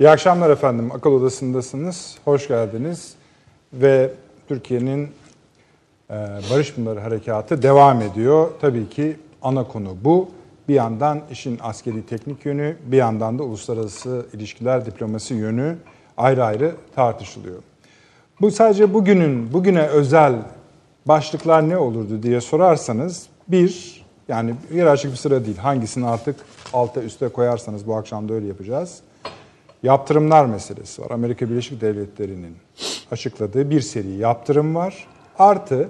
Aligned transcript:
İyi 0.00 0.10
akşamlar 0.10 0.50
efendim. 0.50 0.92
Akıl 0.92 1.10
Odası'ndasınız. 1.10 2.18
Hoş 2.24 2.48
geldiniz. 2.48 3.14
Ve 3.72 4.10
Türkiye'nin 4.48 5.08
e, 6.10 6.14
Barış 6.50 6.74
Pınarı 6.74 7.00
Harekatı 7.00 7.62
devam 7.62 8.02
ediyor. 8.02 8.50
Tabii 8.60 8.88
ki 8.88 9.16
ana 9.42 9.64
konu 9.64 9.96
bu. 10.04 10.28
Bir 10.68 10.74
yandan 10.74 11.20
işin 11.30 11.58
askeri 11.62 12.06
teknik 12.06 12.46
yönü, 12.46 12.76
bir 12.86 12.96
yandan 12.96 13.38
da 13.38 13.42
uluslararası 13.42 14.26
ilişkiler, 14.32 14.86
diplomasi 14.86 15.34
yönü 15.34 15.76
ayrı 16.16 16.44
ayrı 16.44 16.74
tartışılıyor. 16.94 17.62
Bu 18.40 18.50
sadece 18.50 18.94
bugünün, 18.94 19.52
bugüne 19.52 19.86
özel 19.86 20.34
başlıklar 21.06 21.68
ne 21.68 21.78
olurdu 21.78 22.22
diye 22.22 22.40
sorarsanız 22.40 23.26
bir, 23.48 24.04
yani 24.28 24.54
hiyerarşik 24.70 25.10
bir 25.10 25.16
sıra 25.16 25.44
değil. 25.44 25.56
Hangisini 25.56 26.06
artık 26.06 26.36
alta 26.72 27.02
üste 27.02 27.28
koyarsanız 27.28 27.86
bu 27.86 27.94
akşam 27.96 28.28
da 28.28 28.34
öyle 28.34 28.46
yapacağız. 28.46 29.00
Yaptırımlar 29.82 30.46
meselesi 30.46 31.02
var. 31.02 31.10
Amerika 31.10 31.50
Birleşik 31.50 31.80
Devletleri'nin 31.80 32.56
açıkladığı 33.10 33.70
bir 33.70 33.80
seri 33.80 34.10
yaptırım 34.10 34.74
var. 34.74 35.06
Artı 35.38 35.88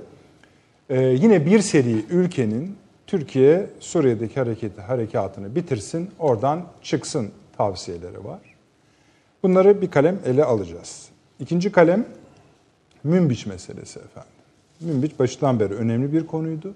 e, 0.90 1.00
yine 1.02 1.46
bir 1.46 1.60
seri 1.60 2.04
ülkenin 2.10 2.76
Türkiye 3.06 3.70
Suriye'deki 3.80 4.34
hareketi, 4.40 4.80
harekatını 4.80 5.54
bitirsin, 5.54 6.10
oradan 6.18 6.64
çıksın 6.82 7.30
tavsiyeleri 7.56 8.24
var. 8.24 8.40
Bunları 9.42 9.82
bir 9.82 9.90
kalem 9.90 10.18
ele 10.26 10.44
alacağız. 10.44 11.08
İkinci 11.40 11.72
kalem 11.72 12.06
Münbiç 13.04 13.46
meselesi 13.46 13.98
efendim. 13.98 14.32
Münbiç 14.80 15.18
başından 15.18 15.60
beri 15.60 15.74
önemli 15.74 16.12
bir 16.12 16.26
konuydu. 16.26 16.74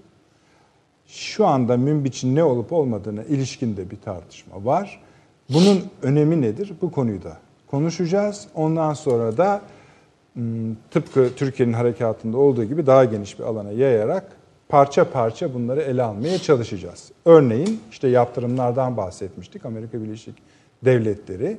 Şu 1.06 1.46
anda 1.46 1.76
Münbiç'in 1.76 2.34
ne 2.34 2.44
olup 2.44 2.72
olmadığına 2.72 3.22
ilişkinde 3.24 3.90
bir 3.90 3.96
tartışma 3.96 4.64
var. 4.64 5.00
Bunun 5.50 5.84
önemi 6.02 6.40
nedir? 6.40 6.72
Bu 6.82 6.90
konuyu 6.90 7.22
da 7.22 7.36
konuşacağız. 7.66 8.48
Ondan 8.54 8.94
sonra 8.94 9.36
da 9.36 9.62
tıpkı 10.90 11.30
Türkiye'nin 11.36 11.72
harekatında 11.72 12.38
olduğu 12.38 12.64
gibi 12.64 12.86
daha 12.86 13.04
geniş 13.04 13.38
bir 13.38 13.44
alana 13.44 13.70
yayarak 13.70 14.24
parça 14.68 15.10
parça 15.10 15.54
bunları 15.54 15.80
ele 15.80 16.02
almaya 16.02 16.38
çalışacağız. 16.38 17.12
Örneğin 17.24 17.80
işte 17.90 18.08
yaptırımlardan 18.08 18.96
bahsetmiştik. 18.96 19.66
Amerika 19.66 20.02
Birleşik 20.02 20.34
Devletleri 20.84 21.58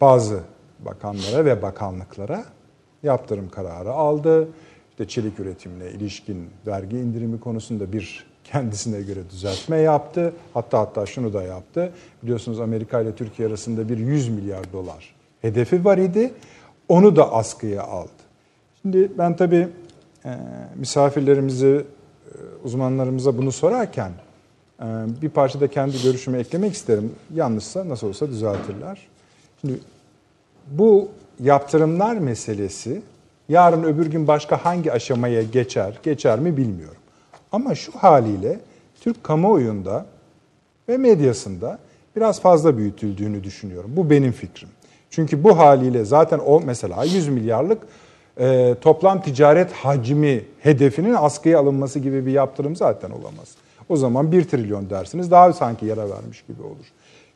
bazı 0.00 0.40
bakanlara 0.78 1.44
ve 1.44 1.62
bakanlıklara 1.62 2.44
yaptırım 3.02 3.48
kararı 3.48 3.92
aldı. 3.92 4.48
İşte 4.90 5.08
çelik 5.08 5.40
üretimine 5.40 5.90
ilişkin 5.90 6.50
vergi 6.66 6.96
indirimi 6.98 7.40
konusunda 7.40 7.92
bir 7.92 8.26
kendisine 8.52 9.02
göre 9.02 9.20
düzeltme 9.30 9.76
yaptı. 9.78 10.32
Hatta 10.54 10.78
hatta 10.78 11.06
şunu 11.06 11.32
da 11.32 11.42
yaptı. 11.42 11.92
Biliyorsunuz 12.22 12.60
Amerika 12.60 13.00
ile 13.00 13.14
Türkiye 13.14 13.48
arasında 13.48 13.88
bir 13.88 13.98
100 13.98 14.28
milyar 14.28 14.72
dolar 14.72 15.14
hedefi 15.42 15.84
var 15.84 15.98
idi. 15.98 16.32
Onu 16.88 17.16
da 17.16 17.32
askıya 17.32 17.82
aldı. 17.82 18.08
Şimdi 18.82 19.12
ben 19.18 19.36
tabii 19.36 19.68
e, 20.24 20.30
misafirlerimizi, 20.76 21.84
e, 22.26 22.34
uzmanlarımıza 22.64 23.38
bunu 23.38 23.52
sorarken 23.52 24.12
e, 24.80 24.84
bir 25.22 25.28
parça 25.28 25.60
da 25.60 25.68
kendi 25.68 26.02
görüşümü 26.02 26.38
eklemek 26.38 26.72
isterim. 26.72 27.12
Yanlışsa 27.34 27.88
nasıl 27.88 28.08
olsa 28.08 28.28
düzeltirler. 28.28 29.08
Şimdi 29.60 29.78
bu 30.70 31.08
yaptırımlar 31.40 32.16
meselesi 32.16 33.02
yarın 33.48 33.82
öbür 33.82 34.06
gün 34.06 34.28
başka 34.28 34.64
hangi 34.64 34.92
aşamaya 34.92 35.42
geçer, 35.42 35.98
geçer 36.02 36.38
mi 36.38 36.56
bilmiyorum. 36.56 36.97
Ama 37.52 37.74
şu 37.74 37.92
haliyle 37.92 38.60
Türk 39.00 39.24
kamuoyunda 39.24 40.06
ve 40.88 40.96
medyasında 40.96 41.78
biraz 42.16 42.40
fazla 42.40 42.78
büyütüldüğünü 42.78 43.44
düşünüyorum. 43.44 43.90
Bu 43.96 44.10
benim 44.10 44.32
fikrim. 44.32 44.68
Çünkü 45.10 45.44
bu 45.44 45.58
haliyle 45.58 46.04
zaten 46.04 46.38
o 46.38 46.60
mesela 46.60 47.04
100 47.04 47.28
milyarlık 47.28 47.82
e, 48.40 48.74
toplam 48.80 49.22
ticaret 49.22 49.72
hacmi 49.72 50.44
hedefinin 50.60 51.14
askıya 51.14 51.58
alınması 51.58 51.98
gibi 51.98 52.26
bir 52.26 52.32
yaptırım 52.32 52.76
zaten 52.76 53.10
olamaz. 53.10 53.56
O 53.88 53.96
zaman 53.96 54.32
1 54.32 54.44
trilyon 54.44 54.90
dersiniz 54.90 55.30
daha 55.30 55.52
sanki 55.52 55.86
yara 55.86 56.10
vermiş 56.10 56.44
gibi 56.48 56.62
olur. 56.62 56.86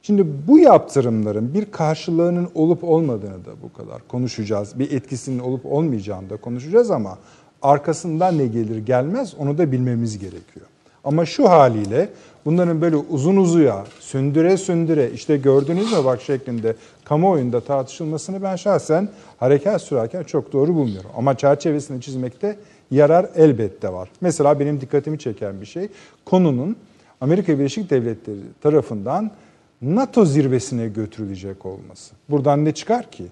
Şimdi 0.03 0.27
bu 0.49 0.59
yaptırımların 0.59 1.55
bir 1.55 1.65
karşılığının 1.65 2.49
olup 2.55 2.84
olmadığını 2.84 3.44
da 3.44 3.50
bu 3.62 3.73
kadar 3.73 4.09
konuşacağız. 4.09 4.79
Bir 4.79 4.93
etkisinin 4.93 5.39
olup 5.39 5.67
olmayacağını 5.67 6.31
da 6.31 6.37
konuşacağız 6.37 6.91
ama 6.91 7.19
arkasından 7.62 8.39
ne 8.39 8.47
gelir 8.47 8.78
gelmez 8.78 9.34
onu 9.39 9.59
da 9.59 9.73
bilmemiz 9.73 10.19
gerekiyor. 10.19 10.67
Ama 11.05 11.27
şu 11.27 11.50
haliyle 11.50 12.09
bunların 12.45 12.81
böyle 12.81 12.97
uzun 12.97 13.37
uzuya, 13.37 13.84
sündüre 14.00 14.56
sündüre 14.56 15.11
işte 15.11 15.37
gördüğünüz 15.37 15.93
mü 15.93 16.05
bak 16.05 16.23
şeklinde 16.23 16.77
kamuoyunda 17.05 17.61
tartışılmasını 17.61 18.43
ben 18.43 18.56
şahsen 18.56 19.09
harekat 19.37 19.83
sürerken 19.83 20.23
çok 20.23 20.53
doğru 20.53 20.75
bulmuyorum. 20.75 21.11
Ama 21.17 21.37
çerçevesini 21.37 22.00
çizmekte 22.00 22.56
yarar 22.91 23.27
elbette 23.37 23.93
var. 23.93 24.09
Mesela 24.21 24.61
benim 24.61 24.81
dikkatimi 24.81 25.19
çeken 25.19 25.61
bir 25.61 25.67
şey 25.67 25.89
konunun 26.25 26.77
Amerika 27.21 27.59
Birleşik 27.59 27.91
Devletleri 27.91 28.39
tarafından 28.62 29.31
NATO 29.83 30.25
zirvesine 30.25 30.89
götürülecek 30.89 31.67
olması. 31.67 32.15
Buradan 32.29 32.65
ne 32.65 32.75
çıkar 32.75 33.11
ki? 33.11 33.25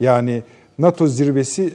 Yani 0.00 0.42
NATO 0.78 1.06
zirvesi 1.06 1.74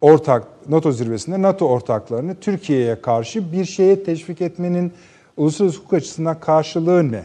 ortak 0.00 0.44
NATO 0.68 0.92
zirvesinde 0.92 1.42
NATO 1.42 1.68
ortaklarını 1.68 2.34
Türkiye'ye 2.34 3.00
karşı 3.00 3.52
bir 3.52 3.64
şeye 3.64 4.04
teşvik 4.04 4.40
etmenin 4.40 4.92
uluslararası 5.36 5.78
hukuk 5.78 5.92
açısından 5.92 6.40
karşılığı 6.40 7.12
ne? 7.12 7.24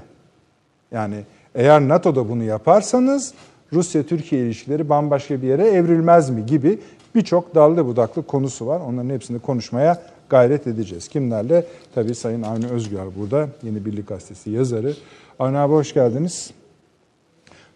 Yani 0.92 1.16
eğer 1.56 1.82
NATO'da 1.82 2.30
bunu 2.30 2.44
yaparsanız 2.44 3.34
Rusya-Türkiye 3.74 4.46
ilişkileri 4.46 4.90
bambaşka 4.90 5.42
bir 5.42 5.48
yere 5.48 5.68
evrilmez 5.68 6.30
mi 6.30 6.46
gibi 6.46 6.80
birçok 7.16 7.56
dallı 7.56 7.86
budaklı 7.86 8.28
konusu 8.28 8.68
var. 8.68 8.80
Onların 8.80 9.10
hepsini 9.10 9.40
konuşmaya 9.40 10.02
gayret 10.30 10.68
edeceğiz. 10.68 11.08
Kimlerle? 11.08 11.66
Tabii 11.96 12.16
Sayın 12.16 12.42
Avni 12.42 12.68
Özgür 12.68 13.00
burada. 13.18 13.50
Yeni 13.64 13.86
Birlik 13.86 14.08
Gazetesi 14.08 14.50
yazarı. 14.50 14.94
Avni 15.40 15.58
abi 15.58 15.74
hoş 15.74 15.94
geldiniz. 15.94 16.52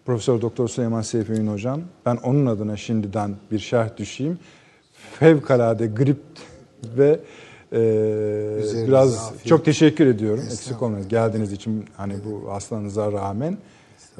Profesör 0.06 0.40
Doktor 0.40 0.68
Süleyman 0.68 1.02
Seyfi 1.02 1.46
Hocam. 1.46 1.80
Ben 2.06 2.16
onun 2.16 2.46
adına 2.46 2.76
şimdiden 2.76 3.30
bir 3.52 3.58
şerh 3.58 3.96
düşeyim 3.96 4.38
fevkalade 5.18 5.86
grip 5.86 6.20
ve 6.96 7.20
e, 7.72 8.86
biraz 8.86 9.18
afiyet. 9.18 9.46
çok 9.46 9.64
teşekkür 9.64 10.06
ediyorum. 10.06 10.44
Eksik 10.52 10.82
olmayın 10.82 11.08
geldiğiniz 11.08 11.52
için 11.52 11.84
hani 11.96 12.14
bu 12.24 12.52
hastanıza 12.52 13.12
rağmen. 13.12 13.58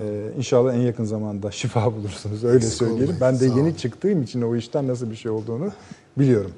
Ee, 0.03 0.05
inşallah 0.39 0.75
en 0.75 0.81
yakın 0.81 1.05
zamanda 1.05 1.51
şifa 1.61 1.93
bulursunuz 1.95 2.45
öyle 2.45 2.57
Eksik 2.57 2.73
söyleyelim. 2.73 3.17
Ben 3.21 3.35
de 3.35 3.39
Sağ 3.39 3.45
yeni 3.45 3.61
olun. 3.61 3.73
çıktığım 3.73 4.23
için 4.23 4.43
o 4.43 4.57
işten 4.57 4.89
nasıl 4.89 5.11
bir 5.11 5.17
şey 5.17 5.31
olduğunu 5.31 5.71
biliyorum. 6.19 6.51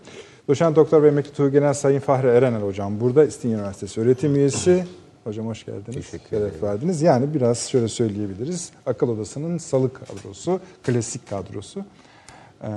Doçent 0.48 0.76
Doktor 0.76 1.02
ve 1.02 1.08
Emekli 1.08 1.32
Tuğ 1.32 1.48
Genel 1.48 1.74
Sayın 1.74 2.00
Fahri 2.00 2.26
Erenel 2.26 2.62
Hocam 2.62 3.00
burada 3.00 3.24
İstinye 3.24 3.54
Üniversitesi 3.54 4.00
öğretim 4.00 4.34
üyesi. 4.34 4.84
Hocam 5.24 5.46
hoş 5.46 5.66
geldiniz. 5.66 6.10
Teşekkür 6.10 6.36
ederim. 6.36 6.54
verdiniz. 6.62 7.02
Yani 7.02 7.34
biraz 7.34 7.58
şöyle 7.58 7.88
söyleyebiliriz. 7.88 8.70
Akıl 8.86 9.08
Odası'nın 9.08 9.58
salı 9.58 9.90
kadrosu, 9.92 10.60
klasik 10.82 11.30
kadrosu. 11.30 11.84
Ee, 12.62 12.68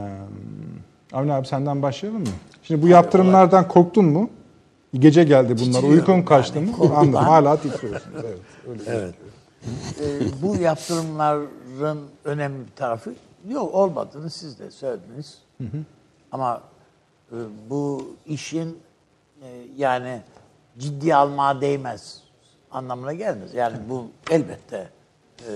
Avni 1.14 1.34
abi 1.34 1.48
senden 1.48 1.82
başlayalım 1.82 2.22
mı? 2.22 2.28
Şimdi 2.64 2.82
bu 2.82 2.88
yaptırımlardan 2.88 3.68
korktun 3.68 4.06
mu? 4.06 4.30
Gece 4.94 5.24
geldi 5.24 5.56
bunlar. 5.60 5.84
Uykun 5.84 6.22
kaçtı 6.22 6.60
yani, 6.60 6.70
mı? 6.70 6.96
Anladım. 6.96 7.14
Hala 7.14 7.58
titriyorsunuz. 7.62 8.26
Evet. 8.26 8.40
Öyle 8.68 8.82
evet. 8.88 9.16
ee, 10.02 10.42
bu 10.42 10.56
yaptırımların 10.56 12.00
önemli 12.26 12.66
bir 12.66 12.76
tarafı 12.76 13.14
yok 13.50 13.74
olmadığını 13.76 14.30
siz 14.30 14.60
de 14.60 14.72
söylediniz. 14.72 15.38
Hı 15.58 15.64
hı. 15.64 15.78
Ama 16.32 16.62
e, 17.32 17.38
bu 17.70 18.08
işin 18.26 18.80
e, 19.42 19.48
yani 19.78 20.22
ciddi 20.78 21.16
almaya 21.16 21.62
değmez 21.62 22.22
anlamına 22.72 23.14
gelmez. 23.14 23.54
Yani 23.54 23.78
bu 23.90 24.08
elbette 24.32 24.90
e, 25.40 25.52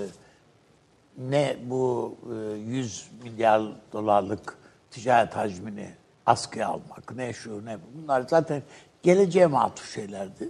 ne 1.30 1.58
bu 1.70 2.16
e, 2.34 2.58
100 2.58 3.08
milyar 3.24 3.62
dolarlık 3.94 4.58
ticaret 4.92 5.36
hacmini 5.36 5.90
askıya 6.26 6.68
almak, 6.68 7.16
ne 7.16 7.34
şu 7.34 7.66
ne 7.66 7.78
bu. 7.78 8.02
Bunlar 8.02 8.26
zaten 8.30 8.64
geleceğe 9.04 9.46
matuf 9.46 9.94
şeylerdi. 9.94 10.50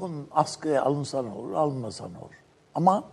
Onun 0.00 0.28
askıya 0.30 0.82
alınsa 0.82 1.22
ne 1.22 1.32
olur, 1.32 1.52
alınmasa 1.52 2.08
ne 2.08 2.18
olur. 2.18 2.34
Ama 2.74 3.04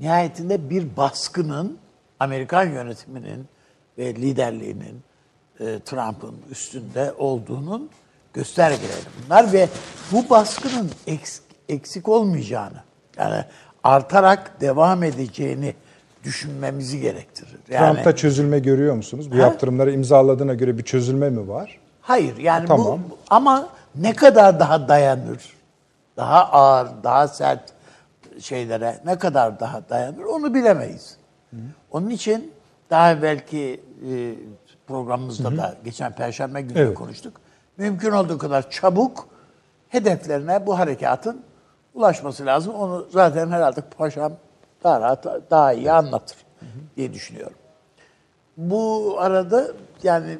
nihayetinde 0.00 0.70
bir 0.70 0.96
baskının 0.96 1.78
Amerikan 2.20 2.64
yönetiminin 2.64 3.48
ve 3.98 4.14
liderliğinin 4.14 5.02
e, 5.60 5.80
Trump'ın 5.84 6.36
üstünde 6.50 7.12
olduğunun 7.18 7.90
göstergeleri 8.32 9.02
bunlar 9.24 9.52
ve 9.52 9.68
bu 10.12 10.30
baskının 10.30 10.90
eksik, 11.06 11.44
eksik 11.68 12.08
olmayacağını 12.08 12.82
yani 13.16 13.44
artarak 13.84 14.60
devam 14.60 15.02
edeceğini 15.02 15.74
düşünmemizi 16.24 17.00
gerektirir. 17.00 17.58
Yani, 17.70 17.92
Trump'ta 17.92 18.16
çözülme 18.16 18.58
görüyor 18.58 18.94
musunuz? 18.94 19.30
Bu 19.30 19.34
he? 19.34 19.40
yaptırımları 19.40 19.92
imzaladığına 19.92 20.54
göre 20.54 20.78
bir 20.78 20.82
çözülme 20.82 21.30
mi 21.30 21.48
var? 21.48 21.78
Hayır 22.00 22.36
yani 22.36 22.66
tamam. 22.66 23.00
bu 23.10 23.16
ama 23.30 23.68
ne 23.94 24.14
kadar 24.14 24.60
daha 24.60 24.88
dayanır? 24.88 25.52
Daha 26.16 26.44
ağır, 26.44 26.88
daha 27.02 27.28
sert 27.28 27.72
şeylere 28.40 29.00
ne 29.06 29.18
kadar 29.18 29.60
daha 29.60 29.88
dayanır 29.90 30.24
onu 30.24 30.54
bilemeyiz. 30.54 31.16
Onun 31.90 32.10
için 32.10 32.52
daha 32.90 33.22
belki 33.22 33.80
e, 34.10 34.34
programımızda 34.86 35.56
da 35.56 35.74
geçen 35.84 36.12
perşembe 36.12 36.60
günü 36.60 36.78
Evet. 36.78 36.94
konuştuk. 36.94 37.40
Mümkün 37.76 38.10
olduğu 38.10 38.38
kadar 38.38 38.70
çabuk 38.70 39.28
hedeflerine 39.88 40.66
bu 40.66 40.78
harekatın 40.78 41.40
ulaşması 41.94 42.46
lazım. 42.46 42.74
Onu 42.74 43.06
zaten 43.10 43.50
herhalde 43.50 43.80
paşam 43.98 44.32
daha 44.84 45.00
rahat, 45.00 45.50
daha 45.50 45.72
iyi 45.72 45.92
anlatır 45.92 46.36
diye 46.96 47.12
düşünüyorum. 47.12 47.56
Bu 48.56 49.14
arada 49.18 49.66
yani 50.02 50.38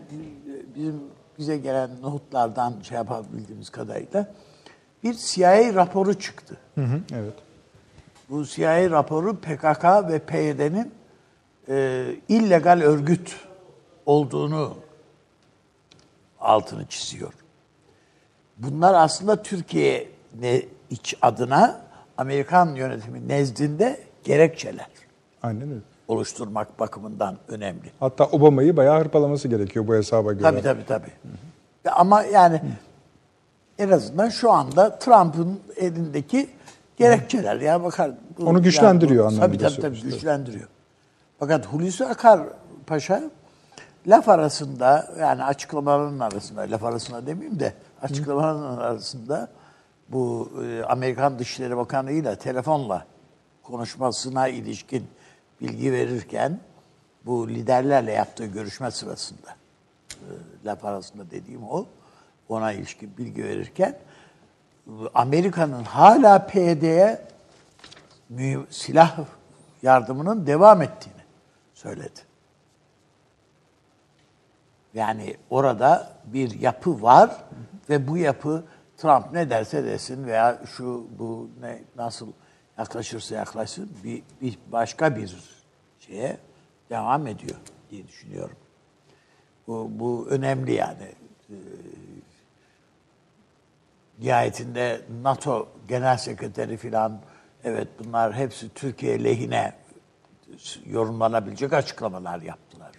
bizim 0.77 1.01
bize 1.39 1.57
gelen 1.57 1.91
notlardan 2.03 2.75
şey 2.83 2.97
yapabildiğimiz 2.97 3.71
kadarıyla 3.71 4.27
bir 5.03 5.15
CIA 5.15 5.75
raporu 5.75 6.19
çıktı. 6.19 6.57
Hı 6.75 6.81
hı, 6.81 7.01
evet. 7.15 7.35
Bu 8.31 8.45
CIA 8.45 8.91
raporu 8.91 9.37
PKK 9.37 9.85
ve 9.85 10.19
PYD'nin 10.19 10.95
e, 11.69 12.07
illegal 12.29 12.81
örgüt 12.81 13.37
olduğunu 14.07 14.77
altını 16.41 16.87
çiziyor. 16.87 17.33
Bunlar 18.59 18.95
aslında 18.95 19.43
Türkiye 19.43 20.09
ne 20.41 20.63
iç 20.91 21.17
adına 21.23 21.81
Amerikan 22.19 22.75
yönetimi 22.75 23.29
nezdinde 23.29 24.01
gerekçeler 24.25 24.87
Aynen 25.43 25.63
öyle. 25.63 25.81
oluşturmak 26.09 26.81
bakımından 26.81 27.37
önemli. 27.49 27.91
Hatta 28.01 28.25
Obama'yı 28.25 28.77
bayağı 28.77 29.01
hırpalaması 29.01 29.49
gerekiyor 29.49 29.87
bu 29.87 29.95
hesaba 29.95 30.33
göre. 30.33 30.43
Tabii 30.43 30.63
tabii 30.63 30.87
tabii. 30.87 31.11
Ama 31.91 32.23
yani 32.23 32.61
en 33.79 33.91
azından 33.91 34.29
şu 34.29 34.53
anda 34.53 34.99
Trump'ın 34.99 35.61
elindeki 35.77 36.49
gerekçeler 36.97 37.61
ya 37.61 37.85
bakar. 37.85 38.11
Onu 38.47 38.63
güçlendiriyor 38.63 39.25
yani 39.25 39.35
anlamında 39.35 39.69
Tabii 39.69 39.81
tabii, 39.83 39.97
tabii 39.97 40.11
güçlendiriyor. 40.11 40.69
Fakat 41.39 41.67
Hulusi 41.67 42.05
Akar 42.05 42.41
Paşa 42.87 43.23
laf 44.07 44.29
arasında 44.29 45.07
yani 45.21 45.45
açıklamaların 45.45 46.19
arasında 46.19 46.61
laf 46.61 46.85
arasında 46.85 47.27
demeyeyim 47.27 47.61
de 47.61 47.73
açıklamaların 48.03 48.79
arasında 48.79 49.49
bu 50.09 50.51
e, 50.65 50.83
Amerikan 50.83 51.39
Dışişleri 51.39 51.77
Bakanı 51.77 52.13
ile 52.13 52.37
telefonla 52.37 53.05
konuşmasına 53.73 54.49
ilişkin 54.49 55.07
bilgi 55.61 55.93
verirken 55.93 56.61
bu 57.27 57.49
liderlerle 57.49 58.13
yaptığı 58.13 58.47
görüşme 58.47 58.91
sırasında 58.91 59.57
e, 60.13 60.29
laf 60.65 60.85
arasında 60.85 61.31
dediğim 61.31 61.63
o 61.65 61.87
ona 62.49 62.73
ilişkin 62.73 63.17
bilgi 63.19 63.45
verirken 63.45 63.99
Amerika'nın 65.15 65.85
hala 65.85 66.47
PYD'ye 66.47 67.27
silah 68.71 69.19
yardımının 69.83 70.47
devam 70.47 70.83
ettiğini 70.83 71.23
söyledi. 71.75 72.21
Yani 74.95 75.37
orada 75.51 76.13
bir 76.25 76.61
yapı 76.61 77.03
var 77.03 77.45
ve 77.89 78.09
bu 78.09 78.19
yapı 78.19 78.65
Trump 78.97 79.33
ne 79.33 79.51
derse 79.51 79.85
desin 79.85 80.27
veya 80.27 80.59
şu 80.77 81.07
bu 81.19 81.51
ne 81.61 81.83
nasıl 81.97 82.33
yaklaşırsa 82.79 83.35
yaklaşsın 83.35 83.91
bir, 84.05 84.23
bir 84.41 84.59
başka 84.73 85.17
bir 85.17 85.37
şeye 85.99 86.37
devam 86.91 87.27
ediyor 87.27 87.57
diye 87.91 88.09
düşünüyorum. 88.09 88.57
Bu, 89.67 89.91
bu 89.91 90.27
önemli 90.31 90.73
yani. 90.73 91.13
Ee, 91.51 91.55
nihayetinde 94.19 95.01
NATO 95.23 95.69
Genel 95.89 96.17
Sekreteri 96.17 96.77
filan 96.77 97.21
evet 97.65 97.89
bunlar 97.99 98.35
hepsi 98.35 98.69
Türkiye 98.75 99.25
lehine 99.25 99.73
yorumlanabilecek 100.87 101.73
açıklamalar 101.73 102.43
yaptılar. 102.43 102.91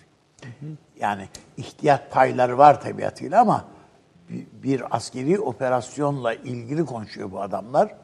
Yani 0.99 1.27
ihtiyat 1.57 2.11
payları 2.11 2.57
var 2.57 2.81
tabiatıyla 2.81 3.41
ama 3.41 3.65
bir 4.63 4.95
askeri 4.95 5.39
operasyonla 5.39 6.33
ilgili 6.33 6.85
konuşuyor 6.85 7.31
bu 7.31 7.41
adamlar. 7.41 7.95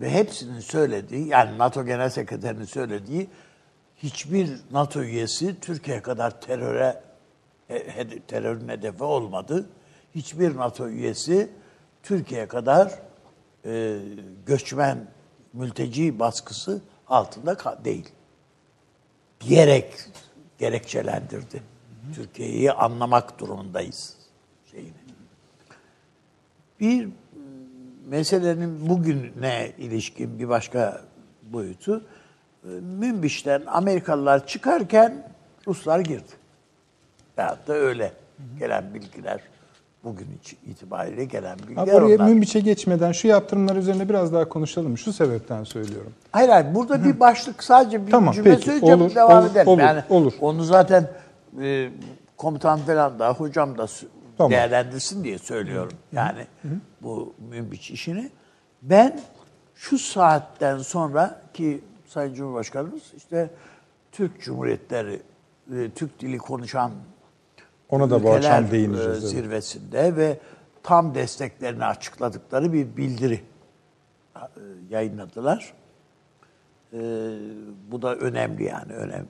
Ve 0.00 0.10
hepsinin 0.10 0.60
söylediği, 0.60 1.28
yani 1.28 1.58
NATO 1.58 1.84
Genel 1.84 2.10
Sekreterinin 2.10 2.64
söylediği 2.64 3.28
hiçbir 3.96 4.50
NATO 4.70 5.02
üyesi 5.02 5.60
Türkiye 5.60 6.02
kadar 6.02 6.40
teröre 6.40 7.02
e, 7.68 8.20
terörün 8.20 8.68
hedefi 8.68 9.04
olmadı. 9.04 9.68
Hiçbir 10.14 10.56
NATO 10.56 10.88
üyesi 10.88 11.50
Türkiye 12.02 12.48
kadar 12.48 12.98
e, 13.64 13.98
göçmen, 14.46 15.06
mülteci 15.52 16.18
baskısı 16.18 16.82
altında 17.08 17.84
değil 17.84 18.08
diyerek 19.40 19.94
gerekçelendirdi. 20.58 21.62
Türkiye'yi 22.14 22.72
anlamak 22.72 23.38
durumundayız 23.38 24.16
şeyini. 24.70 24.92
Bir 26.80 27.08
meselenin 28.08 28.88
bugüne 28.88 29.72
ilişkin 29.78 30.38
bir 30.38 30.48
başka 30.48 31.00
boyutu 31.42 32.04
e, 32.64 32.68
Münbiş'ten 32.98 33.62
Amerikalılar 33.66 34.46
çıkarken 34.46 35.28
Ruslar 35.66 36.00
girdi. 36.00 36.32
Veyahut 37.38 37.68
da 37.68 37.72
öyle 37.72 38.12
gelen 38.58 38.94
bilgiler 38.94 39.40
bugün 40.04 40.26
itibariyle 40.66 41.24
gelen 41.24 41.58
bilgiler 41.58 41.82
Abi 41.82 41.92
oraya 41.92 42.16
onlar. 42.16 42.28
Münbiç'e 42.28 42.60
geçmeden 42.60 43.12
şu 43.12 43.28
yaptırımlar 43.28 43.76
üzerine 43.76 44.08
biraz 44.08 44.32
daha 44.32 44.48
konuşalım. 44.48 44.98
Şu 44.98 45.12
sebepten 45.12 45.64
söylüyorum. 45.64 46.12
Hayır 46.32 46.48
hayır 46.48 46.74
burada 46.74 47.04
bir 47.04 47.20
başlık 47.20 47.64
sadece 47.64 48.06
bir 48.06 48.10
Tamam, 48.10 48.34
cümle 48.34 48.50
peki. 48.50 48.62
söyleyeceğim 48.64 49.02
Olur, 49.02 49.14
devam 49.14 49.42
olur, 49.42 49.50
edelim. 49.50 49.68
olur, 49.68 49.80
yani 49.80 50.02
olur. 50.08 50.32
onu 50.40 50.64
zaten 50.64 51.08
e, 51.62 51.90
komutan 52.36 52.78
falan 52.78 53.18
da 53.18 53.32
hocam 53.32 53.78
da 53.78 53.86
Tamam. 54.38 54.50
değerlendirsin 54.50 55.24
diye 55.24 55.38
söylüyorum. 55.38 55.92
Yani 56.12 56.46
bu 57.02 57.34
münbiç 57.50 57.90
işini. 57.90 58.30
Ben 58.82 59.20
şu 59.74 59.98
saatten 59.98 60.78
sonra 60.78 61.42
ki 61.54 61.80
Sayın 62.06 62.34
Cumhurbaşkanımız 62.34 63.02
işte 63.16 63.50
Türk 64.12 64.40
Cumhuriyetleri, 64.40 65.22
e, 65.74 65.90
Türk 65.90 66.20
dili 66.20 66.38
konuşan 66.38 66.92
Ona 67.88 68.10
da 68.10 68.22
bu 68.22 68.32
akşam 68.32 68.64
e, 68.64 68.70
değineceğiz. 68.70 69.08
evet. 69.08 69.22
zirvesinde 69.22 70.16
ve 70.16 70.38
tam 70.82 71.14
desteklerini 71.14 71.84
açıkladıkları 71.84 72.72
bir 72.72 72.96
bildiri 72.96 73.40
e, 74.36 74.40
yayınladılar. 74.90 75.74
E, 76.92 76.98
bu 77.90 78.02
da 78.02 78.16
önemli 78.16 78.64
yani 78.64 78.92
önemli. 78.92 79.28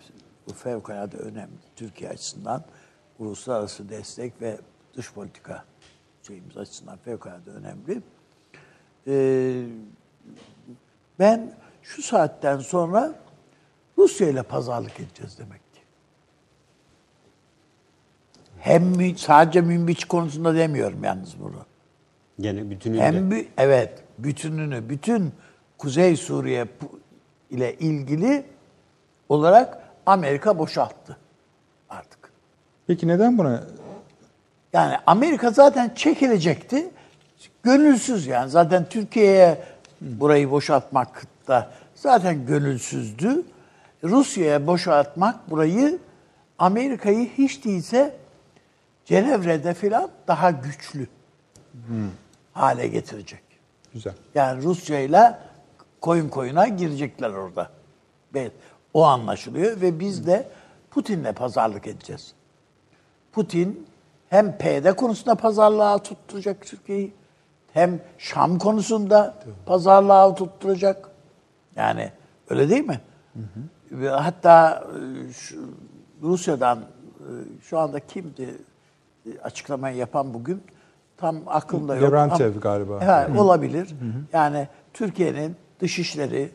Bu 0.49 0.53
fevkalade 0.53 1.17
önemli 1.17 1.59
Türkiye 1.77 2.11
açısından 2.11 2.65
uluslararası 3.19 3.89
destek 3.89 4.43
ve 4.43 4.59
dış 4.97 5.13
politika 5.13 5.65
şeyimiz 6.23 6.57
açısından 6.57 6.97
fevkalade 6.97 7.51
önemli. 7.51 8.03
E, 9.07 9.15
ben 11.19 11.53
şu 11.83 12.03
saatten 12.03 12.59
sonra 12.59 13.15
Rusya 13.99 14.29
ile 14.29 14.43
pazarlık 14.43 15.01
edeceğiz 15.01 15.39
demek 15.39 15.75
ki. 15.75 15.81
Hem 18.59 19.17
sadece 19.17 19.61
Münbiç 19.61 20.05
konusunda 20.05 20.55
demiyorum 20.55 21.05
yalnız 21.05 21.41
bunu. 21.41 21.67
Gene 22.41 22.71
bütünüyle. 22.71 23.03
Hem 23.03 23.31
bü- 23.31 23.47
evet 23.57 24.05
bütününü, 24.19 24.89
bütün 24.89 25.33
Kuzey 25.79 26.17
Suriye 26.17 26.67
ile 27.51 27.75
ilgili 27.79 28.47
olarak 29.29 29.83
Amerika 30.07 30.59
boşalttı 30.59 31.17
artık. 31.89 32.33
Peki 32.87 33.09
neden 33.09 33.39
buna 33.39 33.65
Yani 34.75 34.97
Amerika 35.07 35.51
zaten 35.51 35.93
çekilecekti. 35.95 36.91
Gönülsüz 37.63 38.27
yani. 38.27 38.51
Zaten 38.51 38.89
Türkiye'ye 38.89 39.65
burayı 40.01 40.51
boşaltmak 40.51 41.27
da 41.49 41.71
zaten 41.95 42.47
gönülsüzdü. 42.47 43.43
Rusya'ya 44.05 44.67
boşaltmak 44.67 45.51
burayı 45.51 45.99
Amerika'yı 46.59 47.29
hiç 47.39 47.65
değilse 47.65 48.17
Cenevre'de 49.05 49.75
filan 49.75 50.11
daha 50.29 50.51
güçlü 50.51 51.07
hale 52.53 52.89
getirecek. 52.89 53.43
güzel? 53.93 54.15
Yani 54.35 54.63
Rusya 54.63 55.01
ile 55.01 55.39
koyun 56.01 56.29
koyuna 56.29 56.69
girecekler 56.69 57.31
orada. 57.31 57.71
Ve 58.35 58.51
o 58.95 59.05
anlaşılıyor 59.05 59.81
ve 59.81 60.01
biz 60.01 60.27
de 60.27 60.49
Putin'le 60.91 61.33
pazarlık 61.33 61.87
edeceğiz. 61.87 62.33
Putin 63.33 63.87
hem 64.35 64.59
PD 64.59 64.97
konusunda 64.97 65.35
pazarlığa 65.35 65.99
tutturacak 65.99 66.67
Türkiye'yi 66.67 67.13
hem 67.73 68.01
Şam 68.19 68.59
konusunda 68.59 69.35
pazarlığa 69.67 70.35
tutturacak. 70.35 71.11
Yani 71.77 72.13
öyle 72.51 72.71
değil 72.71 72.85
mi? 72.85 73.01
Ve 73.91 74.09
hatta 74.09 74.85
e, 75.29 75.33
şu, 75.33 75.57
Rusya'dan 76.23 76.79
e, 76.79 76.83
şu 77.63 77.79
anda 77.79 78.01
kimdi 78.01 78.55
e, 79.27 79.39
açıklamayı 79.43 79.97
yapan 79.97 80.35
bugün 80.35 80.63
tam 81.17 81.37
aklımda 81.47 81.95
yok. 81.95 82.03
Ama- 82.55 82.61
galiba. 82.61 83.27
Evet, 83.29 83.41
olabilir. 83.41 83.95
Yani 84.33 84.69
Türkiye'nin 84.93 85.57
dışişleri, 85.81 86.51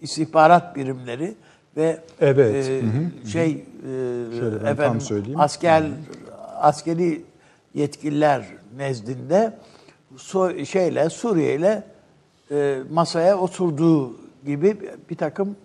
istihbarat 0.00 0.76
birimleri 0.76 1.34
ve 1.76 2.00
Evet, 2.20 2.54
e, 2.68 2.82
şey 3.28 3.50
e, 3.50 3.54
Şöyle 4.38 4.58
tam 4.58 4.66
efendim 4.68 5.00
asker 5.36 5.84
askeri 6.60 7.22
yetkililer 7.74 8.44
nezdinde 8.76 9.52
Su- 10.16 10.66
şeyle 10.66 11.10
Suriye 11.10 11.54
ile 11.54 11.82
e, 12.50 12.78
masaya 12.92 13.38
oturduğu 13.38 14.16
gibi 14.46 14.76
bir 15.10 15.16
takım 15.16 15.56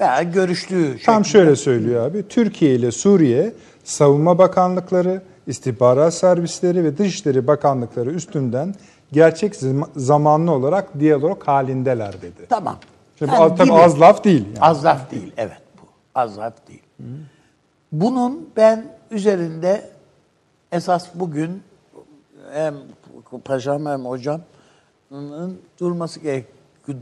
veya 0.00 0.22
görüştüğü 0.22 0.98
Tam 1.04 1.24
şeklinde- 1.24 1.28
şöyle 1.28 1.56
söylüyor 1.56 2.06
abi. 2.06 2.28
Türkiye 2.28 2.74
ile 2.74 2.90
Suriye 2.92 3.52
Savunma 3.84 4.38
Bakanlıkları, 4.38 5.22
istihbarat 5.46 6.14
servisleri 6.14 6.84
ve 6.84 6.98
Dışişleri 6.98 7.46
Bakanlıkları 7.46 8.10
üstünden 8.10 8.74
gerçek 9.12 9.54
zam- 9.54 9.88
zamanlı 9.96 10.50
olarak 10.52 11.00
diyalog 11.00 11.42
halindeler 11.44 12.12
dedi. 12.22 12.46
Tamam. 12.48 12.76
Şimdi 13.24 13.36
Yani 13.40 13.50
bu 13.50 13.54
tabii 13.54 13.68
gibi. 13.68 13.78
az 13.78 14.00
laf 14.00 14.24
değil. 14.24 14.46
Yani. 14.46 14.58
Az 14.60 14.84
laf 14.84 15.10
değil, 15.10 15.32
evet 15.36 15.62
bu. 15.82 15.86
Az 16.14 16.38
laf 16.38 16.52
değil. 16.68 16.82
Bunun 17.92 18.50
ben 18.56 18.86
üzerinde 19.10 19.90
esas 20.72 21.08
bugün 21.14 21.62
hem 22.52 22.74
paşam 23.44 23.86
hem 23.86 24.04
hocamın 24.04 25.60
durması 25.80 26.20
gerek 26.20 26.46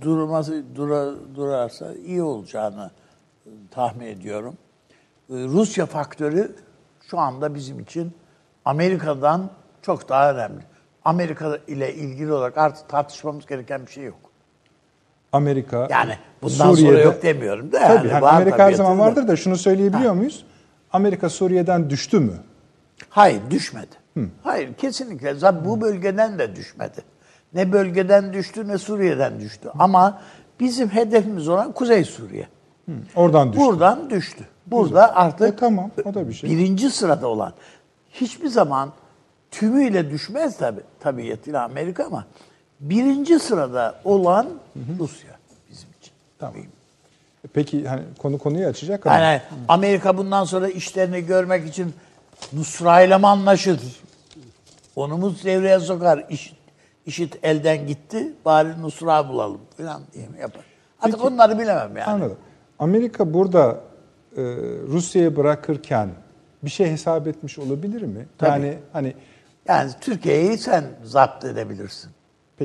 durması 0.01 0.63
dura, 0.75 1.11
durarsa 1.35 1.95
iyi 1.95 2.23
olacağını 2.23 2.91
tahmin 3.71 4.07
ediyorum. 4.07 4.55
Ee, 5.31 5.35
Rusya 5.35 5.87
faktörü 5.87 6.57
şu 7.11 7.19
anda 7.19 7.55
bizim 7.55 7.81
için 7.81 8.13
Amerika'dan 8.65 9.51
çok 9.83 10.09
daha 10.09 10.33
önemli. 10.33 10.63
Amerika 11.05 11.59
ile 11.67 11.95
ilgili 11.95 12.33
olarak 12.33 12.59
artık 12.59 12.89
tartışmamız 12.89 13.47
gereken 13.47 13.87
bir 13.87 13.91
şey 13.91 14.05
yok. 14.05 14.19
Amerika, 15.33 15.89
Yani 15.91 16.17
bundan 16.43 16.75
sonra 16.75 17.01
yok 17.01 17.23
demiyorum 17.23 17.73
da 17.73 17.79
yani. 17.81 17.97
Tabii, 17.99 18.09
hani 18.09 18.23
var 18.23 18.35
Amerika 18.35 18.65
her 18.65 18.73
zaman 18.73 18.99
vardır 18.99 19.29
da 19.29 19.37
şunu 19.37 19.57
söyleyebiliyor 19.57 20.13
muyuz? 20.13 20.45
Amerika 20.93 21.29
Suriye'den 21.29 21.91
düştü 21.91 22.21
mü? 22.21 22.33
Hayır 23.09 23.41
düşmedi. 23.51 24.03
Hayır 24.43 24.75
kesinlikle. 24.75 25.35
Zaten 25.35 25.65
bu 25.65 25.81
bölgeden 25.81 26.39
de 26.39 26.57
düşmedi. 26.57 27.01
Ne 27.55 27.73
bölgeden 27.73 28.33
düştü 28.33 28.69
ne 28.69 28.79
Suriye'den 28.79 29.41
düştü. 29.41 29.71
Ama 29.79 30.21
bizim 30.61 30.89
hedefimiz 30.89 31.49
olan 31.49 31.73
Kuzey 31.73 32.05
Suriye. 32.05 32.47
Oradan 33.17 33.53
düştü. 33.53 33.65
Buradan 33.65 34.11
düştü. 34.11 34.45
Burada 34.67 35.17
artık 35.17 35.55
E, 35.55 35.57
tamam, 35.57 35.91
o 36.05 36.15
da 36.15 36.29
bir 36.29 36.33
şey. 36.33 36.51
birinci 36.51 36.91
sırada 36.91 37.29
olan 37.29 37.53
hiçbir 38.11 38.49
zaman 38.49 38.93
tümüyle 39.51 40.11
düşmez 40.11 40.57
tabi 40.59 40.81
tabiatıyla 41.01 41.65
Amerika 41.65 42.05
ama 42.05 42.25
birinci 42.83 43.39
sırada 43.39 43.95
olan 44.05 44.47
Rusya 44.99 45.31
bizim 45.71 45.89
için. 46.01 46.13
Tamam. 46.39 46.55
Peki 47.53 47.89
hani 47.89 48.03
konu 48.19 48.39
konuyu 48.39 48.67
açacak 48.67 49.07
ama 49.07 49.19
Yani 49.19 49.43
Amerika 49.69 50.17
bundan 50.17 50.45
sonra 50.45 50.69
işlerini 50.69 51.27
görmek 51.27 51.69
için 51.69 51.95
Nusra'yla 52.53 53.19
mı 53.19 53.29
anlaşır? 53.29 53.81
Onu 54.97 55.17
mu 55.17 55.35
devreye 55.45 55.81
sokar? 55.81 56.25
İş, 56.31 56.53
işit 57.07 57.39
elden 57.43 57.87
gitti, 57.87 58.33
bari 58.45 58.83
Nusra 58.83 59.29
bulalım 59.29 59.61
falan 59.77 60.03
diye 60.15 60.29
mi 60.29 60.41
yapar? 60.41 60.63
Artık 61.01 61.25
onları 61.25 61.59
bilemem 61.59 61.97
yani. 61.97 62.05
anladım. 62.05 62.37
Amerika 62.79 63.35
burada 63.35 63.81
e, 64.37 64.43
Rusya'yı 64.89 65.37
bırakırken 65.37 66.09
bir 66.63 66.71
şey 66.71 66.91
hesap 66.91 67.27
etmiş 67.27 67.59
olabilir 67.59 68.03
mi? 68.03 68.27
Tabii. 68.39 68.51
Yani 68.51 68.79
hani 68.93 69.15
Yani 69.69 69.91
Türkiye'yi 70.01 70.59
sen 70.59 70.85
zapt 71.05 71.45
edebilirsin. 71.45 72.11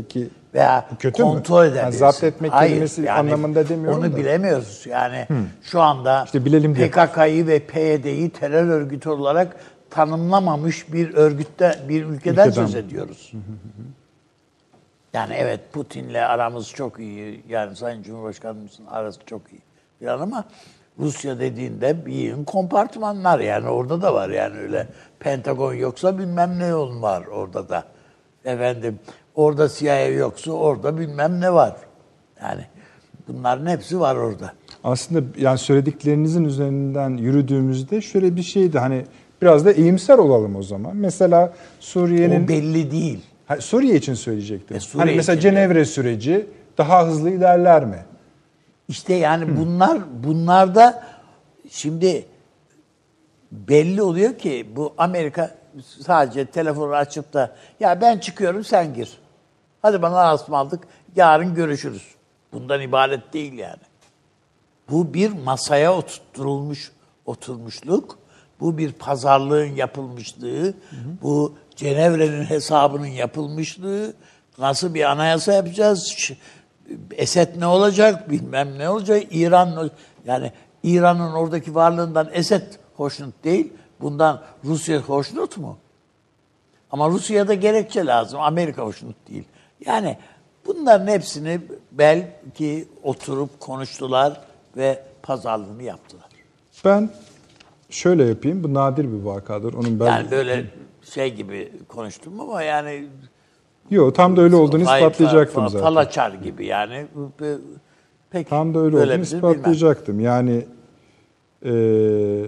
Peki 0.01 0.30
Veya 0.54 0.88
kötü 1.00 1.24
mü? 1.24 1.30
kontrol 1.30 1.75
Yani 1.75 1.94
zapt 1.94 2.24
etmek 2.24 2.51
kelimesi 2.51 3.12
anlamında 3.12 3.70
demiyorum 3.70 4.00
Onu 4.04 4.12
da. 4.13 4.18
bilemiyoruz. 4.18 4.86
Yani 4.89 5.27
şu 5.63 5.82
anda 5.82 6.24
İşte 6.25 6.46
bilelim. 6.46 6.74
PKK'yı 6.74 7.48
ve 7.48 7.60
PYD'yi 7.60 8.30
terör 8.30 8.68
örgütü 8.70 9.10
olarak 9.10 9.56
tanımlamamış 9.89 10.94
bir 10.94 11.13
örgütte, 11.13 11.80
bir 11.89 12.06
ülkeden, 12.06 12.48
Ülkeden. 12.48 12.66
söz 12.66 12.75
ediyoruz. 12.75 13.32
Yani 15.13 15.34
evet 15.34 15.60
Putin'le 15.74 16.13
aramız 16.16 16.70
çok 16.70 17.00
iyi. 17.00 17.44
Yani 17.50 17.75
Sayın 17.75 18.04
Cumhurbaşkanımızın 18.04 18.86
arası 18.86 19.20
çok 19.25 19.42
iyi. 19.51 19.62
Falan 20.06 20.20
ama 20.22 20.44
Rusya 21.00 21.39
dediğinde 21.39 22.06
bir 22.06 22.13
yığın 22.13 22.44
kompartmanlar 22.44 23.39
yani 23.39 23.70
orada 23.70 24.01
da 24.01 24.13
var 24.13 24.30
yani 24.30 24.58
öyle 24.60 24.88
Pentagon 25.20 25.74
yoksa 25.74 26.18
bilmem 26.18 26.60
ne 26.60 26.66
yol 26.68 27.01
var 27.01 27.25
orada 27.25 27.70
da. 27.70 27.84
Efendim 28.46 29.00
orada 29.38 29.70
CIA 29.70 30.06
yoksa 30.06 30.51
orada 30.51 30.98
bilmem 30.98 31.41
ne 31.41 31.53
var. 31.53 31.75
Yani 32.41 32.62
bunların 33.27 33.67
hepsi 33.67 34.00
var 34.00 34.15
orada. 34.15 34.53
aslında 34.84 35.27
yani 35.38 35.58
söylediklerinizin 35.58 36.44
üzerinden 36.44 37.10
yürüdüğümüzde 37.10 38.01
şöyle 38.01 38.36
bir 38.36 38.44
şeydi 38.44 38.79
hani 38.79 39.06
biraz 39.41 39.65
da 39.65 39.74
iyimser 39.74 40.17
olalım 40.17 40.56
o 40.56 40.63
zaman. 40.63 40.96
Mesela 40.96 41.53
Suriye'nin 41.79 42.46
O 42.46 42.48
belli 42.48 42.91
değil. 42.91 43.20
Ha, 43.48 43.62
Suriye 43.62 43.96
için 43.96 44.13
söyleyecektim. 44.13 44.77
E, 44.77 44.79
Suriye 44.79 45.06
hani 45.06 45.15
mesela 45.15 45.36
için 45.39 45.50
Cenevre 45.50 45.86
süreci 45.86 46.46
daha 46.77 47.08
hızlı 47.08 47.29
ilerler 47.29 47.86
mi? 47.86 48.06
İşte 48.88 49.13
yani 49.13 49.58
bunlar 49.58 50.00
bunlarda 50.24 51.03
şimdi 51.70 52.25
belli 53.51 54.01
oluyor 54.01 54.38
ki 54.38 54.67
bu 54.75 54.94
Amerika 54.98 55.51
sadece 56.06 56.46
telefonu 56.46 56.96
açıp 56.96 57.34
da 57.34 57.56
ya 57.79 58.01
ben 58.01 58.17
çıkıyorum 58.17 58.63
sen 58.63 58.94
gir. 58.94 59.17
Hadi 59.88 60.01
bana 60.01 60.20
asmaldık 60.20 60.88
yarın 61.15 61.56
görüşürüz. 61.56 62.15
Bundan 62.53 62.82
ibaret 62.82 63.34
değil 63.34 63.53
yani. 63.53 63.82
Bu 64.89 65.13
bir 65.13 65.32
masaya 65.32 65.94
oturtulmuş 65.94 66.91
oturmuşluk. 67.25 68.17
Bu 68.60 68.77
bir 68.77 68.91
pazarlığın 68.91 69.65
yapılmışlığı. 69.65 70.74
Bu 71.22 71.56
Cenevre'nin 71.75 72.44
hesabının 72.44 73.08
yapılmışlığı. 73.08 74.13
Nasıl 74.58 74.94
bir 74.94 75.03
anayasa 75.03 75.53
yapacağız? 75.53 76.32
Esed 77.12 77.60
ne 77.60 77.65
olacak? 77.65 78.29
Bilmem 78.29 78.79
ne 78.79 78.89
olacak? 78.89 79.24
İran? 79.32 79.91
Yani 80.25 80.51
İran'ın 80.84 81.34
oradaki 81.34 81.75
varlığından 81.75 82.29
Esed 82.34 82.74
hoşnut 82.98 83.44
değil. 83.44 83.74
Bundan 84.01 84.41
Rusya 84.63 85.00
hoşnut 85.00 85.58
mu? 85.58 85.77
Ama 86.91 87.10
Rusya'da 87.10 87.53
gerekçe 87.53 88.06
lazım. 88.06 88.39
Amerika 88.41 88.82
hoşnut 88.82 89.15
değil. 89.29 89.44
Yani 89.86 90.18
bunların 90.66 91.08
hepsini 91.08 91.62
belki 91.92 92.88
oturup 93.04 93.60
konuştular 93.60 94.42
ve 94.78 95.04
pazarlığını 95.24 95.84
yaptılar. 95.84 96.26
Ben 96.86 97.10
şöyle 97.90 98.24
yapayım. 98.26 98.64
Bu 98.64 98.74
nadir 98.74 99.04
bir 99.04 99.24
vakadır. 99.24 99.74
Onun 99.74 100.00
ben 100.00 100.06
Yani 100.06 100.32
böyle 100.32 100.66
şey 101.14 101.34
gibi 101.36 101.72
konuştum 101.88 102.40
ama 102.40 102.62
yani 102.64 103.08
Yok 103.90 104.16
tam 104.16 104.38
da 104.38 104.42
öyle 104.42 104.56
olduğunu 104.56 104.82
ispatlayacaktım 104.82 105.70
zaten. 105.70 105.86
Falaçar 105.86 106.32
gibi 106.32 106.66
yani. 106.66 107.06
Pe- 107.40 107.58
Peki. 108.30 108.50
Tam 108.50 108.74
da 108.74 108.80
öyle 108.80 108.98
olduğunu 108.98 109.22
ispatlayacaktım. 109.22 110.20
Yani 110.20 110.66
eee, 111.66 112.46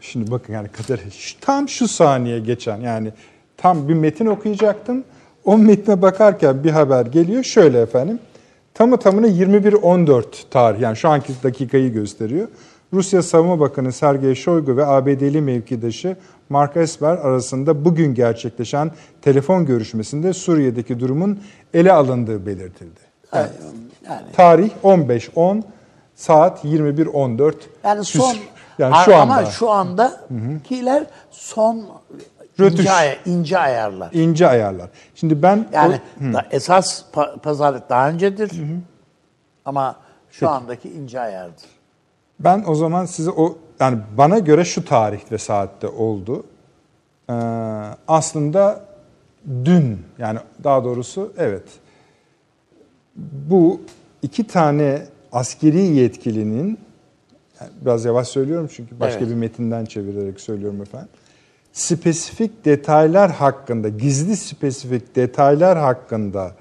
şimdi 0.00 0.30
bakın 0.30 0.52
yani 0.52 0.68
kadar 0.68 1.00
şu- 1.10 1.40
tam 1.40 1.68
şu 1.68 1.88
saniye 1.88 2.38
geçen 2.38 2.80
yani 2.80 3.12
tam 3.56 3.88
bir 3.88 3.94
metin 3.94 4.26
okuyacaktım. 4.26 5.04
O 5.44 5.58
metne 5.58 6.02
bakarken 6.02 6.64
bir 6.64 6.70
haber 6.70 7.06
geliyor. 7.06 7.42
Şöyle 7.42 7.80
efendim. 7.80 8.18
Tamı 8.74 8.96
tamına 8.96 9.26
21.14 9.26 10.24
tarih 10.50 10.80
yani 10.80 10.96
şu 10.96 11.08
anki 11.08 11.32
dakikayı 11.42 11.92
gösteriyor. 11.92 12.48
Rusya 12.92 13.22
Savunma 13.22 13.60
Bakanı 13.60 13.92
Sergey 13.92 14.34
Shoigu 14.34 14.76
ve 14.76 14.86
ABD'li 14.86 15.40
mevkidaşı 15.40 16.16
Mark 16.48 16.76
Esper 16.76 17.16
arasında 17.16 17.84
bugün 17.84 18.14
gerçekleşen 18.14 18.90
telefon 19.22 19.66
görüşmesinde 19.66 20.32
Suriye'deki 20.32 21.00
durumun 21.00 21.40
ele 21.74 21.92
alındığı 21.92 22.46
belirtildi. 22.46 23.00
bilmem. 23.32 23.50
Yani, 24.08 24.22
Tarih 24.32 24.70
15.10 24.84 25.62
saat 26.14 26.64
21.14. 26.64 27.54
yani 27.84 28.04
son 28.04 28.34
yani 28.78 28.94
şu 29.04 29.16
anda 29.16 29.34
ama 29.34 29.44
şu 29.44 29.70
andakiler 29.70 31.04
son 31.30 31.84
Rötuş. 32.62 32.80
ince, 32.80 32.92
ay- 32.92 33.18
ince 33.26 33.58
ayarlar. 33.58 34.10
ince 34.12 34.48
ayarlar. 34.48 34.90
Şimdi 35.14 35.42
ben 35.42 35.68
Yani 35.72 36.00
o- 36.20 36.32
da, 36.32 36.46
esas 36.50 37.02
pa- 37.14 37.38
pazarlık 37.38 37.88
daha 37.90 38.08
öncedir. 38.08 38.50
Ama 39.64 39.96
şu 40.30 40.48
andaki 40.50 40.88
ince 40.90 41.20
ayardır. 41.20 41.64
ben 42.40 42.64
o 42.66 42.74
zaman 42.74 43.04
size 43.06 43.30
o 43.30 43.58
yani 43.80 43.98
bana 44.18 44.38
göre 44.38 44.64
şu 44.64 44.84
tarih 44.84 45.32
ve 45.32 45.38
saatte 45.38 45.88
oldu. 45.88 46.44
Ee, 47.30 47.32
aslında 48.08 48.84
dün 49.64 49.98
yani 50.18 50.38
daha 50.64 50.84
doğrusu 50.84 51.32
evet 51.38 51.62
bu 53.48 53.80
iki 54.22 54.46
tane 54.46 55.02
askeri 55.32 55.80
yetkilinin 55.80 56.78
biraz 57.80 58.04
yavaş 58.04 58.28
söylüyorum 58.28 58.68
çünkü 58.72 59.00
başka 59.00 59.18
Evet. 59.20 59.30
bir 59.30 59.34
metinden 59.34 59.84
çevirerek 59.84 60.40
söylüyorum 60.40 60.82
efendim. 60.82 61.08
Spesifik 61.72 62.64
detaylar 62.64 63.30
hakkında, 63.30 63.88
gizli 63.88 64.36
spesifik 64.36 65.16
detaylar 65.16 65.78
hakkında 65.78 66.52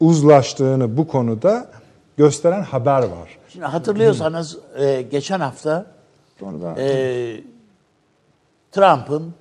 uzlaştığını 0.00 0.96
bu 0.96 1.08
konuda 1.08 1.68
gösteren 2.16 2.62
haber 2.62 3.02
var. 3.02 3.38
Şimdi 3.48 3.64
hatırlıyorsanız 3.64 4.58
e, 4.78 5.02
geçen 5.02 5.40
hafta 5.40 5.86
Sonra 6.40 6.74
e, 6.78 7.40
Trump'ın 8.72 9.34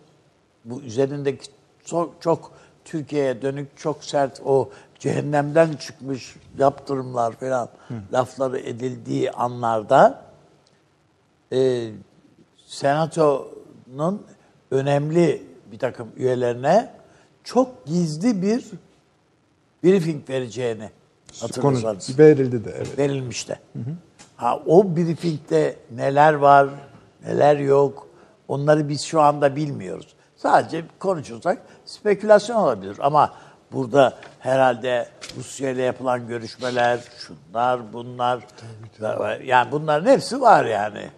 bu 0.65 0.81
üzerindeki 0.81 1.47
çok, 1.85 2.21
çok 2.21 2.51
Türkiye'ye 2.85 3.41
dönük 3.41 3.77
çok 3.77 4.03
sert 4.03 4.41
o 4.45 4.69
cehennemden 4.99 5.73
çıkmış 5.73 6.35
yaptırımlar 6.57 7.31
falan 7.31 7.69
lafları 8.13 8.59
edildiği 8.59 9.31
anlarda 9.31 10.21
e, 11.53 11.89
senatonun 12.65 14.25
önemli 14.71 15.43
bir 15.71 15.79
takım 15.79 16.07
üyelerine 16.17 16.93
çok 17.43 17.85
gizli 17.85 18.41
bir 18.41 18.65
briefing 19.83 20.29
vereceğini 20.29 20.89
konu 21.61 21.75
hatırlarsanız 21.75 22.19
verildi 22.19 22.65
de 22.65 22.71
evet. 22.77 22.97
verilmişti. 22.97 23.59
Ha 24.35 24.59
o 24.65 24.95
briefingde 24.95 25.75
neler 25.95 26.33
var, 26.33 26.69
neler 27.25 27.57
yok 27.57 28.07
onları 28.47 28.89
biz 28.89 29.01
şu 29.01 29.21
anda 29.21 29.55
bilmiyoruz. 29.55 30.15
Sadece 30.35 30.83
konuşursak 30.99 31.61
spekülasyon 31.85 32.57
olabilir 32.57 32.97
ama 32.99 33.33
burada 33.71 34.17
herhalde 34.39 35.09
Rusya 35.37 35.69
ile 35.69 35.81
yapılan 35.81 36.27
görüşmeler, 36.27 36.99
şunlar, 37.17 37.93
bunlar 37.93 38.45
yani 39.43 39.71
bunların 39.71 40.11
hepsi 40.11 40.41
var 40.41 40.65
yani 40.65 41.09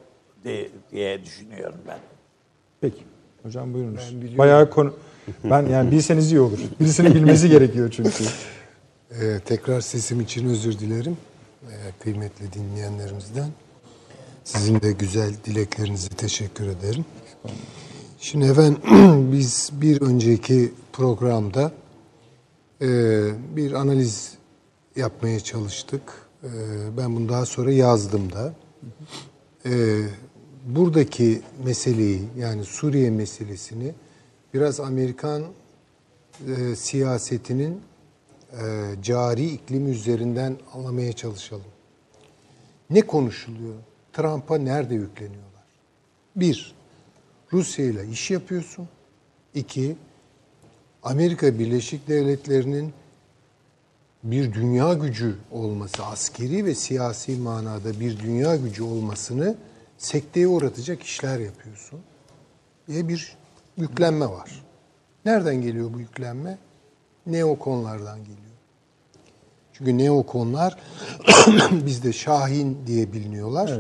diye 0.92 1.24
düşünüyorum 1.24 1.80
ben. 1.88 2.00
Peki. 2.82 3.04
Hocam 3.48 3.74
buyurunuz. 3.74 4.16
Bayağı 4.38 4.70
konu 4.70 4.94
ben 5.44 5.66
yani 5.66 5.92
bilseniz 5.92 6.32
iyi 6.32 6.40
olur. 6.40 6.60
Birisinin 6.80 7.16
bilmesi 7.16 7.50
gerekiyor 7.50 7.92
çünkü. 7.92 8.24
Ee, 9.12 9.40
tekrar 9.46 9.82
sesim 9.82 10.22
için 10.22 10.50
özür 10.50 10.80
dilerim 10.80 11.18
ee, 11.64 11.74
kıymetli 12.04 12.54
dinleyenlerimizden. 12.54 13.50
Sizin 14.44 14.82
de 14.82 14.92
güzel 14.92 15.34
dileklerinize 15.46 16.10
teşekkür 16.10 16.68
ederim. 16.68 17.06
Şimdi 18.20 18.46
efendim 18.46 18.78
biz 19.32 19.70
bir 19.74 20.02
önceki 20.02 20.74
programda 20.94 21.72
e, 22.82 22.88
bir 23.56 23.72
analiz 23.72 24.34
yapmaya 24.96 25.40
çalıştık. 25.40 26.02
E, 26.44 26.50
ben 26.98 27.16
bunu 27.16 27.30
daha 27.30 27.46
sonra 27.46 27.72
yazdım 27.72 28.34
da. 28.34 28.54
E, 29.66 30.02
buradaki 30.68 31.42
meseleyi 31.66 32.22
yani 32.38 32.66
Suriye 32.66 33.10
meselesini 33.10 33.94
biraz 34.54 34.80
Amerikan 34.80 35.44
e, 36.48 36.76
siyasetinin 36.76 37.82
e, 38.52 38.96
cari 39.04 39.46
iklim 39.46 39.92
üzerinden 39.92 40.58
anlamaya 40.74 41.14
çalışalım. 41.14 41.64
Ne 42.90 43.02
konuşuluyor? 43.02 43.76
Trump'a 44.14 44.58
nerede 44.58 44.96
yükleniyorlar? 44.96 45.64
Bir, 46.36 46.76
Rusya 47.54 47.86
ile 47.86 48.08
iş 48.08 48.32
yapıyorsun. 48.32 48.88
İki, 49.56 49.96
Amerika 51.04 51.60
Birleşik 51.60 52.08
Devletleri'nin 52.08 52.94
bir 54.24 54.54
dünya 54.54 54.94
gücü 54.94 55.36
olması, 55.52 56.06
askeri 56.06 56.66
ve 56.66 56.76
siyasi 56.76 57.36
manada 57.38 58.00
bir 58.00 58.20
dünya 58.20 58.56
gücü 58.56 58.84
olmasını 58.84 59.56
sekteye 59.98 60.48
uğratacak 60.48 61.04
işler 61.04 61.40
yapıyorsun 61.40 62.00
diye 62.88 63.08
bir 63.08 63.38
yüklenme 63.78 64.26
var. 64.30 64.66
Nereden 65.26 65.62
geliyor 65.62 65.94
bu 65.94 66.00
yüklenme? 66.00 66.58
Neokonlardan 67.26 68.20
geliyor. 68.20 68.38
Çünkü 69.74 69.98
neokonlar 69.98 70.78
bizde 71.72 72.14
Şahin 72.14 72.78
diye 72.88 73.14
biliniyorlar. 73.14 73.80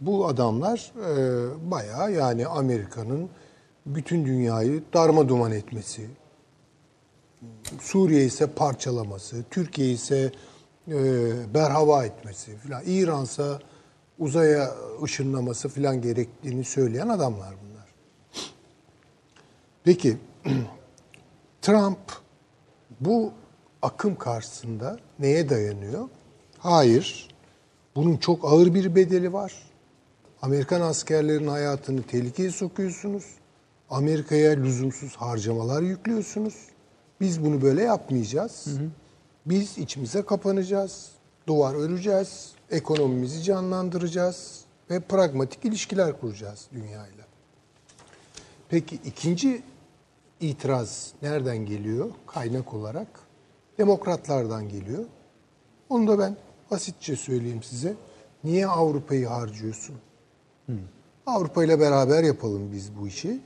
Bu 0.00 0.26
adamlar 0.26 0.92
e, 0.96 1.70
bayağı 1.70 2.12
yani 2.12 2.46
Amerika'nın 2.46 3.30
bütün 3.86 4.26
dünyayı 4.26 4.82
darma 4.94 5.28
duman 5.28 5.52
etmesi, 5.52 6.06
Suriye 7.80 8.24
ise 8.24 8.46
parçalaması, 8.46 9.44
Türkiye 9.50 9.90
ise 9.90 10.32
e, 10.88 10.94
berhava 11.54 12.04
etmesi 12.04 12.56
filan, 12.56 12.82
İran 12.86 13.24
ise 13.24 13.58
uzaya 14.18 14.74
ışınlaması 15.02 15.68
filan 15.68 16.02
gerektiğini 16.02 16.64
söyleyen 16.64 17.08
adamlar 17.08 17.54
bunlar. 17.62 17.88
Peki 19.84 20.16
Trump 21.62 21.98
bu 23.00 23.32
akım 23.82 24.16
karşısında 24.16 24.98
neye 25.18 25.50
dayanıyor? 25.50 26.08
Hayır. 26.58 27.28
Bunun 27.96 28.16
çok 28.16 28.44
ağır 28.44 28.74
bir 28.74 28.94
bedeli 28.94 29.32
var. 29.32 29.52
Amerikan 30.42 30.80
askerlerinin 30.80 31.48
hayatını 31.48 32.02
tehlikeye 32.02 32.50
sokuyorsunuz. 32.50 33.24
Amerika'ya 33.90 34.52
lüzumsuz 34.52 35.16
harcamalar 35.16 35.82
yüklüyorsunuz. 35.82 36.54
Biz 37.20 37.44
bunu 37.44 37.62
böyle 37.62 37.82
yapmayacağız. 37.82 38.66
Biz 39.46 39.78
içimize 39.78 40.22
kapanacağız. 40.22 41.10
Duvar 41.46 41.74
öreceğiz. 41.74 42.53
Ekonomimizi 42.70 43.42
canlandıracağız. 43.42 44.64
Ve 44.90 45.00
pragmatik 45.00 45.64
ilişkiler 45.64 46.20
kuracağız 46.20 46.66
dünyayla. 46.72 47.24
Peki 48.68 48.98
ikinci 49.04 49.62
itiraz 50.40 51.12
nereden 51.22 51.56
geliyor 51.66 52.10
kaynak 52.26 52.74
olarak? 52.74 53.08
Demokratlardan 53.78 54.68
geliyor. 54.68 55.04
Onu 55.88 56.08
da 56.08 56.18
ben 56.18 56.36
basitçe 56.70 57.16
söyleyeyim 57.16 57.62
size. 57.62 57.94
Niye 58.44 58.66
Avrupa'yı 58.66 59.26
harcıyorsun? 59.26 59.96
Avrupa 61.26 61.64
ile 61.64 61.80
beraber 61.80 62.22
yapalım 62.22 62.72
biz 62.72 62.96
bu 62.96 63.08
işi. 63.08 63.40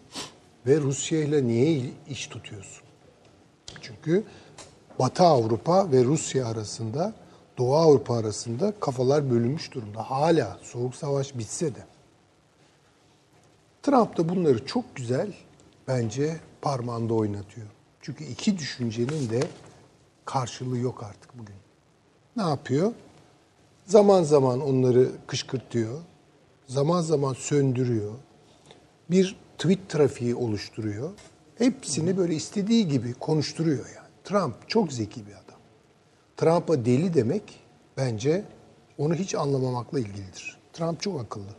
Ve 0.67 0.81
Rusya 0.81 1.21
ile 1.21 1.47
niye 1.47 1.91
iş 2.09 2.27
tutuyorsun? 2.27 2.83
Çünkü 3.81 4.25
Batı 4.99 5.23
Avrupa 5.23 5.93
ve 5.93 6.05
Rusya 6.05 6.47
arasında, 6.47 7.13
Doğu 7.59 7.77
Avrupa 7.77 8.17
arasında 8.17 8.73
kafalar 8.81 9.31
bölünmüş 9.31 9.75
durumda. 9.75 10.11
Hala 10.11 10.59
Soğuk 10.63 10.95
Savaş 10.95 11.39
bitse 11.39 11.75
de. 11.75 11.87
Trump 13.83 14.17
da 14.17 14.29
bunları 14.29 14.67
çok 14.67 14.97
güzel 14.97 15.33
bence 15.89 16.41
parmağında 16.63 17.15
oynatıyor. 17.15 17.67
Çünkü 18.03 18.25
iki 18.25 18.59
düşüncenin 18.59 19.31
de 19.31 19.41
karşılığı 20.25 20.79
yok 20.79 21.03
artık 21.03 21.39
bugün. 21.39 21.55
Ne 22.37 22.43
yapıyor? 22.43 22.93
Zaman 23.87 24.23
zaman 24.23 24.61
onları 24.61 25.09
kışkırtıyor. 25.27 25.99
Zaman 26.67 27.01
zaman 27.01 27.33
söndürüyor. 27.33 28.13
Bir 29.11 29.37
tweet 29.59 29.89
trafiği 29.89 30.35
oluşturuyor. 30.35 31.11
Hepsini 31.59 32.17
böyle 32.17 32.35
istediği 32.35 32.89
gibi 32.89 33.15
konuşturuyor 33.15 33.87
yani. 33.97 34.09
Trump 34.25 34.69
çok 34.69 34.93
zeki 34.93 35.27
bir 35.27 35.33
adam. 35.33 35.48
Trump'a 36.39 36.85
deli 36.85 37.15
demek 37.15 37.43
bence 37.97 38.45
onu 38.99 39.15
hiç 39.15 39.35
anlamamakla 39.35 40.01
ilgilidir. 40.01 40.59
Trump 40.73 41.01
çok 41.01 41.21
akıllı. 41.21 41.51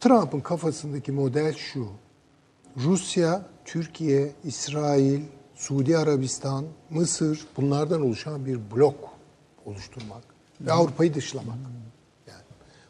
Trump'ın 0.00 0.40
kafasındaki 0.40 1.12
model 1.12 1.54
şu. 1.54 1.88
Rusya, 2.76 3.46
Türkiye, 3.64 4.32
İsrail, 4.44 5.22
Suudi 5.54 5.98
Arabistan, 5.98 6.64
Mısır 6.90 7.46
bunlardan 7.56 8.02
oluşan 8.02 8.46
bir 8.46 8.58
blok 8.76 9.10
oluşturmak 9.66 10.22
ve 10.60 10.72
Avrupa'yı 10.72 11.14
dışlamak. 11.14 11.56
Yani 12.26 12.42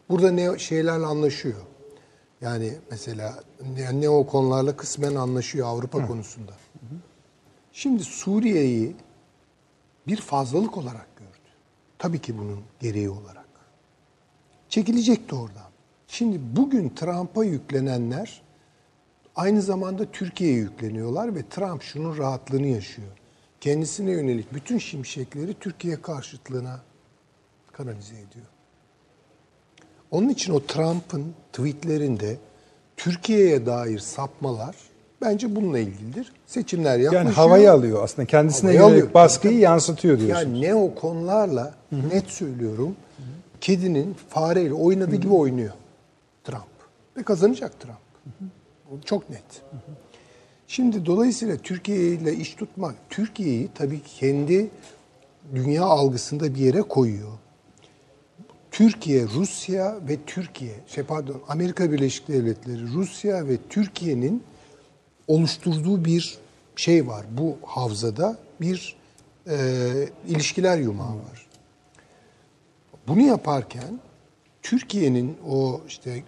burada 0.09 0.31
ne 0.31 0.59
şeylerle 0.59 1.07
anlaşıyor. 1.07 1.61
Yani 2.41 2.73
mesela 2.91 3.35
ne, 3.77 4.01
neokonlarla 4.01 4.77
kısmen 4.77 5.15
anlaşıyor 5.15 5.67
Avrupa 5.67 6.07
konusunda. 6.07 6.53
Şimdi 7.73 8.05
Suriye'yi 8.05 8.97
bir 10.07 10.17
fazlalık 10.17 10.77
olarak 10.77 11.17
gördü. 11.17 11.33
Tabii 11.99 12.19
ki 12.19 12.39
bunun 12.39 12.61
gereği 12.81 13.11
olarak. 13.11 13.49
Çekilecekti 14.69 15.35
oradan. 15.35 15.71
Şimdi 16.09 16.41
bugün 16.57 16.89
Trump'a 16.89 17.45
yüklenenler 17.45 18.43
aynı 19.37 19.63
zamanda 19.63 20.13
Türkiye'ye 20.13 20.57
yükleniyorlar 20.57 21.35
ve 21.35 21.49
Trump 21.49 21.83
şunun 21.83 22.19
rahatlığını 22.19 22.67
yaşıyor. 22.67 23.09
Kendisine 23.61 24.11
yönelik 24.11 24.55
bütün 24.55 24.79
şimşekleri 24.79 25.55
Türkiye 25.55 26.03
karşıtlığına 26.03 26.81
kanalize 27.73 28.15
ediyor. 28.15 28.47
Onun 30.11 30.29
için 30.29 30.53
o 30.53 30.67
Trump'ın 30.67 31.35
tweetlerinde 31.53 32.39
Türkiye'ye 32.97 33.67
dair 33.67 33.99
sapmalar 33.99 34.77
bence 35.23 35.57
bununla 35.57 35.79
ilgilidir. 35.79 36.33
Seçimler 36.47 36.99
yaklaşıyor. 36.99 37.25
Yani 37.25 37.35
havayı 37.35 37.73
alıyor 37.73 38.05
aslında. 38.05 38.27
Kendisine 38.27 38.71
Havayı 38.71 38.81
yönelik 38.81 39.03
alıyor. 39.03 39.15
baskıyı 39.15 39.59
yansıtıyor 39.59 40.19
diyorsun. 40.19 40.37
Yani 40.37 40.61
ne 40.61 40.75
o 40.75 40.95
konularla 40.95 41.75
net 42.13 42.31
söylüyorum. 42.31 42.97
Kedinin 43.61 44.17
fareyle 44.29 44.75
oynadığı 44.75 45.17
gibi 45.17 45.33
oynuyor 45.33 45.73
Trump. 46.45 46.63
Ve 47.17 47.23
kazanacak 47.23 47.81
Trump. 47.81 47.97
Bu 48.91 49.01
çok 49.05 49.31
net. 49.31 49.43
Şimdi 50.67 51.07
dolayısıyla 51.07 51.57
Türkiye 51.57 51.99
ile 51.99 52.35
iş 52.35 52.55
tutmak, 52.55 52.95
Türkiye'yi 53.11 53.69
tabii 53.75 54.01
kendi 54.19 54.71
dünya 55.55 55.85
algısında 55.85 56.55
bir 56.55 56.59
yere 56.59 56.83
koyuyor. 56.83 57.33
Türkiye, 58.71 59.27
Rusya 59.35 59.97
ve 60.09 60.17
Türkiye, 60.27 60.73
şey 60.87 61.05
pardon 61.05 61.43
Amerika 61.49 61.93
Birleşik 61.93 62.29
Devletleri, 62.29 62.93
Rusya 62.95 63.49
ve 63.49 63.57
Türkiye'nin 63.71 64.43
oluşturduğu 65.29 66.05
bir 66.05 66.39
şey 66.77 67.07
var. 67.07 67.27
Bu 67.31 67.59
havzada 67.67 68.39
bir 68.61 68.97
e, 69.49 69.57
ilişkiler 70.29 70.79
yumağı 70.79 71.17
var. 71.17 71.47
Bunu 73.09 73.21
yaparken 73.21 74.01
Türkiye'nin 74.63 75.39
o 75.49 75.81
işte 75.89 76.23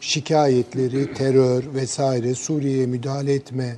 şikayetleri, 0.00 1.14
terör 1.14 1.74
vesaire 1.74 2.34
Suriye'ye 2.34 2.86
müdahale 2.86 3.34
etme 3.34 3.76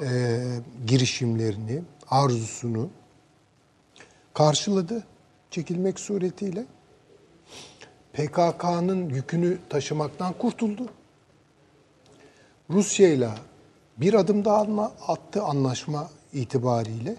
e, 0.00 0.40
girişimlerini, 0.86 1.82
arzusunu 2.10 2.90
karşıladı 4.34 5.04
çekilmek 5.50 6.00
suretiyle. 6.00 6.64
PKK'nın 8.12 9.08
yükünü 9.08 9.58
taşımaktan 9.68 10.32
kurtuldu. 10.32 10.88
Rusya 12.70 13.08
ile 13.08 13.28
bir 14.00 14.14
adım 14.14 14.44
daha 14.44 14.56
alma, 14.56 14.92
attı 15.06 15.42
anlaşma 15.42 16.10
itibariyle. 16.32 17.16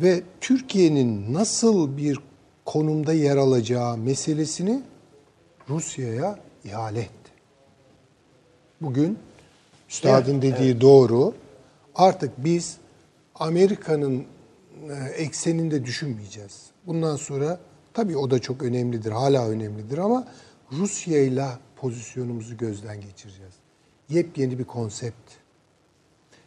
Ve 0.00 0.22
Türkiye'nin 0.40 1.34
nasıl 1.34 1.96
bir 1.96 2.18
konumda 2.64 3.12
yer 3.12 3.36
alacağı 3.36 3.96
meselesini 3.96 4.82
Rusya'ya 5.68 6.38
ihale 6.64 7.00
etti. 7.00 7.30
Bugün 8.80 9.18
Üstadın 9.88 10.42
dediği 10.42 10.80
doğru. 10.80 11.34
Artık 11.94 12.44
biz 12.44 12.76
Amerika'nın 13.34 14.24
e, 14.90 14.94
ekseninde 15.16 15.84
düşünmeyeceğiz. 15.84 16.66
Bundan 16.86 17.16
sonra 17.16 17.60
tabii 17.94 18.16
o 18.16 18.30
da 18.30 18.38
çok 18.38 18.62
önemlidir, 18.62 19.12
hala 19.12 19.48
önemlidir 19.48 19.98
ama 19.98 20.28
Rusya 20.72 21.22
ile 21.22 21.46
pozisyonumuzu 21.76 22.56
gözden 22.56 23.00
geçireceğiz. 23.00 23.54
Yepyeni 24.08 24.58
bir 24.58 24.64
konsept. 24.64 25.30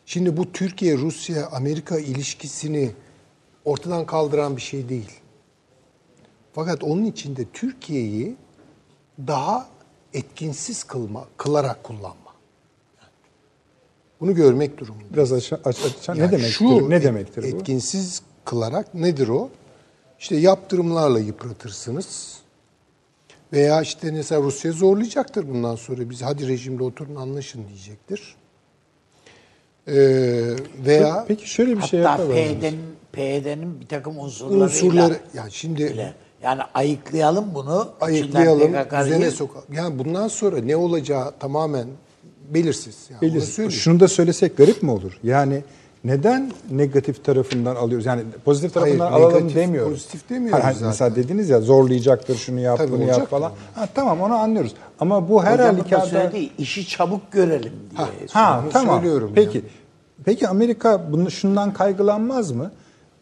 Şimdi 0.10 0.38
bu 0.38 0.52
Türkiye-Rusya-Amerika 0.52 2.00
ilişkisini 2.00 2.92
ortadan 3.66 4.06
kaldıran 4.06 4.58
bir 4.58 4.62
şey 4.62 4.90
değil. 4.90 5.12
Fakat 6.54 6.84
onun 6.84 7.06
içinde 7.06 7.46
Türkiye'yi 7.54 8.36
daha 9.28 9.70
etkinsiz 10.14 10.84
kılma, 10.84 11.28
kılarak 11.38 11.84
kullanma. 11.84 12.34
Bunu 14.20 14.36
görmek 14.36 14.78
durumundayız. 14.78 15.14
Biraz 15.14 15.34
aç, 15.34 15.54
aç, 15.54 15.78
aç- 15.86 16.10
ne 16.10 16.18
Yani 16.22 16.32
demektir? 16.32 16.52
şu 16.52 16.90
ne 16.90 17.04
demektir 17.04 17.44
bu? 17.44 17.48
Etkinsiz 17.48 18.22
kılarak 18.46 18.94
nedir 18.94 19.28
o? 19.28 19.50
İşte 20.20 20.36
yaptırımlarla 20.36 21.20
yıpratırsınız. 21.20 22.40
Veya 23.54 23.82
işte 23.82 24.12
mesela 24.12 24.42
Rusya 24.42 24.72
zorlayacaktır 24.72 25.50
bundan 25.50 25.76
sonra. 25.76 26.10
Biz 26.10 26.22
hadi 26.22 26.48
rejimde 26.48 26.84
oturun 26.84 27.16
anlaşın 27.16 27.68
diyecektir. 27.68 28.39
Ee, 29.90 30.86
veya 30.86 31.26
Peki 31.28 31.50
şöyle 31.50 31.78
bir 31.78 31.82
şey 31.82 32.00
Hatta 32.02 32.22
yapalım. 32.24 32.36
PYD'nin 32.36 32.80
PYD'nin 33.12 33.82
bir 33.82 33.88
takım 33.88 34.20
unsurlarıyla 34.20 34.66
unsurları 34.66 35.18
yani 35.34 35.52
şimdi 35.52 35.86
bile. 35.86 36.14
Yani 36.44 36.62
ayıklayalım 36.74 37.46
bunu. 37.56 37.90
ayıklayalım, 38.02 38.74
düzene 39.04 39.32
sokalım. 39.32 39.66
Yani 39.74 40.00
bundan 40.00 40.28
sonra 40.28 40.58
ne 40.58 40.76
olacağı 40.76 41.32
tamamen 41.40 41.88
belirsiz. 42.54 42.96
Yani 43.10 43.20
onu 43.32 43.40
Belir- 43.40 43.46
söyleyeyim. 43.46 43.72
Şunu 43.82 44.00
da 44.00 44.08
söylesek 44.08 44.58
garip 44.58 44.84
mi 44.84 44.92
olur? 44.92 45.20
Yani 45.24 45.64
neden 46.04 46.52
negatif 46.72 47.26
tarafından 47.26 47.76
alıyoruz? 47.76 48.06
Yani 48.06 48.22
pozitif 48.46 48.76
Hayır, 48.76 48.98
tarafından 48.98 49.12
alalım 49.20 49.34
negatif, 49.36 49.56
demiyoruz. 49.56 49.92
pozitif 49.92 50.30
demiyoruz 50.30 50.64
Hayır, 50.64 50.74
zaten. 50.76 50.88
Mesela 50.88 51.16
dediniz 51.16 51.50
ya 51.50 51.62
zorlayacaktır 51.62 52.36
şunu 52.36 52.60
yap 52.60 52.78
Tabii 52.78 52.92
bunu 52.92 53.02
yap 53.02 53.10
olacak 53.10 53.30
falan. 53.30 53.52
mı? 53.52 53.58
Ha, 53.76 53.88
tamam 53.96 54.22
onu 54.22 54.34
anlıyoruz. 54.34 54.74
Ama 55.00 55.30
bu 55.30 55.44
her 55.44 55.54
Hocamın 55.54 55.78
da 55.80 55.82
halükarda... 55.84 56.06
söylediği 56.06 56.52
işi 56.58 56.88
çabuk 56.88 57.32
görelim 57.32 57.74
diye. 57.98 58.08
Ha 58.32 58.62
Onu 58.64 58.70
tamam. 58.72 58.96
söylüyorum 59.02 59.32
Peki. 59.36 59.62
Peki 60.30 60.48
Amerika 60.48 61.12
bunu 61.12 61.32
şundan 61.32 61.74
kaygılanmaz 61.74 62.52
mı? 62.52 62.72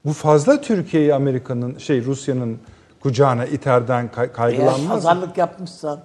Bu 0.06 0.14
fazla 0.14 0.62
Türkiye'yi 0.62 1.14
Amerika'nın 1.14 1.78
şey 1.78 2.04
Rusya'nın 2.04 2.58
kucağına 3.00 3.46
iterden 3.46 4.12
kay- 4.12 4.26
Eğer 4.26 4.34
kaygılanmaz 4.34 5.06
mı? 5.06 5.34
yapmışsan 5.38 6.00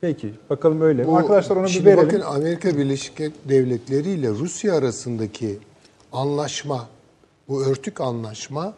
Peki. 0.00 0.34
Bakalım 0.50 0.80
öyle 0.80 1.02
mi? 1.02 1.08
Bu- 1.08 1.16
Arkadaşlar 1.16 1.56
onu 1.56 1.64
bir 1.64 1.68
şimdi 1.68 1.86
verelim. 1.86 2.06
bakın 2.06 2.20
Amerika 2.20 2.76
Birleşik 2.78 3.18
Devletleri 3.48 4.10
ile 4.10 4.28
Rusya 4.30 4.74
arasındaki 4.74 5.58
anlaşma, 6.12 6.86
bu 7.48 7.64
örtük 7.64 8.00
anlaşma 8.00 8.72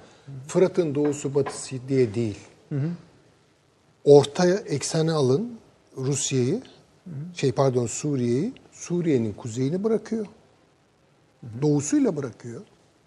Fırat'ın 0.48 0.94
doğusu 0.94 1.34
batısı 1.34 1.76
diye 1.88 2.14
değil. 2.14 2.38
Ortaya 4.04 4.54
eksene 4.54 5.12
alın 5.12 5.52
Rusya'yı, 5.96 6.62
şey 7.34 7.52
pardon 7.52 7.86
Suriye'yi, 7.86 8.52
Suriye'nin 8.72 9.32
kuzeyini 9.32 9.84
bırakıyor. 9.84 10.26
Doğusuyla 11.62 12.16
bırakıyor. 12.16 12.60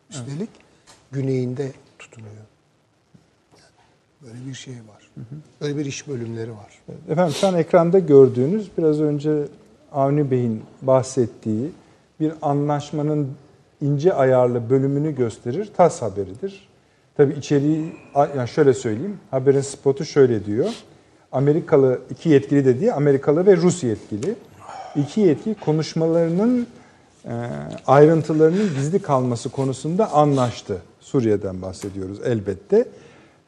Üstelik 0.10 0.50
güneyinde 1.12 1.72
tutunuyor. 2.00 2.34
Böyle 4.22 4.48
bir 4.48 4.54
şey 4.54 4.74
var. 4.74 5.10
Böyle 5.62 5.78
bir 5.78 5.86
iş 5.86 6.08
bölümleri 6.08 6.52
var. 6.52 6.80
Efendim 7.10 7.36
şu 7.40 7.48
an 7.48 7.56
ekranda 7.56 8.00
gördüğünüz 8.00 8.72
biraz 8.78 9.02
önce 9.02 9.48
Avni 9.92 10.32
Bey'in 10.32 10.64
bahsettiği 10.82 11.72
bir 12.20 12.34
anlaşmanın 12.42 13.32
ince 13.82 14.14
ayarlı 14.14 14.70
bölümünü 14.70 15.16
gösterir. 15.16 15.72
TAS 15.78 16.02
haberidir. 16.02 16.70
Tabii 17.18 17.34
içeriği 17.34 17.94
yani 18.16 18.48
şöyle 18.48 18.74
söyleyeyim. 18.74 19.18
Haberin 19.32 19.62
spotu 19.62 20.06
şöyle 20.06 20.46
diyor. 20.46 20.70
Amerikalı 21.32 22.02
iki 22.10 22.30
yetkili 22.30 22.66
dediği 22.66 22.94
Amerikalı 22.94 23.46
ve 23.46 23.58
Rus 23.58 23.84
yetkili. 23.84 24.36
İki 24.96 25.22
yetkili 25.22 25.56
konuşmalarının 25.56 26.68
ayrıntılarının 27.88 28.70
gizli 28.76 29.02
kalması 29.02 29.50
konusunda 29.50 30.12
anlaştı. 30.12 30.82
Suriye'den 31.00 31.62
bahsediyoruz 31.62 32.20
elbette. 32.26 32.88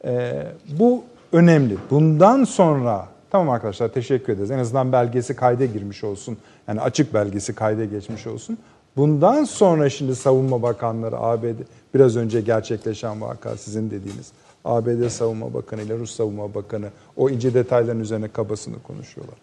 E, 0.04 0.46
bu 0.78 1.04
önemli. 1.32 1.76
Bundan 1.90 2.44
sonra 2.44 3.08
tamam 3.30 3.50
arkadaşlar 3.50 3.88
teşekkür 3.88 4.32
ederiz. 4.32 4.50
En 4.50 4.58
azından 4.58 4.92
belgesi 4.92 5.36
kayda 5.36 5.64
girmiş 5.64 6.04
olsun. 6.04 6.38
Yani 6.68 6.80
açık 6.80 7.14
belgesi 7.14 7.54
kayda 7.54 7.84
geçmiş 7.84 8.26
olsun. 8.26 8.58
Bundan 8.96 9.44
sonra 9.44 9.90
şimdi 9.90 10.16
savunma 10.16 10.62
bakanları 10.62 11.18
ABD 11.18 11.60
biraz 11.94 12.16
önce 12.16 12.40
gerçekleşen 12.40 13.20
vaka 13.20 13.56
sizin 13.56 13.90
dediğiniz 13.90 14.32
ABD 14.64 15.08
Savunma 15.08 15.54
Bakanı 15.54 15.82
ile 15.82 15.98
Rus 15.98 16.10
Savunma 16.14 16.54
Bakanı 16.54 16.90
o 17.16 17.30
ince 17.30 17.54
detayların 17.54 18.00
üzerine 18.00 18.28
kabasını 18.28 18.82
konuşuyorlar. 18.82 19.36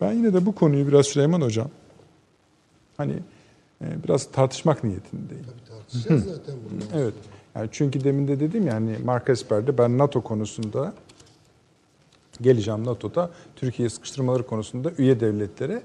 Ben 0.00 0.12
yine 0.12 0.34
de 0.34 0.46
bu 0.46 0.54
konuyu 0.54 0.88
biraz 0.88 1.06
Süleyman 1.06 1.40
Hocam 1.40 1.68
hani 2.96 3.14
biraz 3.80 4.30
tartışmak 4.32 4.84
niyetindeyim. 4.84 5.46
Tartışacağız 5.68 6.24
zaten 6.24 6.54
bunu. 6.70 7.00
Evet. 7.02 7.14
Yani 7.54 7.68
çünkü 7.72 8.04
demin 8.04 8.28
de 8.28 8.40
dedim 8.40 8.66
ya 8.66 8.74
hani 8.74 8.96
Mark 9.04 9.28
Esper'de 9.28 9.78
ben 9.78 9.98
NATO 9.98 10.20
konusunda 10.20 10.92
geleceğim 12.40 12.84
NATO'da 12.84 13.30
Türkiye 13.56 13.88
sıkıştırmaları 13.88 14.46
konusunda 14.46 14.92
üye 14.98 15.20
devletlere 15.20 15.82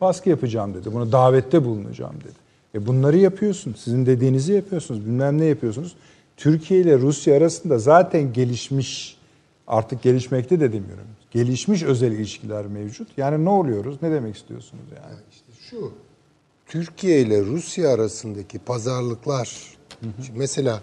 baskı 0.00 0.30
yapacağım 0.30 0.74
dedi. 0.74 0.92
Buna 0.92 1.12
davette 1.12 1.64
bulunacağım 1.64 2.14
dedi. 2.20 2.44
E 2.74 2.86
bunları 2.86 3.18
yapıyorsun. 3.18 3.74
Sizin 3.78 4.06
dediğinizi 4.06 4.52
yapıyorsunuz. 4.52 5.06
Bilmem 5.06 5.38
ne 5.38 5.44
yapıyorsunuz. 5.44 5.96
Türkiye 6.36 6.80
ile 6.80 6.98
Rusya 6.98 7.36
arasında 7.36 7.78
zaten 7.78 8.32
gelişmiş 8.32 9.16
artık 9.66 10.02
gelişmekte 10.02 10.60
de 10.60 10.72
demiyorum. 10.72 11.06
Gelişmiş 11.30 11.82
özel 11.82 12.12
ilişkiler 12.12 12.66
mevcut. 12.66 13.08
Yani 13.16 13.44
ne 13.44 13.50
oluyoruz? 13.50 14.02
Ne 14.02 14.10
demek 14.10 14.36
istiyorsunuz 14.36 14.84
yani? 14.96 15.20
İşte 15.32 15.52
şu, 15.70 15.92
Türkiye 16.66 17.20
ile 17.20 17.40
Rusya 17.42 17.90
arasındaki 17.90 18.58
pazarlıklar, 18.58 19.74
Şimdi 20.26 20.38
mesela 20.38 20.80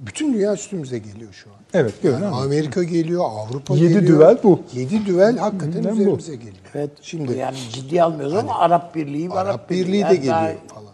bütün 0.00 0.34
dünya 0.34 0.54
üstümüze 0.54 0.98
geliyor 0.98 1.32
şu 1.32 1.50
an. 1.50 1.56
Evet, 1.74 1.94
Yani 2.02 2.26
ama. 2.26 2.42
Amerika 2.42 2.82
geliyor, 2.82 3.24
Avrupa 3.28 3.74
Yedi 3.74 3.88
geliyor. 3.94 4.02
düvel 4.12 4.38
bu. 4.42 4.60
Yedi 4.72 5.06
düvel 5.06 5.36
hakikaten 5.38 5.84
Hı, 5.84 5.90
bu. 5.90 5.94
üzerimize 5.94 6.34
geliyor. 6.36 6.56
evet, 6.74 6.90
Şimdi 7.02 7.32
yani 7.32 7.56
ciddiye 7.72 8.02
almıyoruz 8.02 8.34
ama 8.34 8.58
Arap 8.58 8.94
Birliği 8.94 9.30
var. 9.30 9.46
Arap 9.46 9.70
Birliği 9.70 9.92
de 9.92 9.98
Yani 10.06 10.14
geliyor 10.16 10.34
daha- 10.34 10.74
falan. 10.74 10.92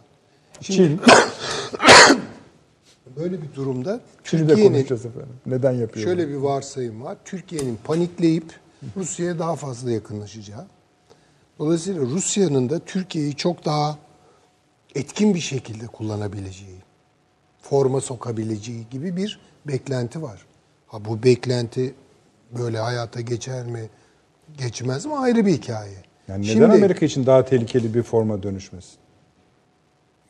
Çin. 0.60 1.00
Böyle 3.16 3.42
bir 3.42 3.54
durumda 3.54 3.94
de 3.94 4.00
Türkiye'nin 4.24 4.62
konuşacağız 4.72 5.06
efendim. 5.06 5.28
Neden 5.46 5.72
yapıyor? 5.72 6.06
şöyle 6.06 6.28
bir 6.28 6.34
varsayım 6.34 7.02
var. 7.04 7.16
Türkiye'nin 7.24 7.78
panikleyip 7.84 8.44
Rusya'ya 8.96 9.38
daha 9.38 9.56
fazla 9.56 9.90
yakınlaşacağı. 9.90 10.66
Dolayısıyla 11.58 12.00
Rusya'nın 12.00 12.70
da 12.70 12.78
Türkiye'yi 12.78 13.36
çok 13.36 13.64
daha 13.64 13.98
etkin 14.94 15.34
bir 15.34 15.40
şekilde 15.40 15.86
kullanabileceği, 15.86 16.78
forma 17.62 18.00
sokabileceği 18.00 18.86
gibi 18.90 19.16
bir 19.16 19.40
beklenti 19.66 20.22
var. 20.22 20.46
Ha 20.86 21.04
bu 21.04 21.22
beklenti 21.22 21.94
böyle 22.58 22.78
hayata 22.78 23.20
geçer 23.20 23.66
mi, 23.66 23.88
geçmez 24.58 25.06
mi 25.06 25.16
ayrı 25.16 25.46
bir 25.46 25.52
hikaye. 25.52 25.96
Yani 26.28 26.42
neden 26.42 26.52
Şimdi- 26.52 26.64
Amerika 26.64 27.06
için 27.06 27.26
daha 27.26 27.44
tehlikeli 27.44 27.94
bir 27.94 28.02
forma 28.02 28.42
dönüşmesin? 28.42 28.96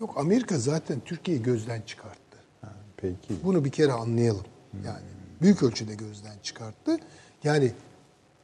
Yok 0.01 0.15
Amerika 0.17 0.59
zaten 0.59 1.01
Türkiye'yi 1.05 1.43
gözden 1.43 1.81
çıkarttı. 1.81 2.39
Ha, 2.61 2.73
peki. 2.97 3.35
Bunu 3.45 3.65
bir 3.65 3.71
kere 3.71 3.93
anlayalım. 3.93 4.45
Yani 4.87 5.03
Büyük 5.43 5.63
ölçüde 5.63 5.95
gözden 5.95 6.35
çıkarttı. 6.43 6.99
Yani 7.45 7.73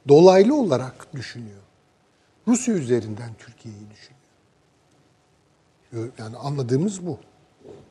dolaylı 0.07 0.55
olarak 0.55 1.13
düşünüyor. 1.13 1.59
Rusya 2.49 2.73
üzerinden 2.73 3.29
Türkiye'yi 3.39 3.81
düşünüyor. 3.91 4.19
Yani 6.17 6.37
anladığımız 6.37 7.05
bu. 7.05 7.17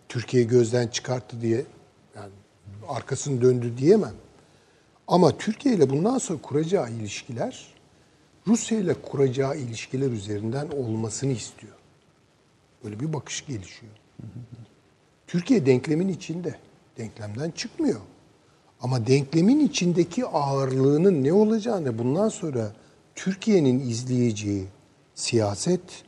Türkiye 0.08 0.42
gözden 0.42 0.88
çıkarttı 0.88 1.40
diye 1.40 1.64
yani 2.16 2.32
arkasını 2.88 3.42
döndü 3.42 3.72
diyemem. 3.78 4.14
Ama 5.08 5.38
Türkiye 5.38 5.74
ile 5.74 5.90
bundan 5.90 6.18
sonra 6.18 6.42
kuracağı 6.42 6.90
ilişkiler 6.90 7.74
Rusya 8.46 8.78
ile 8.78 8.94
kuracağı 8.94 9.56
ilişkiler 9.56 10.10
üzerinden 10.10 10.68
olmasını 10.68 11.32
istiyor. 11.32 11.76
Böyle 12.84 13.00
bir 13.00 13.12
bakış 13.12 13.46
gelişiyor. 13.46 13.92
Türkiye 15.26 15.66
denklemin 15.66 16.08
içinde. 16.08 16.54
Denklemden 16.98 17.50
çıkmıyor. 17.50 18.00
Ama 18.80 19.06
denklemin 19.06 19.60
içindeki 19.60 20.26
ağırlığının 20.26 21.24
ne 21.24 21.32
olacağını 21.32 21.98
bundan 21.98 22.28
sonra 22.28 22.72
Türkiye'nin 23.18 23.88
izleyeceği 23.88 24.66
siyaset, 25.14 26.04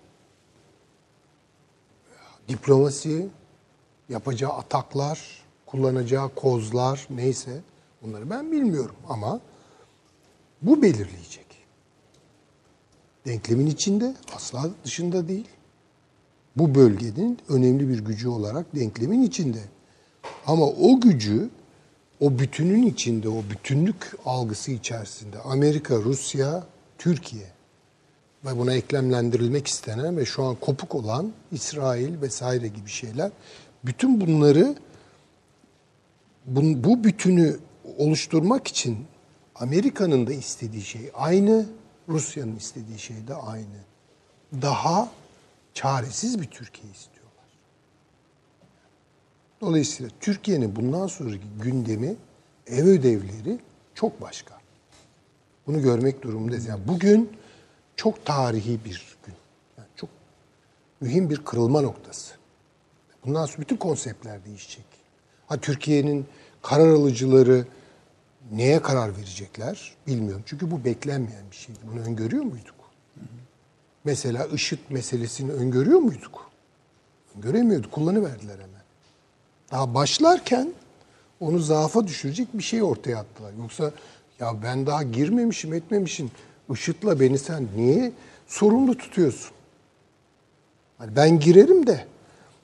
diplomasi, 2.49 3.29
yapacağı 4.09 4.53
ataklar, 4.53 5.43
kullanacağı 5.67 6.35
kozlar 6.35 7.07
neyse 7.11 7.61
bunları 8.03 8.31
ben 8.31 8.53
bilmiyorum 8.53 8.95
ama 9.09 9.41
bu 10.63 10.83
belirleyecek. 10.83 11.47
Denklemin 13.27 13.67
içinde 13.67 14.15
asla 14.37 14.71
dışında 14.85 15.29
değil. 15.29 15.49
Bu 16.57 16.75
bölgenin 16.75 17.39
önemli 17.49 17.89
bir 17.89 17.99
gücü 17.99 18.29
olarak 18.29 18.75
denklemin 18.75 19.23
içinde. 19.23 19.61
Ama 20.47 20.67
o 20.67 21.01
gücü 21.01 21.51
o 22.21 22.39
bütünün 22.39 22.83
içinde, 22.83 23.29
o 23.29 23.43
bütünlük 23.51 24.13
algısı 24.25 24.71
içerisinde 24.71 25.39
Amerika, 25.39 25.97
Rusya, 25.97 26.67
Türkiye 27.01 27.47
ve 28.45 28.59
buna 28.59 28.75
eklemlendirilmek 28.75 29.67
istenen 29.67 30.17
ve 30.17 30.25
şu 30.25 30.45
an 30.45 30.55
kopuk 30.55 30.95
olan 30.95 31.33
İsrail 31.53 32.21
vesaire 32.21 32.69
gibi 32.69 32.91
şeyler 32.91 33.31
bütün 33.85 34.21
bunları 34.21 34.75
bu, 36.47 37.05
bütünü 37.05 37.59
oluşturmak 37.99 38.69
için 38.69 39.07
Amerika'nın 39.55 40.27
da 40.27 40.33
istediği 40.33 40.83
şey 40.83 41.11
aynı, 41.15 41.67
Rusya'nın 42.09 42.57
istediği 42.57 42.99
şey 42.99 43.29
de 43.29 43.35
aynı. 43.35 43.81
Daha 44.63 45.13
çaresiz 45.75 46.41
bir 46.41 46.51
Türkiye 46.51 46.93
istiyorlar. 46.93 47.45
Dolayısıyla 49.61 50.13
Türkiye'nin 50.21 50.77
bundan 50.77 51.07
sonraki 51.07 51.47
gündemi, 51.63 52.17
ev 52.67 52.85
ödevleri 52.85 53.59
çok 53.95 54.21
başka. 54.21 54.60
Bunu 55.67 55.83
görmek 55.83 56.23
durumundayız. 56.23 56.67
Yani 56.67 56.81
bugün 56.89 57.31
çok 57.97 58.27
tarihi 58.27 58.85
bir 58.85 59.17
gün. 59.27 59.35
Yani 59.79 59.89
çok 59.97 60.11
mühim 61.01 61.31
bir 61.31 61.37
kırılma 61.37 61.81
noktası. 61.81 62.35
Bundan 63.27 63.47
sonra 63.47 63.59
bütün 63.59 63.77
konseptler 63.77 64.45
değişecek. 64.45 64.85
Ha 65.47 65.57
Türkiye'nin 65.57 66.27
karar 66.63 66.89
alıcıları 66.89 67.67
neye 68.53 68.83
karar 68.83 69.17
verecekler 69.17 69.93
bilmiyorum. 70.07 70.43
Çünkü 70.47 70.71
bu 70.71 70.85
beklenmeyen 70.85 71.45
bir 71.51 71.57
şeydi. 71.57 71.79
Bunu 71.93 72.01
öngörüyor 72.01 72.45
muyduk? 72.45 72.75
Mesela 74.05 74.47
IŞİD 74.47 74.79
meselesini 74.89 75.53
öngörüyor 75.53 75.99
muyduk? 75.99 76.51
Öngöremiyorduk. 77.37 77.93
Kullanıverdiler 77.93 78.55
hemen. 78.55 78.83
Daha 79.71 79.95
başlarken 79.95 80.73
onu 81.41 81.59
zaafa 81.59 82.07
düşürecek 82.07 82.49
bir 82.55 82.63
şey 82.63 82.83
ortaya 82.83 83.17
attılar. 83.19 83.53
Yoksa 83.53 83.93
ya 84.41 84.63
ben 84.63 84.87
daha 84.87 85.03
girmemişim 85.03 85.75
etmemişim. 85.75 86.31
IŞİD'le 86.73 87.21
beni 87.21 87.39
sen 87.39 87.67
niye 87.77 88.13
sorumlu 88.47 88.97
tutuyorsun? 88.99 89.51
Hani 90.99 91.17
ben 91.17 91.41
girerim 91.41 91.87
de 91.87 92.05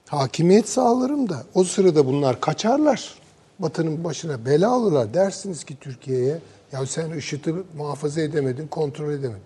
hakimiyet 0.08 0.68
sağlarım 0.68 1.28
da 1.28 1.44
o 1.54 1.64
sırada 1.64 2.06
bunlar 2.06 2.40
kaçarlar. 2.40 3.14
Batı'nın 3.58 4.04
başına 4.04 4.46
bela 4.46 4.70
alırlar. 4.70 5.14
Dersiniz 5.14 5.64
ki 5.64 5.76
Türkiye'ye 5.80 6.38
ya 6.72 6.86
sen 6.86 7.10
IŞİD'i 7.10 7.54
muhafaza 7.76 8.20
edemedin, 8.20 8.66
kontrol 8.66 9.12
edemedin. 9.12 9.42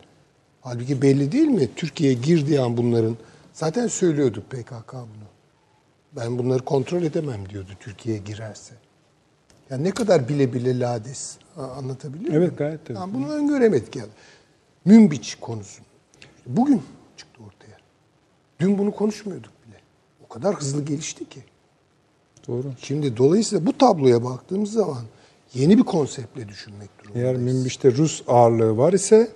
Halbuki 0.60 1.02
belli 1.02 1.32
değil 1.32 1.48
mi? 1.48 1.68
Türkiye'ye 1.76 2.18
girdiği 2.18 2.60
an 2.60 2.76
bunların 2.76 3.16
zaten 3.52 3.86
söylüyorduk 3.86 4.50
PKK 4.50 4.92
bunu. 4.92 5.30
Ben 6.16 6.38
bunları 6.38 6.64
kontrol 6.64 7.02
edemem 7.02 7.48
diyordu 7.48 7.70
Türkiye'ye 7.80 8.22
girerse. 8.22 8.74
Yani 9.70 9.84
ne 9.84 9.90
kadar 9.90 10.28
bile 10.28 10.52
bile 10.52 10.80
lades 10.80 11.36
anlatabiliyor 11.62 12.30
muyum? 12.30 12.42
Evet 12.44 12.58
gayet 12.58 12.86
tabii. 12.86 12.98
Yani 12.98 13.14
bunu 13.14 13.32
öngöremedik 13.32 13.96
yani. 13.96 14.10
Münbiç 14.84 15.38
konusu. 15.40 15.82
İşte 16.20 16.56
bugün 16.56 16.82
çıktı 17.16 17.42
ortaya. 17.42 17.76
Dün 18.60 18.78
bunu 18.78 18.92
konuşmuyorduk 18.92 19.52
bile. 19.66 19.76
O 20.24 20.28
kadar 20.28 20.54
hızlı 20.54 20.84
gelişti 20.84 21.28
ki. 21.28 21.40
Doğru. 22.48 22.72
Şimdi 22.78 23.16
dolayısıyla 23.16 23.66
bu 23.66 23.78
tabloya 23.78 24.24
baktığımız 24.24 24.72
zaman 24.72 25.02
yeni 25.54 25.78
bir 25.78 25.82
konseptle 25.82 26.48
düşünmek 26.48 26.88
durumundayız. 26.98 27.28
Eğer 27.28 27.36
Münbiş'te 27.36 27.92
Rus 27.92 28.22
ağırlığı 28.28 28.76
var 28.76 28.92
ise 28.92 29.28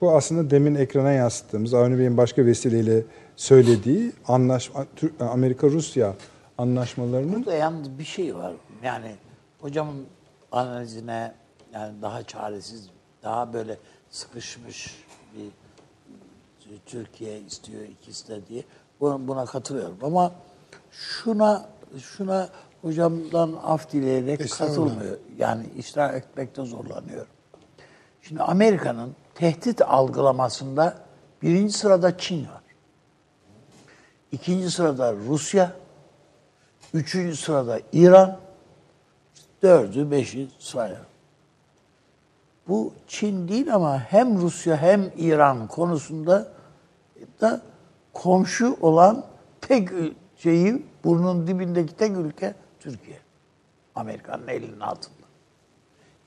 bu 0.00 0.16
aslında 0.16 0.50
demin 0.50 0.74
ekrana 0.74 1.12
yansıttığımız 1.12 1.74
Avni 1.74 1.98
Bey'in 1.98 2.16
başka 2.16 2.46
vesileyle 2.46 3.02
söylediği 3.36 4.12
anlaşma 4.28 4.86
Amerika-Rusya 5.20 6.14
anlaşmalarının 6.58 7.34
Burada 7.34 7.54
yalnız 7.54 7.98
bir 7.98 8.04
şey 8.04 8.36
var. 8.36 8.52
Yani 8.82 9.14
hocamın 9.60 10.06
analizine 10.52 11.34
yani 11.72 12.02
daha 12.02 12.22
çaresiz, 12.22 12.90
daha 13.22 13.52
böyle 13.52 13.78
sıkışmış 14.10 15.04
bir 15.36 15.50
Türkiye 16.86 17.40
istiyor 17.40 17.82
ikisi 17.82 18.28
de 18.28 18.46
diye 18.46 18.64
buna, 19.00 19.28
buna 19.28 19.44
katılıyorum. 19.44 19.98
Ama 20.02 20.32
şuna 20.90 21.68
şuna 21.98 22.48
hocamdan 22.82 23.52
af 23.64 23.92
dileyerek 23.92 24.50
katılmıyor. 24.50 25.18
Yani 25.38 25.66
iştirak 25.78 26.14
etmekte 26.14 26.64
zorlanıyorum. 26.64 27.32
Şimdi 28.22 28.42
Amerika'nın 28.42 29.16
tehdit 29.34 29.82
algılamasında 29.82 30.98
birinci 31.42 31.72
sırada 31.72 32.18
Çin 32.18 32.42
var. 32.44 32.62
İkinci 34.32 34.70
sırada 34.70 35.12
Rusya. 35.12 35.72
Üçüncü 36.94 37.36
sırada 37.36 37.80
İran. 37.92 38.38
Dördü, 39.62 40.10
beşi 40.10 40.48
sıraya. 40.58 41.07
Bu 42.68 42.92
Çin 43.06 43.48
değil 43.48 43.74
ama 43.74 43.98
hem 43.98 44.40
Rusya 44.40 44.76
hem 44.76 45.10
İran 45.16 45.66
konusunda 45.66 46.48
da 47.40 47.60
komşu 48.12 48.76
olan 48.80 49.24
tek 49.60 49.88
şeyi 50.36 50.82
burnun 51.04 51.46
dibindeki 51.46 51.96
tek 51.96 52.16
ülke 52.16 52.54
Türkiye. 52.80 53.18
Amerika'nın 53.94 54.48
elinin 54.48 54.80
altında. 54.80 55.26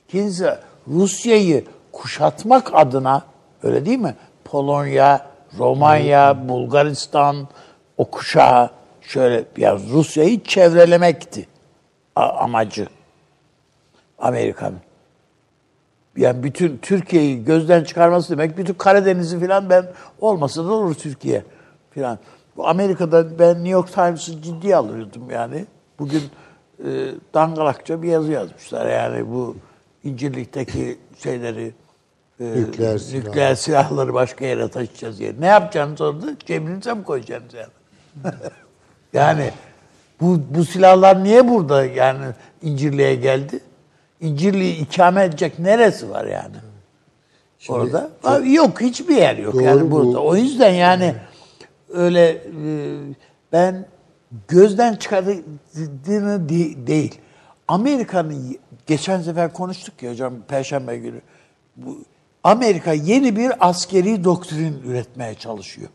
İkincisi 0.07 0.49
Rusya'yı 0.87 1.65
kuşatmak 1.91 2.75
adına 2.75 3.25
öyle 3.63 3.85
değil 3.85 3.99
mi? 3.99 4.15
Polonya, 4.43 5.27
Romanya, 5.57 6.49
Bulgaristan 6.49 7.47
o 7.97 8.05
kuşağı 8.05 8.69
şöyle 9.01 9.45
ya 9.57 9.75
Rusya'yı 9.75 10.43
çevrelemekti 10.43 11.47
amacı 12.15 12.87
Amerika'nın. 14.17 14.90
Yani 16.17 16.43
bütün 16.43 16.77
Türkiye'yi 16.77 17.45
gözden 17.45 17.83
çıkarması 17.83 18.29
demek 18.31 18.57
bütün 18.57 18.73
Karadeniz'i 18.73 19.39
falan 19.39 19.69
ben 19.69 19.85
olmasa 20.19 20.65
da 20.65 20.71
olur 20.73 20.95
Türkiye 20.95 21.43
falan. 21.95 22.19
Bu 22.57 22.67
Amerika'da 22.67 23.39
ben 23.39 23.55
New 23.55 23.69
York 23.69 23.93
Times'ı 23.93 24.41
ciddiye 24.41 24.75
alıyordum 24.75 25.29
yani. 25.31 25.65
Bugün 25.99 26.21
e, 26.79 26.89
dangalakça 27.33 28.01
bir 28.01 28.07
yazı 28.09 28.31
yazmışlar 28.31 28.89
yani 28.89 29.31
bu 29.31 29.55
İncirlik'teki 30.03 30.97
şeyleri 31.23 31.73
e, 32.39 32.43
Nükleer 32.43 32.97
silah. 32.97 33.23
nükleer 33.23 33.55
silahları 33.55 34.13
başka 34.13 34.45
yere 34.45 34.67
taşıyacağız 34.67 35.19
diye. 35.19 35.33
Ne 35.39 35.47
yapacaksınız 35.47 36.01
orada? 36.01 36.39
Cebinize 36.45 36.93
mi 36.93 37.03
koyacaksınız 37.03 37.53
yani? 37.53 37.71
yani 39.13 39.51
bu, 40.21 40.41
bu 40.49 40.65
silahlar 40.65 41.23
niye 41.23 41.47
burada 41.47 41.85
yani 41.85 42.25
İncirli'ye 42.61 43.15
geldi? 43.15 43.59
İncirli'yi 44.21 44.77
ikame 44.77 45.23
edecek 45.23 45.59
neresi 45.59 46.09
var 46.09 46.25
yani? 46.25 46.55
Orada 47.69 48.09
Abi 48.23 48.53
yok 48.53 48.81
hiçbir 48.81 49.15
yer 49.15 49.37
yok 49.37 49.53
Doğru 49.53 49.63
yani 49.63 49.81
bu. 49.81 49.91
burada. 49.91 50.19
O 50.19 50.35
yüzden 50.35 50.73
yani 50.73 51.15
öyle 51.89 52.29
e, 52.29 52.41
ben 53.51 53.85
gözden 54.47 54.95
çıkardığını 54.95 56.49
de- 56.49 56.87
değil. 56.87 57.19
Amerika'nın 57.67 58.57
geçen 58.87 59.21
sefer 59.21 59.53
konuştuk 59.53 60.03
ya 60.03 60.11
hocam 60.11 60.33
Perşembe 60.47 60.97
günü. 60.97 61.21
Bu 61.77 61.97
Amerika 62.43 62.93
yeni 62.93 63.35
bir 63.35 63.51
askeri 63.69 64.23
doktrin 64.23 64.81
üretmeye 64.85 65.35
çalışıyor. 65.35 65.89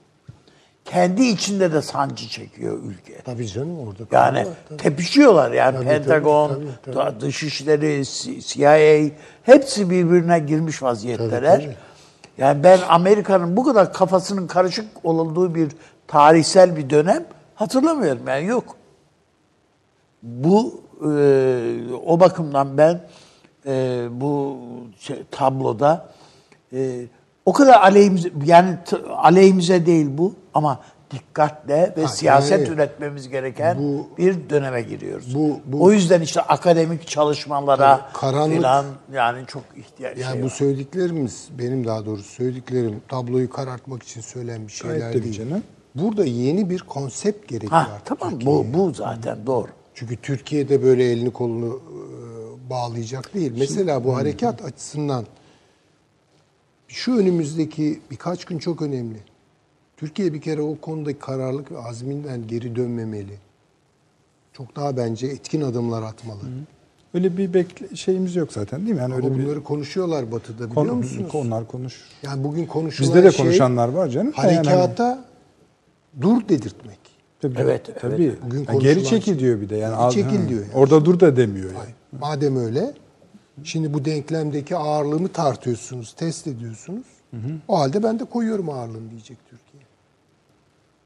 Kendi 0.86 1.24
içinde 1.24 1.72
de 1.72 1.82
sancı 1.82 2.28
çekiyor 2.28 2.78
ülke. 2.82 3.22
Tabii 3.22 3.46
canım 3.46 3.78
orada. 3.78 4.02
Yani 4.12 4.38
var, 4.38 4.46
tabii. 4.68 4.78
tepişiyorlar 4.78 5.52
yani 5.52 5.74
Tabii, 5.74 5.84
Pentagon, 5.86 6.48
tabii, 6.48 6.94
tabii, 6.94 7.20
Dışişleri, 7.20 8.04
C- 8.04 8.40
CIA 8.40 9.10
hepsi 9.42 9.90
birbirine 9.90 10.38
girmiş 10.38 10.82
vaziyetteler. 10.82 11.54
Tabii, 11.54 11.64
tabii. 11.64 11.76
Yani 12.38 12.62
ben 12.64 12.78
Amerika'nın 12.88 13.56
bu 13.56 13.64
kadar 13.64 13.92
kafasının 13.92 14.46
karışık 14.46 14.86
olduğu 15.04 15.54
bir 15.54 15.68
tarihsel 16.06 16.76
bir 16.76 16.90
dönem 16.90 17.24
hatırlamıyorum 17.54 18.28
yani 18.28 18.46
yok. 18.46 18.76
Bu 20.22 20.80
e, 21.02 21.08
o 22.06 22.20
bakımdan 22.20 22.78
ben 22.78 23.00
e, 23.66 24.04
bu 24.10 24.58
şey, 24.98 25.22
tabloda 25.30 26.08
e, 26.72 27.06
o 27.46 27.52
kadar 27.52 27.80
aleyhimize 27.82 28.30
yani 28.44 28.76
t- 28.86 29.02
aleyhimize 29.08 29.86
değil 29.86 30.06
bu 30.10 30.34
ama 30.54 30.80
dikkatle 31.10 31.94
ve 31.96 32.02
Ha, 32.02 32.08
siyaset 32.08 32.60
yani 32.60 32.68
üretmemiz 32.74 33.28
gereken 33.28 33.78
bu- 33.78 34.08
bir 34.18 34.50
döneme 34.50 34.82
giriyoruz. 34.82 35.34
bu- 35.34 35.60
bu- 35.66 35.82
o 35.84 35.92
yüzden 35.92 36.20
işte 36.20 36.40
akademik 36.40 37.06
çalışmalara 37.06 38.00
karanlık- 38.14 38.56
filan 38.56 38.84
yani 39.12 39.46
çok 39.46 39.62
ihtiyaç 39.76 40.18
Yani 40.18 40.32
şey 40.32 40.42
bu 40.42 40.46
var. 40.46 40.50
söylediklerimiz, 40.50 41.48
benim 41.58 41.86
daha 41.86 42.06
doğrusu 42.06 42.28
söylediklerim 42.32 43.00
tabloyu 43.08 43.50
karartmak 43.50 44.02
için 44.02 44.20
söylenmiş 44.20 44.78
Gayet 44.80 44.96
şeyler 44.98 45.12
tabii 45.12 45.22
değil. 45.24 45.34
canım. 45.50 45.62
Burada 45.94 46.24
yeni 46.24 46.70
bir 46.70 46.78
konsept 46.78 47.48
gerekiyor 47.48 47.72
Ha, 47.72 47.88
artık 47.94 48.06
tamam 48.20 48.34
bu, 48.34 48.38
Türkiye'ye. 48.38 48.74
bu 48.74 48.92
zaten 48.94 49.38
doğru. 49.46 49.68
Çünkü 49.94 50.16
Türkiye'de 50.16 50.82
böyle 50.82 51.04
elini 51.10 51.30
kolunu 51.32 51.80
e, 51.90 52.70
bağlayacak 52.70 53.34
değil. 53.34 53.52
Mesela 53.58 54.04
bu 54.04 54.16
harekat 54.16 54.64
açısından 54.64 55.24
şu 56.88 57.16
önümüzdeki 57.16 58.00
birkaç 58.10 58.44
gün 58.44 58.58
çok 58.58 58.82
önemli. 58.82 59.18
Türkiye 59.96 60.32
bir 60.34 60.40
kere 60.40 60.60
o 60.60 60.76
konudaki 60.80 61.18
kararlılık 61.18 61.72
ve 61.72 61.78
azminden 61.78 62.46
geri 62.46 62.76
dönmemeli. 62.76 63.38
Çok 64.52 64.76
daha 64.76 64.96
bence 64.96 65.26
etkin 65.26 65.60
adımlar 65.60 66.02
atmalı. 66.02 66.38
Öyle 67.14 67.36
bir 67.36 67.54
bekle 67.54 67.96
şeyimiz 67.96 68.36
yok 68.36 68.52
zaten 68.52 68.80
değil 68.80 68.92
mi? 68.94 68.98
Yani 69.00 69.14
Ama 69.14 69.26
öyle 69.26 69.38
bir 69.38 69.44
bunları 69.44 69.62
konuşuyorlar 69.64 70.32
Batı'da 70.32 70.56
biliyor 70.58 70.74
konu, 70.74 70.94
musunuz? 70.94 71.28
konular 71.32 71.66
konuş. 71.68 72.00
Yani 72.22 72.44
bugün 72.44 72.66
konuşulan 72.66 73.08
Bizde 73.14 73.24
de 73.24 73.32
şey 73.32 73.44
konuşanlar 73.44 73.88
var 73.88 74.08
canım. 74.08 74.32
da 74.36 74.46
yani 74.52 74.56
harekata 74.68 75.24
dur 76.20 76.48
dedirtmek. 76.48 76.98
Tabii, 77.40 77.54
Evet, 77.58 77.90
tabii. 78.00 78.14
evet. 78.24 78.38
Bugün 78.46 78.66
Yani 78.68 78.78
geri 78.78 79.04
çekil 79.04 79.24
şey- 79.24 79.38
diyor 79.38 79.60
bir 79.60 79.68
de. 79.68 79.76
Yani 79.76 79.96
Geri 80.14 80.24
çekil 80.24 80.42
ha. 80.42 80.48
diyor 80.48 80.60
yani. 80.62 80.74
Orada 80.74 81.04
dur 81.04 81.20
da 81.20 81.36
demiyor 81.36 81.70
yani. 81.72 82.20
Madem 82.20 82.56
öyle, 82.56 82.94
şimdi 83.64 83.94
bu 83.94 84.04
denklemdeki 84.04 84.76
ağırlığımı 84.76 85.28
tartıyorsunuz, 85.28 86.12
test 86.12 86.46
ediyorsunuz. 86.46 87.06
O 87.68 87.78
halde 87.78 88.02
ben 88.02 88.18
de 88.18 88.24
koyuyorum 88.24 88.70
ağırlığını 88.70 89.10
diyecek 89.10 89.38
Türkiye. 89.50 89.82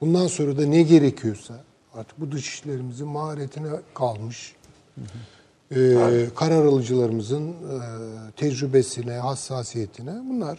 Bundan 0.00 0.26
sonra 0.26 0.58
da 0.58 0.66
ne 0.66 0.82
gerekiyorsa 0.82 1.54
artık 1.94 2.20
bu 2.20 2.32
dışişlerimizin 2.32 3.08
maharetine 3.08 3.68
kalmış. 3.94 4.56
Ee, 5.76 6.26
karar 6.36 6.64
alıcılarımızın 6.64 7.48
e, 7.48 7.54
tecrübesine, 8.36 9.12
hassasiyetine 9.12 10.12
bunlar 10.28 10.58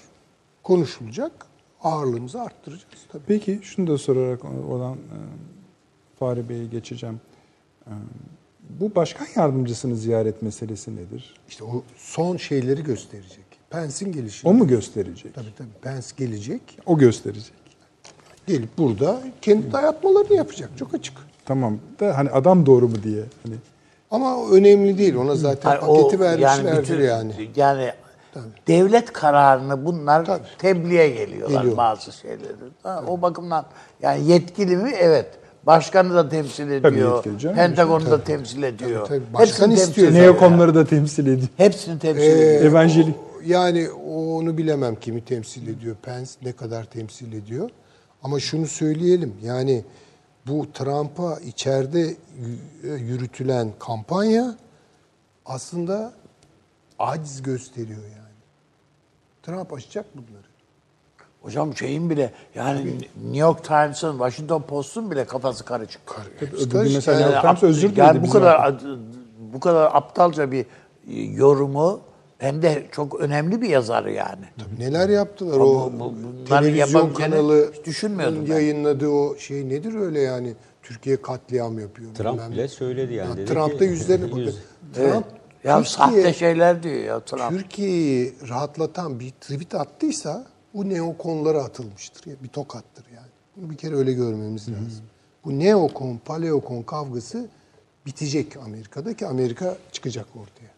konuşulacak. 0.63 1.31
Ağırlığımızı 1.83 2.41
arttıracağız 2.41 3.05
tabii. 3.11 3.23
Peki 3.27 3.59
şunu 3.63 3.87
da 3.87 3.97
sorarak 3.97 4.45
oradan 4.69 4.93
e, 4.93 5.17
Fahri 6.19 6.49
Bey'e 6.49 6.65
geçeceğim. 6.65 7.21
E, 7.87 7.91
bu 8.79 8.95
başkan 8.95 9.27
yardımcısını 9.35 9.95
ziyaret 9.95 10.41
meselesi 10.41 10.95
nedir? 10.95 11.35
İşte 11.49 11.63
o 11.63 11.83
son 11.97 12.37
şeyleri 12.37 12.83
gösterecek. 12.83 13.45
Pence'in 13.69 14.11
gelişi. 14.11 14.47
O 14.47 14.53
mu 14.53 14.67
gösterecek? 14.67 15.35
Tabii 15.35 15.55
tabii. 15.57 15.67
Pence 15.81 16.07
gelecek. 16.17 16.61
O 16.85 16.97
gösterecek. 16.97 17.53
Gelip 18.47 18.77
burada 18.77 19.21
kendi 19.41 19.71
dayatmalarını 19.71 20.33
yapacak. 20.37 20.69
Çok 20.77 20.93
açık. 20.93 21.17
Tamam 21.45 21.79
da 21.99 22.17
hani 22.17 22.29
adam 22.29 22.65
doğru 22.65 22.87
mu 22.87 22.95
diye. 23.03 23.23
Hani 23.43 23.55
Ama 24.11 24.49
önemli 24.51 24.97
değil. 24.97 25.15
Ona 25.15 25.35
zaten 25.35 25.69
Hayır, 25.69 25.81
paketi 25.81 26.17
o 26.17 26.19
vermişlerdir 26.19 26.81
bütün- 26.81 27.01
yani. 27.01 27.33
Yani 27.55 27.91
Tabii. 28.33 28.43
devlet 28.67 29.13
kararını 29.13 29.85
bunlar 29.85 30.25
Tabii. 30.25 30.43
tebliğe 30.57 31.09
geliyorlar 31.09 31.57
Geliyor. 31.61 31.77
bazı 31.77 32.11
şeyleri. 32.11 32.53
Ha, 32.83 33.03
o 33.07 33.21
bakımdan 33.21 33.65
yani 34.01 34.27
yetkili 34.31 34.77
mi? 34.77 34.91
Evet. 34.99 35.27
Başkanı 35.65 36.13
da 36.13 36.29
temsil 36.29 36.71
ediyor. 36.71 37.37
canım. 37.39 37.55
Pentagon'u 37.55 38.11
da 38.11 38.23
temsil 38.23 38.63
ediyor. 38.63 39.07
tabii. 39.07 39.33
Başkan 39.33 39.71
Hepsini 39.71 39.73
istiyor 39.89 40.13
neokonları 40.13 40.75
da 40.75 40.85
temsil 40.85 41.27
ediyor. 41.27 41.47
Hepsini 41.57 41.99
temsil 41.99 42.21
Ee, 42.23 42.55
ediyor. 42.55 42.71
Evangelik. 42.71 43.15
o- 43.15 43.31
Yani 43.45 43.89
onu 43.89 44.57
bilemem 44.57 44.95
kimi 44.95 45.25
temsil 45.25 45.67
ediyor. 45.67 45.95
Pence 46.03 46.31
ne 46.43 46.51
kadar 46.51 46.83
temsil 46.83 47.33
ediyor. 47.33 47.69
Ama 48.23 48.39
şunu 48.39 48.67
söyleyelim. 48.67 49.33
Yani 49.43 49.83
bu 50.47 50.71
Trump'a 50.73 51.39
içeride 51.39 51.99
y- 51.99 52.15
yürütülen 52.97 53.71
kampanya 53.79 54.55
aslında 55.45 56.13
aciz 56.99 57.43
gösteriyor 57.43 58.01
yani. 58.03 58.21
Trump 59.43 59.73
açacak 59.73 60.05
bunları. 60.15 60.40
Hocam 61.41 61.77
şeyin 61.77 62.09
bile 62.09 62.31
yani 62.55 62.85
New 63.23 63.37
York 63.37 63.63
Times'ın, 63.63 64.11
Washington 64.11 64.61
Post'un 64.61 65.11
bile 65.11 65.25
kafası 65.25 65.65
karışık. 65.65 66.01
Bugün 66.41 66.69
karışık. 66.69 66.95
mesela 66.95 67.17
New 67.17 67.33
York 67.33 67.41
Times 67.41 67.63
özür 67.63 67.87
diledi 67.89 67.99
yani 67.99 68.23
bu 68.23 68.29
kadar 68.29 68.75
bu 69.53 69.59
kadar 69.59 69.89
aptalca 69.95 70.51
bir 70.51 70.65
yorumu 71.35 71.99
hem 72.37 72.61
de 72.61 72.85
çok 72.91 73.19
önemli 73.19 73.61
bir 73.61 73.69
yazar 73.69 74.05
yani. 74.05 74.45
Neler 74.79 75.09
yaptılar 75.09 75.53
Ama 75.55 75.63
o 75.65 75.91
bu- 75.99 76.13
televizyon 76.49 77.13
kanalı 77.13 77.71
hiç 77.73 77.85
düşünmüyordum 77.85 78.45
ben. 78.49 78.53
yayınladığı 78.53 79.09
o 79.09 79.35
şey 79.37 79.69
nedir 79.69 79.95
öyle 79.95 80.19
yani 80.21 80.53
Türkiye 80.83 81.21
katliam 81.21 81.79
yapıyor. 81.79 82.13
Trump 82.15 82.33
bilmem 82.37 82.51
bile 82.51 82.63
ne. 82.63 82.67
söyledi 82.67 83.13
yani. 83.13 83.39
Ya 83.39 83.45
Trump 83.45 83.79
da 83.79 83.83
yüzlerine 83.85 84.25
bakın. 84.31 84.39
Yüz- 84.39 84.55
Trump 84.93 85.25
Ya 85.63 85.77
Türkiye, 85.83 85.83
sahte 85.97 86.33
şeyler 86.33 86.83
diyor 86.83 86.95
ya 86.95 87.19
Trump. 87.19 87.49
Türkiye'yi 87.49 88.33
rahatlatan 88.49 89.19
bir 89.19 89.29
tweet 89.31 89.75
attıysa 89.75 90.45
bu 90.73 90.89
neokonlara 90.89 91.63
atılmıştır. 91.63 92.43
Bir 92.43 92.47
tokattır 92.47 93.05
yani. 93.15 93.27
Bunu 93.57 93.69
bir 93.69 93.77
kere 93.77 93.95
öyle 93.95 94.13
görmemiz 94.13 94.69
lazım. 94.69 95.05
Bu 95.45 95.59
neokon, 95.59 96.17
paleokon 96.25 96.81
kavgası 96.81 97.49
bitecek 98.05 98.57
Amerika'da 98.57 99.13
ki 99.13 99.27
Amerika 99.27 99.77
çıkacak 99.91 100.25
ortaya. 100.35 100.71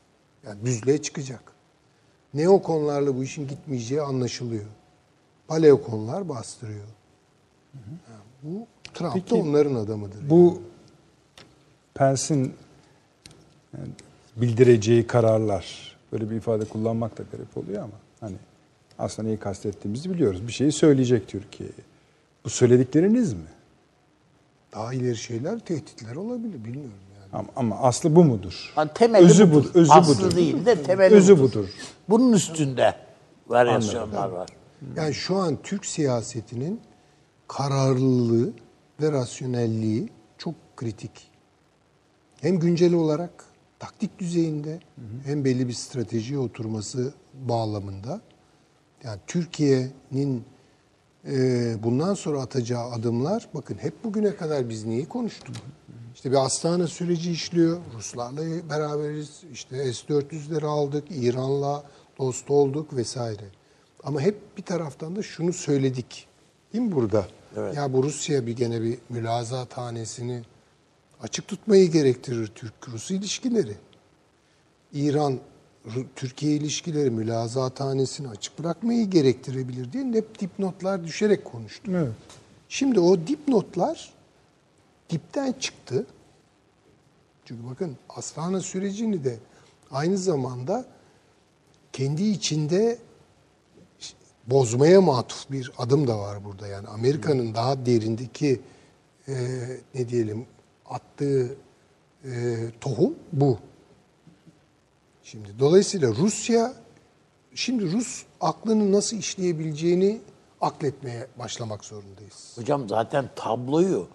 Yani 0.46 0.66
düzlüğe 0.66 1.02
çıkacak. 1.02 1.54
Neokonlarla 2.34 3.16
bu 3.16 3.24
işin 3.24 3.48
gitmeyeceği 3.48 4.02
anlaşılıyor. 4.02 4.66
Paleokonlar 5.48 6.30
bastırıyor. 6.30 6.88
Yani 7.74 8.24
bu 8.44 8.68
Trump 8.94 9.14
Peki, 9.14 9.30
da 9.30 9.36
onların 9.36 9.76
adamıdır. 9.76 10.30
Bu 10.30 10.62
Pence'in 11.94 12.54
yani 13.78 13.90
bildireceği 14.36 15.08
kararlar 15.08 15.98
böyle 16.12 16.30
bir 16.30 16.36
ifade 16.36 16.66
kullanmak 16.66 17.18
da 17.18 17.24
garip 17.32 17.58
oluyor 17.58 17.84
ama 17.84 17.94
hani 18.20 18.36
aslında 19.00 19.28
neyi 19.28 19.40
kastettiğimizi 19.40 20.10
biliyoruz. 20.14 20.48
Bir 20.48 20.52
şeyi 20.52 20.72
söyleyecek 20.72 21.28
Türkiye'ye. 21.28 21.76
Bu 22.46 22.50
söyledikleriniz 22.50 23.34
mi? 23.34 23.48
Daha 24.74 24.94
ileri 24.94 25.16
şeyler, 25.18 25.60
tehditler 25.60 26.16
olabilir 26.16 26.64
bilmiyorum 26.66 26.94
yani. 27.20 27.30
Ama, 27.34 27.48
ama 27.56 27.80
aslı 27.80 28.16
bu 28.16 28.24
mudur? 28.24 28.74
Yani 28.78 28.92
temeli 28.96 29.26
özü 29.26 29.54
budur. 29.54 29.72
bu, 29.74 29.80
özü 29.80 29.92
Aslı 29.92 30.18
budur. 30.26 30.36
değil 30.36 30.66
de 30.66 30.84
temeli 30.84 31.16
Özü 31.16 31.40
budur. 31.40 31.44
budur. 31.54 31.70
Bunun 32.10 32.34
üstünde 32.34 32.96
varyasyonlar 33.48 34.30
var. 34.30 34.50
Yani 34.96 35.14
şu 35.14 35.36
an 35.36 35.58
Türk 35.64 35.86
siyasetinin 35.86 36.82
kararlılığı 37.48 38.54
ve 39.02 39.12
rasyonelliği 39.12 40.10
çok 40.38 40.56
kritik. 40.76 41.12
Hem 42.42 42.60
güncel 42.60 42.94
olarak 42.94 43.46
taktik 43.80 44.20
düzeyinde 44.20 44.80
hem 45.26 45.46
belli 45.46 45.68
bir 45.68 45.74
stratejiye 45.74 46.40
oturması 46.40 47.14
bağlamında. 47.34 48.22
Yani 49.04 49.20
Türkiye'nin 49.28 50.44
e, 51.28 51.34
bundan 51.84 52.14
sonra 52.14 52.42
atacağı 52.42 52.92
adımlar 52.92 53.50
bakın 53.54 53.76
hep 53.76 54.04
bugüne 54.04 54.36
kadar 54.36 54.70
biz 54.70 54.86
neyi 54.86 55.06
konuştuk? 55.06 55.56
İşte 56.16 56.32
bir 56.32 56.46
Astana 56.46 56.88
süreci 56.88 57.32
işliyor. 57.32 57.80
Ruslarla 57.98 58.70
beraberiz. 58.70 59.42
İşte 59.54 59.94
S-400'leri 59.94 60.66
aldık. 60.66 61.04
İran'la 61.12 61.84
dost 62.18 62.52
olduk 62.52 62.96
vesaire. 62.96 63.46
Ama 64.04 64.22
hep 64.22 64.58
bir 64.58 64.64
taraftan 64.64 65.16
da 65.16 65.24
şunu 65.24 65.54
söyledik. 65.54 66.28
Değil 66.74 66.84
mi 66.84 66.92
burada? 66.92 67.28
Evet. 67.58 67.76
Ya 67.76 67.94
bu 67.94 68.04
Rusya 68.04 68.46
bir 68.46 68.56
gene 68.56 68.82
bir 68.82 68.98
mülaza 69.10 69.66
tanesini 69.66 70.42
açık 71.22 71.48
tutmayı 71.48 71.92
gerektirir 71.92 72.48
Türk-Rus 72.48 73.12
ilişkileri. 73.12 73.76
İran 74.94 75.40
Türkiye 76.16 76.56
ilişkileri 76.56 77.10
mülaza 77.10 77.70
tanesini 77.70 78.28
açık 78.28 78.60
bırakmayı 78.60 79.10
gerektirebilir 79.10 79.94
diye 79.94 80.04
hep 80.04 80.40
dipnotlar 80.40 81.04
düşerek 81.04 81.46
konuştuk. 81.46 81.94
Evet. 81.98 82.14
Şimdi 82.70 83.00
o 83.00 83.28
dipnotlar 83.28 84.14
dipten 85.10 85.52
çıktı. 85.52 86.06
Çünkü 87.46 87.70
bakın 87.72 87.98
Astana 88.10 88.60
sürecini 88.60 89.24
de 89.24 89.38
aynı 89.92 90.18
zamanda 90.18 90.86
kendi 91.94 92.24
içinde 92.24 92.98
bozmaya 94.48 95.02
matuf 95.02 95.52
bir 95.52 95.72
adım 95.78 96.08
da 96.08 96.20
var 96.20 96.46
burada. 96.46 96.68
Yani 96.68 96.88
Amerika'nın 96.88 97.56
daha 97.56 97.86
derindeki 97.86 98.62
e, 99.28 99.34
ne 99.96 100.10
diyelim 100.10 100.46
attığı 100.86 101.56
e, 102.26 102.32
tohum 102.82 103.16
bu. 103.34 103.60
Şimdi 105.24 105.60
dolayısıyla 105.60 106.10
Rusya 106.16 106.74
şimdi 107.56 107.92
Rus 107.92 108.24
aklını 108.42 108.92
nasıl 108.92 109.18
işleyebileceğini 109.18 110.22
akletmeye 110.62 111.28
başlamak 111.40 111.86
zorundayız. 111.86 112.52
Hocam 112.56 112.90
zaten 112.90 113.30
tabloyu 113.36 114.08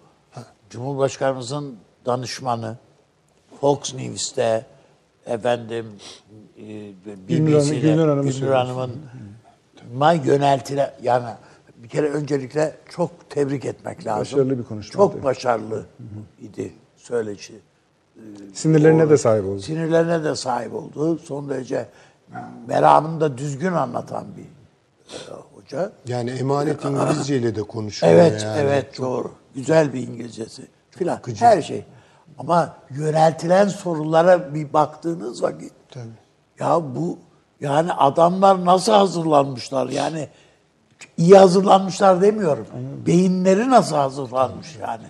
Cumhurbaşkanımızın 0.69 1.75
danışmanı 2.05 2.77
Fox 3.61 3.93
News'te 3.93 4.65
efendim 5.25 5.85
e, 6.57 6.63
Hanım- 7.05 7.27
BBC'de 7.45 7.77
Gülnur. 8.39 8.51
Hanım'ın 8.51 8.95
ma 9.93 10.13
yöneltile 10.13 10.93
yani 11.03 11.29
bir 11.75 11.89
kere 11.89 12.09
öncelikle 12.09 12.77
çok 12.89 13.29
tebrik 13.29 13.65
etmek 13.65 14.05
lazım. 14.05 14.21
Başarılı 14.21 14.59
bir 14.59 14.63
konuşmaydı. 14.63 14.95
Çok 15.13 15.23
başarılı 15.23 15.85
idi 16.41 16.73
söyleşi. 16.95 17.53
Sinirlerine 18.53 19.01
Doğru. 19.01 19.09
de 19.09 19.17
sahip 19.17 19.45
oldu. 19.45 19.59
Sinirlerine 19.61 20.23
de 20.23 20.35
sahip 20.35 20.73
oldu. 20.73 21.19
Son 21.19 21.49
derece 21.49 21.85
meramını 22.67 23.21
da 23.21 23.37
düzgün 23.37 23.73
anlatan 23.73 24.25
bir 24.37 24.43
e, 25.15 25.33
hoca. 25.55 25.91
Yani 26.07 26.29
emanet 26.31 26.85
İngilizce 26.85 27.37
ile 27.37 27.55
de 27.55 27.63
konuşuyor. 27.63 28.13
Evet, 28.13 28.43
yani. 28.43 28.59
evet 28.59 28.97
doğru. 28.97 29.31
Güzel 29.55 29.93
bir 29.93 30.07
İngilizcesi 30.07 30.67
filan. 30.89 31.19
Her 31.39 31.61
şey. 31.61 31.85
Ama 32.37 32.75
yöneltilen 32.89 33.67
sorulara 33.67 34.53
bir 34.53 34.73
baktığınız 34.73 35.43
vakit 35.43 35.73
Tabii. 35.89 36.05
ya 36.59 36.81
bu 36.95 37.17
yani 37.61 37.93
adamlar 37.93 38.65
nasıl 38.65 38.91
hazırlanmışlar? 38.91 39.89
Yani 39.89 40.29
iyi 41.17 41.37
hazırlanmışlar 41.37 42.21
demiyorum. 42.21 42.67
Beyinleri 43.05 43.69
nasıl 43.69 43.95
hazırlanmış 43.95 44.77
yani? 44.81 45.03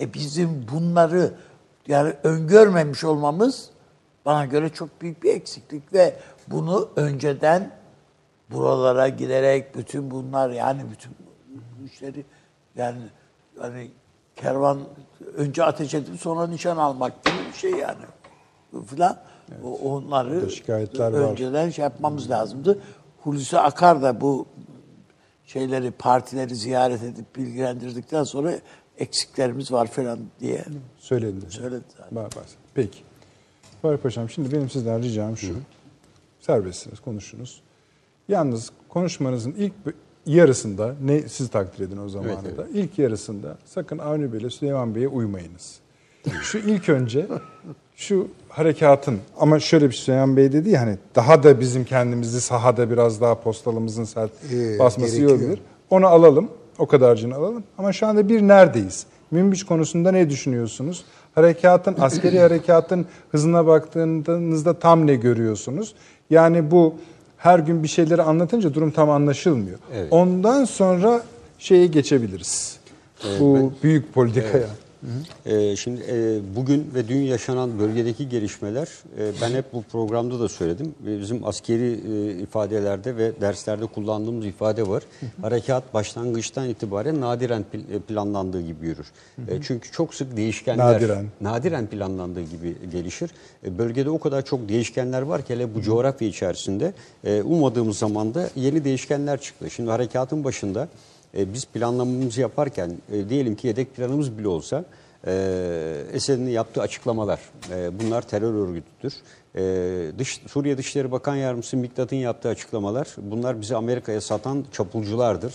E 0.00 0.14
bizim 0.14 0.66
bunları 0.72 1.34
yani 1.88 2.14
öngörmemiş 2.22 3.04
olmamız 3.04 3.70
bana 4.24 4.44
göre 4.44 4.68
çok 4.68 5.00
büyük 5.00 5.22
bir 5.22 5.34
eksiklik 5.34 5.92
ve 5.92 6.16
bunu 6.48 6.88
önceden 6.96 7.70
buralara 8.50 9.08
giderek 9.08 9.76
bütün 9.76 10.10
bunlar 10.10 10.50
yani 10.50 10.82
bütün 10.90 11.12
bu 11.80 11.86
işleri 11.86 12.24
yani 12.76 12.98
hani 13.58 13.90
kervan 14.36 14.80
önce 15.36 15.64
ateş 15.64 15.94
edip 15.94 16.20
sonra 16.20 16.46
nişan 16.46 16.76
almak 16.76 17.24
gibi 17.24 17.34
bir 17.52 17.58
şey 17.58 17.70
yani. 17.70 18.04
Filan. 18.86 19.18
O, 19.64 19.94
onları 19.94 20.50
şikayetler 20.50 21.12
var. 21.12 21.18
önceden 21.18 21.70
şey 21.70 21.82
yapmamız 21.82 22.30
lazımdı. 22.30 22.78
Hulusi 23.22 23.58
Akar 23.58 24.02
da 24.02 24.20
bu 24.20 24.46
şeyleri 25.46 25.90
partileri 25.90 26.54
ziyaret 26.54 27.02
edip 27.02 27.36
bilgilendirdikten 27.36 28.24
sonra 28.24 28.52
eksiklerimiz 29.02 29.72
var 29.72 29.86
falan 29.86 30.18
diye 30.40 30.64
Söyledi. 30.98 31.40
söyledi 31.48 31.84
zaten. 31.96 32.16
Var. 32.16 32.30
Peki. 32.74 32.98
Fahri 33.82 33.96
Paşam 33.96 34.30
şimdi 34.30 34.52
benim 34.52 34.70
sizden 34.70 35.02
ricam 35.02 35.36
şu. 35.36 35.54
Serbestsiniz, 36.40 37.00
konuşunuz. 37.00 37.62
Yalnız 38.28 38.70
konuşmanızın 38.88 39.52
ilk 39.52 39.72
yarısında, 40.26 40.94
ne 41.04 41.28
siz 41.28 41.50
takdir 41.50 41.84
edin 41.84 41.98
o 41.98 42.08
zamanı 42.08 42.38
Evet, 42.46 42.58
da. 42.58 42.66
İlk 42.74 42.98
yarısında 42.98 43.58
sakın 43.64 43.98
Avni 43.98 44.32
Bey'le 44.32 44.50
Süleyman 44.50 44.94
Bey'e 44.94 45.08
uymayınız. 45.08 45.78
Şu 46.42 46.58
ilk 46.58 46.88
önce 46.88 47.26
şu 47.96 48.28
harekatın 48.48 49.18
ama 49.38 49.60
şöyle 49.60 49.88
bir 49.88 49.94
Süleyman 49.94 50.36
Bey 50.36 50.52
dedi 50.52 50.70
ya 50.70 50.80
hani 50.80 50.98
daha 51.14 51.42
da 51.42 51.60
bizim 51.60 51.84
kendimizi 51.84 52.40
sahada 52.40 52.90
biraz 52.90 53.20
daha 53.20 53.40
postalımızın 53.40 54.04
sert 54.04 54.30
Ee, 54.52 54.78
basması 54.78 55.16
iyi 55.16 55.28
olabilir. 55.28 55.60
Onu 55.90 56.06
alalım. 56.06 56.48
O 56.78 56.86
kadarcını 56.86 57.34
alalım. 57.34 57.64
Ama 57.78 57.92
şu 57.92 58.06
anda 58.06 58.28
bir 58.28 58.42
neredeyiz? 58.42 59.06
Münbiç 59.30 59.64
konusunda 59.64 60.10
ne 60.12 60.30
düşünüyorsunuz? 60.30 61.04
Harekatın, 61.34 61.96
askeri 62.00 62.38
harekatın 62.40 63.06
hızına 63.30 63.66
baktığınızda 63.66 64.78
tam 64.78 65.06
ne 65.06 65.14
görüyorsunuz? 65.14 65.94
Yani 66.30 66.70
bu 66.70 66.94
her 67.36 67.58
gün 67.58 67.82
bir 67.82 67.88
şeyleri 67.88 68.22
anlatınca 68.22 68.74
durum 68.74 68.90
tam 68.90 69.10
anlaşılmıyor. 69.10 69.78
Evet. 69.94 70.08
Ondan 70.10 70.64
sonra 70.64 71.22
şeye 71.58 71.86
geçebiliriz. 71.86 72.78
bu 73.40 73.72
büyük 73.82 74.14
politikaya. 74.14 74.66
Ee, 75.46 75.76
şimdi 75.76 76.02
e, 76.08 76.40
bugün 76.56 76.90
ve 76.94 77.08
dün 77.08 77.18
yaşanan 77.22 77.78
bölgedeki 77.78 78.28
gelişmeler 78.28 78.88
e, 79.18 79.32
ben 79.42 79.50
hep 79.50 79.72
bu 79.72 79.82
programda 79.82 80.40
da 80.40 80.48
söyledim. 80.48 80.94
E, 81.08 81.20
Bizim 81.20 81.44
askeri 81.46 82.00
e, 82.12 82.42
ifadelerde 82.42 83.16
ve 83.16 83.32
derslerde 83.40 83.86
kullandığımız 83.86 84.46
ifade 84.46 84.88
var. 84.88 85.02
Harekat 85.42 85.94
başlangıçtan 85.94 86.68
itibaren 86.68 87.20
nadiren 87.20 87.64
pl- 87.74 88.00
planlandığı 88.00 88.60
gibi 88.60 88.86
yürür. 88.86 89.06
E, 89.48 89.62
Çünkü 89.62 89.90
çok 89.92 90.14
sık 90.14 90.36
değişkenler 90.36 90.94
Nadiren. 90.94 91.26
nadiren 91.40 91.86
planlandığı 91.86 92.42
gibi 92.42 92.76
gelişir. 92.92 93.30
E, 93.66 93.78
Bölgede 93.78 94.10
o 94.10 94.18
kadar 94.18 94.44
çok 94.44 94.68
değişkenler 94.68 95.22
var 95.22 95.42
ki 95.42 95.54
hele 95.54 95.74
bu 95.74 95.82
coğrafya 95.82 96.28
içerisinde 96.28 96.92
e, 97.24 97.42
ummadığımız 97.42 97.98
zamanda 97.98 98.48
yeni 98.56 98.84
değişkenler 98.84 99.40
çıktı. 99.40 99.70
Şimdi 99.70 99.90
harekatın 99.90 100.44
başında 100.44 100.88
e, 101.38 101.54
biz 101.54 101.64
planlamamızı 101.64 102.40
yaparken 102.40 102.90
e, 103.12 103.28
diyelim 103.28 103.56
ki 103.56 103.66
yedek 103.66 103.96
planımız 103.96 104.38
bile 104.38 104.48
olsa 104.48 104.84
e, 105.26 105.32
Esed'in 106.12 106.46
yaptığı 106.46 106.80
açıklamalar 106.80 107.40
e, 107.70 108.00
bunlar 108.00 108.22
terör 108.22 108.54
örgütüdür. 108.54 109.12
Dış, 110.18 110.40
Suriye 110.46 110.78
Dışişleri 110.78 111.12
Bakan 111.12 111.36
Yardımcısı 111.36 111.76
Miktat'ın 111.76 112.16
yaptığı 112.16 112.48
açıklamalar 112.48 113.08
bunlar 113.18 113.60
bizi 113.60 113.76
Amerika'ya 113.76 114.20
satan 114.20 114.64
çapulculardır. 114.72 115.54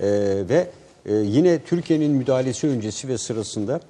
E, 0.00 0.08
ve 0.48 0.70
e, 1.06 1.14
yine 1.14 1.58
Türkiye'nin 1.58 2.10
müdahalesi 2.10 2.68
öncesi 2.68 3.08
ve 3.08 3.18
sırasında 3.18 3.80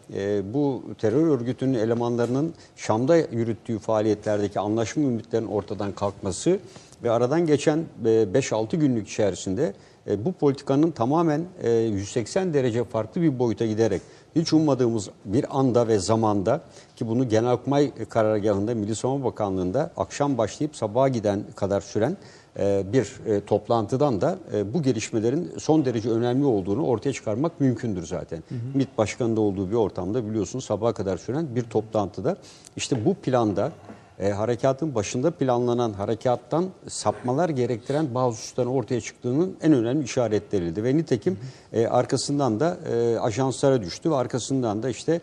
bu 0.55 0.83
terör 0.99 1.27
örgütünün 1.27 1.75
elemanlarının 1.75 2.55
Şam'da 2.77 3.17
yürüttüğü 3.17 3.79
faaliyetlerdeki 3.79 4.61
anlaşma 4.61 5.03
ümitlerinin 5.03 5.49
ortadan 5.49 5.93
kalkması 5.93 6.59
ve 7.03 7.11
aradan 7.11 7.47
geçen 7.47 7.79
e, 7.79 8.09
5-6 8.09 8.77
günlük 8.77 9.09
içerisinde 9.09 9.75
e, 10.07 10.25
bu 10.25 10.33
politikanın 10.33 10.91
tamamen 10.91 11.45
e, 11.63 11.71
180 11.71 12.55
derece 12.55 12.85
farklı 12.85 13.23
bir 13.23 13.39
boyuta 13.39 13.67
giderek 13.67 14.03
hiç 14.37 14.53
ummadığımız 14.53 15.11
bir 15.25 15.59
anda 15.59 15.89
ve 15.89 15.99
zamanda 15.99 16.61
ki 16.97 17.09
bunu 17.09 17.29
Genelkurmay 17.29 17.93
karargahında 18.09 18.75
Milli 18.75 18.95
Savunma 18.95 19.25
Bakanlığı'nda 19.25 19.91
akşam 19.97 20.39
başlayıp 20.39 20.77
sabaha 20.77 21.09
giden 21.09 21.45
kadar 21.57 21.81
süren 21.81 22.17
e, 22.59 22.85
bir 22.93 23.13
e, 23.27 23.45
toplantıdan 23.45 24.21
da 24.21 24.39
e, 24.55 24.75
bu 24.75 24.83
gelişmelerin 24.83 25.53
son 25.59 25.85
derece 25.85 26.11
önemli 26.11 26.45
olduğunu 26.45 26.87
ortaya 26.87 27.13
çıkarmak 27.13 27.61
mümkündür 27.61 28.07
zaten. 28.07 28.43
MİT 28.75 28.99
Başkanı'nda 28.99 29.41
olduğu 29.41 29.71
bir 29.71 29.77
ortamda 29.77 30.29
biliyorsunuz 30.29 30.65
sabaha 30.65 30.93
kadar 30.93 31.17
süren 31.17 31.57
bir 31.57 31.63
toplantıda 31.63 32.37
işte 32.77 33.05
bu 33.05 33.15
planda 33.15 33.73
e, 34.19 34.31
harekatın 34.31 34.95
başında 34.95 35.31
planlanan 35.31 35.93
harekattan 35.93 36.67
sapmalar 36.89 37.49
gerektiren 37.49 38.15
bazı 38.15 38.37
hususların 38.37 38.71
ortaya 38.71 39.01
çıktığının 39.01 39.57
en 39.63 39.73
önemli 39.73 40.05
işaretleriydi. 40.05 40.85
Ve 40.85 40.97
nitekim 40.97 41.39
e, 41.73 41.87
arkasından 41.87 42.61
da 42.61 42.79
e, 42.93 43.19
ajanslara 43.19 43.83
düştü 43.83 44.11
ve 44.11 44.15
arkasından 44.15 44.83
da 44.83 44.91
işte 44.91 45.13
e, 45.13 45.21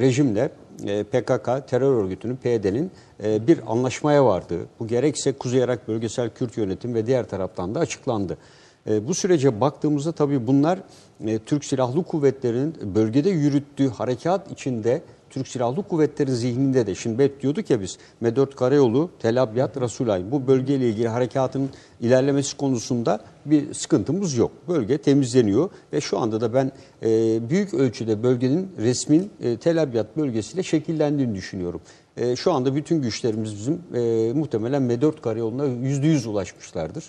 rejimle 0.00 0.50
e, 0.86 1.04
PKK 1.04 1.68
terör 1.68 2.04
örgütünün 2.04 2.36
PYD'nin 2.36 2.90
e, 3.24 3.46
bir 3.46 3.60
anlaşmaya 3.66 4.24
vardığı, 4.24 4.66
bu 4.80 4.86
gerekse 4.86 5.32
Kuzey 5.32 5.60
Irak 5.60 5.88
Bölgesel 5.88 6.30
Kürt 6.30 6.56
Yönetim 6.56 6.94
ve 6.94 7.06
diğer 7.06 7.28
taraftan 7.28 7.74
da 7.74 7.80
açıklandı. 7.80 8.38
E, 8.86 9.08
bu 9.08 9.14
sürece 9.14 9.60
baktığımızda 9.60 10.12
tabii 10.12 10.46
bunlar 10.46 10.78
e, 11.26 11.38
Türk 11.38 11.64
Silahlı 11.64 12.04
Kuvvetleri'nin 12.04 12.94
bölgede 12.94 13.30
yürüttüğü 13.30 13.88
harekat 13.88 14.52
içinde 14.52 15.02
Türk 15.38 15.48
Silahlı 15.48 15.82
Kuvvetleri 15.82 16.36
zihninde 16.36 16.86
de 16.86 16.94
şimdi 16.94 17.24
hep 17.24 17.42
diyorduk 17.42 17.70
ya 17.70 17.80
biz 17.80 17.98
M4 18.22 18.54
Karayolu, 18.54 19.10
Tel 19.18 19.42
Abyad, 19.42 19.80
Rasulay 19.80 20.30
bu 20.30 20.46
bölgeyle 20.46 20.88
ilgili 20.88 21.08
harekatın 21.08 21.70
ilerlemesi 22.00 22.56
konusunda 22.56 23.20
bir 23.46 23.74
sıkıntımız 23.74 24.36
yok. 24.36 24.50
Bölge 24.68 24.98
temizleniyor 24.98 25.70
ve 25.92 26.00
şu 26.00 26.18
anda 26.18 26.40
da 26.40 26.54
ben 26.54 26.72
e, 27.02 27.08
büyük 27.50 27.74
ölçüde 27.74 28.22
bölgenin 28.22 28.68
resmin 28.78 29.30
e, 29.40 29.56
Tel 29.56 29.82
Abyad 29.82 30.06
bölgesiyle 30.16 30.62
şekillendiğini 30.62 31.34
düşünüyorum. 31.34 31.80
E, 32.16 32.36
şu 32.36 32.52
anda 32.52 32.74
bütün 32.74 33.02
güçlerimiz 33.02 33.54
bizim 33.54 33.82
e, 33.94 34.32
muhtemelen 34.32 34.82
M4 34.82 35.20
Karayolu'na 35.20 35.64
%100 35.64 36.28
ulaşmışlardır. 36.28 37.04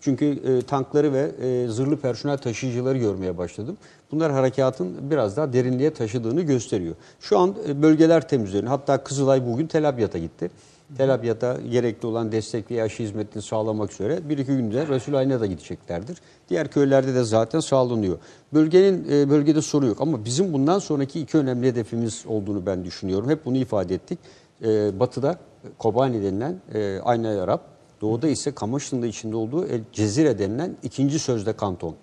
Çünkü 0.00 0.26
e, 0.26 0.62
tankları 0.62 1.12
ve 1.12 1.30
e, 1.42 1.68
zırhlı 1.68 1.96
personel 1.96 2.38
taşıyıcıları 2.38 2.98
görmeye 2.98 3.38
başladım. 3.38 3.76
Bunlar 4.10 4.32
harekatın 4.32 5.10
biraz 5.10 5.36
daha 5.36 5.52
derinliğe 5.52 5.92
taşıdığını 5.92 6.42
gösteriyor. 6.42 6.94
Şu 7.20 7.38
an 7.38 7.54
e, 7.68 7.82
bölgeler 7.82 8.28
temizleniyor. 8.28 8.68
Hatta 8.68 9.04
Kızılay 9.04 9.46
bugün 9.46 9.66
Tel 9.66 9.88
Abyad'a 9.88 10.18
gitti. 10.18 10.50
Tel 10.96 11.14
Abyad'a 11.14 11.56
gerekli 11.70 12.06
olan 12.06 12.32
destek 12.32 12.70
ve 12.70 12.82
aşı 12.82 13.02
hizmetini 13.02 13.42
sağlamak 13.42 13.92
üzere 13.92 14.28
bir 14.28 14.38
iki 14.38 14.52
günde 14.56 14.86
Resulayn'a 14.86 15.40
da 15.40 15.46
gideceklerdir. 15.46 16.18
Diğer 16.48 16.70
köylerde 16.70 17.14
de 17.14 17.24
zaten 17.24 17.60
sağlanıyor. 17.60 18.18
Bölgenin 18.54 19.06
e, 19.10 19.30
bölgede 19.30 19.62
soru 19.62 19.86
yok 19.86 20.00
ama 20.00 20.24
bizim 20.24 20.52
bundan 20.52 20.78
sonraki 20.78 21.20
iki 21.20 21.38
önemli 21.38 21.66
hedefimiz 21.66 22.24
olduğunu 22.26 22.66
ben 22.66 22.84
düşünüyorum. 22.84 23.30
Hep 23.30 23.44
bunu 23.44 23.56
ifade 23.56 23.94
ettik. 23.94 24.18
E, 24.64 25.00
batı'da 25.00 25.38
Kobani 25.78 26.22
denilen 26.22 26.60
Aynel 27.04 27.40
Arap 27.40 27.60
Doğuda 28.00 28.28
ise 28.28 28.54
Kamaşlı'nın 28.54 29.06
içinde 29.06 29.36
olduğu 29.36 29.66
El 29.66 29.80
Cezire 29.92 30.38
denilen 30.38 30.76
ikinci 30.82 31.18
sözde 31.18 31.52
kanton. 31.52 31.94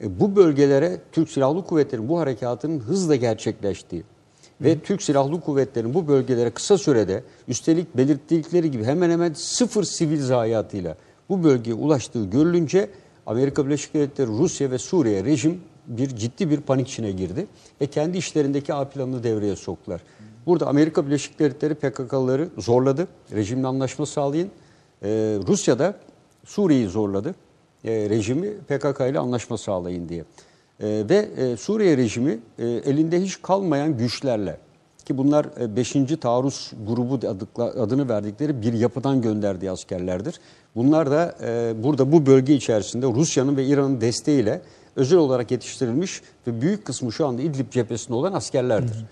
E, 0.00 0.20
bu 0.20 0.36
bölgelere 0.36 1.00
Türk 1.12 1.30
Silahlı 1.30 1.64
Kuvvetleri'nin 1.64 2.08
bu 2.08 2.18
harekatının 2.18 2.80
hızla 2.80 3.16
gerçekleştiği 3.16 4.04
ve 4.60 4.78
Türk 4.78 5.02
Silahlı 5.02 5.40
Kuvvetleri'nin 5.40 5.94
bu 5.94 6.08
bölgelere 6.08 6.50
kısa 6.50 6.78
sürede 6.78 7.24
üstelik 7.48 7.96
belirttikleri 7.96 8.70
gibi 8.70 8.84
hemen 8.84 9.10
hemen 9.10 9.32
sıfır 9.32 9.84
sivil 9.84 10.22
zayiatıyla 10.22 10.96
bu 11.28 11.44
bölgeye 11.44 11.74
ulaştığı 11.74 12.24
görülünce 12.24 12.90
Amerika 13.26 13.66
Birleşik 13.66 13.94
Devletleri, 13.94 14.28
Rusya 14.28 14.70
ve 14.70 14.78
Suriye 14.78 15.24
rejim 15.24 15.60
bir 15.86 16.16
ciddi 16.16 16.50
bir 16.50 16.60
panik 16.60 16.88
içine 16.88 17.10
girdi 17.12 17.46
ve 17.80 17.86
kendi 17.86 18.18
işlerindeki 18.18 18.74
A 18.74 18.88
planını 18.88 19.22
devreye 19.22 19.56
soktular. 19.56 20.00
Burada 20.46 20.66
Amerika 20.66 21.06
Birleşik 21.06 21.38
Devletleri 21.38 21.74
PKK'lıları 21.74 22.48
zorladı. 22.58 23.08
Rejimle 23.32 23.66
anlaşma 23.66 24.06
sağlayın. 24.06 24.50
Ee, 25.02 25.08
Rusya 25.48 25.78
da 25.78 25.96
Suriye'yi 26.44 26.88
zorladı. 26.88 27.34
Ee, 27.84 28.10
rejimi 28.10 28.50
PKK 28.68 29.00
ile 29.00 29.18
anlaşma 29.18 29.58
sağlayın 29.58 30.08
diye. 30.08 30.24
Ee, 30.80 31.04
ve 31.10 31.28
e, 31.36 31.56
Suriye 31.56 31.96
rejimi 31.96 32.38
e, 32.58 32.66
elinde 32.66 33.20
hiç 33.22 33.42
kalmayan 33.42 33.98
güçlerle 33.98 34.58
ki 35.04 35.18
bunlar 35.18 35.46
5. 35.76 35.92
taarruz 36.20 36.72
grubu 36.86 37.20
adını 37.56 38.08
verdikleri 38.08 38.62
bir 38.62 38.72
yapıdan 38.72 39.22
gönderdiği 39.22 39.70
askerlerdir. 39.70 40.40
Bunlar 40.76 41.10
da 41.10 41.34
e, 41.42 41.82
burada 41.82 42.12
bu 42.12 42.26
bölge 42.26 42.54
içerisinde 42.54 43.06
Rusya'nın 43.06 43.56
ve 43.56 43.66
İran'ın 43.66 44.00
desteğiyle 44.00 44.62
özel 44.96 45.18
olarak 45.18 45.50
yetiştirilmiş 45.50 46.22
ve 46.46 46.60
büyük 46.60 46.84
kısmı 46.84 47.12
şu 47.12 47.26
anda 47.26 47.42
İdlib 47.42 47.70
cephesinde 47.70 48.14
olan 48.14 48.32
askerlerdir. 48.32 49.04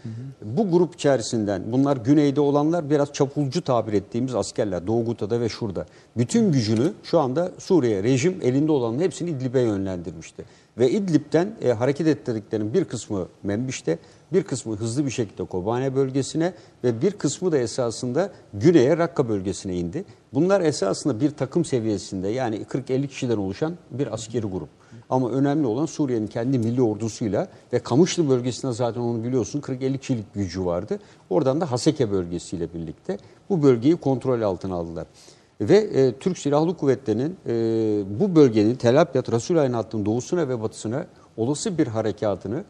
Bu 0.42 0.70
grup 0.70 0.94
içerisinden 0.94 1.62
bunlar 1.72 1.96
güneyde 1.96 2.40
olanlar 2.40 2.90
biraz 2.90 3.12
çapulcu 3.12 3.62
tabir 3.62 3.92
ettiğimiz 3.92 4.34
askerler. 4.34 4.86
Doğu 4.86 5.04
Guta'da 5.04 5.40
ve 5.40 5.48
şurada. 5.48 5.86
Bütün 6.16 6.52
gücünü 6.52 6.92
şu 7.02 7.20
anda 7.20 7.52
Suriye 7.58 8.02
rejim 8.02 8.38
elinde 8.42 8.72
olanın 8.72 9.00
hepsini 9.00 9.30
İdlib'e 9.30 9.60
yönlendirmişti. 9.60 10.44
Ve 10.78 10.90
İdlib'den 10.90 11.54
e, 11.62 11.72
hareket 11.72 12.06
ettirdiklerinin 12.06 12.74
bir 12.74 12.84
kısmı 12.84 13.28
Membiş'te, 13.42 13.98
bir 14.32 14.42
kısmı 14.42 14.76
hızlı 14.76 15.06
bir 15.06 15.10
şekilde 15.10 15.44
Kobane 15.44 15.94
bölgesine 15.94 16.52
ve 16.84 17.02
bir 17.02 17.10
kısmı 17.12 17.52
da 17.52 17.58
esasında 17.58 18.30
güneye 18.54 18.98
Rakka 18.98 19.28
bölgesine 19.28 19.76
indi. 19.76 20.04
Bunlar 20.34 20.60
esasında 20.60 21.20
bir 21.20 21.30
takım 21.30 21.64
seviyesinde 21.64 22.28
yani 22.28 22.62
40-50 22.62 23.08
kişiden 23.08 23.36
oluşan 23.36 23.74
bir 23.90 24.14
askeri 24.14 24.46
grup. 24.46 24.68
Ama 25.12 25.30
önemli 25.30 25.66
olan 25.66 25.86
Suriye'nin 25.86 26.26
kendi 26.26 26.58
milli 26.58 26.82
ordusuyla 26.82 27.48
ve 27.72 27.78
Kamışlı 27.78 28.28
bölgesinde 28.28 28.72
zaten 28.72 29.00
onu 29.00 29.24
biliyorsun 29.24 29.60
40-50 29.60 29.98
kişilik 29.98 30.34
gücü 30.34 30.64
vardı. 30.64 30.98
Oradan 31.30 31.60
da 31.60 31.70
Haseke 31.70 32.10
bölgesiyle 32.10 32.74
birlikte 32.74 33.18
bu 33.50 33.62
bölgeyi 33.62 33.96
kontrol 33.96 34.42
altına 34.42 34.74
aldılar. 34.74 35.06
Ve 35.60 35.76
e, 35.76 36.12
Türk 36.12 36.38
Silahlı 36.38 36.76
Kuvvetleri'nin 36.76 37.36
e, 37.46 37.52
bu 38.20 38.36
bölgenin 38.36 38.74
Tel 38.74 39.00
Abyad 39.00 39.32
Resulay'ın 39.32 39.72
hattının 39.72 40.06
doğusuna 40.06 40.48
ve 40.48 40.62
batısına 40.62 41.06
olası 41.36 41.78
bir 41.78 41.86
harekatını 41.86 42.64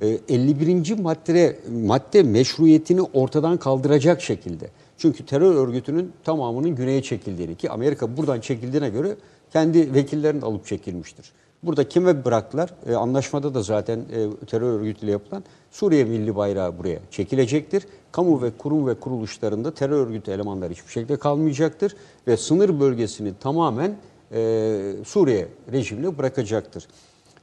e, 0.00 0.18
51. 0.28 0.98
madde, 0.98 1.58
madde 1.84 2.22
meşruiyetini 2.22 3.02
ortadan 3.02 3.56
kaldıracak 3.56 4.22
şekilde. 4.22 4.70
Çünkü 4.98 5.26
terör 5.26 5.54
örgütünün 5.54 6.12
tamamının 6.24 6.74
güneye 6.74 7.02
çekildiğini 7.02 7.54
ki 7.54 7.70
Amerika 7.70 8.16
buradan 8.16 8.40
çekildiğine 8.40 8.88
göre 8.88 9.16
kendi 9.52 9.94
vekillerini 9.94 10.44
alıp 10.44 10.66
çekilmiştir. 10.66 11.32
Burada 11.62 11.88
kime 11.88 12.24
bıraktılar? 12.24 12.74
E, 12.86 12.94
anlaşmada 12.94 13.54
da 13.54 13.62
zaten 13.62 13.98
e, 13.98 14.46
terör 14.46 14.80
örgütüyle 14.80 15.12
yapılan 15.12 15.44
Suriye 15.70 16.04
Milli 16.04 16.36
Bayrağı 16.36 16.78
buraya 16.78 16.98
çekilecektir. 17.10 17.86
Kamu 18.12 18.42
ve 18.42 18.50
kurum 18.58 18.86
ve 18.86 18.94
kuruluşlarında 18.94 19.74
terör 19.74 20.06
örgütü 20.06 20.30
elemanları 20.30 20.72
hiçbir 20.72 20.92
şekilde 20.92 21.16
kalmayacaktır. 21.16 21.96
Ve 22.26 22.36
sınır 22.36 22.80
bölgesini 22.80 23.32
tamamen 23.40 23.96
e, 24.32 24.94
Suriye 25.06 25.48
rejimine 25.72 26.18
bırakacaktır. 26.18 26.88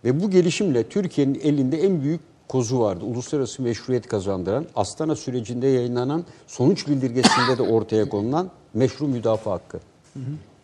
Ve 0.04 0.24
bu 0.24 0.30
gelişimle 0.30 0.84
Türkiye'nin 0.84 1.40
elinde 1.44 1.78
en 1.78 2.02
büyük 2.02 2.22
kozu 2.48 2.80
vardı. 2.80 3.06
Uluslararası 3.06 3.62
meşruiyet 3.62 4.08
kazandıran, 4.08 4.66
Astana 4.76 5.16
sürecinde 5.16 5.68
yayınlanan 5.68 6.26
sonuç 6.48 6.88
bildirgesinde 6.88 7.58
de 7.58 7.62
ortaya 7.62 8.10
konulan 8.10 8.52
meşru 8.74 9.08
müdafaa 9.08 9.54
hakkı. 9.54 9.80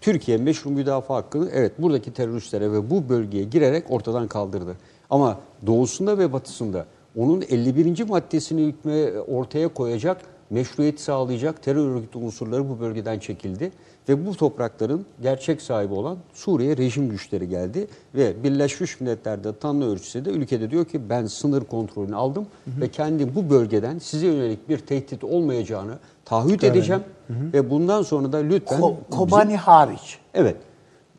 Türkiye 0.01 0.37
meşru 0.37 0.69
müdafaa 0.69 1.15
hakkını 1.15 1.49
evet 1.53 1.81
buradaki 1.81 2.13
teröristlere 2.13 2.71
ve 2.71 2.89
bu 2.89 3.09
bölgeye 3.09 3.43
girerek 3.43 3.91
ortadan 3.91 4.27
kaldırdı. 4.27 4.77
Ama 5.09 5.39
doğusunda 5.65 6.17
ve 6.17 6.33
batısında 6.33 6.85
onun 7.15 7.41
51. 7.41 8.07
maddesini 8.09 8.65
hükme 8.65 9.11
ortaya 9.19 9.67
koyacak, 9.67 10.21
meşruiyet 10.49 10.99
sağlayacak 10.99 11.63
terör 11.63 11.95
örgütü 11.95 12.17
unsurları 12.17 12.69
bu 12.69 12.79
bölgeden 12.79 13.19
çekildi. 13.19 13.71
Ve 14.09 14.25
bu 14.25 14.35
toprakların 14.35 15.05
gerçek 15.21 15.61
sahibi 15.61 15.93
olan 15.93 16.17
Suriye 16.33 16.77
rejim 16.77 17.09
güçleri 17.09 17.49
geldi. 17.49 17.87
Ve 18.15 18.43
Birleşmiş 18.43 19.01
Milletler'de 19.01 19.57
Tanrı 19.59 19.85
ölçüsü 19.85 20.25
de 20.25 20.29
ülkede 20.29 20.71
diyor 20.71 20.85
ki 20.85 21.09
ben 21.09 21.25
sınır 21.25 21.63
kontrolünü 21.65 22.15
aldım 22.15 22.45
ve 22.67 22.87
kendim 22.87 23.31
bu 23.35 23.49
bölgeden 23.49 23.99
size 23.99 24.27
yönelik 24.27 24.69
bir 24.69 24.77
tehdit 24.77 25.23
olmayacağını 25.23 25.93
taahhüt 26.25 26.63
edeceğim. 26.63 27.03
Ve 27.29 27.69
bundan 27.69 28.01
sonra 28.01 28.31
da 28.31 28.37
lütfen... 28.37 28.81
Ko- 28.81 28.95
bizim- 29.11 29.17
Kobani 29.19 29.57
hariç. 29.57 30.17
Evet. 30.33 30.55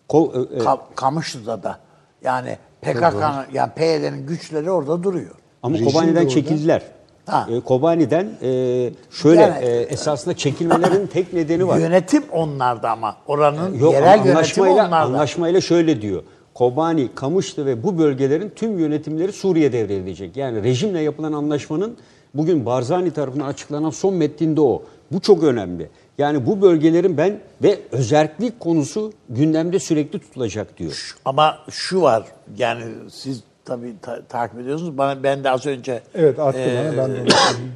Ko- 0.09 0.55
e, 0.55 0.57
e, 0.57 0.59
Ka- 0.59 0.81
Kamışlı'da 0.95 1.63
da. 1.63 1.79
Yani 2.23 2.59
PKK'nın 2.83 3.45
yani 3.53 3.73
PYD'nin 3.77 4.27
güçleri 4.27 4.71
orada 4.71 5.03
duruyor. 5.03 5.35
Ama 5.63 5.75
Rejim 5.75 5.87
de 5.87 5.93
Kobani'den 5.93 6.29
çekildiler. 6.29 6.83
Ha. 7.27 7.47
E, 7.51 7.61
Kobani'den 7.61 8.31
e, 8.43 8.91
şöyle 9.11 9.41
Yani- 9.41 9.65
e, 9.65 9.81
esasında 9.81 10.37
çekilmelerinin 10.37 11.07
tek 11.07 11.33
nedeni 11.33 11.69
var. 11.69 11.79
Yönetim 11.79 12.23
onlarda 12.33 12.91
ama. 12.91 13.17
Oranın 13.27 13.75
Yok 13.79 13.93
yerel 13.93 14.05
ama 14.15 14.15
yönetimi 14.15 14.35
anlaşmayla, 14.37 14.73
onlarda. 14.75 14.97
anlaşmayla 14.97 15.61
şöyle 15.61 16.03
diyor. 16.03 16.23
Kobani, 16.55 17.09
Kamışlı 17.15 17.67
ve 17.67 17.83
bu 17.83 17.99
bölgelerin 17.99 18.53
tüm 18.57 18.79
yönetimleri 18.79 19.33
Suriye 19.33 19.73
devredilecek. 19.73 20.37
Yani 20.37 20.63
rejimle 20.63 21.01
yapılan 21.01 21.33
anlaşmanın 21.33 21.97
bugün 22.35 22.67
Barzani 22.67 23.11
tarafından 23.11 23.47
açıklanan 23.47 23.91
son 23.91 24.15
metninde 24.15 24.61
o. 24.61 24.83
Bu 25.13 25.21
çok 25.21 25.43
önemli. 25.43 25.91
Yani 26.19 26.47
bu 26.47 26.63
bölgelerin 26.63 27.17
ben 27.17 27.41
ve 27.63 27.79
özellik 27.93 28.61
konusu 28.61 29.13
gündemde 29.29 29.79
sürekli 29.79 30.19
tutulacak 30.19 30.79
diyor. 30.79 31.17
Ama 31.25 31.59
şu 31.71 32.03
var 32.03 32.25
yani 32.59 32.83
siz 33.11 33.43
tabii 33.65 33.95
ta- 34.03 34.23
takip 34.25 34.61
ediyorsunuz. 34.61 34.99
Bana 34.99 35.23
ben 35.23 35.45
de 35.45 35.51
az 35.51 35.67
önce 35.67 36.03
Evet, 36.15 36.39
attı 36.39 36.59
bana, 36.79 36.97
ben 36.99 37.11
de 37.17 37.25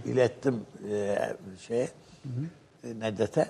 ilettim 0.06 0.60
e, 0.92 1.18
şeye 1.66 1.88
e, 2.84 3.00
Nedet'e. 3.00 3.46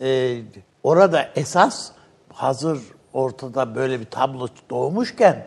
E, 0.00 0.38
orada 0.82 1.28
esas 1.36 1.90
hazır 2.32 2.78
ortada 3.12 3.74
böyle 3.74 4.00
bir 4.00 4.04
tablo 4.04 4.48
doğmuşken 4.70 5.46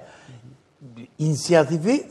inisiyatifi 1.18 2.08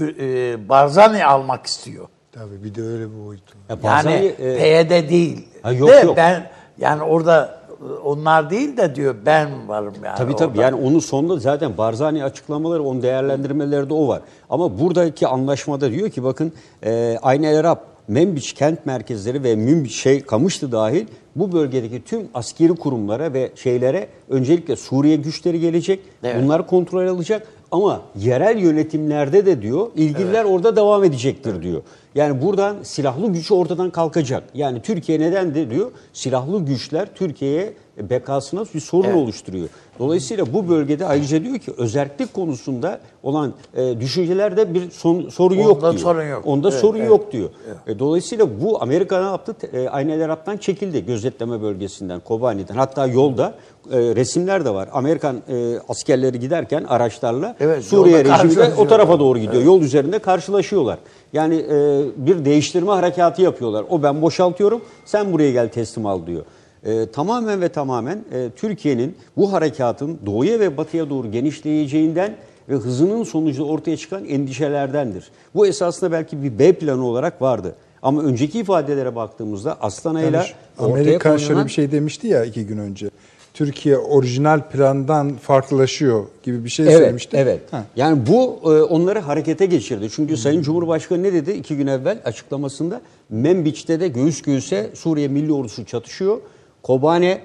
e, 0.00 0.68
Barzani 0.68 1.24
almak 1.26 1.66
istiyor. 1.66 2.08
Tabii 2.32 2.64
bir 2.64 2.74
de 2.74 2.82
öyle 2.82 3.10
bir 3.10 3.26
boyutu 3.26 3.54
var. 3.58 3.76
Ya 3.76 3.82
Barzani, 3.82 4.14
Yani 4.14 4.26
e, 4.26 4.84
PYD 4.88 5.08
değil. 5.10 5.48
Ha, 5.62 5.72
yok, 5.72 5.88
de 5.90 5.94
yok. 5.94 6.16
ben 6.16 6.50
yani 6.78 7.02
orada 7.02 7.59
e, 7.59 7.59
onlar 8.04 8.50
değil 8.50 8.76
de 8.76 8.94
diyor 8.94 9.14
ben 9.26 9.68
varım 9.68 9.94
yani. 10.04 10.18
Tabii 10.18 10.36
tabii 10.36 10.50
orada. 10.50 10.62
yani 10.62 10.86
onun 10.86 10.98
sonunda 10.98 11.36
zaten 11.36 11.78
Barzani 11.78 12.24
açıklamaları, 12.24 12.82
onun 12.82 13.02
değerlendirmeleri 13.02 13.90
de 13.90 13.94
o 13.94 14.08
var. 14.08 14.22
Ama 14.50 14.78
buradaki 14.78 15.26
anlaşmada 15.26 15.90
diyor 15.90 16.10
ki 16.10 16.24
bakın 16.24 16.52
e, 16.84 17.18
Aynı 17.22 17.46
El 17.46 17.76
Membiç 18.08 18.52
kent 18.52 18.86
merkezleri 18.86 19.42
ve 19.42 19.56
Münbiç 19.56 19.94
şey 19.94 20.20
Kamışlı 20.20 20.72
dahil 20.72 21.06
bu 21.36 21.52
bölgedeki 21.52 22.04
tüm 22.04 22.28
askeri 22.34 22.74
kurumlara 22.74 23.32
ve 23.32 23.50
şeylere 23.54 24.08
öncelikle 24.28 24.76
Suriye 24.76 25.16
güçleri 25.16 25.60
gelecek. 25.60 26.00
Evet. 26.24 26.42
Bunlar 26.42 26.66
kontrol 26.66 27.06
alacak 27.06 27.46
ama 27.70 28.02
yerel 28.16 28.58
yönetimlerde 28.58 29.46
de 29.46 29.62
diyor 29.62 29.86
ilgililer 29.96 30.44
orada 30.44 30.76
devam 30.76 31.04
edecektir 31.04 31.62
diyor. 31.62 31.82
Yani 32.14 32.42
buradan 32.42 32.82
silahlı 32.82 33.32
güç 33.32 33.52
ortadan 33.52 33.90
kalkacak. 33.90 34.42
Yani 34.54 34.82
Türkiye 34.82 35.20
neden 35.20 35.54
de 35.54 35.70
diyor 35.70 35.92
silahlı 36.12 36.64
güçler 36.64 37.08
Türkiye'ye 37.14 37.74
bekasına 38.10 38.64
bir 38.74 38.80
sorun 38.80 39.04
Evet. 39.08 39.16
oluşturuyor. 39.16 39.68
Dolayısıyla 39.98 40.52
bu 40.52 40.68
bölgede 40.68 41.06
ayrıca 41.06 41.44
diyor 41.44 41.58
ki 41.58 41.72
özellik 41.78 42.34
konusunda 42.34 43.00
olan 43.22 43.54
e, 43.74 44.00
düşüncelerde 44.00 44.74
bir 44.74 44.90
son, 44.90 45.28
sorun 45.28 45.56
Onda 45.56 45.62
yok 45.68 45.80
diyor. 45.80 45.98
sorun 45.98 46.24
yok. 46.24 46.42
Onda 46.46 46.68
Evet, 46.68 46.80
sorun 46.80 46.98
evet. 46.98 47.08
yok 47.08 47.32
diyor. 47.32 47.50
E, 47.86 47.98
dolayısıyla 47.98 48.46
bu 48.62 48.82
Amerika 48.82 49.20
ne 49.20 49.26
yaptı? 49.26 49.56
E, 49.72 49.88
Aynı 49.88 50.12
El 50.12 50.24
Arap'tan 50.24 50.56
çekildi 50.56 51.06
gözetleme 51.06 51.62
bölgesinden, 51.62 52.20
Kobani'den. 52.20 52.74
Hatta 52.74 53.06
yolda 53.06 53.54
e, 53.92 53.98
resimler 53.98 54.64
de 54.64 54.70
var. 54.74 54.88
Amerikan 54.92 55.36
e, 55.48 55.78
askerleri 55.88 56.40
giderken 56.40 56.84
araçlarla 56.84 57.56
Evet, 57.60 57.84
Suriye 57.84 58.18
yolda 58.18 58.44
rejimi 58.44 58.56
de 58.56 58.72
o 58.78 58.86
tarafa 58.88 59.18
doğru 59.20 59.38
gidiyor. 59.38 59.62
Yol 59.62 59.82
üzerinde 59.82 60.18
karşılaşıyorlar. 60.18 60.98
Yani 61.32 61.54
e, 61.54 62.00
bir 62.16 62.44
değiştirme 62.44 62.90
harekatı 62.90 63.42
yapıyorlar. 63.42 63.84
O 63.90 64.02
ben 64.02 64.22
boşaltıyorum, 64.22 64.80
sen 65.04 65.32
buraya 65.32 65.50
gel 65.52 65.68
teslim 65.68 66.06
al 66.06 66.26
diyor. 66.26 66.42
E, 66.84 67.06
tamamen 67.12 67.60
ve 67.60 67.68
tamamen 67.68 68.24
e, 68.32 68.48
Türkiye'nin 68.56 69.16
bu 69.36 69.52
harekatın 69.52 70.18
doğuya 70.26 70.60
ve 70.60 70.76
batıya 70.76 71.10
doğru 71.10 71.30
genişleyeceğinden 71.32 72.36
ve 72.68 72.74
hızının 72.74 73.22
sonucu 73.24 73.64
ortaya 73.64 73.96
çıkan 73.96 74.24
endişelerdendir. 74.24 75.30
Bu 75.54 75.66
esasında 75.66 76.12
belki 76.12 76.42
bir 76.42 76.58
B 76.58 76.72
planı 76.72 77.04
olarak 77.06 77.42
vardı. 77.42 77.74
Ama 78.02 78.22
önceki 78.22 78.58
ifadelere 78.60 79.14
baktığımızda 79.16 79.80
Aslana'yla 79.80 80.38
Yani 80.38 80.48
Amerika 80.92 81.38
şöyle 81.38 81.46
konulan- 81.48 81.66
bir 81.66 81.72
şey 81.72 81.92
demişti 81.92 82.26
ya 82.28 82.44
iki 82.44 82.66
gün 82.66 82.78
önce. 82.78 83.10
Türkiye 83.54 83.98
orijinal 83.98 84.60
plandan 84.70 85.32
farklılaşıyor 85.36 86.24
gibi 86.42 86.64
bir 86.64 86.68
şey 86.70 86.86
Evet, 86.86 86.96
söylemişti. 86.96 87.36
evet. 87.36 87.60
Ha. 87.70 87.84
Yani 87.96 88.26
bu 88.26 88.60
e, 88.64 88.82
onları 88.82 89.18
harekete 89.18 89.66
geçirdi. 89.66 90.08
Çünkü 90.10 90.36
Sayın 90.36 90.62
Cumhurbaşkanı 90.62 91.22
ne 91.22 91.32
dedi 91.32 91.50
iki 91.50 91.76
gün 91.76 91.86
evvel 91.86 92.18
açıklamasında? 92.24 93.00
Membiç'te 93.30 94.00
de 94.00 94.08
göğüs 94.08 94.42
göğüse 94.42 94.90
Suriye 94.94 95.28
Milli 95.28 95.52
Ordusu 95.52 95.84
çatışıyor. 95.84 96.38
Kobane, 96.82 97.40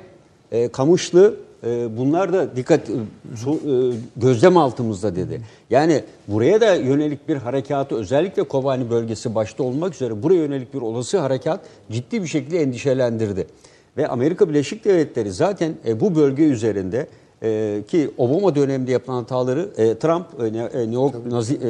e, 0.51 0.67
Kamışlı 0.67 1.35
e, 1.63 1.97
bunlar 1.97 2.33
da 2.33 2.55
dikkat 2.55 2.89
e, 2.89 2.93
so- 3.35 3.93
e, 3.93 3.97
gözlem 4.17 4.57
altımızda 4.57 5.15
dedi. 5.15 5.41
Yani 5.69 6.03
buraya 6.27 6.61
da 6.61 6.75
yönelik 6.75 7.27
bir 7.29 7.35
harekatı 7.35 7.95
özellikle 7.95 8.43
Kobani 8.43 8.89
bölgesi 8.89 9.35
başta 9.35 9.63
olmak 9.63 9.95
üzere 9.95 10.23
buraya 10.23 10.35
yönelik 10.35 10.73
bir 10.73 10.81
olası 10.81 11.19
harekat 11.19 11.59
ciddi 11.91 12.21
bir 12.23 12.27
şekilde 12.27 12.61
endişelendirdi. 12.61 13.47
Ve 13.97 14.07
Amerika 14.07 14.49
Birleşik 14.49 14.85
Devletleri 14.85 15.31
zaten 15.31 15.73
e, 15.87 15.99
bu 15.99 16.15
bölge 16.15 16.43
üzerinde 16.43 17.07
e, 17.43 17.81
ki 17.87 18.11
Obama 18.17 18.55
döneminde 18.55 18.91
yapılan 18.91 19.17
hataları 19.17 19.69
e, 19.77 19.97
Trump 19.97 20.25
e, 20.39 20.53
ne, 20.53 20.81
e, 20.81 20.91
neo, 20.91 21.11
nazi, 21.29 21.55
e, 21.55 21.69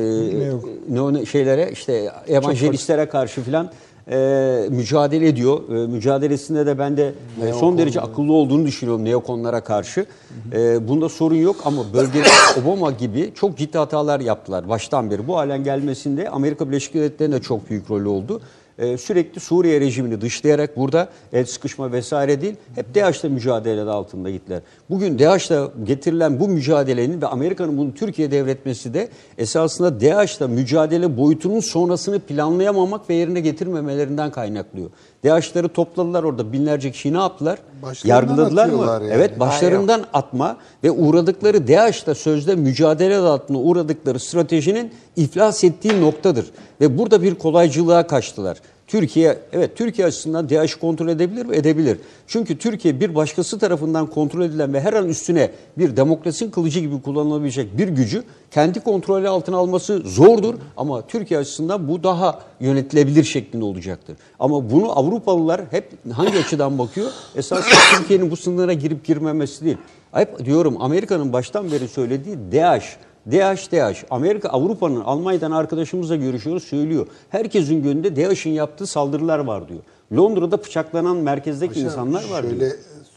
neo 0.89 1.26
şeylere 1.26 1.70
işte 1.72 2.11
evangelistlere 2.28 3.05
karşı 3.05 3.41
filan 3.41 3.72
e, 4.12 4.68
mücadele 4.72 5.28
ediyor. 5.28 5.70
E, 5.70 5.88
mücadelesinde 5.88 6.66
de 6.66 6.80
ben 6.80 6.97
de 6.97 7.14
e, 7.43 7.53
son 7.53 7.78
derece 7.78 8.01
akıllı 8.01 8.34
olduğunu 8.34 8.66
düşünüyorum 8.66 9.06
neokonlara 9.06 9.62
karşı. 9.62 10.06
E, 10.53 10.88
bunda 10.88 11.10
sorun 11.10 11.36
yok 11.36 11.56
ama 11.66 11.93
bölgede 11.93 12.28
Obama 12.62 12.91
gibi 12.91 13.32
çok 13.36 13.58
ciddi 13.58 13.78
hatalar 13.78 14.20
yaptılar 14.20 14.70
baştan 14.70 15.12
beri. 15.12 15.28
Bu 15.28 15.38
halen 15.38 15.64
gelmesinde 15.64 16.30
Amerika 16.30 16.68
Birleşik 16.68 16.93
Devletleri'nin 16.93 17.36
de 17.36 17.41
çok 17.41 17.70
büyük 17.70 17.91
rolü 17.91 18.08
oldu. 18.08 18.41
E, 18.80 18.97
sürekli 18.97 19.39
Suriye 19.39 19.80
rejimini 19.80 20.21
dışlayarak 20.21 20.78
burada 20.78 21.09
el 21.34 21.45
sıkışma 21.45 21.91
vesaire 21.91 22.41
değil, 22.41 22.55
hep 22.76 22.95
DAEŞ'le 22.95 23.23
mücadelede 23.23 23.89
altında 23.89 24.30
gittiler. 24.30 24.61
Bugün 24.89 25.19
DAEŞ'le 25.19 25.51
getirilen 25.84 26.39
bu 26.39 26.47
mücadelenin 26.47 27.21
ve 27.21 27.28
Amerika'nın 27.28 27.78
bunu 27.78 27.93
Türkiye'ye 27.93 28.32
devretmesi 28.32 28.93
de 28.93 29.09
esasında 29.38 30.01
DAEŞ'le 30.01 30.41
mücadele 30.41 31.17
boyutunun 31.17 31.59
sonrasını 31.59 32.19
planlayamamak 32.19 33.09
ve 33.09 33.13
yerine 33.13 33.39
getirmemelerinden 33.39 34.32
kaynaklıyor. 34.32 34.89
DAEŞ'leri 35.26 35.67
topladılar 35.69 36.23
orada 36.23 36.53
binlerce 36.53 36.91
kişiyi 36.91 37.13
ne 37.13 37.17
yaptılar? 37.17 37.59
Başlarından 37.82 38.15
Yargıladılar 38.15 38.69
mı? 38.69 38.86
yani. 38.88 39.09
Evet 39.13 39.39
başlarından 39.39 40.05
atma 40.13 40.57
ve 40.84 40.91
uğradıkları 40.91 41.67
DAEŞ'la 41.67 42.15
sözde 42.15 42.55
mücadele 42.55 43.17
altına 43.17 43.57
uğradıkları 43.57 44.19
stratejinin 44.19 44.91
iflas 45.16 45.63
ettiği 45.63 46.01
noktadır. 46.01 46.45
Ve 46.82 46.97
burada 46.97 47.22
bir 47.22 47.36
kolaycılığa 47.36 48.07
kaçtılar. 48.07 48.57
Türkiye, 48.88 49.39
evet 49.53 49.78
Türkiye 49.78 50.07
açısından 50.07 50.49
DAEŞ'i 50.49 50.80
kontrol 50.80 51.07
edebilir 51.07 51.45
mi? 51.45 51.55
Edebilir. 51.55 51.97
Çünkü 52.28 52.57
Türkiye 52.57 52.99
bir 52.99 53.16
başkası 53.16 53.59
tarafından 53.59 54.07
kontrol 54.07 54.41
edilen 54.41 54.74
ve 54.74 54.82
her 54.82 54.93
an 54.93 55.09
üstüne 55.09 55.51
bir 55.78 55.97
demokrasinin 55.97 56.51
kılıcı 56.51 56.80
gibi 56.80 57.01
kullanılabilecek 57.01 57.78
bir 57.78 57.88
gücü 57.88 58.24
kendi 58.51 58.80
kontrolü 58.80 59.28
altına 59.28 59.57
alması 59.57 59.99
zordur. 60.05 60.55
Ama 60.78 61.07
Türkiye 61.07 61.39
açısından 61.39 61.88
bu 61.88 62.03
daha 62.03 62.39
yönetilebilir 62.59 63.24
şeklinde 63.24 63.66
olacaktır. 63.66 64.18
Ama 64.39 64.72
bunu 64.72 64.99
Avrupalılar 64.99 65.61
hep 65.72 65.91
hangi 66.13 66.38
açıdan 66.38 66.80
bakıyor? 66.80 67.11
Esasında 67.36 67.76
Türkiye'nin 67.97 68.32
bu 68.32 68.38
sınırlara 68.38 68.74
girip 68.74 69.05
girmemesi 69.05 69.66
değil. 69.66 69.78
Hep 70.11 70.45
diyorum 70.45 70.82
Amerika'nın 70.82 71.34
baştan 71.34 71.72
beri 71.72 71.88
söylediği 71.88 72.38
DAEŞ. 72.51 72.84
DAEŞ. 73.32 74.05
Amerika, 74.09 74.49
Avrupa'nın, 74.49 75.01
Almanya'dan 75.01 75.51
arkadaşımızla 75.51 76.15
görüşüyoruz, 76.15 76.63
söylüyor. 76.63 77.07
Herkesin 77.30 77.84
gönlünde 77.84 78.15
DAEŞ'in 78.15 78.49
yaptığı 78.51 78.88
saldırılar 78.88 79.39
var 79.39 79.67
diyor. 79.69 79.80
Londra'da 80.15 80.57
bıçaklanan 80.63 81.17
merkezdeki 81.17 81.71
Hocam, 81.71 81.86
insanlar 81.86 82.30
var 82.30 82.41
şöyle, 82.41 82.59
diyor. 82.59 82.71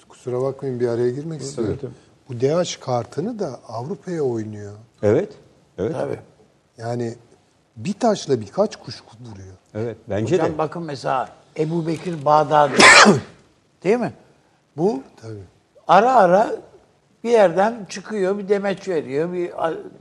kusura 0.08 0.42
bakmayın 0.42 0.80
bir 0.80 0.88
araya 0.88 1.10
girmek 1.10 1.40
istiyorum. 1.40 1.78
Bu 2.28 2.40
DH 2.40 2.80
kartını 2.80 3.38
da 3.38 3.60
Avrupa'ya 3.68 4.22
oynuyor. 4.22 4.72
Evet, 5.02 5.28
evet, 5.78 5.92
Tabii. 5.92 6.18
Yani 6.78 7.14
bir 7.76 7.92
taşla 7.92 8.40
birkaç 8.40 8.76
kuş 8.76 9.02
vuruyor. 9.20 9.54
evet. 9.74 9.96
Bence 10.08 10.34
Hocam 10.36 10.52
de. 10.52 10.58
bakın 10.58 10.82
mesela 10.82 11.28
Ebu 11.58 11.86
Bekir 11.86 12.24
Bağdadi. 12.24 12.72
Değil 13.84 13.96
mi? 13.98 14.12
Bu 14.76 15.02
Tabii. 15.22 15.42
ara 15.88 16.14
ara 16.14 16.50
bir 17.24 17.30
yerden 17.30 17.86
çıkıyor, 17.88 18.38
bir 18.38 18.48
demeç 18.48 18.88
veriyor, 18.88 19.32
bir 19.32 19.52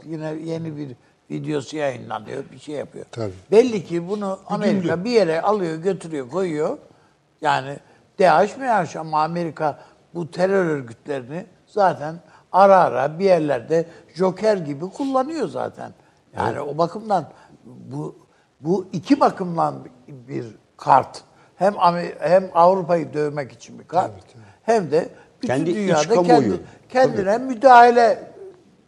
yine 0.06 0.34
yeni 0.34 0.78
bir 0.78 0.96
videosu 1.32 1.78
yayınlanıyor, 1.78 2.44
bir 2.52 2.60
şey 2.60 2.76
yapıyor. 2.76 3.06
Tabii. 3.12 3.34
Belli 3.52 3.86
ki 3.86 4.10
bunu 4.10 4.40
Amerika 4.48 5.04
bir 5.04 5.12
yere 5.12 5.42
alıyor, 5.42 5.78
götürüyor, 5.78 6.30
koyuyor. 6.30 6.78
Yani 7.42 7.78
DAEŞ 8.20 8.58
MİHAŞ 8.58 8.96
ama 8.96 9.24
Amerika 9.24 9.80
bu 10.14 10.32
terör 10.32 10.66
örgütlerini 10.66 11.46
zaten 11.68 12.16
ara 12.52 12.78
ara 12.78 13.20
bir 13.20 13.26
yerlerde 13.26 13.86
joker 14.16 14.58
gibi 14.58 14.90
kullanıyor 14.90 15.48
zaten. 15.48 15.92
Yani 16.36 16.62
o 16.62 16.78
bakımdan 16.78 17.30
bu 17.66 18.16
bu 18.62 18.88
iki 18.94 19.20
bakımdan 19.20 19.76
bir 20.08 20.46
kart. 20.78 21.24
Hem 21.56 21.74
hem 22.20 22.50
Avrupa'yı 22.54 23.14
dövmek 23.14 23.52
için 23.52 23.80
bir 23.80 23.84
kart. 23.84 24.12
Hem 24.64 24.92
de 24.92 25.10
bütün 25.42 25.48
Kendi 25.48 25.76
dünyada 25.76 26.24
kendi, 26.24 26.60
kendine 26.90 27.38
müdahale 27.38 28.32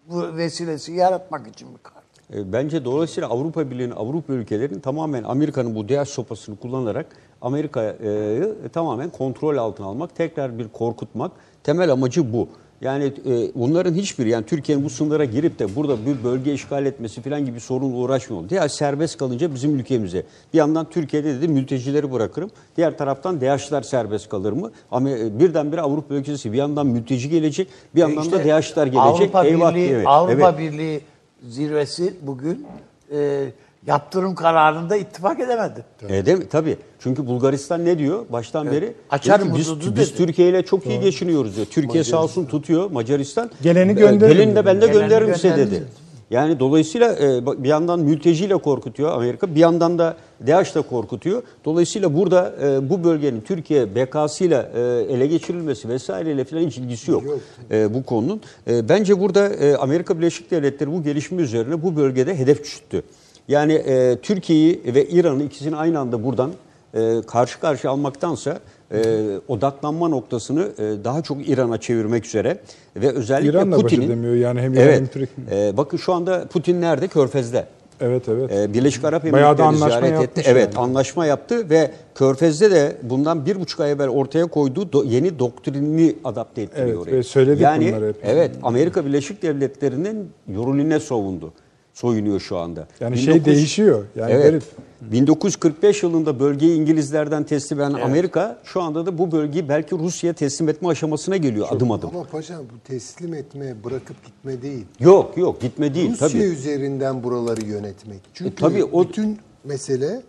bu 0.09 0.37
vesilesi 0.37 0.91
yaratmak 0.91 1.47
için 1.47 1.67
bir 1.73 1.83
kart. 1.83 2.03
E, 2.33 2.53
Bence 2.53 2.85
dolayısıyla 2.85 3.29
Avrupa 3.29 3.71
Birliği'nin, 3.71 3.95
Avrupa 3.95 4.33
ülkelerinin 4.33 4.79
tamamen 4.79 5.23
Amerika'nın 5.23 5.75
bu 5.75 5.89
DAEŞ 5.89 6.09
sopasını 6.09 6.55
kullanarak 6.55 7.05
Amerika'yı 7.41 8.55
tamamen 8.73 9.09
kontrol 9.09 9.57
altına 9.57 9.87
almak, 9.87 10.15
tekrar 10.15 10.59
bir 10.59 10.67
korkutmak. 10.67 11.31
Temel 11.63 11.91
amacı 11.91 12.33
bu. 12.33 12.49
Yani 12.81 13.03
e, 13.03 13.51
bunların 13.55 13.93
hiçbir 13.93 14.25
yani 14.25 14.45
Türkiye'nin 14.45 14.85
bu 14.85 14.89
sınırlara 14.89 15.25
girip 15.25 15.59
de 15.59 15.75
burada 15.75 16.05
bir 16.05 16.23
bölge 16.23 16.53
işgal 16.53 16.85
etmesi 16.85 17.21
falan 17.21 17.45
gibi 17.45 17.59
sorunla 17.59 17.95
uğraşmıyor. 17.95 18.49
DAEŞ 18.49 18.71
serbest 18.71 19.17
kalınca 19.17 19.53
bizim 19.55 19.75
ülkemize. 19.75 20.23
Bir 20.53 20.57
yandan 20.57 20.89
Türkiye'de 20.89 21.35
dedi 21.35 21.47
mültecileri 21.47 22.11
bırakırım. 22.11 22.51
Diğer 22.77 22.97
taraftan 22.97 23.41
DAEŞ'ler 23.41 23.81
serbest 23.81 24.29
kalır 24.29 24.51
mı? 24.51 24.71
Ama 24.91 25.09
e, 25.09 25.39
birdenbire 25.39 25.81
Avrupa 25.81 26.13
ülkesi 26.13 26.53
bir 26.53 26.57
yandan 26.57 26.87
mülteci 26.87 27.29
gelecek, 27.29 27.67
bir 27.95 28.01
yandan 28.01 28.23
İşte 28.23 28.39
da 28.39 28.49
DAEŞ'ler 28.49 28.87
gelecek. 28.87 29.35
Avrupa 29.35 29.45
Eyvah 29.45 29.73
Birliği, 29.73 29.89
diye. 29.89 30.03
Avrupa 30.05 30.49
Evet. 30.49 30.59
Birliği 30.59 31.01
zirvesi 31.43 32.13
bugün 32.21 32.65
e, 33.11 33.45
yaptırım 33.87 34.35
kararında 34.35 34.95
ittifak 34.95 35.39
edemedi. 35.39 35.85
E, 36.09 36.25
değil 36.25 36.37
mi? 36.37 36.47
Tabii. 36.49 36.77
Çünkü 36.99 37.27
Bulgaristan 37.27 37.85
ne 37.85 37.97
diyor 37.97 38.25
baştan 38.29 38.71
beri? 38.71 38.93
Açarım 39.09 39.45
Diyor 39.45 39.57
biz, 39.57 39.69
hududu 39.69 39.95
biz 39.95 40.09
dedi. 40.09 40.17
Türkiye 40.17 40.49
ile 40.49 40.65
çok 40.65 40.85
iyi 40.85 40.99
geçiniyoruz 40.99 41.55
diyor. 41.55 41.67
Türkiye 41.67 42.03
sağ 42.03 42.23
olsun 42.23 42.45
tutuyor 42.45 42.91
Macaristan. 42.91 43.51
Geleni 43.61 43.91
E, 43.91 43.93
gönderirim 43.93 44.37
Geleni 44.37 44.55
de 44.55 44.65
ben 44.65 44.81
de 44.81 44.87
gönderirim 44.87 45.35
size 45.35 45.57
dedi. 45.57 45.71
dedi. 45.71 45.83
Yani 46.31 46.59
dolayısıyla 46.59 47.13
e, 47.13 47.45
bir 47.63 47.69
yandan 47.69 47.99
mülteciyle 47.99 48.57
korkutuyor 48.57 49.11
Amerika, 49.11 49.55
bir 49.55 49.59
yandan 49.59 49.99
da 49.99 50.17
DAEŞ'le 50.47 50.81
korkutuyor. 50.89 51.43
Dolayısıyla 51.65 52.17
burada 52.17 52.55
e, 52.63 52.89
bu 52.89 53.03
bölgenin 53.03 53.41
Türkiye 53.41 53.95
bekasıyla 53.95 54.69
ele 55.09 55.27
geçirilmesi 55.27 55.89
vesaireyle 55.89 56.43
falan 56.43 56.61
hiç 56.61 56.77
ilgisi 56.77 57.11
yok, 57.11 57.23
e, 57.71 57.93
bu 57.93 58.03
konunun. 58.03 58.41
Bence 58.67 59.19
burada 59.19 59.49
Amerika 59.79 60.17
Birleşik 60.17 60.51
Devletleri 60.51 60.91
bu 60.91 61.03
gelişme 61.03 61.41
üzerine 61.41 61.83
bu 61.83 61.95
bölgede 61.95 62.37
hedef 62.37 62.63
küçülttü. 62.63 63.03
Yani 63.49 63.73
e, 63.73 64.17
Türkiye'yi 64.21 64.81
ve 64.85 65.05
İran'ı 65.05 65.43
ikisini 65.43 65.75
aynı 65.75 65.99
anda 65.99 66.23
buradan 66.23 66.51
e, 66.93 67.21
karşı 67.27 67.59
karşıya 67.59 67.93
almaktansa 67.93 68.59
e, 68.91 68.99
odaklanma 69.47 70.07
noktasını 70.07 70.61
e, 70.77 71.03
daha 71.03 71.21
çok 71.21 71.49
İran'a 71.49 71.77
çevirmek 71.79 72.25
üzere 72.25 72.57
ve 72.95 73.09
özellikle 73.11 73.49
İran 73.49 73.71
da 73.71 73.75
baş 73.75 73.81
Putin'in 73.81 74.05
edemiyor 74.05 74.35
yani 74.35 74.61
hem 74.61 74.73
İran 74.73 74.81
hem 74.81 74.89
evet, 74.89 75.13
Türkiye. 75.13 75.67
e, 75.69 75.77
bakın 75.77 75.97
şu 75.97 76.13
anda 76.13 76.45
Putin 76.47 76.81
nerede? 76.81 77.07
Körfez'de. 77.07 77.65
Evet 78.01 78.29
evet. 78.29 78.51
E, 78.51 78.73
Birleşik 78.73 79.05
Arap 79.05 79.25
Emirlikleri 79.25 79.77
ziyaret 79.77 80.03
etti. 80.03 80.21
yapmış 80.21 80.45
Evet 80.47 80.73
yani. 80.73 80.83
anlaşma 80.83 81.25
yaptı 81.25 81.69
ve 81.69 81.91
Körfez'de 82.15 82.71
de 82.71 82.95
bundan 83.03 83.45
bir 83.45 83.59
buçuk 83.59 83.79
ay 83.79 83.91
evvel 83.91 84.09
ortaya 84.09 84.45
koyduğu 84.45 84.81
do- 84.83 85.07
yeni 85.07 85.39
doktrinini 85.39 86.15
adapte 86.23 86.61
ettiriyor 86.61 86.87
Evet, 86.87 86.97
oraya. 86.97 87.11
ve 87.11 87.23
söyledik 87.23 87.61
yani, 87.61 87.87
bunları 87.91 88.07
hep. 88.07 88.15
Evet 88.23 88.51
Amerika 88.63 89.05
Birleşik 89.05 89.41
Devletleri'nin 89.41 90.29
yorulüne 90.47 90.99
savundu. 90.99 91.53
Soyunuyor 91.93 92.39
şu 92.39 92.57
anda. 92.57 92.87
Yani 92.99 93.17
şey 93.17 93.45
değişiyor. 93.45 94.05
Yani 94.15 94.31
evet. 94.31 94.43
garip. 94.43 94.63
1945 95.01 96.03
yılında 96.03 96.39
bölgeyi 96.39 96.77
İngilizlerden 96.79 97.43
teslim 97.43 97.79
eden 97.79 97.93
Amerika 97.93 98.59
şu 98.63 98.81
anda 98.81 99.05
da 99.05 99.17
bu 99.17 99.31
bölgeyi 99.31 99.69
belki 99.69 99.95
Rusya'ya 99.97 100.33
teslim 100.33 100.69
etme 100.69 100.87
aşamasına 100.87 101.37
geliyor 101.37 101.67
adım 101.71 101.91
adım. 101.91 102.09
Ama 102.13 102.23
paşam 102.23 102.59
bu 102.59 102.79
teslim 102.87 103.33
etme, 103.33 103.75
bırakıp 103.83 104.25
gitme 104.25 104.61
değil. 104.61 104.85
Yok 104.99 105.37
yok 105.37 105.61
gitme 105.61 105.93
değil 105.93 106.11
Rusya 106.11 106.27
tabii. 106.27 106.37
üzerinden 106.37 107.23
buraları 107.23 107.65
yönetmek. 107.65 108.19
Çünkü 108.33 108.51
E, 108.51 108.55
tabii 108.55 108.83
o- 108.83 109.03
bütün 109.03 109.37
mesele 109.63 110.21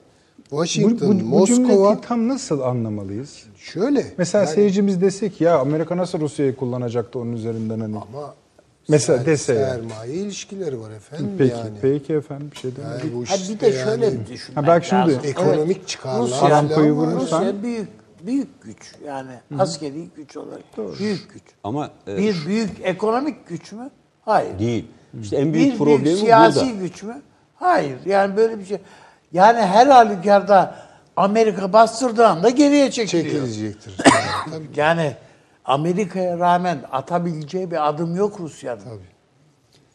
Bu, 0.51 0.57
Washington, 0.65 1.21
bu, 1.21 1.25
bu 1.25 1.25
Moskova 1.25 2.01
tam 2.01 2.29
nasıl 2.29 2.61
anlamalıyız? 2.61 3.39
şöyle. 3.57 4.07
Mesela 4.19 4.45
yani- 4.45 4.55
seyircimiz 4.55 5.01
desek 5.01 5.41
ya 5.41 5.59
Amerika 5.59 5.97
nasıl 5.97 6.21
Rusya'yı 6.21 6.57
kullanacaktı 6.57 7.19
onun 7.19 7.33
üzerinden 7.33 7.81
hani. 7.81 7.97
ama 7.97 8.35
Mesela 8.89 9.19
ser- 9.23 9.27
dese 9.27 9.53
yani. 9.55 9.65
sermaye 9.83 10.13
ilişkileri 10.15 10.81
var 10.81 10.91
efendim 10.91 11.31
Peki, 11.39 11.55
yani. 11.57 11.71
peki 11.83 12.15
efendim 12.15 12.51
bir 12.53 12.57
şey 12.57 12.71
Yani 12.83 13.01
demedik. 13.01 13.15
bu 13.15 13.19
Ha 13.31 13.35
işte 13.37 13.55
bir 13.55 13.61
de 13.61 13.73
şöyle 13.73 14.05
yani 14.07 14.27
düşünmek 14.27 14.57
Ha 14.57 14.67
bak 14.67 14.85
şimdi- 14.85 15.01
lazım. 15.01 15.21
Ekonomik 15.25 15.89
çıkarlar 15.89 16.23
Rusya, 16.23 16.39
falan 16.39 16.71
var. 16.71 16.77
vurursan- 16.77 17.41
Rusya 17.41 17.63
büyük 17.63 17.89
büyük 18.27 18.63
güç. 18.63 18.95
Yani 19.07 19.31
askeri 19.59 20.09
güç 20.17 20.37
olarak 20.37 20.99
büyük 20.99 21.33
güç. 21.35 21.43
Ama 21.65 21.91
e, 22.09 22.17
Bir 22.17 22.47
büyük 22.47 22.71
ekonomik 22.83 23.49
güç 23.49 23.73
mü? 23.73 23.91
Hayır. 24.25 24.59
değil. 24.59 24.87
İşte 25.23 25.37
en 25.37 25.53
büyük 25.53 25.73
bir 25.73 25.79
problemi 25.79 26.05
büyük 26.05 26.19
siyasi 26.19 26.61
burada. 26.61 26.71
güç 26.81 27.03
mü? 27.03 27.23
Hayır. 27.57 27.97
Yani 28.07 28.37
böyle 28.37 28.59
bir 28.59 28.65
şey. 28.65 28.79
Yani 29.33 29.59
her 29.61 29.87
halükarda 29.87 30.75
Amerika 31.17 31.73
bastırdığı 31.73 32.27
anda 32.27 32.51
geriye 32.51 32.91
çekiliyor. 32.91 33.25
Çekilecektir. 33.47 33.97
Tabii. 34.51 34.65
Yani 34.77 35.17
Amerika'ya 35.65 36.39
rağmen 36.39 36.79
atabileceği 36.93 37.71
bir 37.71 37.89
adım 37.89 38.17
yok 38.17 38.41
Rusya'nın. 38.41 38.81
Tabii. 38.81 39.11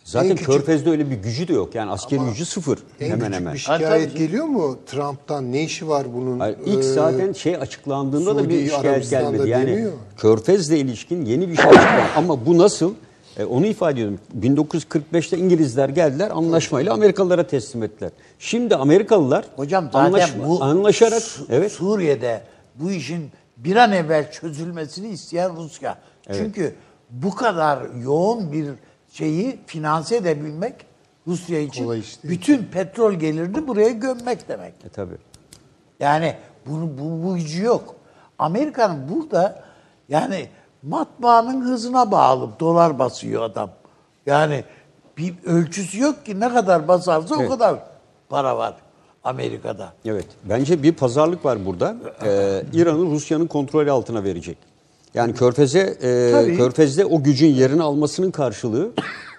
Zaten 0.03 0.29
En 0.29 0.35
küçük- 0.35 0.51
Körfez'de 0.53 0.89
öyle 0.89 1.09
bir 1.09 1.15
gücü 1.15 1.47
de 1.47 1.53
yok. 1.53 1.75
Yani 1.75 1.91
askeri 1.91 2.19
gücü 2.29 2.45
sıfır 2.45 2.79
En 2.99 3.05
hemen 3.05 3.19
küçük 3.19 3.35
hemen. 3.35 3.53
bir 3.53 3.63
Ha, 3.67 3.77
şikayet 3.79 4.09
tabii. 4.11 4.19
geliyor 4.19 4.45
mu 4.45 4.77
Trump'tan? 4.85 5.51
Ne 5.51 5.63
işi 5.63 5.87
var 5.87 6.07
bunun? 6.13 6.39
Hayır, 6.39 6.57
ilk 6.65 6.79
Ee, 6.79 6.83
zaten 6.83 7.33
şey 7.33 7.55
açıklandığında 7.55 8.35
da 8.35 8.49
bir 8.49 8.55
Suudi 8.55 8.65
şikayet 8.69 8.85
Arabistan'da 8.95 9.31
gelmedi. 9.31 9.49
Yani 9.49 9.67
deniyor. 9.67 9.91
Körfez'le 10.17 10.69
ilişkin 10.71 11.25
yeni 11.25 11.49
bir 11.49 11.55
şey 11.55 11.65
açıklandı. 11.65 12.01
Ama 12.15 12.45
bu 12.45 12.57
nasıl? 12.57 12.93
E, 13.37 13.45
onu 13.45 13.65
ifade 13.65 13.91
ediyorum. 13.93 14.19
1945'te 14.41 15.37
İngilizler 15.37 15.89
geldiler 15.89 16.31
anlaşmayla 16.31 16.93
Amerikalılara 16.93 17.47
teslim 17.47 17.83
ettiler. 17.83 18.11
Şimdi 18.39 18.75
Amerikalılar 18.75 19.45
Hocam 19.55 19.89
zaten 19.93 19.99
anlaşma- 20.13 20.47
bu 20.47 20.63
anlaşarak 20.63 21.21
Su- 21.21 21.45
evet 21.49 21.71
Suriye'de 21.71 22.41
bu 22.75 22.91
işin 22.91 23.31
bir 23.57 23.75
an 23.75 23.91
evvel 23.91 24.31
çözülmesini 24.31 25.07
isteyen 25.07 25.55
Rusya. 25.55 25.97
Çünkü 26.33 26.75
bu 27.09 27.35
kadar 27.35 27.89
yoğun 28.03 28.51
bir 28.51 28.69
şeyi 29.11 29.59
finanse 29.65 30.15
edebilmek 30.15 30.73
Rusya 31.27 31.59
için 31.59 31.83
Kolay 31.83 31.99
iş 31.99 32.23
değil. 32.23 32.33
bütün 32.33 32.63
petrol 32.63 33.13
gelirini 33.13 33.67
buraya 33.67 33.89
gömmek 33.89 34.47
demek. 34.49 34.73
e, 34.85 34.89
tabii. 34.89 35.17
Yani 35.99 36.35
bunu 36.65 36.97
bu, 36.97 37.23
bu 37.27 37.35
gücü 37.35 37.63
yok. 37.63 37.95
Amerika'nın 38.39 39.09
burada 39.09 39.63
yani 40.09 40.49
matbaanın 40.83 41.61
hızına 41.61 42.11
bağlı 42.11 42.49
dolar 42.59 42.99
basıyor 42.99 43.41
adam. 43.43 43.69
Yani 44.25 44.63
bir 45.17 45.35
ölçüsü 45.45 45.99
yok 46.01 46.25
ki 46.25 46.39
ne 46.39 46.53
kadar 46.53 46.87
basarsa 46.87 47.35
Evet. 47.39 47.47
o 47.47 47.53
kadar 47.53 47.75
para 48.29 48.57
var 48.57 48.75
Amerika'da. 49.25 49.93
Evet. 50.05 50.25
Bence 50.49 50.83
bir 50.83 50.91
pazarlık 50.91 51.45
var 51.45 51.65
burada. 51.65 51.95
Ee, 52.25 52.63
İran'ı 52.73 53.11
Rusya'nın 53.11 53.47
kontrolü 53.47 53.91
altına 53.91 54.23
verecek. 54.23 54.57
Yani 55.13 55.33
Körfez'e 55.33 55.79
e, 56.01 56.31
Tabii. 56.31 56.57
Körfez'de 56.57 57.05
o 57.05 57.23
gücün 57.23 57.47
yerini 57.47 57.83
almasının 57.83 58.31
karşılığı 58.31 58.91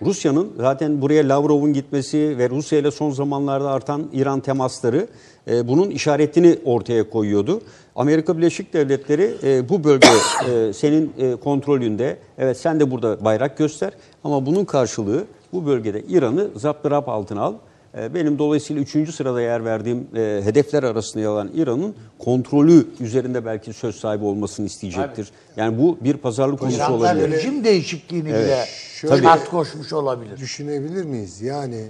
Rusya'nın 0.03 0.53
zaten 0.57 1.03
buraya 1.03 1.29
Lavrov'un 1.29 1.73
gitmesi 1.73 2.39
ve 2.39 2.51
Rusya 2.51 2.79
ile 2.79 2.91
son 2.91 3.11
zamanlarda 3.11 3.71
artan 3.71 4.11
İran 4.13 4.41
temasları 4.41 5.07
e, 5.51 5.69
bunun 5.69 5.91
işaretini 5.91 6.59
ortaya 6.65 7.11
koyuyordu. 7.11 7.61
Amerika 7.97 8.39
Birleşik 8.39 8.73
Devletleri 8.73 9.35
e, 9.43 9.69
bu 9.69 9.85
bölge 9.85 10.09
e, 10.51 10.73
senin 10.73 11.13
e, 11.19 11.37
kontrolünde. 11.37 12.19
Evet 12.39 12.57
sen 12.57 12.81
de 12.81 12.91
burada 12.91 13.25
bayrak 13.25 13.59
göster 13.59 13.93
ama 14.25 14.47
bunun 14.47 14.65
karşılığı 14.65 15.25
bu 15.53 15.67
bölgede 15.67 16.03
İran'ı 16.03 16.49
zaptırap 16.57 17.09
altına 17.09 17.41
al. 17.43 17.55
E, 17.97 18.15
Benim 18.15 18.39
dolayısıyla 18.39 18.83
üçüncü 18.83 19.13
sırada 19.13 19.41
yer 19.43 19.65
verdiğim 19.65 20.09
e, 20.17 20.41
hedefler 20.45 20.83
arasında 20.83 21.23
yer 21.23 21.29
alan 21.29 21.51
İran'ın 21.55 21.95
kontrolü 22.19 22.87
üzerinde 23.01 23.45
belki 23.45 23.73
söz 23.73 23.97
sahibi 23.97 24.25
olmasını 24.25 24.67
isteyecektir. 24.67 25.31
Yani 25.57 25.79
bu 25.79 25.99
bir 26.01 26.17
pazarlık 26.17 26.59
konusu 26.61 26.93
olabilir. 26.93 27.31
rejim 27.33 27.65
değişikliğini 27.65 28.29
bile 28.29 28.65
Şöyle- 29.01 29.23
şart 29.23 29.49
koşmuş 29.51 29.93
olabilir. 29.93 30.37
Düşünebilir 30.39 31.05
miyiz? 31.05 31.43
Yani 31.43 31.89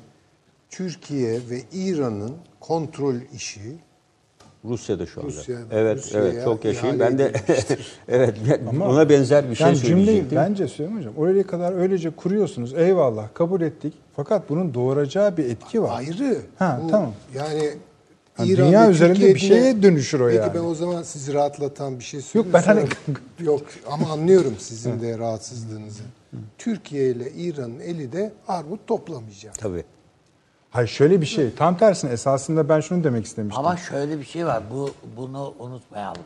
Türkiye 0.70 1.32
ve 1.50 1.62
İran'ın 1.72 2.32
kontrol 2.60 3.14
işi 3.34 3.60
Rusya'da 4.68 5.06
şu 5.06 5.20
anda. 5.20 5.30
Rusya- 5.32 5.56
evet, 5.70 5.98
Rusya'ya 5.98 6.26
evet 6.32 6.44
çok 6.44 6.64
yaşayayım. 6.64 7.00
ihale 7.00 7.10
Ben 7.12 7.18
de 7.18 7.32
evet 8.08 8.34
ben 8.74 8.80
ona 8.80 9.08
benzer 9.08 9.50
bir 9.50 9.54
şey 9.54 9.66
yani 9.66 9.76
cümleyi 9.78 10.06
söyleyecektim. 10.06 10.38
bence 10.38 10.68
söyleyeyim 10.68 10.98
hocam. 10.98 11.12
Oraya 11.16 11.46
kadar 11.46 11.72
öylece 11.72 12.10
kuruyorsunuz. 12.10 12.74
Eyvallah 12.74 13.34
kabul 13.34 13.60
ettik. 13.60 13.94
Fakat 14.16 14.48
bunun 14.50 14.74
doğuracağı 14.74 15.36
bir 15.36 15.44
etki 15.44 15.82
var. 15.82 15.98
ayrı. 15.98 16.38
Ha, 16.58 16.80
Bu, 16.84 16.90
tamam. 16.90 17.12
Yani 17.34 17.70
Ha, 18.34 18.44
İran 18.44 18.66
dünya 18.68 18.90
üzerinde 18.90 19.14
Türkiye 19.14 19.34
bir 19.34 19.40
şeye 19.40 19.82
dönüşür 19.82 20.20
o 20.20 20.26
Peki 20.26 20.36
yani. 20.38 20.54
ben 20.54 20.60
o 20.64 20.74
zaman 20.74 21.02
sizi 21.02 21.34
rahatlatan 21.34 21.98
bir 21.98 22.04
şey 22.04 22.20
Yok, 22.20 22.26
söyleyeyim. 22.28 22.52
ben 22.54 22.62
hani- 22.62 22.84
Yok 23.46 23.62
ama 23.90 24.12
anlıyorum 24.12 24.54
sizin 24.58 25.00
de 25.00 25.18
rahatsızlığınızı. 25.18 26.02
Türkiye 26.58 27.10
ile 27.10 27.30
İran'ın 27.32 27.80
eli 27.80 28.12
de 28.12 28.32
armut 28.48 28.86
toplamayacak. 28.86 29.58
Tabii. 29.58 29.84
Hayır 30.76 30.88
şöyle 30.88 31.20
bir 31.20 31.26
şey. 31.26 31.54
Tam 31.54 31.78
tersine 31.78 32.10
esasında 32.10 32.68
ben 32.68 32.80
şunu 32.80 33.04
demek 33.04 33.24
istemiştim. 33.26 33.58
Ama 33.66 33.76
şöyle 33.76 34.18
bir 34.20 34.24
şey 34.24 34.46
var. 34.46 34.62
Bu 34.70 34.90
bunu 35.16 35.54
unutmayalım. 35.58 36.22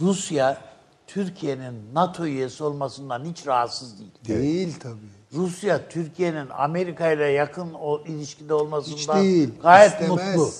Rusya 0.00 0.58
Türkiye'nin 1.06 1.74
NATO 1.94 2.26
üyesi 2.26 2.64
olmasından 2.64 3.24
hiç 3.24 3.46
rahatsız 3.46 3.98
değil. 3.98 4.10
Değil 4.28 4.74
tabii. 4.80 4.94
Rusya 5.34 5.88
Türkiye'nin 5.88 6.48
Amerika 6.50 7.12
ile 7.12 7.24
yakın 7.26 7.74
o 7.74 8.00
ilişkide 8.06 8.54
olmasından 8.54 8.96
Hiç 8.98 9.08
değil, 9.24 9.50
gayet 9.62 9.92
istemez. 9.92 10.36
mutlu. 10.36 10.50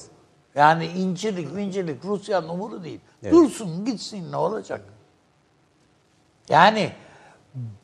Yani 0.55 0.87
incirlik 0.87 1.53
mincirlik 1.55 2.05
Rusya'nın 2.05 2.49
umuru 2.49 2.85
değil. 2.85 3.01
Dursun 3.31 3.85
gitsin 3.85 4.33
ne 4.33 4.37
olacak? 4.37 4.81
Yani 6.49 6.93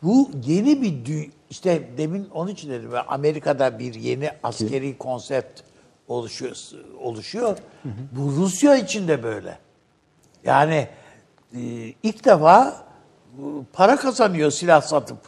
bu 0.02 0.30
yeni 0.46 0.82
bir 0.82 0.92
dü- 0.92 1.30
işte 1.51 1.88
demin 1.99 2.28
onun 2.34 2.51
için 2.51 2.70
dedim 2.70 2.90
Amerika'da 3.09 3.78
bir 3.78 3.94
yeni 3.94 4.30
askeri 4.42 4.99
konsept 4.99 5.61
oluşuyor. 6.09 6.57
oluşuyor. 7.01 7.59
Bu 8.12 8.32
Rusya 8.36 8.76
için 8.76 9.09
de 9.09 9.22
böyle. 9.22 9.59
Yani 10.44 10.88
e, 11.55 11.61
ilk 12.03 12.24
defa 12.24 12.86
e, 13.38 13.42
para 13.72 13.97
kazanıyor 13.97 14.51
silah 14.51 14.82
satıp 14.82 15.18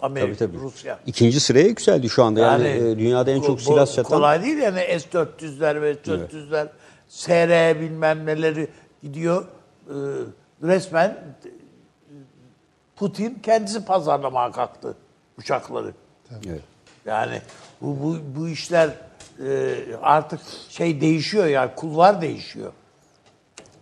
Amerika, 0.00 0.38
Tabii 0.38 0.52
tabii. 0.52 0.62
Rusya. 0.62 0.98
İkinci 1.06 1.40
sıraya 1.40 1.66
yükseldi 1.66 2.08
şu 2.08 2.24
anda. 2.24 2.40
Yani, 2.40 2.68
e, 2.68 2.98
dünyada 2.98 3.30
en 3.30 3.40
çok 3.40 3.58
bu 3.58 3.62
silah 3.62 3.86
satan 3.86 4.18
Kolay 4.18 4.42
değil 4.42 4.58
yani 4.58 4.80
S-400'ler 5.00 5.82
ve 5.82 5.94
S-400'ler, 5.94 6.68
SR 7.08 7.80
bilmem 7.80 8.26
neleri 8.26 8.68
gidiyor. 9.02 9.44
Ee, 9.88 9.92
resmen 10.62 11.08
e, 11.08 11.48
Putin 12.96 13.38
kendisi 13.42 13.84
pazarlamaya 13.84 14.52
kalktı 14.52 14.96
uçakları. 15.38 15.92
Evet. 16.46 16.62
Yani 17.06 17.40
bu, 17.80 17.96
bu, 18.02 18.16
bu 18.40 18.48
işler 18.48 18.90
e, 19.46 19.74
artık 20.02 20.40
şey 20.68 21.00
değişiyor 21.00 21.46
yani 21.46 21.70
kulvar 21.76 22.22
değişiyor. 22.22 22.72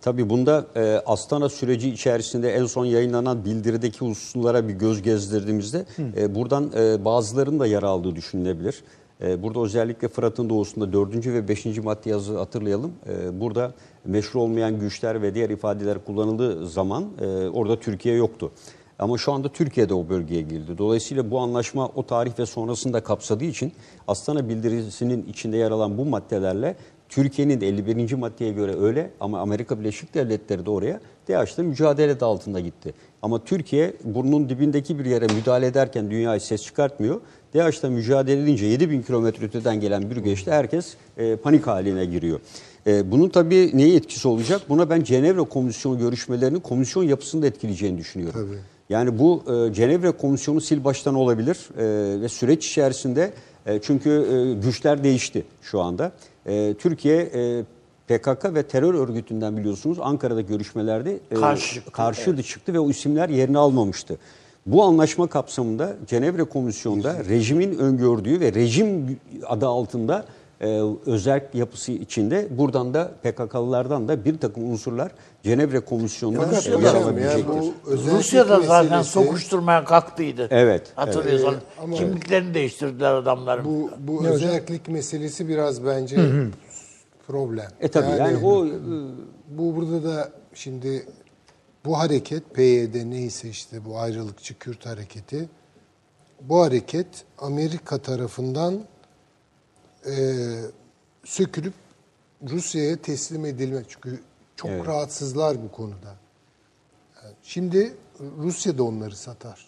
Tabii 0.00 0.30
bunda 0.30 0.66
e, 0.76 1.02
Astana 1.06 1.48
süreci 1.48 1.90
içerisinde 1.90 2.54
en 2.54 2.66
son 2.66 2.84
yayınlanan 2.84 3.44
bildirideki 3.44 3.98
hususlara 3.98 4.68
bir 4.68 4.74
göz 4.74 5.02
gezdirdiğimizde 5.02 5.84
e, 6.16 6.34
buradan 6.34 6.70
e, 6.76 7.04
bazılarının 7.04 7.60
da 7.60 7.66
yer 7.66 7.82
aldığı 7.82 8.16
düşünülebilir. 8.16 8.82
E, 9.22 9.42
burada 9.42 9.60
özellikle 9.60 10.08
Fırat'ın 10.08 10.48
doğusunda 10.48 10.92
4. 10.92 11.26
ve 11.26 11.48
5. 11.48 11.66
madde 11.66 12.10
yazı 12.10 12.38
hatırlayalım. 12.38 12.92
E, 13.08 13.40
burada 13.40 13.72
meşru 14.04 14.40
olmayan 14.40 14.80
güçler 14.80 15.22
ve 15.22 15.34
diğer 15.34 15.50
ifadeler 15.50 16.04
kullanıldığı 16.04 16.68
zaman 16.68 17.04
e, 17.20 17.26
orada 17.48 17.80
Türkiye 17.80 18.14
yoktu. 18.16 18.52
Ama 19.02 19.18
şu 19.18 19.32
anda 19.32 19.48
Türkiye'de 19.48 19.94
o 19.94 20.08
bölgeye 20.08 20.42
girdi. 20.42 20.78
Dolayısıyla 20.78 21.30
bu 21.30 21.40
anlaşma 21.40 21.88
o 21.94 22.06
tarih 22.06 22.38
ve 22.38 22.46
sonrasında 22.46 23.02
kapsadığı 23.02 23.44
için 23.44 23.72
Astana 24.08 24.48
bildirisinin 24.48 25.26
içinde 25.28 25.56
yer 25.56 25.70
alan 25.70 25.98
bu 25.98 26.04
maddelerle 26.04 26.76
Türkiye'nin 27.08 27.60
de 27.60 27.68
51. 27.68 28.12
maddeye 28.12 28.52
göre 28.52 28.80
öyle 28.80 29.10
ama 29.20 29.40
Amerika 29.40 29.80
Birleşik 29.80 30.14
Devletleri 30.14 30.66
de 30.66 30.70
oraya 30.70 31.00
DAEŞ'le 31.28 31.58
mücadele 31.58 32.20
de 32.20 32.24
altında 32.24 32.60
gitti. 32.60 32.94
Ama 33.22 33.44
Türkiye 33.44 33.94
burnun 34.04 34.48
dibindeki 34.48 34.98
bir 34.98 35.04
yere 35.04 35.26
müdahale 35.26 35.66
ederken 35.66 36.10
dünyaya 36.10 36.40
ses 36.40 36.62
çıkartmıyor. 36.62 37.20
DAEŞ'le 37.54 37.84
mücadele 37.84 38.42
edince 38.42 38.66
7000 38.66 39.02
kilometre 39.02 39.46
öteden 39.46 39.80
gelen 39.80 40.10
bir 40.10 40.16
geçti 40.16 40.50
herkes 40.50 40.94
e, 41.16 41.36
panik 41.36 41.66
haline 41.66 42.04
giriyor. 42.04 42.40
E, 42.86 43.10
bunun 43.10 43.28
tabii 43.28 43.70
neye 43.74 43.96
etkisi 43.96 44.28
olacak? 44.28 44.60
Buna 44.68 44.90
ben 44.90 45.02
Cenevre 45.02 45.42
Komisyonu 45.42 45.98
görüşmelerinin 45.98 46.60
komisyon 46.60 47.02
yapısını 47.02 47.42
da 47.42 47.46
etkileyeceğini 47.46 47.98
düşünüyorum. 47.98 48.40
Tabii. 48.40 48.60
Yani 48.88 49.18
bu 49.18 49.42
e, 49.46 49.72
Cenevre 49.72 50.10
Komisyonu 50.10 50.60
sil 50.66 50.80
baştan 50.84 51.14
olabilir 51.14 51.68
e, 51.78 52.20
ve 52.20 52.28
süreç 52.28 52.66
içerisinde 52.66 53.32
e, 53.66 53.80
çünkü 53.82 54.10
e, 54.10 54.60
güçler 54.66 55.04
değişti 55.04 55.44
şu 55.62 55.80
anda. 55.80 56.12
E, 56.46 56.74
Türkiye 56.74 57.16
e, 57.16 57.64
PKK 58.08 58.54
ve 58.54 58.62
terör 58.62 58.94
örgütünden 58.94 59.56
biliyorsunuz 59.56 59.98
Ankara'da 60.00 60.40
görüşmelerde 60.40 61.18
e, 61.30 61.34
Karşı 61.34 61.74
çıktı, 61.74 61.92
karşı 61.92 62.42
çıktı 62.42 62.74
ve 62.74 62.80
o 62.80 62.90
isimler 62.90 63.28
yerini 63.28 63.58
almamıştı. 63.58 64.18
Bu 64.66 64.82
anlaşma 64.84 65.26
kapsamında 65.26 65.96
Cenevre 66.06 66.44
Komisyonu'nda 66.44 67.24
rejimin 67.24 67.78
öngördüğü 67.78 68.40
ve 68.40 68.54
rejim 68.54 69.18
adı 69.46 69.66
altında 69.66 70.24
e, 70.62 70.80
özel 71.06 71.48
yapısı 71.54 71.92
içinde 71.92 72.46
buradan 72.50 72.94
da 72.94 73.10
PKK'lılardan 73.22 74.08
da 74.08 74.24
bir 74.24 74.38
takım 74.38 74.70
unsurlar 74.70 75.12
Cenevre 75.42 75.80
e, 76.82 76.86
yer 76.86 76.94
ya 76.94 77.00
alabilecektir. 77.04 77.48
bu 77.48 77.90
özellik 77.90 78.12
Rusya 78.18 78.48
da 78.48 78.60
zaten 78.60 78.98
meselesi- 79.00 79.04
sokuşturmaya 79.04 79.84
kalktıydı. 79.84 80.48
Evet, 80.50 80.92
Hatırlıyorsan. 80.96 81.52
evet. 81.54 81.62
Ee, 81.78 81.82
ama- 81.82 81.96
Kimliklerini 81.96 82.54
değiştirdiler 82.54 83.14
adamların. 83.14 83.64
Bu, 83.64 83.90
bu 83.98 84.26
özellik 84.26 84.88
meselesi 84.88 85.48
biraz 85.48 85.86
bence 85.86 86.16
problem. 87.26 87.68
E 87.80 87.88
tabii 87.88 88.18
yani, 88.18 88.46
o 88.46 88.66
e, 88.66 88.70
bu 89.48 89.76
burada 89.76 90.04
da 90.04 90.30
şimdi 90.54 91.06
bu 91.84 91.98
hareket 91.98 92.54
PYD 92.54 93.10
neyse 93.10 93.48
işte 93.48 93.84
bu 93.84 93.98
ayrılıkçı 93.98 94.58
Kürt 94.58 94.86
hareketi 94.86 95.48
bu 96.40 96.62
hareket 96.62 97.06
Amerika 97.38 97.98
tarafından 97.98 98.80
e, 100.06 100.12
sökülüp 101.24 101.74
Rusya'ya 102.50 102.96
teslim 102.96 103.46
edilmek. 103.46 103.86
Çünkü 103.88 104.20
çok 104.56 104.70
Evet. 104.70 104.86
rahatsızlar 104.86 105.56
bu 105.62 105.72
konuda. 105.76 106.14
Yani 107.24 107.34
Şimdi 107.42 107.94
Rusya 108.38 108.78
da 108.78 108.84
onları 108.84 109.16
satar. 109.16 109.66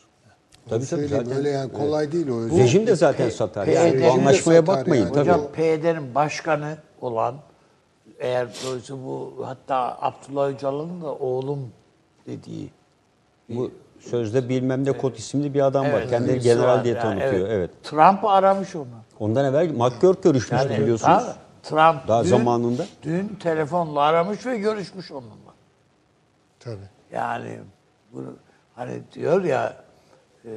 Onu 0.67 0.71
Tabii, 0.71 0.87
tabii, 0.87 0.87
söyleyeyim. 0.87 1.25
zaten- 1.25 1.39
Öyle 1.39 1.51
yani 1.51 1.73
kolay 1.73 2.13
değil 2.13 2.29
o. 2.29 2.41
özel- 2.41 2.59
Rejim 2.59 2.87
de 2.87 2.97
zaten 2.97 3.27
P- 3.27 3.31
satar. 3.35 3.65
P- 3.67 3.73
Yani 3.73 4.03
bu 4.03 4.11
anlaşmaya 4.13 4.61
satar 4.61 4.67
bakmayın 4.77 5.03
yani. 5.05 5.13
tabii. 5.15 5.21
Hocam 5.31 5.53
PYD'nin 5.53 6.15
başkanı 6.15 6.77
olan 7.01 7.35
eğer 8.19 8.49
doğrusu 8.67 8.99
bu 9.05 9.43
hatta 9.47 9.99
Abdullah 10.01 10.49
Öcalan'ın 10.49 11.03
da 11.03 11.15
oğlum 11.15 11.69
dediği 12.27 12.71
Bu 13.49 13.71
sözde 14.01 14.49
bilmem 14.49 14.85
ne 14.85 14.93
kod 14.93 15.17
isimli 15.17 15.55
bir 15.55 15.67
adam 15.67 15.85
var. 15.85 15.91
Evet, 16.01 16.11
Kendini 16.11 16.33
birisi 16.33 16.45
general 16.49 16.65
var 16.69 16.85
diye 16.85 16.95
yani, 16.95 17.03
tanıtıyor. 17.03 17.49
Evet. 17.49 17.71
Trump 17.83 18.25
aramış 18.25 18.77
onu. 18.77 18.87
Ondan 19.21 19.45
evvel 19.45 19.71
McGurk 19.71 20.23
görüşmüştü 20.23 20.69
Yani 20.69 20.83
biliyorsunuz. 20.83 21.23
tabii, 21.25 21.35
Trump 21.63 22.09
Daha 22.09 22.25
dün, 22.25 22.29
zamanında. 22.29 22.87
Dün 23.03 23.29
telefonla 23.43 24.01
aramış 24.01 24.47
ve 24.47 24.59
görüşmüş 24.59 25.11
onunla. 25.13 25.55
Tabii. 26.61 26.89
Yani 27.13 27.59
bunu 28.13 28.37
hani 28.75 29.03
diyor 29.13 29.45
ya 29.45 29.77
e, 30.45 30.51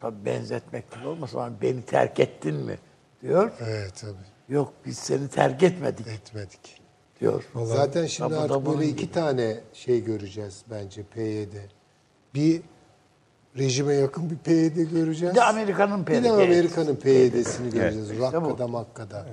tabii 0.00 0.24
benzetmek 0.24 0.92
gibi 0.94 1.06
olmasın 1.08 1.38
ama 1.38 1.50
beni 1.62 1.82
terk 1.82 2.20
ettin 2.20 2.54
mi 2.54 2.78
diyor. 3.22 3.50
Evet 3.60 3.92
tabii. 4.00 4.54
Yok 4.54 4.72
biz 4.86 4.98
seni 4.98 5.28
terk 5.28 5.62
etmedik 5.62 6.06
Etmedik. 6.06 6.80
diyor. 7.20 7.44
Zaten 7.64 8.06
şimdi 8.06 8.34
Tabii, 8.34 8.40
artık 8.54 8.66
böyle 8.66 8.84
iki 8.86 8.96
gibi. 9.02 9.12
tane 9.12 9.60
şey 9.72 10.04
göreceğiz 10.04 10.62
bence 10.70 11.02
PYD. 11.02 11.54
Bir 12.34 12.62
rejime 13.58 13.94
yakın 13.94 14.30
bir 14.30 14.36
PYD 14.36 14.90
göreceğiz. 14.92 15.34
Bir 15.34 15.40
de 15.40 15.44
Amerika'nın 15.44 16.06
Bir 16.06 16.12
de 16.14 16.20
PYD. 16.20 16.30
Amerika'nın 16.30 16.96
PYD'sini 16.96 17.70
göreceğiz. 17.70 18.18
Bu. 18.18 18.22
Rakka'da 18.22 18.68
makkada. 18.68 19.26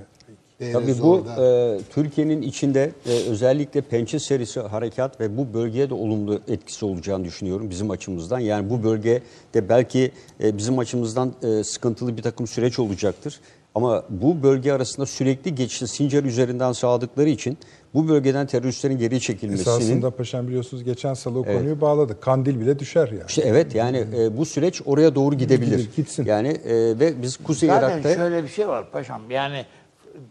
Tabii 0.72 1.00
bu 1.02 1.26
e, 1.42 1.80
Türkiye'nin 1.94 2.42
içinde 2.42 2.92
e, 3.06 3.12
özellikle 3.30 3.82
Pençe 3.82 4.20
serisi 4.20 4.60
harekat 4.60 5.20
ve 5.20 5.38
bu 5.38 5.54
bölgeye 5.54 5.90
de 5.90 5.94
olumlu 5.94 6.40
etkisi 6.48 6.86
olacağını 6.86 7.26
düşünüyorum 7.26 7.70
bizim 7.70 7.92
açımızdan. 7.92 8.40
Yani 8.40 8.70
bu 8.70 8.84
bölgede 8.84 9.70
belki 9.70 10.12
e, 10.44 10.58
bizim 10.58 10.80
açımızdan 10.80 11.34
e, 11.44 11.64
sıkıntılı 11.64 12.18
bir 12.18 12.22
takım 12.22 12.48
süreç 12.48 12.80
olacaktır. 12.80 13.40
Ama 13.76 14.04
bu 14.10 14.44
bölge 14.44 14.72
arasında 14.72 15.06
sürekli 15.06 15.56
geçişi 15.56 15.88
Sincar 15.88 16.24
üzerinden 16.24 16.72
sağladıkları 16.72 17.30
için 17.30 17.58
bu 17.94 18.08
bölgeden 18.08 18.48
teröristlerin 18.48 18.98
geri 18.98 19.22
çekilmesinin... 19.22 19.76
Esasında 19.76 20.12
paşam 20.12 20.48
biliyorsunuz 20.48 20.84
geçen 20.84 21.14
salı 21.14 21.40
o 21.40 21.44
konuyu 21.44 21.82
bağladık. 21.82 22.22
Kandil 22.22 22.60
bile 22.60 22.80
düşer 22.80 23.08
yani. 23.08 23.24
İşte 23.28 23.42
evet 23.42 23.76
yani 23.76 24.06
e, 24.18 24.38
bu 24.38 24.46
süreç 24.46 24.82
oraya 24.86 25.16
doğru 25.16 25.36
gidebilir. 25.36 25.78
Gidilir, 25.78 25.96
gitsin. 25.96 26.26
Yani 26.26 26.48
e, 26.48 27.00
ve 27.00 27.22
biz 27.22 27.38
Kuzey 27.38 27.70
Zaten 27.70 27.90
Irak'ta... 27.90 28.16
şöyle 28.16 28.44
bir 28.44 28.48
şey 28.48 28.68
var 28.68 28.92
paşam. 28.92 29.32
Yani 29.32 29.66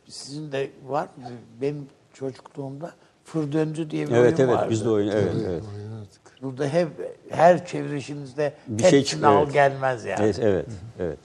sizin 0.09 0.53
de 0.53 0.71
var. 0.89 1.09
Benim 1.61 1.87
çocukluğumda 2.15 2.93
Fır 3.25 3.53
Döndü 3.53 3.91
diye 3.91 4.07
bir 4.07 4.13
Evet 4.13 4.39
oyun 4.39 4.49
evet 4.49 4.59
vardı. 4.59 4.71
biz 4.71 4.85
de 4.85 4.91
oyun 4.91 5.09
evet 5.09 5.33
evet. 5.49 5.63
Burada 6.43 6.69
hep 6.69 6.89
her 7.31 7.67
çevrişinizde 7.67 8.53
Bir 8.69 8.83
şey 8.85 9.05
çıkıyor, 9.05 9.33
al 9.33 9.43
evet. 9.43 9.53
gelmez 9.53 10.05
yani. 10.05 10.25
Evet 10.25 10.39
evet. 10.43 10.67
evet. 11.01 11.19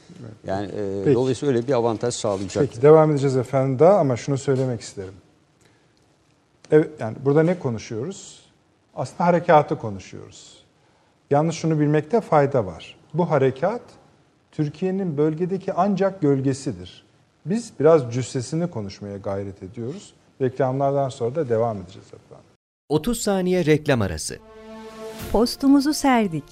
Yani 0.47 0.67
e, 0.67 1.03
Peki. 1.05 1.15
dolayısıyla 1.15 1.55
öyle 1.55 1.67
bir 1.67 1.73
avantaj 1.73 2.13
sağlayacak. 2.13 2.65
Peki 2.69 2.81
devam 2.81 3.11
edeceğiz 3.11 3.37
efendim 3.37 3.79
daha 3.79 3.97
ama 3.97 4.17
şunu 4.17 4.37
söylemek 4.37 4.81
isterim. 4.81 5.13
Evet 6.71 6.89
yani 6.99 7.17
burada 7.25 7.43
ne 7.43 7.59
konuşuyoruz? 7.59 8.39
Aslında 8.95 9.25
harekatı 9.25 9.77
konuşuyoruz. 9.77 10.63
Yalnız 11.29 11.55
şunu 11.55 11.79
bilmekte 11.79 12.21
fayda 12.21 12.65
var. 12.65 12.95
Bu 13.13 13.29
harekat 13.31 13.81
Türkiye'nin 14.51 15.17
bölgedeki 15.17 15.73
ancak 15.73 16.21
gölgesidir. 16.21 17.05
Biz 17.45 17.73
biraz 17.79 18.13
cüssesini 18.13 18.69
konuşmaya 18.69 19.17
gayret 19.17 19.63
ediyoruz. 19.63 20.13
Reklamlardan 20.41 21.09
sonra 21.09 21.35
da 21.35 21.49
devam 21.49 21.77
edeceğiz 21.77 22.07
efendim. 22.07 22.45
30 22.89 23.21
saniye 23.21 23.65
reklam 23.65 24.01
arası. 24.01 24.37
Postumuzu 25.31 25.93
serdik. 25.93 26.43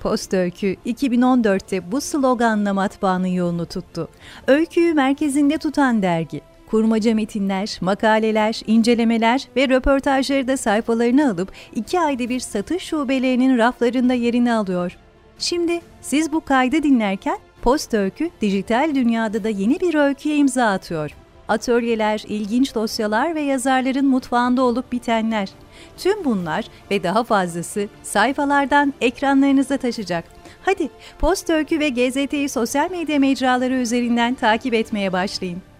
Post 0.00 0.34
Öykü 0.34 0.76
2014'te 0.86 1.92
bu 1.92 2.00
sloganla 2.00 2.74
matbaanın 2.74 3.26
yolunu 3.26 3.66
tuttu. 3.66 4.08
Öyküyü 4.46 4.94
merkezinde 4.94 5.58
tutan 5.58 6.02
dergi. 6.02 6.40
Kurmaca 6.74 7.14
metinler, 7.14 7.78
makaleler, 7.80 8.60
incelemeler 8.66 9.48
ve 9.56 9.68
röportajları 9.68 10.48
da 10.48 10.56
sayfalarına 10.56 11.30
alıp 11.30 11.52
iki 11.74 12.00
ayda 12.00 12.28
bir 12.28 12.40
satış 12.40 12.82
şubelerinin 12.82 13.58
raflarında 13.58 14.14
yerini 14.14 14.52
alıyor. 14.52 14.96
Şimdi 15.38 15.80
siz 16.00 16.32
bu 16.32 16.40
kaydı 16.40 16.82
dinlerken 16.82 17.38
Post 17.62 17.94
Öykü 17.94 18.30
dijital 18.40 18.94
dünyada 18.94 19.44
da 19.44 19.48
yeni 19.48 19.80
bir 19.80 19.94
öyküye 19.94 20.36
imza 20.36 20.66
atıyor. 20.66 21.10
Atölyeler, 21.48 22.24
ilginç 22.28 22.74
dosyalar 22.74 23.34
ve 23.34 23.40
yazarların 23.40 24.06
mutfağında 24.06 24.62
olup 24.62 24.92
bitenler. 24.92 25.48
Tüm 25.96 26.24
bunlar 26.24 26.64
ve 26.90 27.02
daha 27.02 27.24
fazlası 27.24 27.88
sayfalardan 28.02 28.94
ekranlarınıza 29.00 29.76
taşacak. 29.76 30.24
Hadi 30.62 30.88
Post 31.18 31.50
Öykü 31.50 31.80
ve 31.80 31.88
GZT'yi 31.88 32.48
sosyal 32.48 32.90
medya 32.90 33.18
mecraları 33.18 33.74
üzerinden 33.74 34.34
takip 34.34 34.74
etmeye 34.74 35.12
başlayın. 35.12 35.73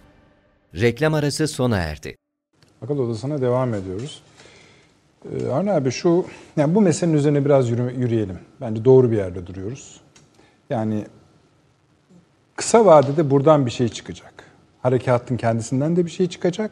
Reklam 0.81 1.15
arası 1.15 1.49
sona 1.49 1.77
erdi. 1.79 2.17
Akıl 2.83 2.99
odasına 2.99 3.41
devam 3.41 3.75
ediyoruz. 3.75 4.23
Ee, 5.33 5.49
Avni 5.49 5.73
abi 5.73 5.91
şu, 5.91 6.27
yani 6.57 6.75
bu 6.75 6.81
meselenin 6.81 7.17
üzerine 7.17 7.45
biraz 7.45 7.71
yürü- 7.71 8.01
yürüyelim. 8.01 8.39
Bence 8.61 8.85
doğru 8.85 9.11
bir 9.11 9.17
yerde 9.17 9.47
duruyoruz. 9.47 10.01
Yani 10.71 11.05
kısa 12.57 12.87
vadede 12.87 13.31
buradan 13.31 13.67
bir 13.67 13.71
şey 13.71 13.89
çıkacak. 13.89 14.35
Harekatın 14.83 15.37
kendisinden 15.37 15.97
de 15.97 16.05
bir 16.07 16.11
şey 16.11 16.29
çıkacak. 16.29 16.71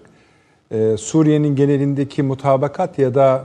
Ee, 0.71 0.97
Suriye'nin 0.99 1.57
genelindeki 1.57 2.23
mutabakat 2.23 2.99
ya 2.99 3.15
da 3.15 3.45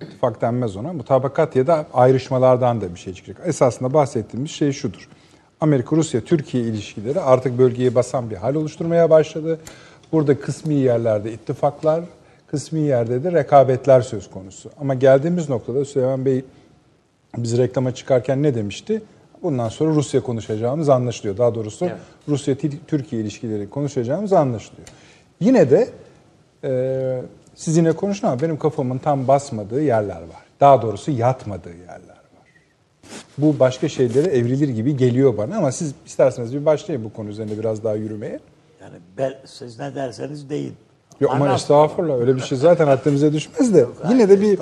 ittifak 0.00 0.40
denmez 0.40 0.76
ona. 0.76 0.92
Mutabakat 0.92 1.56
ya 1.56 1.66
da 1.66 1.86
ayrışmalardan 1.94 2.80
da 2.80 2.94
bir 2.94 3.00
şey 3.00 3.14
çıkacak. 3.14 3.42
Esasında 3.46 3.94
bahsettiğimiz 3.94 4.50
şey 4.50 4.72
şudur. 4.72 5.08
Amerika-Rusya-Türkiye 5.60 6.64
ilişkileri 6.64 7.20
artık 7.20 7.58
bölgeyi 7.58 7.94
basan 7.94 8.30
bir 8.30 8.36
hal 8.36 8.54
oluşturmaya 8.54 9.10
başladı. 9.10 9.58
Burada 10.12 10.40
kısmi 10.40 10.74
yerlerde 10.74 11.32
ittifaklar, 11.32 12.04
kısmi 12.46 12.80
yerde 12.80 13.24
de 13.24 13.32
rekabetler 13.32 14.00
söz 14.00 14.30
konusu. 14.30 14.70
Ama 14.80 14.94
geldiğimiz 14.94 15.48
noktada 15.48 15.84
Süleyman 15.84 16.24
Bey 16.24 16.44
biz 17.36 17.58
reklama 17.58 17.94
çıkarken 17.94 18.42
ne 18.42 18.54
demişti? 18.54 19.02
Bundan 19.42 19.68
sonra 19.68 19.94
Rusya 19.94 20.22
konuşacağımız 20.22 20.88
anlaşılıyor. 20.88 21.38
Daha 21.38 21.54
doğrusu 21.54 21.84
Evet. 21.84 21.96
Rusya-Türkiye 22.28 23.22
ilişkileri 23.22 23.70
konuşacağımız 23.70 24.32
anlaşılıyor. 24.32 24.88
Yine 25.40 25.70
de 25.70 25.88
e, 26.64 27.22
siz 27.54 27.76
yine 27.76 27.92
konuşun 27.92 28.26
ama 28.26 28.42
benim 28.42 28.58
kafamın 28.58 28.98
tam 28.98 29.28
basmadığı 29.28 29.82
yerler 29.82 30.20
var. 30.20 30.44
Daha 30.60 30.82
doğrusu 30.82 31.10
yatmadığı 31.10 31.76
yerler. 31.76 32.09
Bu 33.42 33.58
başka 33.58 33.88
şeylere 33.88 34.26
evrilir 34.26 34.68
gibi 34.68 34.96
geliyor 34.96 35.36
bana 35.36 35.56
ama 35.56 35.72
siz 35.72 35.94
isterseniz 36.06 36.54
bir 36.54 36.64
başlayın 36.64 37.04
bu 37.04 37.12
konu 37.12 37.28
üzerinde 37.28 37.58
biraz 37.58 37.84
daha 37.84 37.94
yürümeye. 37.94 38.40
Yani 38.80 38.94
ben, 39.18 39.34
siz 39.44 39.78
ne 39.78 39.94
derseniz 39.94 40.50
deyin. 40.50 40.74
Yok 41.20 41.32
Anlat. 41.34 41.60
estağfurullah 41.60 42.14
öyle 42.14 42.36
bir 42.36 42.40
şey 42.40 42.58
zaten 42.58 42.86
aklımıza 42.88 43.32
düşmez 43.32 43.74
de 43.74 43.86
yine 44.08 44.28
de 44.28 44.40
bir 44.40 44.60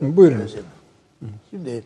buyurunuz. 0.00 0.56
Şimdi 1.50 1.84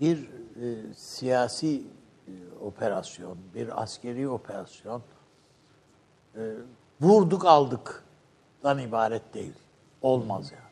bir 0.00 0.18
e, 0.62 0.66
siyasi 0.96 1.82
e, 2.28 2.32
operasyon, 2.64 3.36
bir 3.54 3.82
askeri 3.82 4.28
operasyon 4.28 5.02
e, 6.36 6.40
vurduk 7.00 7.44
aldıktan 7.44 8.78
ibaret 8.78 9.34
değil. 9.34 9.52
Olmaz 10.02 10.52
yani. 10.52 10.69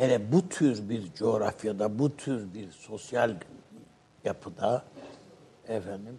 Hele 0.00 0.32
bu 0.32 0.48
tür 0.48 0.88
bir 0.88 1.12
coğrafyada, 1.14 1.98
bu 1.98 2.16
tür 2.16 2.54
bir 2.54 2.70
sosyal 2.70 3.34
yapıda 4.24 4.82
efendim 5.68 6.18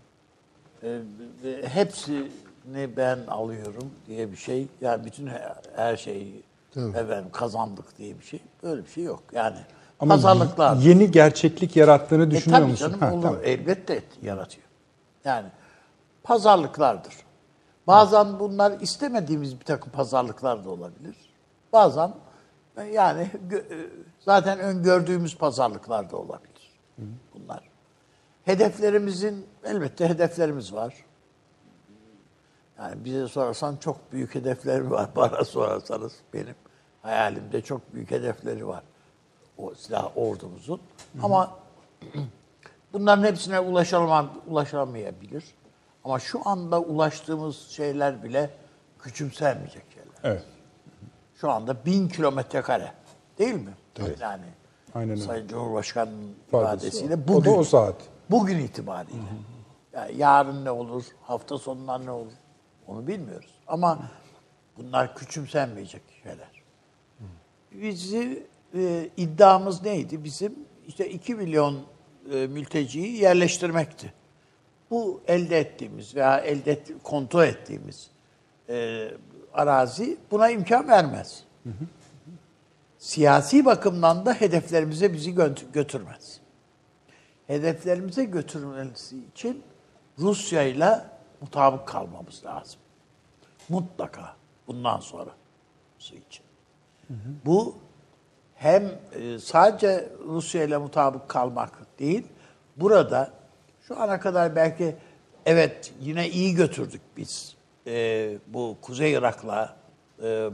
e, 0.83 0.99
e, 1.45 1.67
hepsini 1.67 2.97
ben 2.97 3.19
alıyorum 3.27 3.91
diye 4.07 4.31
bir 4.31 4.37
şey. 4.37 4.67
Yani 4.81 5.05
bütün 5.05 5.29
her, 5.75 5.97
şeyi 5.97 6.43
efendim 6.75 7.31
kazandık 7.31 7.97
diye 7.97 8.19
bir 8.19 8.23
şey. 8.23 8.39
Böyle 8.63 8.83
bir 8.85 8.89
şey 8.89 9.03
yok. 9.03 9.23
Yani 9.33 9.57
Ama 9.99 10.13
pazarlıklar. 10.13 10.75
yeni 10.75 11.11
gerçeklik 11.11 11.75
yarattığını 11.75 12.23
E 12.27 12.31
düşünüyor 12.31 12.61
tabii 12.61 12.71
musun? 12.71 12.87
canım 12.87 12.99
Ha, 12.99 13.13
olur. 13.13 13.21
tamam. 13.21 13.39
Elbette 13.43 14.03
yaratıyor. 14.21 14.67
Yani 15.25 15.47
pazarlıklardır. 16.23 17.13
Bazen 17.87 18.39
bunlar 18.39 18.79
istemediğimiz 18.79 19.59
bir 19.59 19.65
takım 19.65 19.91
pazarlıklar 19.91 20.65
da 20.65 20.69
olabilir. 20.69 21.15
Bazen 21.73 22.07
e, 22.07 22.11
yani 22.77 23.21
e, 23.21 23.61
zaten 24.19 24.59
öngördüğümüz 24.59 25.37
pazarlıklar 25.37 26.11
da 26.11 26.17
olabilir. 26.17 26.71
Bunlar. 27.33 27.69
Hedeflerimizin 28.45 29.47
elbette 29.63 30.09
hedeflerimiz 30.09 30.73
var. 30.73 31.05
Yani 32.77 33.05
bize 33.05 33.27
sorarsan 33.27 33.75
çok 33.75 34.11
büyük 34.11 34.35
hedeflerim 34.35 34.91
var. 34.91 35.09
Bana 35.15 35.45
sorarsanız 35.45 36.13
benim 36.33 36.55
hayalimde 37.01 37.61
çok 37.61 37.93
büyük 37.93 38.11
hedefleri 38.11 38.67
var. 38.67 38.83
O 39.57 39.73
silah 39.75 40.17
ordumuzun. 40.17 40.81
Ama 41.23 41.57
bunların 42.93 43.23
hepsine 43.23 43.59
ulaşılamam, 43.59 44.31
ulaşamayabilir. 44.47 45.43
Ama 46.03 46.19
şu 46.19 46.49
anda 46.49 46.81
ulaştığımız 46.81 47.57
şeyler 47.57 48.23
bile 48.23 48.49
küçümsenmeyecek 48.99 49.83
şeyler. 49.93 50.11
Evet. 50.23 50.45
Şu 51.41 51.51
anda 51.51 51.85
bin 51.85 52.07
kilometre 52.07 52.61
kare. 52.61 52.91
Değil 53.39 53.53
mi? 53.53 53.73
Yani 54.19 54.43
Aynen 54.93 55.09
öyle. 55.09 55.21
Sayın 55.21 55.47
Cumhurbaşkanı'nın 55.47 56.35
İfadesi 56.47 56.87
ifadesiyle 56.87 57.15
o. 57.15 57.27
bugün, 57.27 57.51
O 57.51 57.55
da 57.55 57.59
o 57.59 57.63
saat. 57.63 57.95
bugün 58.31 58.59
itibariyle. 58.59 59.17
Yani 59.93 60.17
yarın 60.17 60.65
ne 60.65 60.71
olur, 60.71 61.03
hafta 61.21 61.57
sonundan 61.57 62.05
ne 62.05 62.11
olur 62.11 62.31
onu 62.87 63.07
bilmiyoruz. 63.07 63.49
Ama 63.67 63.99
bunlar 64.77 65.15
küçümsenmeyecek 65.15 66.01
şeyler. 66.23 66.63
Bizi 67.71 68.47
e, 68.75 69.09
iddiamız 69.17 69.83
neydi? 69.83 70.23
Bizim 70.23 70.55
işte 70.87 71.09
2 71.09 71.35
milyon 71.35 71.79
e, 72.33 72.47
mülteciyi 72.47 73.17
yerleştirmekti. 73.17 74.13
Bu 74.91 75.21
elde 75.27 75.59
ettiğimiz 75.59 76.15
veya 76.15 76.37
elde 76.37 76.71
et, 76.71 76.91
kontrol 77.03 77.43
ettiğimiz 77.43 78.11
e, 78.69 79.07
arazi 79.53 80.17
buna 80.31 80.49
imkan 80.49 80.87
vermez. 80.87 81.43
Siyasi 82.97 83.65
bakımdan 83.65 84.25
da 84.25 84.33
hedeflerimize 84.33 85.13
bizi 85.13 85.31
gö- 85.31 85.71
götürmez. 85.73 86.39
Hedeflerimize 87.47 88.23
götürmesi 88.23 89.17
için 89.33 89.63
Rusya 90.19 90.63
ile 90.63 91.01
mutabık 91.41 91.87
kalmamız 91.87 92.45
lazım. 92.45 92.79
Mutlaka 93.69 94.35
bundan 94.67 94.99
sonra 94.99 95.29
için. 95.99 96.45
Bu 97.45 97.75
hem 98.55 98.83
e, 99.13 99.39
sadece 99.39 100.09
Rusya 100.27 100.63
ile 100.63 100.77
mutabık 100.77 101.29
kalmak 101.29 101.99
değil, 101.99 102.27
burada 102.77 103.31
şu 103.87 103.99
ana 104.01 104.19
kadar 104.19 104.55
belki 104.55 104.95
evet 105.45 105.93
yine 106.01 106.29
iyi 106.29 106.55
götürdük 106.55 107.01
biz. 107.17 107.55
E, 107.87 108.37
bu 108.47 108.77
Kuzey 108.81 109.13
Irak'la 109.13 109.75
e, 110.23 110.49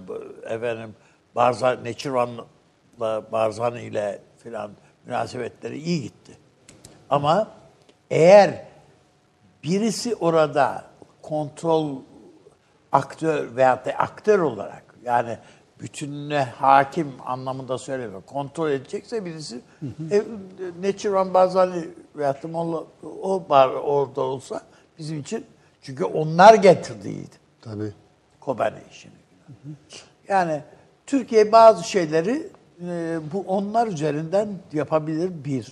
efendim 0.46 0.96
Barzan, 1.36 1.84
Neçirvan'la 1.84 3.32
Barzani 3.32 3.82
ile 3.82 4.22
filan 4.44 4.72
münasebetleri 5.06 5.78
iyi 5.78 6.02
gitti. 6.02 6.38
Ama 7.10 7.52
eğer 8.10 8.66
birisi 9.64 10.16
orada 10.16 10.84
kontrol 11.22 11.96
aktör 12.92 13.56
veyahut 13.56 13.86
da 13.86 13.92
aktör 13.92 14.40
olarak 14.40 14.84
yani 15.06 15.38
bütününe 15.82 16.44
hakim 16.44 17.14
anlamında 17.26 17.78
söylemiyorum. 17.78 18.24
Kontrol 18.28 18.72
edecekse 18.72 19.26
birisi 19.26 19.60
e, 20.12 20.24
Neçirvan 20.82 21.34
Barzani 21.34 21.88
veyahut 22.16 22.44
da 22.44 22.48
Molla, 22.48 22.84
o 23.22 23.44
bar 23.50 23.70
orada 23.70 24.22
olsa 24.22 24.62
bizim 24.98 25.20
için 25.20 25.46
çünkü 25.88 26.04
onlar 26.06 26.54
getirdiydi. 26.54 27.36
Tabii. 27.62 27.94
Kobane 28.40 28.80
işini. 28.92 29.12
Yani 30.28 30.62
Türkiye 31.06 31.52
bazı 31.52 31.84
şeyleri 31.84 32.50
e, 32.88 33.20
bu 33.34 33.44
onlar 33.48 33.88
üzerinden 33.88 34.50
yapabilir 34.74 35.32
bir. 35.46 35.72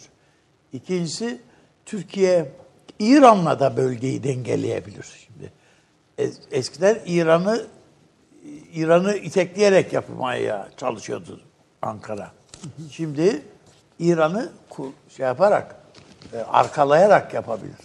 İkincisi 0.74 1.42
Türkiye 1.86 2.52
İran'la 3.00 3.60
da 3.60 3.78
bölgeyi 3.78 4.24
dengeleyebilir 4.24 5.26
şimdi. 5.26 5.52
Es- 6.18 6.42
Eskiden 6.52 7.00
İran'ı 7.06 7.66
İran'ı 8.74 9.16
itekleyerek 9.16 9.94
yapmaya 9.94 10.70
çalışıyordu 10.78 11.42
Ankara. 11.82 12.32
Şimdi 12.92 13.42
İran'ı 14.00 14.50
şey 15.10 15.26
yaparak 15.26 15.76
e, 16.34 16.38
arkalayarak 16.38 17.34
yapabilir 17.34 17.76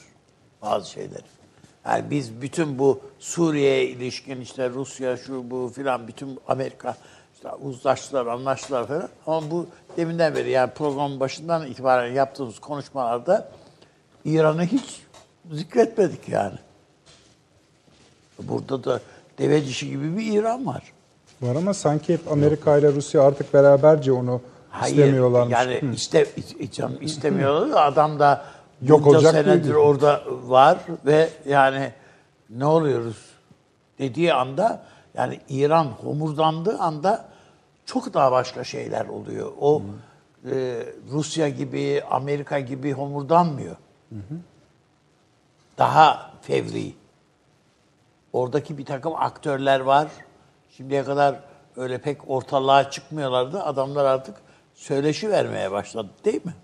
bazı 0.63 0.91
şeyleri. 0.91 1.40
Yani 1.87 2.05
biz 2.11 2.43
bütün 2.43 2.79
bu 2.79 3.01
Suriye'ye 3.19 3.87
ilişkin 3.89 4.41
işte 4.41 4.71
Rusya 4.71 5.17
şu 5.17 5.51
bu 5.51 5.73
filan 5.75 6.09
bütün 6.09 6.39
Amerika 6.49 6.97
işte 7.35 7.49
uzlaştılar, 7.63 8.27
anlaştılar 8.27 8.87
falan. 8.87 9.09
Ama 9.27 9.51
bu 9.51 9.67
deminden 9.97 10.35
beri 10.35 10.51
yani 10.51 10.71
programın 10.71 11.21
başından 11.21 11.67
itibaren 11.67 12.13
yaptığımız 12.13 12.59
konuşmalarda 12.59 13.49
İran'ı 14.25 14.65
hiç 14.65 15.01
zikretmedik 15.53 16.29
yani. 16.29 16.59
Burada 18.43 18.85
da 18.85 19.01
deve 19.39 19.65
dişi 19.65 19.89
gibi 19.89 20.17
bir 20.17 20.33
İran 20.33 20.67
var. 20.67 20.83
Var 21.43 21.57
ama 21.57 21.75
sanki 21.75 22.13
hep 22.13 22.33
Amerika 22.33 22.79
ile 22.79 22.93
Rusya 22.93 23.23
artık 23.23 23.55
beraberce 23.55 24.13
onu 24.13 24.41
Hayır, 24.71 24.97
istemiyorlarmış. 24.97 25.53
Yani 25.53 25.81
iste, 25.95 26.23
is- 26.23 26.71
canım 26.73 26.99
istemiyorlar 27.01 27.71
da 27.73 27.81
adam 27.83 28.19
da 28.19 28.45
Yok 28.83 29.05
bunca 29.05 29.19
olacak 29.19 29.33
senedir 29.33 29.65
değil. 29.65 29.75
orada 29.75 30.23
var 30.29 30.79
ve 31.07 31.29
yani 31.47 31.93
ne 32.51 32.67
oluyoruz 32.67 33.17
dediği 33.99 34.35
anda 34.35 34.83
yani 35.15 35.41
İran 35.49 35.85
homurdandığı 35.85 36.79
anda 36.79 37.29
çok 37.87 38.15
daha 38.15 38.33
başka 38.33 38.65
şeyler 38.65 39.07
oluyor. 39.07 39.53
O 39.61 39.83
e, 40.51 40.85
Rusya 41.11 41.49
gibi, 41.49 42.03
Amerika 42.11 42.61
gibi 42.61 42.93
homurdanmıyor. 42.93 43.77
Daha 45.79 46.31
fevri. 46.43 46.95
Oradaki 48.33 48.79
bir 48.79 48.85
takım 48.85 49.13
aktörler 49.17 49.81
var. 49.81 50.09
Şimdiye 50.77 51.05
kadar 51.05 51.41
öyle 51.77 51.99
pek 51.99 52.31
ortalığa 52.31 52.91
çıkmıyorlardı. 52.91 53.63
Adamlar 53.63 54.05
artık 54.05 54.37
söyleşi 54.75 55.31
vermeye 55.31 55.71
başladı 55.71 56.11
değil 56.25 56.47
mi? 56.47 56.55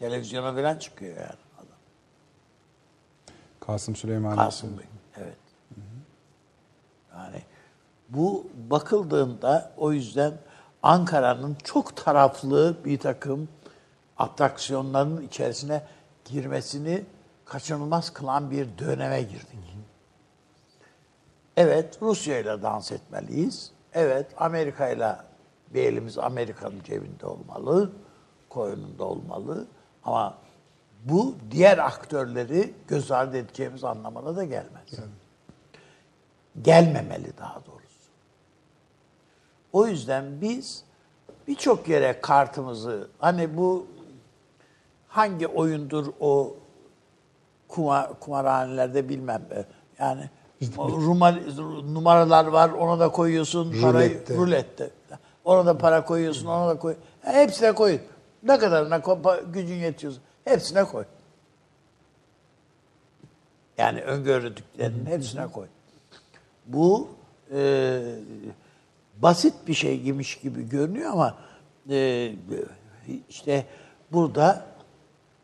Televizyona 0.00 0.54
falan 0.54 0.76
çıkıyor 0.76 1.16
yani 1.16 1.40
adam. 1.56 1.78
Kasım 3.60 3.96
Süleyman. 3.96 4.36
Kasım 4.36 4.78
Bey. 4.78 4.86
Evet. 5.16 5.36
Yani 7.14 7.42
bu 8.08 8.46
bakıldığında 8.70 9.72
o 9.76 9.92
yüzden 9.92 10.32
Ankara'nın 10.82 11.56
çok 11.64 11.96
taraflı 11.96 12.76
bir 12.84 12.98
takım 12.98 13.48
atraksiyonların 14.18 15.22
içerisine 15.22 15.82
girmesini 16.24 17.04
kaçınılmaz 17.44 18.12
kılan 18.12 18.50
bir 18.50 18.78
döneme 18.78 19.22
girdik. 19.22 19.76
Evet, 21.56 21.98
Rusya 22.02 22.38
ile 22.38 22.62
dans 22.62 22.92
etmeliyiz. 22.92 23.72
Evet, 23.92 24.26
Amerika 24.36 24.88
ile 24.88 25.16
bir 25.74 25.84
elimiz 25.84 26.18
Amerika'nın 26.18 26.82
cebinde 26.82 27.26
olmalı, 27.26 27.92
koyununda 28.48 29.04
olmalı. 29.04 29.66
Ama 30.04 30.34
bu 31.04 31.34
diğer 31.50 31.78
aktörleri 31.78 32.74
göz 32.88 33.10
ardı 33.10 33.36
edeceğimiz 33.36 33.84
anlamına 33.84 34.36
da 34.36 34.44
gelmez. 34.44 34.88
Gelmemeli 36.62 37.38
daha 37.38 37.54
doğrusu. 37.66 37.80
O 39.72 39.86
yüzden 39.86 40.40
biz 40.40 40.84
birçok 41.48 41.88
yere 41.88 42.20
kartımızı, 42.20 43.08
hani 43.18 43.56
bu 43.56 43.86
hangi 45.08 45.46
oyundur 45.46 46.06
o 46.20 46.54
kumar, 47.68 48.20
kumarhanelerde 48.20 49.08
bilmem. 49.08 49.42
Yani 49.98 50.30
Ruma, 50.78 51.32
numaralar 51.92 52.46
var 52.46 52.70
ona 52.70 53.00
da 53.00 53.08
koyuyorsun 53.08 53.80
parayı 53.82 54.10
Rulette. 54.10 54.36
rulette. 54.36 54.90
Ona 55.44 55.66
da 55.66 55.78
para 55.78 56.04
koyuyorsun 56.04 56.46
ona 56.46 56.68
da 56.68 56.78
koy. 56.78 56.96
Hepsine 57.22 57.72
koy. 57.72 58.00
Ne 58.42 58.58
kadarına 58.58 58.96
ko- 58.96 59.52
gücün 59.52 59.74
yetiyorsa 59.74 60.20
hepsine 60.44 60.84
koy. 60.84 61.04
Yani 63.78 64.02
öngörüldüklerinin 64.02 65.06
hepsine 65.06 65.46
koy. 65.46 65.66
Bu 66.66 67.08
e, 67.54 68.00
basit 69.18 69.54
bir 69.66 69.74
şey 69.74 70.02
gibi 70.42 70.68
görünüyor 70.68 71.10
ama 71.12 71.38
e, 71.90 72.32
işte 73.28 73.66
burada 74.12 74.66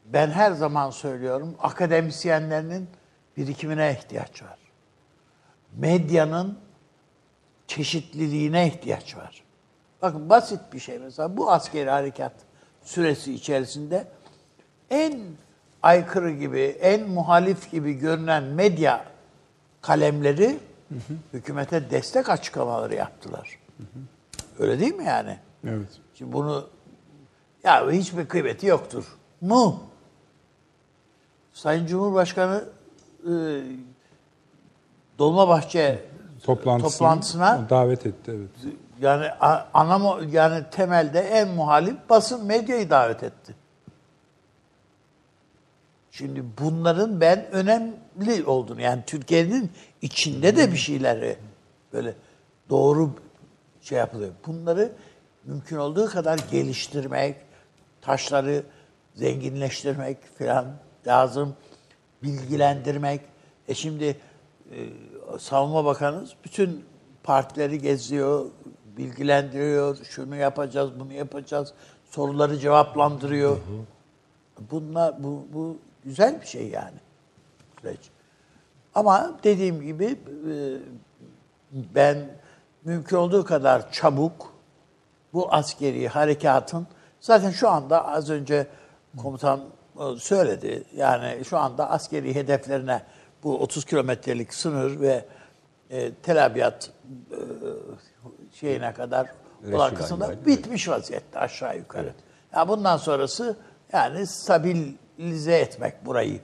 ben 0.06 0.30
her 0.30 0.52
zaman 0.52 0.90
söylüyorum 0.90 1.54
akademisyenlerinin 1.60 2.88
birikimine 3.36 3.92
ihtiyaç 3.92 4.42
var. 4.42 4.58
Medyanın 5.76 6.58
çeşitliliğine 7.66 8.66
ihtiyaç 8.66 9.16
var. 9.16 9.42
Bakın 10.02 10.30
basit 10.30 10.60
bir 10.72 10.78
şey 10.78 10.98
mesela 10.98 11.36
bu 11.36 11.50
askeri 11.50 11.90
harekat 11.90 12.32
süresi 12.86 13.34
içerisinde 13.34 14.06
en 14.90 15.20
aykırı 15.82 16.30
gibi, 16.30 16.60
en 16.60 17.08
muhalif 17.08 17.70
gibi 17.70 17.92
görünen 17.92 18.44
medya 18.44 19.04
kalemleri 19.80 20.58
hükümete 21.32 21.90
destek 21.90 22.28
açıklamaları 22.28 22.94
yaptılar. 22.94 23.58
Öyle 24.58 24.80
değil 24.80 24.94
mi 24.94 25.04
yani? 25.04 25.38
Evet. 25.64 25.88
Şimdi 26.14 26.32
bunu 26.32 26.68
ya 27.64 27.90
hiçbir 27.90 28.26
kıymeti 28.26 28.66
yoktur 28.66 29.16
mu? 29.40 29.82
Sayın 31.52 31.86
Cumhurbaşkanı 31.86 32.64
e, 33.24 33.32
Dolmabahçe 35.18 36.04
Toplantısına, 36.42 36.90
toplantısına 36.90 37.66
davet 37.70 38.06
etti. 38.06 38.30
Evet. 38.34 38.74
Yani 39.00 39.30
ana 39.74 40.18
yani 40.30 40.64
temelde 40.70 41.20
en 41.20 41.48
muhalif 41.48 41.96
basın 42.08 42.44
medyayı 42.44 42.90
davet 42.90 43.22
etti. 43.22 43.54
Şimdi 46.10 46.44
bunların 46.60 47.20
ben 47.20 47.46
önemli 47.52 48.44
olduğunu 48.46 48.80
yani 48.80 49.02
Türkiye'nin 49.06 49.72
içinde 50.02 50.56
de 50.56 50.72
bir 50.72 50.76
şeyleri 50.76 51.36
böyle 51.92 52.14
doğru 52.70 53.10
şey 53.82 53.98
yapılıyor. 53.98 54.32
Bunları 54.46 54.92
mümkün 55.44 55.76
olduğu 55.76 56.06
kadar 56.06 56.38
geliştirmek, 56.50 57.36
taşları 58.00 58.62
zenginleştirmek 59.14 60.18
falan 60.38 60.66
lazım. 61.06 61.56
Bilgilendirmek. 62.22 63.20
E 63.68 63.74
şimdi 63.74 64.16
e, 64.70 64.78
Savunma 65.38 65.84
Bakanımız 65.84 66.34
bütün 66.44 66.84
partileri 67.22 67.78
geziyor, 67.78 68.46
bilgilendiriyor. 68.96 69.96
Şunu 70.04 70.36
yapacağız, 70.36 70.90
bunu 71.00 71.12
yapacağız. 71.12 71.72
Soruları 72.10 72.58
cevaplandırıyor. 72.58 73.58
Bunlar 74.70 75.24
bu, 75.24 75.46
bu 75.52 75.76
güzel 76.04 76.40
bir 76.40 76.46
şey 76.46 76.68
yani 76.68 76.98
süreç. 77.80 78.00
Ama 78.94 79.38
dediğim 79.44 79.82
gibi 79.82 80.04
e, 80.04 80.54
ben 81.94 82.28
mümkün 82.84 83.16
olduğu 83.16 83.44
kadar 83.44 83.92
çabuk 83.92 84.52
bu 85.32 85.54
askeri 85.54 86.08
harekatın 86.08 86.86
zaten 87.20 87.50
şu 87.50 87.68
anda 87.68 88.08
az 88.08 88.30
önce 88.30 88.66
komutan 89.16 89.60
e, 90.00 90.18
söyledi. 90.18 90.84
Yani 90.96 91.44
şu 91.44 91.58
anda 91.58 91.90
askeri 91.90 92.34
hedeflerine 92.34 93.02
bu 93.42 93.58
30 93.58 93.84
kilometrelik 93.84 94.54
sınır 94.54 95.00
ve 95.00 95.24
e, 95.90 96.14
Tel 96.14 96.46
Abyad 96.46 96.82
e, 96.82 96.88
şeyine 98.60 98.92
kadar 98.94 99.30
olan 99.72 99.94
kısımda 99.94 100.46
bitmiş 100.46 100.88
vaziyette 100.88 101.38
aşağı 101.38 101.76
yukarı. 101.76 102.14
Ya 102.54 102.68
bundan 102.68 102.96
sonrası 102.96 103.56
yani 103.92 104.26
stabilize 104.26 105.58
etmek 105.58 106.06
burayı. 106.06 106.40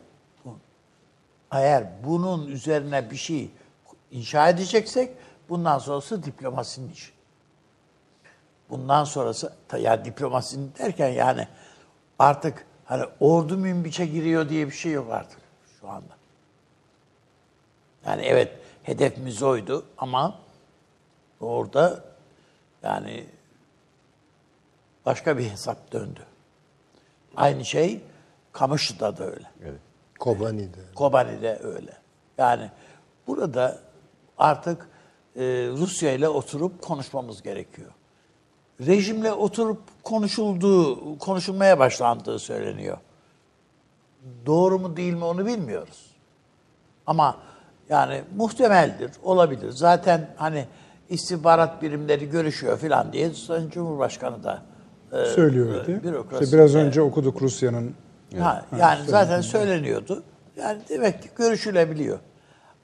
Eğer 1.50 1.84
bunun 2.04 2.46
üzerine 2.46 3.10
bir 3.10 3.16
şey 3.16 3.50
inşa 4.10 4.48
edeceksek 4.48 5.16
bundan 5.48 5.78
sonrası 5.78 6.22
diplomasinin 6.22 6.92
işi. 6.92 7.12
Bundan 8.70 9.04
sonrası 9.04 9.52
ya 9.80 10.04
diplomasinin 10.04 10.72
derken 10.78 11.08
yani 11.08 11.48
artık 12.18 12.66
hani 12.84 13.04
ordu 13.20 13.56
münbiçe 13.56 14.06
giriyor 14.06 14.48
diye 14.48 14.66
bir 14.66 14.72
şey 14.72 14.92
yok 14.92 15.12
artık 15.12 15.38
şu 15.80 15.88
anda. 15.88 16.14
Yani 18.06 18.22
evet 18.22 18.58
hedefimiz 18.82 19.42
oydu 19.42 19.86
ama 19.98 20.41
orada 21.46 22.04
yani 22.82 23.26
başka 25.06 25.38
bir 25.38 25.50
hesap 25.50 25.92
döndü. 25.92 26.20
Aynı 27.36 27.64
şey 27.64 28.00
Kamışlı'da 28.52 29.16
da 29.16 29.24
öyle. 29.24 29.50
Evet. 29.64 29.80
Kobani'de. 30.18 30.78
Kobani'de 30.94 31.58
öyle. 31.62 31.92
Yani 32.38 32.70
burada 33.26 33.78
artık 34.38 34.88
e, 35.36 35.42
Rusya 35.76 36.12
ile 36.12 36.28
oturup 36.28 36.82
konuşmamız 36.82 37.42
gerekiyor. 37.42 37.90
Rejimle 38.80 39.32
oturup 39.32 39.82
konuşulduğu, 40.02 41.18
konuşulmaya 41.18 41.78
başlandığı 41.78 42.38
söyleniyor. 42.38 42.98
Doğru 44.46 44.78
mu 44.78 44.96
değil 44.96 45.14
mi 45.14 45.24
onu 45.24 45.46
bilmiyoruz. 45.46 46.06
Ama 47.06 47.36
yani 47.88 48.22
muhtemeldir, 48.36 49.12
olabilir. 49.22 49.70
Zaten 49.70 50.34
hani 50.36 50.66
istihbarat 51.12 51.82
birimleri 51.82 52.30
görüşüyor 52.30 52.78
falan 52.78 53.12
diye 53.12 53.30
Sayın 53.30 53.70
Cumhurbaşkanı 53.70 54.44
da 54.44 54.62
e, 55.12 55.24
Söylüyordu. 55.24 55.90
e, 55.90 56.44
İşte 56.44 56.56
biraz 56.56 56.74
önce 56.74 57.02
okuduk 57.02 57.42
Rusya'nın 57.42 57.94
Ha, 58.38 58.66
yani 58.78 59.04
zaten 59.06 59.40
söyleniyordu. 59.40 60.22
Yani 60.56 60.82
demek 60.88 61.22
ki 61.22 61.28
görüşülebiliyor. 61.36 62.18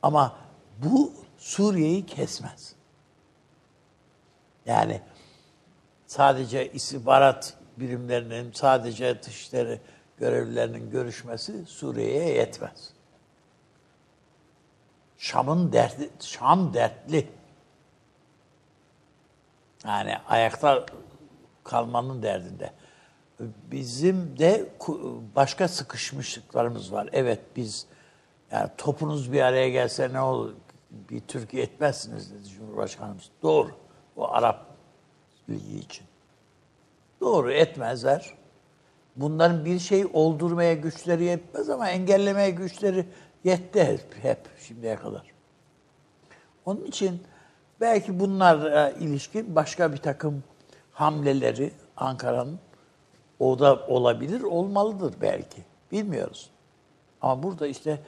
Ama 0.02 0.36
bu 0.84 1.12
Suriye'yi 1.38 2.06
kesmez. 2.06 2.74
Yani 4.66 5.00
sadece 6.06 6.72
istihbarat 6.72 7.54
birimlerinin, 7.76 8.52
sadece 8.52 9.22
dışişleri 9.22 9.80
görevlilerinin 10.18 10.90
görüşmesi 10.90 11.66
Suriye'ye 11.66 12.28
yetmez. 12.34 12.90
Şam'ın 15.18 15.72
derdi, 15.72 16.10
Şam 16.20 16.74
dertli. 16.74 17.28
Yani 19.88 20.16
ayakta 20.28 20.86
kalmanın 21.64 22.22
derdinde. 22.22 22.72
Bizim 23.70 24.38
de 24.38 24.68
başka 25.36 25.68
sıkışmışlıklarımız 25.68 26.92
var. 26.92 27.08
Evet 27.12 27.40
biz 27.56 27.86
yani 28.50 28.70
topunuz 28.78 29.32
bir 29.32 29.40
araya 29.40 29.70
gelse 29.70 30.12
ne 30.12 30.20
olur? 30.20 30.54
Bir 30.90 31.20
Türkiye 31.20 31.62
etmezsiniz 31.62 32.32
dedi 32.32 32.48
Cumhurbaşkanımız. 32.48 33.30
Doğru. 33.42 33.70
O 34.16 34.28
Arap 34.28 34.66
Ligi 35.50 35.78
için. 35.78 36.06
Doğru 37.20 37.52
etmezler. 37.52 38.34
Bunların 39.16 39.64
bir 39.64 39.78
şey 39.78 40.06
oldurmaya 40.12 40.74
güçleri 40.74 41.24
yetmez 41.24 41.70
ama 41.70 41.90
engellemeye 41.90 42.50
güçleri 42.50 43.06
yetti 43.44 43.84
hep, 43.84 44.24
hep 44.24 44.38
şimdiye 44.58 44.96
kadar. 44.96 45.34
Onun 46.64 46.84
için 46.84 47.22
belki 47.80 48.20
bunlara 48.20 48.90
ilişkin 48.90 49.54
başka 49.54 49.92
bir 49.92 49.96
takım 49.96 50.44
hamleleri 50.92 51.72
Ankara'nın 51.96 52.58
o 53.38 53.58
da 53.58 53.86
olabilir, 53.86 54.42
olmalıdır 54.42 55.14
belki. 55.20 55.64
Bilmiyoruz. 55.92 56.50
Ama 57.20 57.42
burada 57.42 57.66
işte 57.66 58.00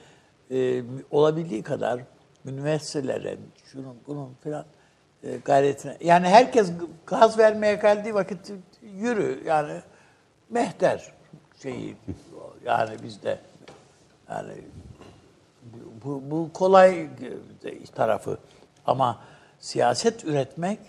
e, 0.51 0.83
olabildiği 1.11 1.63
kadar 1.63 2.01
üniversitelerin, 2.45 3.39
şunun 3.65 3.97
bunun 4.07 4.29
filan 4.43 4.65
e, 5.23 5.37
gayretine... 5.37 5.97
Yani 6.01 6.27
herkes 6.27 6.71
gaz 7.05 7.37
vermeye 7.37 7.75
geldiği 7.75 8.13
vakit 8.13 8.51
yürü. 8.81 9.43
Yani 9.45 9.81
mehter 10.49 11.11
şeyi 11.61 11.95
yani 12.65 13.03
bizde 13.03 13.39
yani 14.29 14.53
bu, 16.05 16.21
bu 16.31 16.49
kolay 16.53 17.09
tarafı. 17.95 18.37
Ama 18.85 19.19
siyaset 19.61 20.25
üretmek 20.25 20.79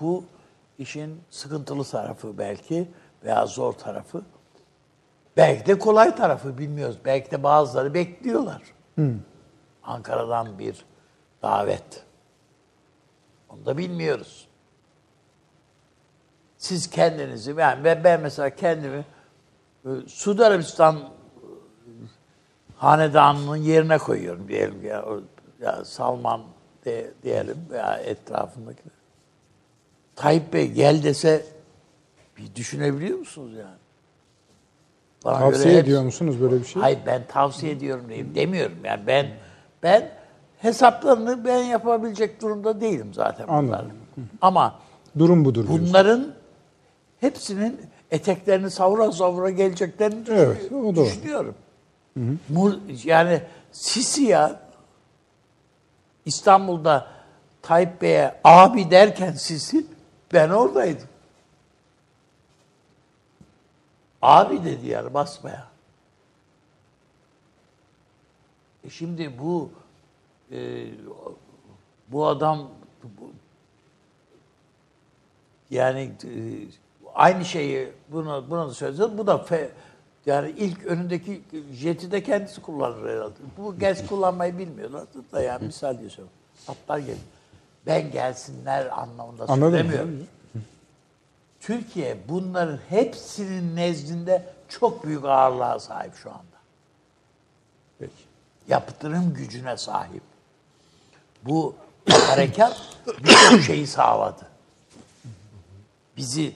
bu 0.00 0.24
işin 0.78 1.20
sıkıntılı 1.30 1.84
tarafı 1.84 2.38
belki 2.38 2.88
veya 3.24 3.46
zor 3.46 3.72
tarafı. 3.72 4.22
Belki 5.36 5.66
de 5.66 5.78
kolay 5.78 6.16
tarafı 6.16 6.58
bilmiyoruz. 6.58 6.98
Belki 7.04 7.30
de 7.30 7.42
bazıları 7.42 7.94
bekliyorlar. 7.94 8.62
Ankara'dan 9.82 10.58
bir 10.58 10.84
davet. 11.42 12.04
Onu 13.48 13.66
da 13.66 13.78
bilmiyoruz. 13.78 14.48
Siz 16.56 16.90
kendinizi, 16.90 17.54
yani 17.58 17.84
ben, 17.84 18.04
ben 18.04 18.20
mesela 18.20 18.50
kendimi 18.50 19.04
e, 19.84 19.88
Suudi 20.06 20.44
Arabistan 20.44 20.96
e, 20.96 21.02
hanedanının 22.76 23.56
yerine 23.56 23.98
koyuyorum 23.98 24.48
diyelim 24.48 24.86
ya, 24.86 25.04
ya 25.60 25.84
Salman 25.84 26.40
de, 26.88 27.10
diyelim 27.22 27.56
veya 27.70 27.96
etrafındaki. 27.96 28.82
Tayyip 30.16 30.52
Bey 30.52 30.72
gel 30.72 31.02
dese 31.02 31.44
bir 32.38 32.54
düşünebiliyor 32.54 33.18
musunuz 33.18 33.52
yani? 33.56 33.76
Bana 35.24 35.38
göre 35.38 35.50
tavsiye 35.52 35.74
hep- 35.76 35.84
ediyor 35.84 36.02
musunuz 36.02 36.40
böyle 36.40 36.60
bir 36.60 36.64
şey? 36.64 36.82
Hayır 36.82 36.98
ben 37.06 37.22
tavsiye 37.28 37.72
ediyorum 37.72 38.04
diyeyim 38.08 38.34
demiyorum. 38.34 38.78
Yani 38.84 39.00
ben 39.06 39.26
ben 39.82 40.10
hesaplarını 40.58 41.44
ben 41.44 41.58
yapabilecek 41.58 42.42
durumda 42.42 42.80
değilim 42.80 43.14
zaten 43.14 43.48
bunların. 43.48 43.64
Anladım. 43.66 43.92
Ama 44.40 44.74
Durum 45.18 45.44
budur 45.44 45.68
diyorsun. 45.68 45.86
bunların 45.88 46.32
hepsinin 47.20 47.80
eteklerini 48.10 48.70
savura 48.70 49.12
savura 49.12 49.50
geleceklerini 49.50 50.24
Evet, 50.28 50.72
o 50.72 50.96
düşünüyorum. 50.96 51.54
Mu- 52.48 52.78
Yani 53.04 53.42
Sisi 53.72 54.22
ya 54.22 54.60
İstanbul'da 56.28 57.10
Tayyip 57.62 58.02
Bey'e 58.02 58.40
abi 58.44 58.90
derken 58.90 59.32
Sisi 59.32 59.86
ben 60.32 60.50
oradaydım. 60.50 61.08
Abi 64.22 64.64
dedi 64.64 64.86
yani 64.86 65.14
basmaya. 65.14 65.66
E 68.84 68.90
şimdi 68.90 69.38
bu 69.38 69.70
e, 70.52 70.86
bu 72.08 72.26
adam 72.26 72.68
bu- 73.02 73.32
yani 75.70 76.00
e, 76.24 76.32
aynı 77.14 77.44
şeyi 77.44 77.92
bunu 78.08 78.44
bunu 78.50 78.68
da 78.68 78.74
söyledi. 78.74 79.18
Bu 79.18 79.26
da 79.26 79.38
fe, 79.38 79.70
yani 80.28 80.50
ilk 80.50 80.84
önündeki 80.86 81.42
jeti 81.72 82.12
de 82.12 82.22
kendisi 82.22 82.62
kullanır 82.62 83.10
herhalde. 83.10 83.34
Bu 83.58 83.78
genç 83.78 84.06
kullanmayı 84.06 84.58
bilmiyorlar 84.58 85.04
da 85.32 85.42
yani 85.42 85.66
misal 85.66 85.98
diye 85.98 86.10
söylüyorum. 86.10 86.38
Atlar 86.68 86.98
gelin. 86.98 87.18
ben 87.86 88.10
gelsinler 88.10 89.00
anlamında 89.00 89.44
Anladım. 89.48 89.70
söylemiyorum. 89.70 90.26
Türkiye 91.60 92.16
bunların 92.28 92.78
hepsinin 92.88 93.76
nezdinde 93.76 94.52
çok 94.68 95.04
büyük 95.04 95.24
ağırlığa 95.24 95.80
sahip 95.80 96.14
şu 96.16 96.30
anda. 96.30 96.58
Peki. 97.98 98.12
Yaptırım 98.68 99.34
gücüne 99.34 99.76
sahip. 99.76 100.22
Bu 101.42 101.74
harekat 102.10 102.80
birçok 103.24 103.60
şeyi 103.60 103.86
sağladı. 103.86 104.46
Bizi 106.16 106.52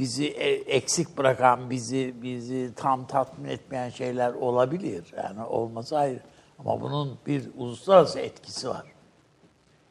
bizi 0.00 0.26
e- 0.26 0.76
eksik 0.76 1.18
bırakan, 1.18 1.70
bizi 1.70 2.14
bizi 2.22 2.72
tam 2.76 3.06
tatmin 3.06 3.48
etmeyen 3.48 3.88
şeyler 3.88 4.34
olabilir. 4.34 5.14
Yani 5.16 5.44
olması 5.44 5.98
ayrı. 5.98 6.20
Ama 6.58 6.80
bunun 6.80 7.18
bir 7.26 7.50
uluslararası 7.56 8.18
etkisi 8.18 8.68
var. 8.68 8.84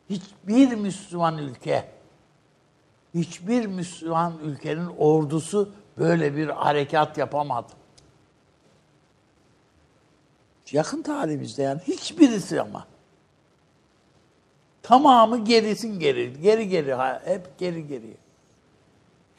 Hiçbir 0.10 0.76
Müslüman 0.76 1.38
ülke, 1.38 1.92
hiçbir 3.14 3.66
Müslüman 3.66 4.34
ülkenin 4.44 4.88
ordusu 4.98 5.74
böyle 5.98 6.36
bir 6.36 6.48
harekat 6.48 7.18
yapamadı. 7.18 7.74
Yakın 10.72 11.02
tarihimizde 11.02 11.62
yani 11.62 11.82
hiçbirisi 11.88 12.62
ama. 12.62 12.88
Tamamı 14.82 15.46
gerisin 15.46 16.00
geri, 16.00 16.42
geri 16.42 16.68
geri, 16.70 16.96
hep 17.26 17.60
geri 17.60 17.88
geri. 17.88 18.18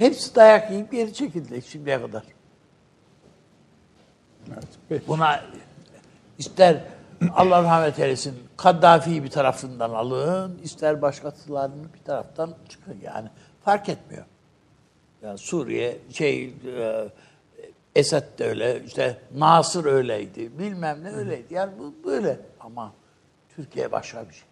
Hepsi 0.00 0.34
dayak 0.34 0.70
yiyip 0.70 0.92
geri 0.92 1.14
çekildi 1.14 1.62
şimdiye 1.62 2.00
kadar. 2.00 2.22
Evet. 4.48 4.68
Peki. 4.88 5.08
Buna 5.08 5.44
ister 6.38 6.84
Allah 7.34 7.62
rahmet 7.62 7.98
eylesin 7.98 8.34
Kaddafi'yi 8.56 9.24
bir 9.24 9.30
tarafından 9.30 9.90
alın, 9.90 10.58
ister 10.62 11.02
başkalarını 11.02 11.94
bir 11.94 12.04
taraftan 12.04 12.54
çıkın 12.68 12.96
yani. 13.02 13.28
Fark 13.64 13.88
etmiyor. 13.88 14.24
Yani 15.22 15.38
Suriye 15.38 15.98
şey 16.12 16.54
e, 16.66 17.08
Esed 17.94 18.38
de 18.38 18.46
öyle, 18.46 18.84
işte 18.84 19.18
Nasır 19.34 19.84
öyleydi, 19.84 20.58
bilmem 20.58 21.04
ne 21.04 21.12
öyleydi. 21.12 21.54
Yani 21.54 21.72
bu 21.78 21.94
böyle 22.04 22.40
ama 22.60 22.92
Türkiye 23.56 23.92
başka 23.92 24.28
bir 24.28 24.34
şey. 24.34 24.44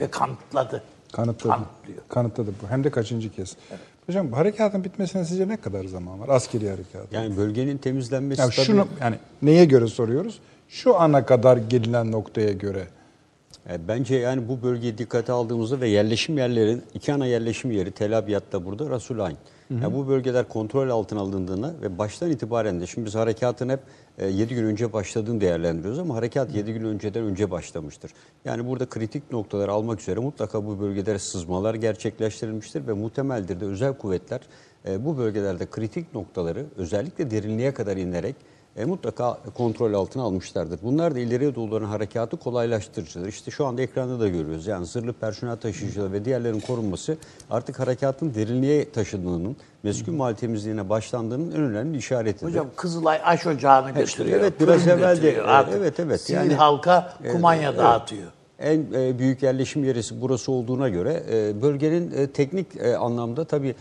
Ve 0.00 0.10
kanıtladı. 0.10 0.82
Kanıtladı. 1.12 1.52
Kanıtlıyor. 1.52 2.02
Kanıtladı 2.08 2.54
bu. 2.62 2.68
Hem 2.68 2.84
de 2.84 2.90
kaçıncı 2.90 3.32
kez. 3.32 3.56
Hocam 4.06 4.32
bu 4.32 4.36
harekatın 4.36 4.84
bitmesine 4.84 5.24
sizce 5.24 5.48
ne 5.48 5.56
kadar 5.56 5.84
zaman 5.84 6.20
var? 6.20 6.28
Askeri 6.28 6.68
harekat. 6.70 7.12
Yani 7.12 7.36
bölgenin 7.36 7.78
temizlenmesi 7.78 8.40
Yani 8.40 8.50
tabii- 8.52 8.66
şunu 8.66 8.86
yani 9.00 9.16
neye 9.42 9.64
göre 9.64 9.86
soruyoruz? 9.86 10.38
Şu 10.68 10.96
ana 10.96 11.26
kadar 11.26 11.56
gelinen 11.56 12.12
noktaya 12.12 12.52
göre. 12.52 12.86
E, 13.70 13.88
Bence 13.88 14.16
yani 14.16 14.48
bu 14.48 14.62
bölgeyi 14.62 14.98
dikkate 14.98 15.32
aldığımızda 15.32 15.80
ve 15.80 15.88
yerleşim 15.88 16.38
yerlerin 16.38 16.82
iki 16.94 17.12
ana 17.12 17.26
yerleşim 17.26 17.70
yeri 17.70 17.90
Tel 17.90 18.18
Abyad'da 18.18 18.64
burada 18.64 18.90
Rasulayn. 18.90 19.36
Yani 19.70 19.94
bu 19.94 20.08
bölgeler 20.08 20.48
kontrol 20.48 20.88
altına 20.88 21.20
alındığına 21.20 21.74
ve 21.82 21.98
baştan 21.98 22.30
itibaren 22.30 22.80
de 22.80 22.86
şimdi 22.86 23.06
biz 23.06 23.14
harekatın 23.14 23.68
hep 23.68 23.80
7 24.30 24.54
gün 24.54 24.64
önce 24.64 24.92
başladığını 24.92 25.40
değerlendiriyoruz 25.40 25.98
ama 25.98 26.14
harekat 26.14 26.54
7 26.54 26.72
gün 26.72 26.84
önceden 26.84 27.24
önce 27.24 27.50
başlamıştır. 27.50 28.10
Yani 28.44 28.66
burada 28.66 28.86
kritik 28.86 29.32
noktaları 29.32 29.72
almak 29.72 30.00
üzere 30.00 30.20
mutlaka 30.20 30.66
bu 30.66 30.80
bölgelere 30.80 31.18
sızmalar 31.18 31.74
gerçekleştirilmiştir 31.74 32.86
ve 32.86 32.92
muhtemeldir 32.92 33.60
de 33.60 33.64
özel 33.64 33.94
kuvvetler 33.94 34.40
e, 34.88 35.04
bu 35.04 35.18
bölgelerde 35.18 35.66
kritik 35.66 36.14
noktaları 36.14 36.66
özellikle 36.76 37.30
derinliğe 37.30 37.74
kadar 37.74 37.96
inerek 37.96 38.36
e, 38.76 38.84
mutlaka 38.84 39.38
kontrol 39.54 39.94
altına 39.94 40.22
almışlardır. 40.22 40.78
Bunlar 40.82 41.14
da 41.14 41.18
ileriye 41.18 41.54
doğru 41.54 41.74
olan 41.74 41.84
harekatı 41.84 42.36
kolaylaştırıcıdır. 42.36 43.28
İşte 43.28 43.50
şu 43.50 43.66
anda 43.66 43.82
ekranda 43.82 44.20
da 44.20 44.28
görüyoruz. 44.28 44.66
Yani 44.66 44.86
zırhlı 44.86 45.12
personel 45.12 45.56
taşıyıcıları 45.56 46.12
ve 46.12 46.24
diğerlerin 46.24 46.60
korunması 46.60 47.16
artık 47.50 47.78
harekatın 47.80 48.34
derinliğe 48.34 48.90
taşındığının, 48.90 49.56
meskul 49.82 50.12
mal 50.12 50.32
temizliğine 50.34 50.88
başlandığının 50.88 51.50
en 51.52 51.60
önemli 51.60 51.98
işaretidir. 51.98 52.46
Hocam 52.46 52.66
Kızılay 52.76 53.20
aş 53.24 53.46
ocağını 53.46 53.90
götürüyor. 53.90 54.40
evet, 54.40 54.60
biraz 54.60 54.86
evvel 54.88 55.22
de- 55.22 55.30
evet, 55.30 55.66
evet, 55.76 56.00
evet. 56.00 56.20
Sivil 56.20 56.36
Yani- 56.38 56.54
halka 56.54 57.12
kumanya 57.32 57.68
Evet. 57.70 57.78
dağıtıyor. 57.78 58.28
En 58.60 58.84
e, 58.94 59.18
büyük 59.18 59.42
yerleşim 59.42 59.84
yeri 59.84 60.00
burası 60.20 60.52
olduğuna 60.52 60.88
göre 60.88 61.22
e, 61.32 61.62
bölgenin 61.62 62.12
e, 62.12 62.26
teknik 62.26 62.66
anlamda 62.98 63.44
tabii 63.44 63.74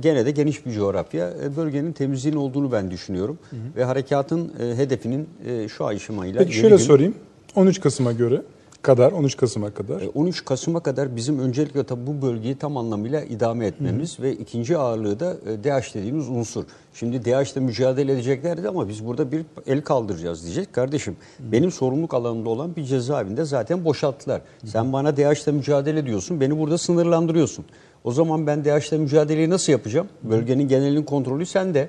gene 0.00 0.26
de 0.26 0.30
geniş 0.30 0.66
bir 0.66 0.72
coğrafya. 0.72 1.32
Bölgenin 1.56 1.92
temizliğin 1.92 2.36
olduğunu 2.36 2.72
ben 2.72 2.90
düşünüyorum. 2.90 3.38
Ve 3.76 3.84
harekatın 3.84 4.52
hedefinin 4.76 5.28
şu 5.68 5.86
aşamayla... 5.86 6.38
Peki 6.40 6.52
şöyle 6.52 6.76
gün- 6.76 6.84
sorayım. 6.84 7.14
13 7.56 7.80
Kasım'a 7.80 8.12
göre 8.12 8.42
kadar 8.82 9.12
13 9.12 9.36
Kasım'a 9.36 9.70
kadar. 9.70 10.00
E, 10.00 10.08
13 10.08 10.44
Kasım'a 10.44 10.80
kadar 10.80 11.16
bizim 11.16 11.38
öncelikle 11.38 11.84
tabii 11.84 12.06
bu 12.06 12.26
bölgeyi 12.26 12.56
tam 12.56 12.76
anlamıyla 12.76 13.22
idame 13.22 13.66
etmemiz 13.66 14.20
ve 14.20 14.32
ikinci 14.32 14.78
ağırlığı 14.78 15.20
da 15.20 15.36
e, 15.46 15.64
DAEŞ 15.64 15.94
dediğimiz 15.94 16.28
unsur. 16.28 16.64
Şimdi 16.94 17.24
DAEŞ'le 17.24 17.56
mücadele 17.56 18.12
edeceklerdi 18.12 18.68
ama 18.68 18.88
biz 18.88 19.06
burada 19.06 19.32
bir 19.32 19.44
el 19.66 19.82
kaldıracağız 19.82 20.44
diyecek. 20.44 20.72
Kardeşim 20.72 21.16
benim 21.38 21.72
sorumluluk 21.72 22.14
alanımda 22.14 22.50
olan 22.50 22.76
bir 22.76 22.84
cezaevinde 22.84 23.44
zaten 23.44 23.84
boşalttılar. 23.84 24.40
Sen 24.64 24.92
bana 24.92 25.16
DAEŞ'le 25.16 25.46
mücadele 25.46 25.98
ediyorsun, 25.98 26.40
beni 26.40 26.58
burada 26.58 26.78
sınırlandırıyorsun. 26.78 27.64
O 28.04 28.12
zaman 28.12 28.46
ben 28.46 28.64
DAEŞ'le 28.64 28.92
mücadeleyi 28.92 29.50
nasıl 29.50 29.72
yapacağım? 29.72 30.06
Bölgenin 30.22 30.68
genelinin 30.68 31.02
kontrolü 31.02 31.46
sende. 31.46 31.88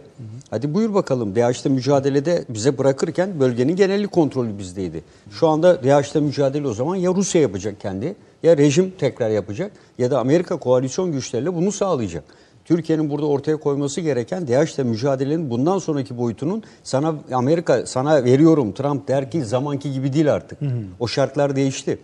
Hadi 0.49 0.73
buyur 0.73 0.94
bakalım 0.94 1.36
DAEŞ'le 1.36 1.65
mücadelede 1.65 2.45
bize 2.49 2.77
bırakırken 2.77 3.40
bölgenin 3.40 3.76
geneli 3.76 4.07
kontrolü 4.07 4.57
bizdeydi. 4.57 5.03
Şu 5.31 5.48
anda 5.48 5.84
DAEŞ'le 5.84 6.15
mücadele 6.15 6.68
o 6.68 6.73
zaman 6.73 6.95
ya 6.95 7.14
Rusya 7.15 7.41
yapacak 7.41 7.80
kendi 7.80 8.15
ya 8.44 8.57
rejim 8.57 8.94
tekrar 8.99 9.30
yapacak 9.30 9.72
ya 9.98 10.11
da 10.11 10.19
Amerika 10.19 10.57
koalisyon 10.57 11.11
güçleriyle 11.11 11.56
bunu 11.56 11.72
sağlayacak. 11.72 12.23
Türkiye'nin 12.65 13.10
burada 13.10 13.26
ortaya 13.26 13.57
koyması 13.57 14.02
gereken 14.02 14.48
DAEŞ'le 14.48 14.77
mücadelenin 14.77 15.49
bundan 15.49 15.77
sonraki 15.77 16.18
boyutunun 16.18 16.64
sana 16.84 17.15
Amerika 17.34 17.86
sana 17.86 18.23
veriyorum 18.23 18.72
Trump 18.72 19.07
der 19.07 19.31
ki 19.31 19.45
zamanki 19.45 19.91
gibi 19.91 20.14
değil 20.14 20.34
artık. 20.34 20.60
O 20.99 21.07
şartlar 21.07 21.56
değişti. 21.56 21.99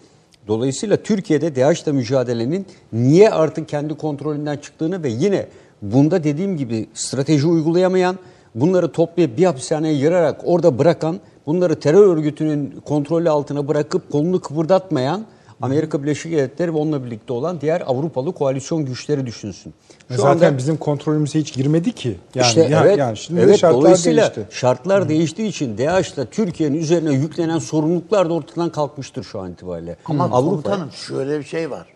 Dolayısıyla 0.47 0.97
Türkiye'de 0.97 1.55
DAEŞ'le 1.55 1.87
mücadelenin 1.87 2.65
niye 2.93 3.29
artık 3.29 3.69
kendi 3.69 3.93
kontrolünden 3.93 4.57
çıktığını 4.57 5.03
ve 5.03 5.09
yine 5.09 5.47
bunda 5.81 6.23
dediğim 6.23 6.57
gibi 6.57 6.87
strateji 6.93 7.47
uygulayamayan, 7.47 8.19
bunları 8.55 8.91
toplayıp 8.91 9.37
bir 9.37 9.45
hapishaneye 9.45 9.93
yırarak 9.93 10.41
orada 10.43 10.79
bırakan, 10.79 11.19
bunları 11.45 11.79
terör 11.79 12.07
örgütünün 12.07 12.73
kontrolü 12.85 13.29
altına 13.29 13.67
bırakıp 13.67 14.11
kolunu 14.11 14.41
kıpırdatmayan 14.41 15.25
Amerika 15.61 16.03
Birleşik 16.03 16.31
Devletleri 16.31 16.73
ve 16.73 16.77
onunla 16.77 17.05
birlikte 17.05 17.33
olan 17.33 17.61
diğer 17.61 17.81
Avrupalı 17.85 18.33
koalisyon 18.33 18.85
güçleri 18.85 19.25
düşünsün. 19.25 19.73
Şu 20.09 20.15
Zaten 20.17 20.47
anda- 20.47 20.57
bizim 20.57 20.77
kontrolümüze 20.77 21.39
hiç 21.39 21.53
girmedi 21.53 21.91
ki. 21.91 22.17
Yani, 22.35 22.47
işte 22.47 22.61
ya- 22.63 22.81
evet, 22.85 22.97
yani 22.97 23.17
şimdi 23.17 23.41
evet 23.41 23.59
şartlar 23.59 23.81
dolayısıyla 23.81 24.35
değişti. 24.35 24.57
şartlar 24.57 25.09
değiştiği 25.09 25.47
için 25.47 25.77
DAEŞ'le 25.77 26.17
Türkiye'nin 26.31 26.77
üzerine 26.77 27.13
yüklenen 27.13 27.59
sorumluluklar 27.59 28.29
da 28.29 28.33
ortadan 28.33 28.69
kalkmıştır 28.71 29.23
şu 29.23 29.39
an 29.39 29.51
itibariyle. 29.51 29.97
Ama 30.05 30.23
Avrupa 30.23 30.39
komutanım 30.49 30.91
şöyle 30.91 31.39
bir 31.39 31.43
şey 31.43 31.71
var. 31.71 31.87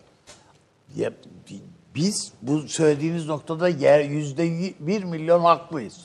Ya, 0.96 1.10
biz 1.94 2.32
bu 2.42 2.58
söylediğiniz 2.60 3.26
noktada 3.26 3.68
yer 3.68 4.00
yüzde 4.00 4.50
bir 4.80 5.04
milyon 5.04 5.40
haklıyız. 5.40 5.96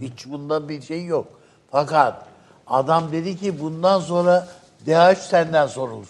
Hiç 0.00 0.26
bunda 0.26 0.68
bir 0.68 0.82
şey 0.82 1.04
yok. 1.04 1.26
Fakat 1.70 2.26
adam 2.66 3.12
dedi 3.12 3.36
ki 3.36 3.60
bundan 3.60 4.00
sonra 4.00 4.48
DH 4.86 5.14
senden 5.18 5.66
sorulur. 5.66 6.06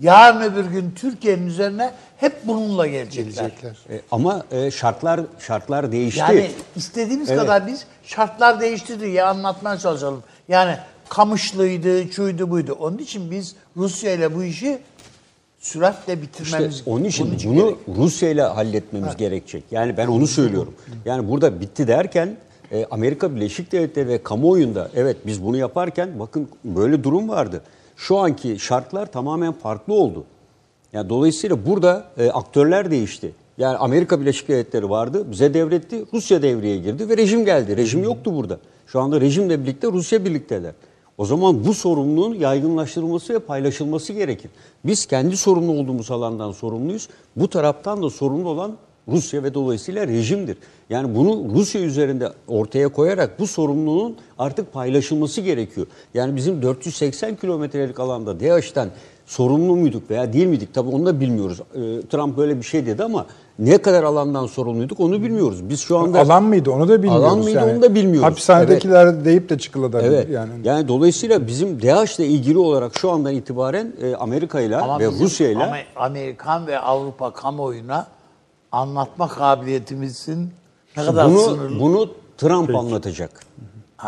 Yarın 0.00 0.40
öbür 0.40 0.64
gün 0.64 0.92
Türkiye'nin 0.96 1.46
üzerine 1.46 1.90
hep 2.16 2.46
bununla 2.46 2.86
gelecekler. 2.86 3.32
Gelecekler. 3.32 3.76
E, 3.90 4.00
ama 4.10 4.44
e, 4.50 4.70
şartlar 4.70 5.20
şartlar 5.38 5.92
değişti. 5.92 6.20
Yani 6.20 6.50
istediğimiz 6.76 7.30
Evet. 7.30 7.40
kadar 7.40 7.66
biz 7.66 7.86
şartlar 8.04 8.60
değişti 8.60 9.00
diye 9.00 9.24
anlatmaya 9.24 9.78
çalışalım. 9.78 10.22
Yani 10.48 10.76
kamışlıydı, 11.08 12.12
şuydu 12.12 12.50
buydu. 12.50 12.76
Onun 12.80 12.98
için 12.98 13.30
biz 13.30 13.56
Rusya 13.76 14.12
ile 14.12 14.34
bu 14.34 14.44
işi 14.44 14.78
süratle 15.60 16.12
İşte 16.12 16.22
bitirmemiz 16.22 16.82
onun 16.86 17.04
için 17.04 17.26
bunun 17.26 17.56
bunu 17.56 17.66
gerek. 17.66 17.78
Rusya 17.96 18.30
ile 18.30 18.42
halletmemiz 18.42 19.16
gerekecek. 19.16 19.64
Yani 19.70 19.96
ben 19.96 20.06
onu 20.06 20.26
söylüyorum. 20.26 20.74
Yani 21.04 21.28
burada 21.28 21.60
bitti 21.60 21.88
derken 21.88 22.36
e, 22.72 22.86
Amerika 22.90 23.36
Birleşik 23.36 23.72
Devletleri 23.72 24.08
ve 24.08 24.22
kamuoyunda 24.22 24.90
evet 24.94 25.16
biz 25.26 25.44
bunu 25.44 25.56
yaparken 25.56 26.18
bakın 26.18 26.48
böyle 26.64 27.04
durum 27.04 27.28
vardı. 27.28 27.62
Şu 27.96 28.18
anki 28.18 28.58
şartlar 28.58 29.12
tamamen 29.12 29.52
farklı 29.52 29.94
oldu. 29.94 30.24
Yani 30.92 31.08
dolayısıyla 31.08 31.66
burada 31.66 32.04
e, 32.18 32.30
aktörler 32.30 32.90
değişti. 32.90 33.32
Yani 33.58 33.76
Amerika 33.76 34.20
Birleşik 34.20 34.48
Devletleri 34.48 34.90
vardı, 34.90 35.30
bize 35.30 35.54
devretti, 35.54 36.04
Rusya 36.12 36.42
devreye 36.42 36.78
girdi 36.78 37.08
ve 37.08 37.16
rejim 37.16 37.44
geldi. 37.44 37.76
Rejim 37.76 38.02
yoktu 38.02 38.34
burada. 38.34 38.58
Şu 38.86 39.00
anda 39.00 39.20
rejimle 39.20 39.62
birlikte 39.62 39.92
Rusya 39.92 40.24
birlikteler. 40.24 40.72
O 41.18 41.24
zaman 41.24 41.64
bu 41.64 41.74
sorumluluğun 41.74 42.34
yaygınlaştırılması 42.34 43.34
ve 43.34 43.38
paylaşılması 43.38 44.12
gerekir. 44.12 44.50
Biz 44.84 45.06
kendi 45.06 45.36
sorumlu 45.36 45.72
olduğumuz 45.72 46.10
alandan 46.10 46.52
sorumluyuz. 46.52 47.08
Bu 47.36 47.48
taraftan 47.48 48.02
da 48.02 48.10
sorumlu 48.10 48.48
olan 48.48 48.76
Rusya 49.08 49.42
ve 49.42 49.54
dolayısıyla 49.54 50.06
rejimdir. 50.06 50.56
Yani 50.90 51.14
bunu 51.16 51.54
Rusya 51.54 51.80
üzerinde 51.80 52.28
ortaya 52.48 52.88
koyarak 52.88 53.40
bu 53.40 53.46
sorumluluğun 53.46 54.16
artık 54.38 54.72
paylaşılması 54.72 55.40
gerekiyor. 55.40 55.86
Yani 56.14 56.36
bizim 56.36 56.62
480 56.62 57.36
kilometrelik 57.36 58.00
alanda 58.00 58.40
DAEŞ'ten 58.40 58.88
sorumlu 59.26 59.76
muyduk 59.76 60.10
veya 60.10 60.32
değil 60.32 60.46
miydik? 60.46 60.74
Tabii 60.74 60.88
onu 60.90 61.06
da 61.06 61.20
bilmiyoruz. 61.20 61.60
Ee, 61.74 61.78
Trump 62.10 62.36
böyle 62.36 62.56
bir 62.56 62.62
şey 62.62 62.86
dedi 62.86 63.04
ama 63.04 63.26
ne 63.58 63.78
kadar 63.78 64.02
alandan 64.02 64.46
sorumluyduk 64.46 65.00
onu 65.00 65.22
bilmiyoruz. 65.22 65.68
Biz 65.68 65.80
şu 65.80 65.98
anda 65.98 66.20
Alan 66.20 66.42
mıydı 66.42 66.70
onu 66.70 66.88
da 66.88 67.02
bilmiyoruz. 67.02 67.24
Alan 67.24 67.38
mıydı 67.38 67.58
yani. 67.58 67.72
onu 67.72 67.82
da 67.82 67.94
bilmiyoruz. 67.94 68.22
Hapishanedekiler 68.30 69.24
deyip 69.24 69.48
de 69.48 69.58
çıkılabilir 69.58 70.02
Evet. 70.04 70.30
yani. 70.30 70.50
Yani, 70.64 70.88
dolayısıyla 70.88 71.46
bizim 71.46 71.82
DAEŞ'le 71.82 72.18
ilgili 72.18 72.58
olarak 72.58 72.98
şu 72.98 73.10
andan 73.10 73.34
itibaren 73.34 73.92
e, 74.02 74.14
Amerika 74.14 74.60
ile 74.60 74.76
ve 74.76 75.06
Rusya 75.06 75.48
ile 75.50 75.58
Amer- 75.64 75.84
Amerikan 75.96 76.66
ve 76.66 76.78
Avrupa 76.78 77.30
kamuoyuna 77.32 78.06
anlatma 78.74 79.28
kabiliyetimizin 79.28 80.50
ne 80.96 81.04
kadar 81.04 81.30
bunu 81.30 81.40
sınırlı. 81.40 81.80
bunu 81.80 82.10
Trump 82.38 82.74
anlatacak. 82.74 83.30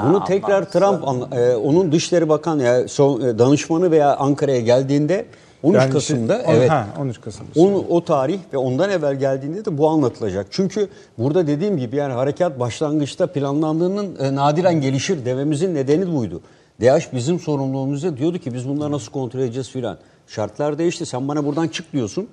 Bunu 0.02 0.24
tekrar 0.24 0.70
Trump 0.70 1.08
anla- 1.08 1.36
e, 1.40 1.56
onun 1.56 1.92
Dışişleri 1.92 2.28
Bakan 2.28 2.58
ya 2.58 2.88
son, 2.88 3.20
e, 3.20 3.38
danışmanı 3.38 3.90
veya 3.90 4.16
Ankara'ya 4.16 4.60
geldiğinde 4.60 5.26
13 5.62 5.76
Yani 5.80 5.92
Kasım'da 5.92 6.38
işte- 6.38 6.50
on- 6.50 6.54
evet. 6.54 6.70
ha, 6.70 6.86
13 7.00 7.20
Kasım. 7.20 7.46
Onu, 7.56 7.84
o 7.88 8.04
tarih 8.04 8.38
ve 8.52 8.58
ondan 8.58 8.90
evvel 8.90 9.14
geldiğinde 9.18 9.64
de 9.64 9.78
bu 9.78 9.88
anlatılacak. 9.88 10.46
Çünkü 10.50 10.88
burada 11.18 11.46
dediğim 11.46 11.76
gibi 11.78 11.96
yani 11.96 12.12
harekat 12.12 12.60
başlangıçta 12.60 13.26
planlandığının 13.26 14.16
e, 14.20 14.34
nadiren 14.34 14.80
gelişir 14.80 15.24
dememizin 15.24 15.74
nedeni 15.74 16.14
buydu. 16.16 16.40
DH 16.80 17.12
bizim 17.12 17.40
sorumluluğumuzda 17.40 18.16
diyordu 18.16 18.38
ki 18.38 18.54
biz 18.54 18.68
bunları 18.68 18.92
nasıl 18.92 19.12
kontrol 19.12 19.40
edeceğiz 19.40 19.70
filan. 19.70 19.96
Şartlar 20.26 20.78
değişti. 20.78 21.06
Sen 21.06 21.28
bana 21.28 21.44
buradan 21.46 21.68
çık 21.68 21.92
diyorsun. 21.92 22.28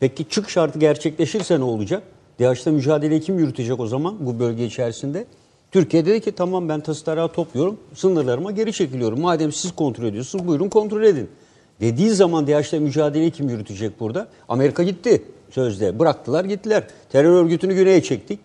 Peki 0.00 0.28
çık 0.28 0.50
şartı 0.50 0.78
gerçekleşirse 0.78 1.60
ne 1.60 1.64
olacak? 1.64 2.02
DH'da 2.40 2.70
mücadeleyi 2.70 3.20
kim 3.20 3.38
yürütecek 3.38 3.80
o 3.80 3.86
zaman 3.86 4.16
bu 4.20 4.38
bölge 4.38 4.66
içerisinde? 4.66 5.26
Türkiye 5.72 6.06
dedi 6.06 6.20
ki 6.20 6.32
tamam 6.32 6.68
ben 6.68 6.80
tası 6.80 7.04
tarağı 7.04 7.32
topluyorum, 7.32 7.76
sınırlarıma 7.94 8.50
geri 8.50 8.72
çekiliyorum. 8.72 9.20
Madem 9.20 9.52
siz 9.52 9.72
kontrol 9.72 10.04
ediyorsunuz 10.04 10.46
buyurun 10.46 10.68
kontrol 10.68 11.02
edin. 11.02 11.30
Dediği 11.80 12.10
zaman 12.10 12.46
DH'la 12.46 12.80
mücadeleyi 12.80 13.30
kim 13.30 13.48
yürütecek 13.48 14.00
burada? 14.00 14.28
Amerika 14.48 14.82
gitti 14.82 15.22
sözde. 15.50 15.98
Bıraktılar 15.98 16.44
gittiler. 16.44 16.84
Terör 17.12 17.44
örgütünü 17.44 17.74
güneye 17.74 18.02
çektik. 18.02 18.40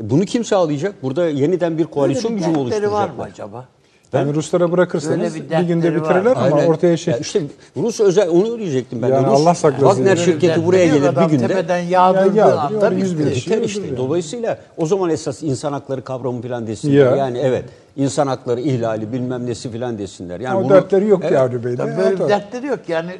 E 0.00 0.10
Bunu 0.10 0.24
kim 0.24 0.44
sağlayacak? 0.44 1.02
Burada 1.02 1.28
yeniden 1.28 1.78
bir 1.78 1.84
koalisyon 1.84 2.36
gücü 2.36 2.54
dertleri 2.54 2.92
var 2.92 3.08
mı 3.10 3.22
acaba? 3.22 3.68
Yani 4.12 4.34
Ruslara 4.34 4.72
bırakırsanız 4.72 5.34
bir 5.34 5.50
bir, 5.50 5.58
günde 5.58 5.94
var. 5.94 6.00
bitirirler 6.00 6.30
ama 6.30 6.40
Aynen. 6.40 6.66
ortaya 6.66 6.96
şey... 6.96 7.12
Ya 7.14 7.18
işte 7.18 7.42
Rus 7.76 8.00
özel 8.00 8.28
onu 8.28 8.58
diyecektim 8.58 9.02
ben. 9.02 9.08
Yani 9.08 9.26
Rus, 9.26 9.40
Allah 9.40 9.54
saklasın. 9.54 9.86
Wagner 9.86 10.16
şirketi 10.16 10.66
buraya 10.66 10.86
gelir 10.86 11.16
bir 11.16 11.30
günde. 11.30 11.46
Tepeden 11.48 11.78
yağdırdığı 11.78 12.36
Ya, 12.38 12.58
anda 12.58 12.90
yüz 12.90 13.18
bin. 13.18 13.26
Biter 13.26 13.62
işte. 13.62 13.80
öldürüyor. 13.80 13.96
Dolayısıyla 13.96 14.58
o 14.76 14.86
zaman 14.86 15.10
esas 15.10 15.42
insan 15.42 15.72
hakları 15.72 16.04
kavramı 16.04 16.42
falan 16.42 16.66
desinler. 16.66 16.94
Ya. 16.94 17.16
Yani 17.16 17.38
evet 17.38 17.64
insan 17.96 18.26
hakları 18.26 18.60
ihlali 18.60 19.12
bilmem 19.12 19.46
nesi 19.46 19.72
falan 19.72 19.98
desinler. 19.98 20.40
Yani 20.40 20.58
o 20.58 20.64
bunu- 20.64 20.74
dertleri 20.74 21.08
yok 21.08 21.20
Evet. 21.22 21.32
Yavru 21.32 21.64
Bey'de. 21.64 21.96
Böyle 21.96 22.28
dertleri 22.28 22.66
yok. 22.66 22.80
Yani 22.88 23.10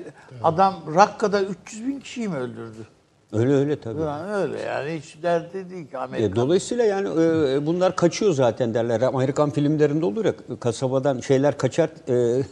adam 0.42 0.74
Rakka'da 0.94 1.42
300 1.42 1.86
bin 1.86 2.00
kişiyi 2.00 2.28
mi 2.28 2.36
öldürdü? 2.36 2.95
Öyle 3.38 3.54
öyle 3.54 3.80
tabii. 3.80 4.00
Yani 4.00 4.32
öyle 4.32 4.60
yani 4.60 5.00
hiç 5.00 5.22
derdi 5.22 5.70
değil 5.70 5.86
ki 5.86 5.98
Amerika. 5.98 6.26
E, 6.26 6.36
dolayısıyla 6.36 6.84
yani 6.84 7.08
e, 7.08 7.66
bunlar 7.66 7.96
kaçıyor 7.96 8.32
zaten 8.32 8.74
derler. 8.74 9.00
Amerikan 9.00 9.50
filmlerinde 9.50 10.06
olur 10.06 10.24
ya 10.24 10.32
kasabadan 10.60 11.20
şeyler 11.20 11.58
kaçar 11.58 11.90
e, 12.08 12.42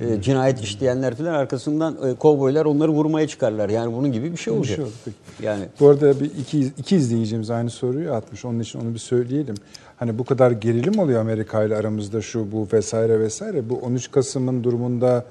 e, 0.00 0.22
cinayet 0.22 0.60
işleyenler 0.60 1.14
falan 1.14 1.34
arkasından 1.34 1.96
e, 2.10 2.14
kovboylar 2.14 2.64
onları 2.64 2.90
vurmaya 2.90 3.28
çıkarlar. 3.28 3.68
Yani 3.68 3.94
bunun 3.96 4.12
gibi 4.12 4.32
bir 4.32 4.36
şey 4.36 4.52
olacak. 4.52 4.76
şey. 4.76 5.12
Yani 5.42 5.64
Bu 5.80 5.88
arada 5.88 6.20
bir 6.20 6.30
iki, 6.38 6.60
iki 6.60 6.96
izleyicimiz 6.96 7.50
aynı 7.50 7.70
soruyu 7.70 8.12
atmış. 8.12 8.44
Onun 8.44 8.60
için 8.60 8.80
onu 8.80 8.94
bir 8.94 8.98
söyleyelim. 8.98 9.54
Hani 9.96 10.18
bu 10.18 10.24
kadar 10.24 10.50
gerilim 10.50 10.98
oluyor 10.98 11.20
Amerika 11.20 11.64
ile 11.64 11.76
aramızda 11.76 12.22
şu 12.22 12.52
bu 12.52 12.68
vesaire 12.72 13.20
vesaire. 13.20 13.70
Bu 13.70 13.76
13 13.76 14.10
Kasım'ın 14.10 14.64
durumunda 14.64 15.24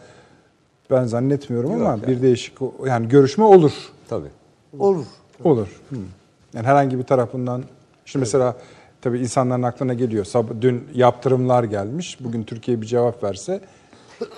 ben 0.92 1.06
zannetmiyorum 1.06 1.72
ama 1.72 2.08
bir 2.08 2.22
değişik 2.22 2.54
yani 2.86 3.08
görüşme 3.08 3.44
olur. 3.44 3.72
tabii. 4.10 4.43
Olur. 4.80 5.06
Olur. 5.44 5.68
Hı. 5.90 5.96
Yani 6.54 6.68
herhangi 6.68 6.98
bir 7.00 7.04
tarafından 7.04 7.64
şimdi 8.06 8.24
mesela 8.24 8.56
tabii 9.02 9.20
insanların 9.20 9.64
aklına 9.64 9.94
geliyor. 9.94 10.26
Sab- 10.26 10.62
Dün 10.62 10.88
yaptırımlar 10.94 11.64
gelmiş. 11.64 12.18
Bugün 12.20 12.44
Türkiye 12.44 12.82
bir 12.82 12.86
cevap 12.86 13.24
verse 13.24 13.62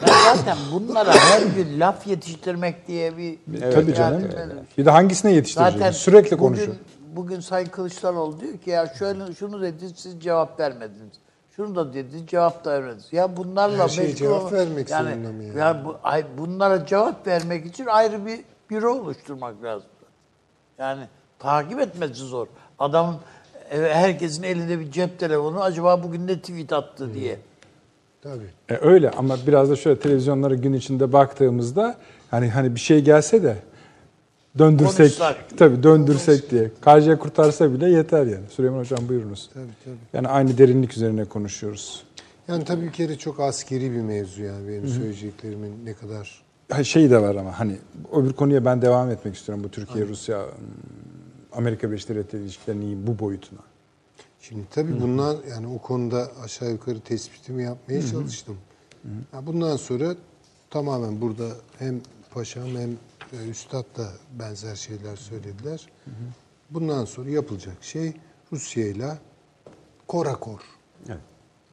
Ya 0.07 0.13
zaten 0.35 0.57
bunlara 0.73 1.11
her 1.13 1.41
gün 1.41 1.79
laf 1.79 2.07
yetiştirmek 2.07 2.87
diye 2.87 3.17
bir... 3.17 3.37
tabii 3.73 3.93
canım. 3.93 4.21
Yani 4.37 4.53
Bir 4.77 4.85
de 4.85 4.89
hangisine 4.89 5.31
yetiştirecek? 5.33 5.73
Zaten 5.73 5.91
Sürekli 5.91 6.25
bugün, 6.31 6.37
konuşuyor. 6.37 6.75
Bugün 7.15 7.39
Sayın 7.39 7.67
Kılıçdaroğlu 7.67 8.39
diyor 8.39 8.57
ki 8.57 8.69
ya 8.69 8.87
şöyle 8.87 9.33
şunu 9.33 9.61
dedi 9.61 9.89
siz 9.95 10.19
cevap 10.21 10.59
vermediniz. 10.59 11.13
Şunu 11.55 11.75
da 11.75 11.93
dedi 11.93 12.27
cevap 12.27 12.65
da 12.65 12.71
vermediniz. 12.71 13.07
Ya 13.11 13.37
bunlarla 13.37 13.83
Her 13.83 13.87
şeye 13.89 14.15
cevap 14.15 14.41
olma- 14.41 14.51
vermek 14.51 14.89
yani, 14.89 15.09
zorunda 15.13 15.31
mı 15.31 15.43
yani? 15.43 15.59
ya 15.59 15.81
bu, 15.85 15.95
ay, 16.03 16.25
bunlara 16.37 16.85
cevap 16.85 17.27
vermek 17.27 17.65
için 17.65 17.85
ayrı 17.85 18.25
bir 18.25 18.39
büro 18.69 18.93
oluşturmak 18.93 19.63
lazım. 19.63 19.89
Yani 20.79 21.03
takip 21.39 21.79
etmesi 21.79 22.13
zor. 22.13 22.47
Adamın 22.79 23.15
e, 23.71 23.77
herkesin 23.77 24.43
elinde 24.43 24.79
bir 24.79 24.91
cep 24.91 25.19
telefonu 25.19 25.63
acaba 25.63 26.03
bugün 26.03 26.27
ne 26.27 26.39
tweet 26.39 26.73
attı 26.73 27.13
diye. 27.13 27.39
Tabii. 28.21 28.49
E, 28.69 28.77
öyle 28.81 29.11
ama 29.11 29.37
biraz 29.47 29.69
da 29.69 29.75
şöyle 29.75 29.99
televizyonlara 29.99 30.55
gün 30.55 30.73
içinde 30.73 31.13
baktığımızda 31.13 31.97
hani 32.31 32.49
hani 32.49 32.75
bir 32.75 32.79
şey 32.79 33.01
gelse 33.01 33.43
de 33.43 33.55
döndürsek 34.57 34.97
Konuşsak. 34.97 35.37
tabii 35.57 35.83
döndürsek 35.83 36.51
diye. 36.51 36.71
Karşıya 36.81 37.19
kurtarsa 37.19 37.73
bile 37.73 37.89
yeter 37.89 38.25
yani. 38.25 38.49
Süleyman 38.49 38.79
hocam 38.79 38.99
buyurunuz. 39.09 39.49
Tabii 39.53 39.65
tabii. 39.85 39.95
Yani 40.13 40.27
aynı 40.27 40.57
derinlik 40.57 40.93
üzerine 40.97 41.25
konuşuyoruz. 41.25 42.03
Yani 42.47 42.65
tabii 42.65 42.81
bir 42.85 42.91
kere 42.91 43.17
çok 43.17 43.39
askeri 43.39 43.91
bir 43.91 44.01
mevzu 44.01 44.43
yani 44.43 44.67
benim 44.67 44.87
söyleyeceklerimin 44.87 45.85
ne 45.85 45.93
kadar 45.93 46.44
Şey 46.83 47.09
de 47.09 47.21
var 47.21 47.35
ama 47.35 47.59
hani 47.59 47.79
öbür 48.13 48.33
konuya 48.33 48.65
ben 48.65 48.81
devam 48.81 49.09
etmek 49.09 49.35
istiyorum 49.35 49.63
bu 49.63 49.71
Türkiye 49.71 50.07
Rusya 50.07 50.43
ım, 50.43 50.49
Amerika 51.51 51.87
Birleşik 51.89 52.09
Devletleri 52.09 52.43
ilişkilerinin 52.43 53.07
bu 53.07 53.19
boyutuna. 53.19 53.59
Şimdi 54.39 54.65
tabii 54.71 55.01
bundan 55.01 55.37
yani 55.49 55.67
o 55.67 55.77
konuda 55.77 56.31
aşağı 56.43 56.71
yukarı 56.71 56.99
tespitimi 56.99 57.63
yapmaya 57.63 58.07
çalıştım. 58.07 58.57
Ya 59.33 59.45
bundan 59.45 59.77
sonra 59.77 60.15
tamamen 60.69 61.21
burada 61.21 61.49
hem 61.79 62.01
paşam 62.31 62.67
hem 62.67 62.91
e, 63.33 63.49
üstad 63.49 63.85
da 63.97 64.07
benzer 64.39 64.75
şeyler 64.75 65.15
söylediler. 65.15 65.89
Bundan 66.69 67.05
sonra 67.05 67.29
yapılacak 67.29 67.77
şey 67.81 68.13
Rusya 68.51 68.87
ile 68.87 69.17
korakor 70.07 70.59
Evet. 71.09 71.19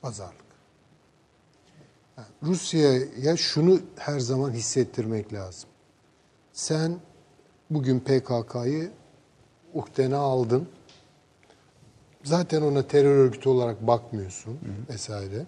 pazarlık. 0.03 0.42
Rusya'ya 2.43 3.37
şunu 3.37 3.81
her 3.97 4.21
zaman 4.21 4.51
hissettirmek 4.51 5.33
lazım. 5.33 5.71
Sen 6.53 6.97
bugün 7.71 8.01
PKK'yı 8.01 8.91
uhdene 9.75 10.17
aldın. 10.17 10.69
Zaten 12.25 12.63
ona 12.63 12.83
terör 12.83 13.17
örgütü 13.17 13.49
olarak 13.49 13.87
bakmıyorsun 13.87 14.59
vesaire. 14.91 15.47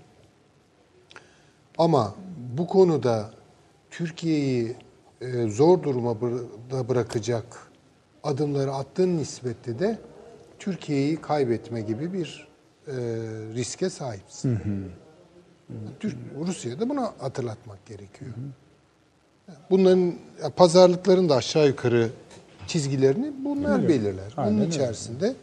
Ama 1.79 2.15
bu 2.59 2.67
konuda 2.67 3.31
Türkiye'yi 3.91 4.77
e, 5.21 5.49
zor 5.49 5.83
duruma 5.83 6.21
da 6.71 6.89
bırakacak 6.89 7.45
adımları 8.23 8.73
attığın 8.73 9.17
nispette 9.17 9.79
de 9.79 9.99
Türkiye'yi 10.59 11.17
kaybetme 11.21 11.81
gibi 11.81 12.13
bir 12.13 12.49
e, 12.87 12.93
riske 13.55 13.91
sahipsin. 13.91 14.57
Türk, 14.57 15.04
Rusya'da 16.47 16.89
bunu 16.89 17.13
hatırlatmak 17.19 17.87
gerekiyor. 17.87 18.31
Bunların 19.71 20.15
pazarlıkların 20.57 21.29
da 21.29 21.37
aşağı 21.37 21.67
yukarı 21.67 22.11
çizgilerini 22.67 23.33
bunlar 23.45 23.89
belirler. 23.89 24.33
Bunun 24.37 24.67
içerisinde 24.69 25.35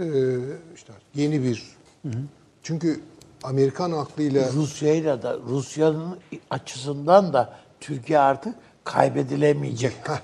e, 0.00 0.06
işte 0.74 0.92
yeni 1.14 1.42
bir 1.42 1.62
çünkü 2.62 3.00
Amerikan 3.42 3.92
aklıyla 3.92 4.52
Rusya'yla 4.52 5.22
da 5.22 5.38
Rusya'nın 5.38 6.18
açısından 6.50 7.32
da 7.32 7.56
Türkiye 7.80 8.18
artık 8.18 8.54
kaybedilemeyecek 8.84 9.92
Heh, 10.02 10.20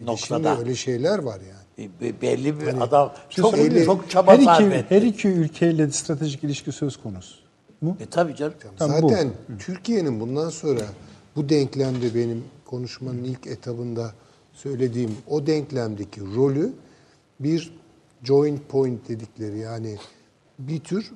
noktada. 0.00 0.16
şimdi 0.48 0.48
öyle 0.48 0.74
şeyler 0.74 1.18
var 1.18 1.40
yani. 1.40 1.88
E, 1.88 2.00
be- 2.00 2.20
belli 2.22 2.60
bir 2.60 2.80
adam 2.82 3.12
çok 3.30 3.54
söyleyeyim. 3.56 3.86
çok 3.86 4.10
çaba 4.10 4.32
her 4.32 4.44
sarf 4.44 4.60
iki, 4.60 4.74
etti. 4.74 4.86
her 4.94 5.02
iki 5.02 5.28
ülkeyle 5.28 5.90
stratejik 5.90 6.44
ilişki 6.44 6.72
söz 6.72 6.96
konusu. 6.96 7.47
Mu? 7.80 7.96
E 8.00 8.06
tabii 8.06 8.36
canım. 8.36 8.54
Tamam, 8.78 9.02
bu. 9.02 9.08
Zaten 9.08 9.32
Türkiye'nin 9.58 10.20
bundan 10.20 10.50
sonra 10.50 10.82
bu 11.36 11.48
denklemde 11.48 12.14
benim 12.14 12.44
konuşmanın 12.64 13.24
ilk 13.24 13.46
etabında 13.46 14.12
söylediğim 14.52 15.16
o 15.26 15.46
denklemdeki 15.46 16.20
rolü 16.20 16.72
bir 17.40 17.72
joint 18.22 18.68
point 18.68 19.08
dedikleri 19.08 19.58
yani 19.58 19.98
bir 20.58 20.80
tür 20.80 21.12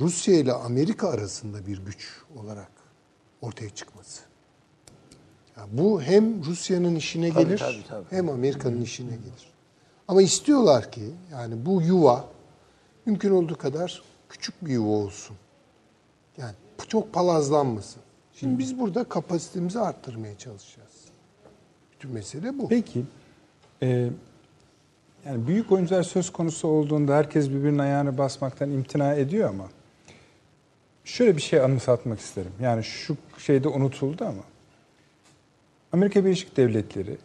Rusya 0.00 0.34
ile 0.34 0.52
Amerika 0.52 1.08
arasında 1.08 1.66
bir 1.66 1.78
güç 1.78 2.20
olarak 2.36 2.70
ortaya 3.42 3.70
çıkması. 3.70 4.22
Ya 5.56 5.66
bu 5.72 6.02
hem 6.02 6.44
Rusya'nın 6.44 6.94
işine 6.94 7.32
Tabii, 7.32 7.44
gelir 7.44 7.58
tabii, 7.58 7.84
tabii. 7.88 8.06
hem 8.10 8.28
Amerika'nın 8.28 8.80
işine 8.80 9.10
gelir. 9.10 9.52
Ama 10.08 10.22
istiyorlar 10.22 10.92
ki 10.92 11.10
yani 11.32 11.66
bu 11.66 11.82
yuva 11.82 12.24
mümkün 13.06 13.30
olduğu 13.30 13.58
kadar 13.58 14.02
küçük 14.28 14.64
bir 14.64 14.72
yuva 14.72 14.88
olsun. 14.90 15.36
Çok 16.88 17.12
palazlanmasın. 17.12 18.02
Şimdi 18.34 18.58
biz 18.58 18.78
burada 18.78 19.04
kapasitemizi 19.04 19.80
arttırmaya 19.80 20.38
çalışacağız. 20.38 21.04
Bütün 21.92 22.10
mesele 22.10 22.58
bu. 22.58 22.68
Peki, 22.68 23.04
e, 23.82 24.08
yani 25.26 25.46
büyük 25.46 25.72
oyuncular 25.72 26.02
söz 26.02 26.32
konusu 26.32 26.68
olduğunda 26.68 27.16
herkes 27.16 27.50
birbirinin 27.50 27.78
ayağını 27.78 28.18
basmaktan 28.18 28.70
imtina 28.70 29.14
ediyor 29.14 29.48
ama 29.48 29.68
şöyle 31.04 31.36
bir 31.36 31.42
şey 31.42 31.60
anımsatmak 31.60 32.20
isterim. 32.20 32.52
Yani 32.60 32.84
şu 32.84 33.16
şeyde 33.38 33.68
unutuldu 33.68 34.24
ama 34.24 34.42
Amerika 35.92 36.24
Birleşik 36.24 36.56
Devletleri 36.56 37.16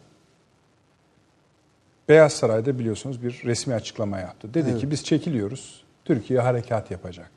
Beyaz 2.08 2.32
Saray'da 2.32 2.78
biliyorsunuz 2.78 3.22
bir 3.22 3.42
resmi 3.44 3.74
açıklama 3.74 4.18
yaptı. 4.18 4.54
Dedi 4.54 4.78
ki 4.78 4.90
biz 4.90 5.04
çekiliyoruz, 5.04 5.84
Türkiye 6.04 6.40
harekat 6.40 6.90
yapacak. 6.90 7.30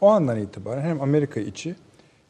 O 0.00 0.08
andan 0.08 0.38
itibaren 0.38 0.82
hem 0.82 1.00
Amerika 1.00 1.40
içi 1.40 1.74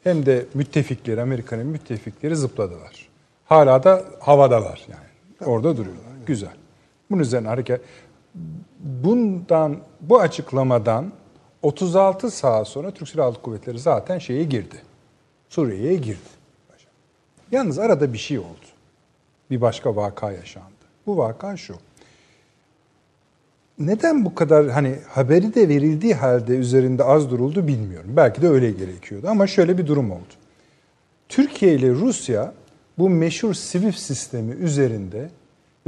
hem 0.03 0.25
de 0.25 0.45
müttefikleri, 0.53 1.21
Amerika'nın 1.21 1.67
müttefikleri 1.67 2.35
zıpladılar. 2.35 3.07
Hala 3.45 3.83
da 3.83 4.05
havadalar 4.19 4.85
yani. 4.89 5.49
Orada 5.51 5.77
duruyorlar. 5.77 6.03
Güzel. 6.25 6.53
Bunun 7.09 7.21
üzerine 7.21 7.47
hareket 7.47 7.81
bundan 8.79 9.77
bu 10.01 10.19
açıklamadan 10.19 11.11
36 11.61 12.31
saat 12.31 12.67
sonra 12.67 12.91
Türk 12.91 13.09
Silahlı 13.09 13.41
Kuvvetleri 13.41 13.79
zaten 13.79 14.19
şeye 14.19 14.43
girdi. 14.43 14.81
Suriye'ye 15.49 15.95
girdi. 15.95 16.37
Yalnız 17.51 17.79
arada 17.79 18.13
bir 18.13 18.17
şey 18.17 18.39
oldu. 18.39 18.65
Bir 19.51 19.61
başka 19.61 19.95
vaka 19.95 20.31
yaşandı. 20.31 20.67
Bu 21.05 21.17
vaka 21.17 21.57
şu. 21.57 21.75
Neden 23.79 24.25
bu 24.25 24.35
kadar 24.35 24.69
hani 24.69 24.95
haberi 25.09 25.55
de 25.55 25.69
verildiği 25.69 26.13
halde 26.13 26.55
üzerinde 26.55 27.03
az 27.03 27.29
duruldu 27.31 27.67
bilmiyorum. 27.67 28.09
Belki 28.15 28.41
de 28.41 28.49
öyle 28.49 28.71
gerekiyordu 28.71 29.27
ama 29.29 29.47
şöyle 29.47 29.77
bir 29.77 29.87
durum 29.87 30.11
oldu. 30.11 30.33
Türkiye 31.29 31.73
ile 31.73 31.89
Rusya 31.91 32.53
bu 32.97 33.09
meşhur 33.09 33.53
Swift 33.53 33.99
sistemi 33.99 34.51
üzerinde 34.51 35.29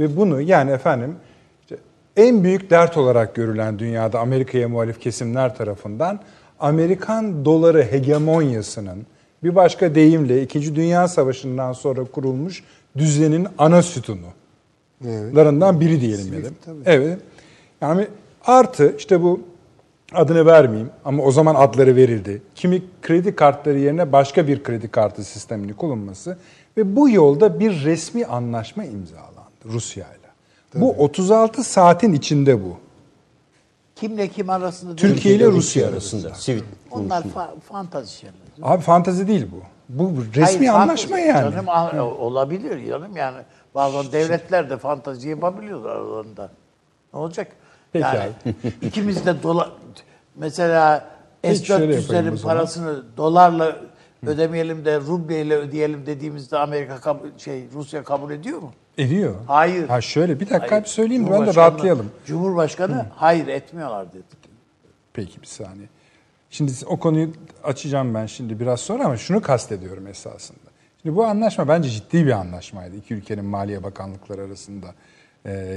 ve 0.00 0.16
bunu 0.16 0.40
yani 0.40 0.70
efendim 0.70 1.14
işte 1.62 1.76
en 2.16 2.44
büyük 2.44 2.70
dert 2.70 2.96
olarak 2.96 3.34
görülen 3.34 3.78
dünyada 3.78 4.20
Amerika'ya 4.20 4.68
muhalif 4.68 5.00
kesimler 5.00 5.56
tarafından 5.56 6.20
Amerikan 6.60 7.44
doları 7.44 7.82
hegemonyasının 7.82 9.06
bir 9.44 9.54
başka 9.54 9.94
deyimle 9.94 10.42
2. 10.42 10.74
Dünya 10.76 11.08
Savaşı'ndan 11.08 11.72
sonra 11.72 12.04
kurulmuş 12.04 12.64
düzenin 12.96 13.48
ana 13.58 13.82
sütunu 13.82 14.26
Evet. 15.08 15.36
larından 15.36 15.80
biri 15.80 16.00
diyelim 16.00 16.32
da. 16.44 16.48
tabii. 16.64 16.78
Evet. 16.84 17.18
Yani 17.80 18.08
artı 18.46 18.94
işte 18.98 19.22
bu 19.22 19.40
adını 20.14 20.46
vermeyeyim 20.46 20.90
ama 21.04 21.22
o 21.22 21.30
zaman 21.32 21.54
adları 21.54 21.96
verildi. 21.96 22.42
Kimi 22.54 22.82
kredi 23.02 23.36
kartları 23.36 23.78
yerine 23.78 24.12
başka 24.12 24.48
bir 24.48 24.62
kredi 24.62 24.88
kartı 24.88 25.24
sistemini 25.24 25.74
kullanması 25.74 26.38
ve 26.76 26.96
bu 26.96 27.10
yolda 27.10 27.60
bir 27.60 27.84
resmi 27.84 28.26
anlaşma 28.26 28.84
imzalandı 28.84 29.30
Rusya 29.64 30.06
ile. 30.06 30.80
Bu 30.80 30.90
36 30.90 31.64
saatin 31.64 32.12
içinde 32.12 32.64
bu. 32.64 32.76
Kimle 33.96 34.28
kim 34.28 34.50
arasında? 34.50 34.96
Türkiye 34.96 35.34
ile. 35.34 35.46
Rusya 35.46 35.88
arasında. 35.88 36.26
arasında. 36.28 36.42
Sivil 36.42 36.62
Onlar 36.90 37.22
fa- 37.22 37.60
fantazi 37.60 38.12
şeyler. 38.12 38.34
Abi 38.62 38.82
fantazi 38.82 39.28
değil 39.28 39.46
bu. 39.52 39.60
Bu 39.88 40.22
resmi 40.34 40.42
Hayır, 40.42 40.58
fantazi- 40.58 40.70
anlaşma 40.70 41.18
yani. 41.18 41.50
Canım, 41.52 41.68
a- 41.68 42.02
olabilir 42.04 42.86
canım 42.88 43.16
yani. 43.16 43.38
Bazen 43.74 44.12
devletler 44.12 44.70
de 44.70 44.76
fantazi 44.78 45.28
yapabiliyorlar 45.28 45.96
aralarında. 45.96 46.50
Ne 47.14 47.20
olacak? 47.20 47.52
Peki 47.92 48.06
yani, 48.06 48.32
ikimiz 48.82 49.26
de 49.26 49.42
dolar... 49.42 49.70
Mesela 50.36 51.10
Peki, 51.42 51.66
şöyle 51.66 51.82
yapayım 51.82 52.00
o 52.00 52.12
S-400'lerin 52.12 52.36
zaman. 52.36 52.54
parasını 52.56 53.02
dolarla 53.16 53.76
ödemeyelim 54.26 54.84
de 54.84 55.00
rubleyle 55.00 55.56
ödeyelim 55.56 56.06
dediğimizde 56.06 56.58
Amerika 56.58 57.00
kabul, 57.00 57.28
şey 57.38 57.64
Rusya 57.74 58.04
kabul 58.04 58.30
ediyor 58.30 58.58
mu? 58.58 58.72
Ediyor. 58.98 59.34
Hayır. 59.46 59.88
Ha 59.88 60.00
şöyle 60.00 60.40
bir 60.40 60.50
dakika 60.50 60.70
Hayır. 60.70 60.84
bir 60.84 60.88
söyleyeyim 60.88 61.28
ben 61.30 61.46
de 61.46 61.54
rahatlayalım. 61.54 62.10
Cumhurbaşkanı 62.26 63.06
hayır 63.16 63.46
etmiyorlar 63.46 64.12
dedi. 64.12 64.22
Peki 65.12 65.42
bir 65.42 65.46
saniye. 65.46 65.88
Şimdi 66.50 66.72
o 66.86 66.96
konuyu 66.96 67.30
açacağım 67.64 68.14
ben 68.14 68.26
şimdi 68.26 68.60
biraz 68.60 68.80
sonra 68.80 69.04
ama 69.04 69.16
şunu 69.16 69.42
kastediyorum 69.42 70.06
esasında. 70.06 70.70
Şimdi 71.02 71.16
bu 71.16 71.24
anlaşma 71.24 71.68
bence 71.68 71.88
ciddi 71.88 72.26
bir 72.26 72.32
anlaşmaydı. 72.32 72.96
İki 72.96 73.14
ülkenin 73.14 73.44
Maliye 73.44 73.82
Bakanlıkları 73.82 74.42
arasında 74.42 74.86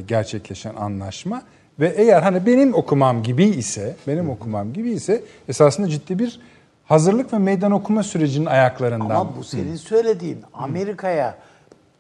gerçekleşen 0.08 0.76
anlaşma. 0.76 1.44
Ve 1.80 1.90
eğer 1.98 2.22
hani 2.22 2.46
benim 2.46 2.74
okumam 2.74 3.24
gibi 3.24 3.46
ise, 3.46 3.96
benim 4.08 4.30
okumam 4.30 4.74
gibi 4.74 4.92
ise 4.92 5.24
esasında 5.48 5.90
ciddi 5.90 6.20
bir 6.20 6.40
hazırlık 6.86 7.34
ve 7.34 7.38
meydan 7.38 7.72
okuma 7.72 8.04
sürecinin 8.04 8.46
ayaklarından. 8.46 9.10
Ama 9.10 9.38
bu 9.38 9.44
senin 9.44 9.76
söylediğin 9.76 10.44
Amerika'ya 10.54 11.38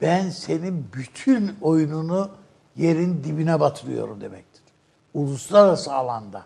ben 0.02 0.30
senin 0.30 0.86
bütün 0.94 1.52
oyununu 1.62 2.30
yerin 2.76 3.24
dibine 3.24 3.60
batırıyorum 3.60 4.22
demektir. 4.22 4.64
Uluslararası 5.14 5.94
alanda. 5.94 6.46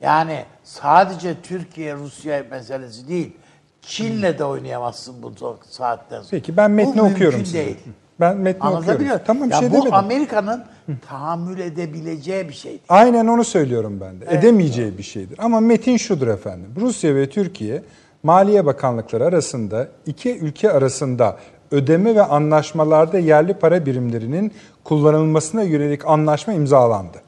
Yani 0.00 0.44
sadece 0.64 1.40
Türkiye 1.42 1.94
Rusya 1.94 2.44
meselesi 2.50 3.08
değil. 3.08 3.36
Çin'le 3.82 4.38
de 4.38 4.44
oynayamazsın 4.44 5.22
bu 5.22 5.32
saatten 5.70 6.16
sonra. 6.16 6.30
Peki 6.30 6.56
ben 6.56 6.70
metni 6.70 7.00
bu 7.00 7.06
okuyorum 7.06 7.44
size. 7.44 7.66
değil. 7.66 7.76
Ben 8.20 8.36
metni 8.36 8.68
Anlatabiliyor 8.68 8.98
okuyorum. 8.98 9.24
Tamam 9.26 9.50
ya 9.50 9.58
şey 9.58 9.70
bu 9.70 9.72
demedim. 9.72 9.94
Amerika'nın 9.94 10.64
tahammül 11.08 11.58
edebileceği 11.58 12.48
bir 12.48 12.54
şey 12.54 12.70
değil. 12.70 12.82
Aynen 12.88 13.26
onu 13.26 13.44
söylüyorum 13.44 13.98
ben 14.00 14.20
de. 14.20 14.38
Edemeyeceği 14.38 14.98
bir 14.98 15.02
şeydir. 15.02 15.38
Ama 15.42 15.60
metin 15.60 15.96
şudur 15.96 16.28
efendim. 16.28 16.68
Rusya 16.80 17.14
ve 17.14 17.30
Türkiye 17.30 17.82
Maliye 18.22 18.66
Bakanlıkları 18.66 19.24
arasında 19.24 19.88
iki 20.06 20.38
ülke 20.38 20.72
arasında 20.72 21.36
ödeme 21.70 22.14
ve 22.14 22.22
anlaşmalarda 22.22 23.18
yerli 23.18 23.54
para 23.54 23.86
birimlerinin 23.86 24.52
kullanılmasına 24.84 25.62
yönelik 25.62 26.06
anlaşma 26.06 26.52
imzalandı. 26.52 27.18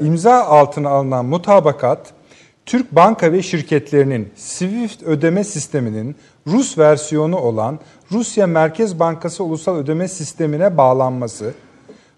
İmza 0.00 0.44
altına 0.44 0.88
alınan 0.88 1.24
mutabakat 1.24 2.12
Türk 2.66 2.92
banka 2.92 3.32
ve 3.32 3.42
şirketlerinin 3.42 4.32
SWIFT 4.36 5.02
ödeme 5.02 5.44
sisteminin 5.44 6.16
Rus 6.52 6.78
versiyonu 6.78 7.36
olan 7.36 7.78
Rusya 8.12 8.46
Merkez 8.46 8.98
Bankası 8.98 9.44
Ulusal 9.44 9.76
Ödeme 9.76 10.08
Sistemine 10.08 10.76
bağlanması, 10.76 11.54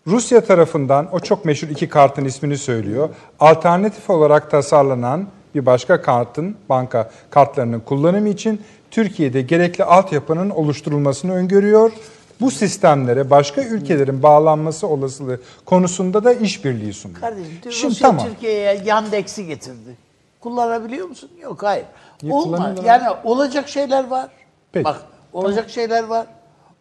Rusya 0.07 0.45
tarafından 0.45 1.15
o 1.15 1.21
çok 1.21 1.45
meşhur 1.45 1.69
iki 1.69 1.89
kartın 1.89 2.25
ismini 2.25 2.59
söylüyor. 2.59 3.09
Alternatif 3.41 4.11
olarak 4.11 4.51
tasarlanan 4.51 5.27
bir 5.55 5.67
başka 5.67 6.03
kartın 6.03 6.57
banka 6.69 7.11
kartlarının 7.31 7.81
kullanımı 7.81 8.29
için 8.29 8.63
Türkiye'de 8.91 9.43
gerekli 9.43 9.85
altyapının 9.85 10.51
oluşturulmasını 10.51 11.33
öngörüyor. 11.33 11.93
Bu 12.41 12.51
sistemlere 12.51 13.31
başka 13.31 13.63
ülkelerin 13.63 14.23
bağlanması 14.23 14.87
olasılığı 14.87 15.41
konusunda 15.65 16.25
da 16.25 16.33
işbirliği 16.33 16.93
sunuyor. 16.93 17.21
Kardeşim 17.21 17.59
Şimdi 17.63 17.87
Rusya 17.87 18.09
tamam. 18.09 18.27
Türkiye'ye 18.27 18.83
Yandex'i 18.85 19.47
getirdi. 19.47 19.97
Kullanabiliyor 20.41 21.09
musun? 21.09 21.31
Yok 21.43 21.63
hayır. 21.63 21.85
Olmaz. 22.31 22.79
Yani 22.85 23.09
olacak 23.25 23.69
şeyler 23.69 24.07
var. 24.07 24.29
Peki. 24.73 24.85
Bak 24.85 25.03
olacak 25.33 25.71
şeyler 25.71 26.05
var. 26.05 26.27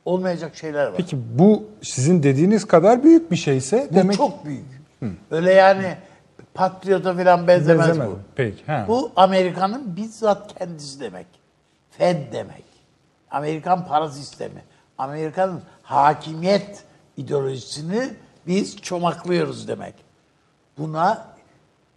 Olmayacak 0.06 0.56
şeyler 0.56 0.86
var. 0.86 0.94
Peki 0.98 1.18
bu 1.40 1.64
sizin 1.82 2.24
dediğiniz 2.24 2.66
kadar 2.66 3.03
büyük 3.03 3.32
bir 3.32 3.36
şeyse 3.36 3.88
bu 3.91 3.95
demek 3.95 4.18
çok 4.18 4.45
büyük. 4.45 4.66
Öyle 5.32 5.53
yani 5.53 5.95
patriota 6.53 7.18
falan 7.18 7.48
benzemez, 7.48 7.88
Benzemez. 7.88 8.10
bu. 8.10 8.20
Peki, 8.36 8.66
ha. 8.66 8.86
Bu 8.88 9.11
Amerika'nın 9.16 9.95
bizzat 9.95 10.60
kendisi 10.60 10.99
demek. 10.99 11.28
Fed 11.91 12.34
demek. 12.34 12.64
Amerikan 13.32 13.88
para 13.88 14.10
sistemi. 14.10 14.64
Amerika'nın 14.98 15.61
hakimiyet 15.84 16.84
ideolojisini 17.18 18.10
biz 18.48 18.78
çomaklıyoruz 18.78 19.68
demek. 19.68 19.94
Buna 20.78 21.28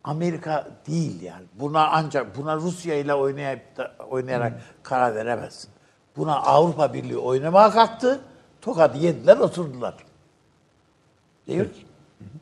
Amerika 0.05 0.69
değil 0.87 1.23
yani. 1.23 1.45
Buna 1.55 1.89
ancak 1.89 2.37
buna 2.37 2.57
Rusya 2.57 2.95
ile 2.95 3.15
oynayıp 3.15 3.77
da, 3.77 3.93
oynayarak 4.11 4.53
karar 4.83 5.15
veremezsin. 5.15 5.71
Buna 6.17 6.37
Avrupa 6.37 6.95
Birliği 6.95 7.19
oynamaya 7.19 7.71
kalktı. 7.71 8.21
Tokadı 8.61 8.99
yediler 8.99 9.37
oturdular. 9.37 9.95
Değil 11.47 11.61
mi? 11.61 11.69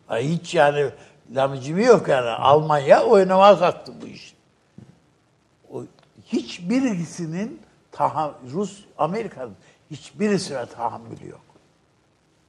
Ay 0.09 0.29
hiç 0.29 0.55
yani 0.55 0.91
lamıcımı 1.35 1.83
yok 1.83 2.09
yani. 2.09 2.29
Almanya 2.29 3.05
oynamaya 3.05 3.59
kalktı 3.59 3.93
bu 4.03 4.07
iş. 4.07 4.35
O, 5.73 5.83
hiçbirisinin 6.27 7.61
taha, 7.93 8.35
Rus, 8.53 8.85
Amerika'nın 8.99 9.55
hiçbirisine 9.91 10.67
tahammülü 10.67 11.29
yok. 11.29 11.41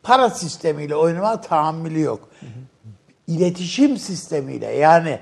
Para 0.03 0.29
sistemiyle 0.29 0.95
oynamaya 0.95 1.41
tahammülü 1.41 2.01
yok. 2.01 2.29
İletişim 3.27 3.97
sistemiyle 3.97 4.65
yani 4.67 5.19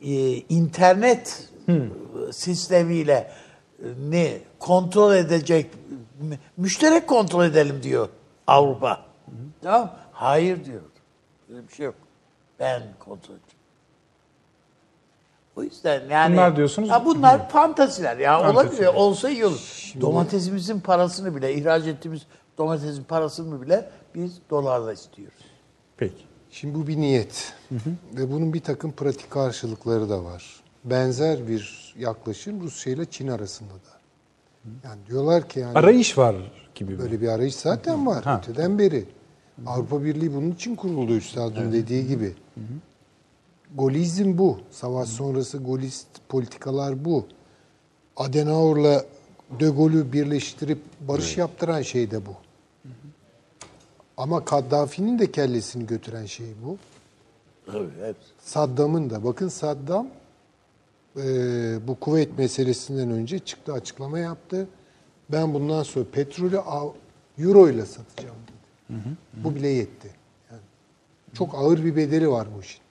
e, 0.00 0.34
internet 0.36 1.48
sistemiyle 2.32 3.30
e, 3.82 3.86
ne 4.10 4.38
kontrol 4.58 5.14
edecek 5.14 5.70
mü- 6.20 6.38
müşterek 6.56 7.06
kontrol 7.08 7.44
edelim 7.44 7.82
diyor 7.82 8.08
Avrupa. 8.46 9.00
Tamam? 9.62 9.96
Hayır 10.12 10.64
diyor. 10.64 10.80
Öyle 11.50 11.68
bir 11.68 11.72
şey 11.74 11.86
yok. 11.86 11.94
Ben 12.58 12.82
kontrol 12.98 13.34
edeceğim. 13.34 13.60
O 15.56 15.62
yüzden 15.62 16.02
yani... 16.10 16.32
Bunlar 16.32 16.56
diyorsunuz- 16.56 16.90
Ha 16.90 17.04
bunlar 17.04 17.48
fantaziler 17.48 18.16
ya. 18.16 18.38
Fantezi. 18.42 18.58
Olabilir. 18.88 19.00
Olsa 19.00 19.30
iyi 19.30 19.46
olur. 19.46 19.92
Domatesimizin 20.00 20.80
parasını 20.80 21.36
bile, 21.36 21.54
ihraç 21.54 21.86
ettiğimiz 21.86 22.22
domatesin 22.58 23.04
parasını 23.04 23.62
bile 23.62 23.90
biz 24.14 24.38
dolarla 24.50 24.92
istiyoruz. 24.92 25.38
Peki. 25.96 26.29
Şimdi 26.50 26.74
bu 26.74 26.86
bir 26.86 26.96
niyet. 26.96 27.52
Ve 28.16 28.32
bunun 28.32 28.52
bir 28.54 28.60
takım 28.60 28.92
pratik 28.92 29.30
karşılıkları 29.30 30.08
da 30.10 30.24
var. 30.24 30.60
Benzer 30.84 31.48
bir 31.48 31.94
yaklaşım 31.98 32.60
Rusya 32.62 32.92
ile 32.92 33.04
Çin 33.04 33.28
arasında 33.28 33.70
da. 33.72 34.00
Yani 34.84 35.00
diyorlar 35.08 35.48
ki 35.48 35.60
yani 35.60 35.78
Arayış 35.78 36.18
var 36.18 36.36
gibi 36.74 36.92
mi? 36.92 36.98
böyle 36.98 37.20
bir 37.20 37.28
arayış 37.28 37.54
zaten 37.54 38.06
var 38.06 38.24
Ha. 38.24 38.38
öteden 38.42 38.78
beri. 38.78 39.04
Avrupa 39.66 40.04
Birliği 40.04 40.34
bunun 40.34 40.50
için 40.50 40.76
kuruldu 40.76 41.16
üstadın 41.16 41.72
dediği 41.72 42.06
gibi. 42.08 42.34
Golizm 43.74 44.38
bu. 44.38 44.58
Savaş 44.70 45.08
sonrası 45.08 45.58
golist 45.58 46.06
politikalar 46.28 47.04
bu. 47.04 47.26
Adenauer'la 48.16 49.04
De 49.60 49.68
Gaulle'ü 49.68 50.12
birleştirip 50.12 50.78
barış 51.00 51.36
yaptıran 51.36 51.82
şey 51.82 52.10
de 52.10 52.26
bu. 52.26 52.34
Ama 54.20 54.44
Kaddafi'nin 54.44 55.18
de 55.18 55.32
kellesini 55.32 55.86
götüren 55.86 56.26
şey 56.26 56.46
bu. 56.64 56.78
Tabii, 57.66 57.90
hepsi. 58.06 58.28
Saddam'ın 58.38 59.10
da. 59.10 59.24
Bakın 59.24 59.48
Saddam 59.48 60.08
e, 61.16 61.26
bu 61.88 62.00
kuvvet 62.00 62.38
meselesinden 62.38 63.10
önce 63.10 63.38
çıktı 63.38 63.72
açıklama 63.72 64.18
yaptı. 64.18 64.68
Ben 65.32 65.54
bundan 65.54 65.82
sonra 65.82 66.04
petrolü 66.12 66.60
euro 67.38 67.68
ile 67.68 67.86
satacağım 67.86 68.36
dedi. 68.48 68.96
Bu 69.44 69.54
bile 69.54 69.68
yetti. 69.68 70.10
Yani 70.50 70.62
çok 71.34 71.54
ağır 71.54 71.84
bir 71.84 71.96
bedeli 71.96 72.30
var 72.30 72.48
bu 72.56 72.60
işin. 72.60 72.82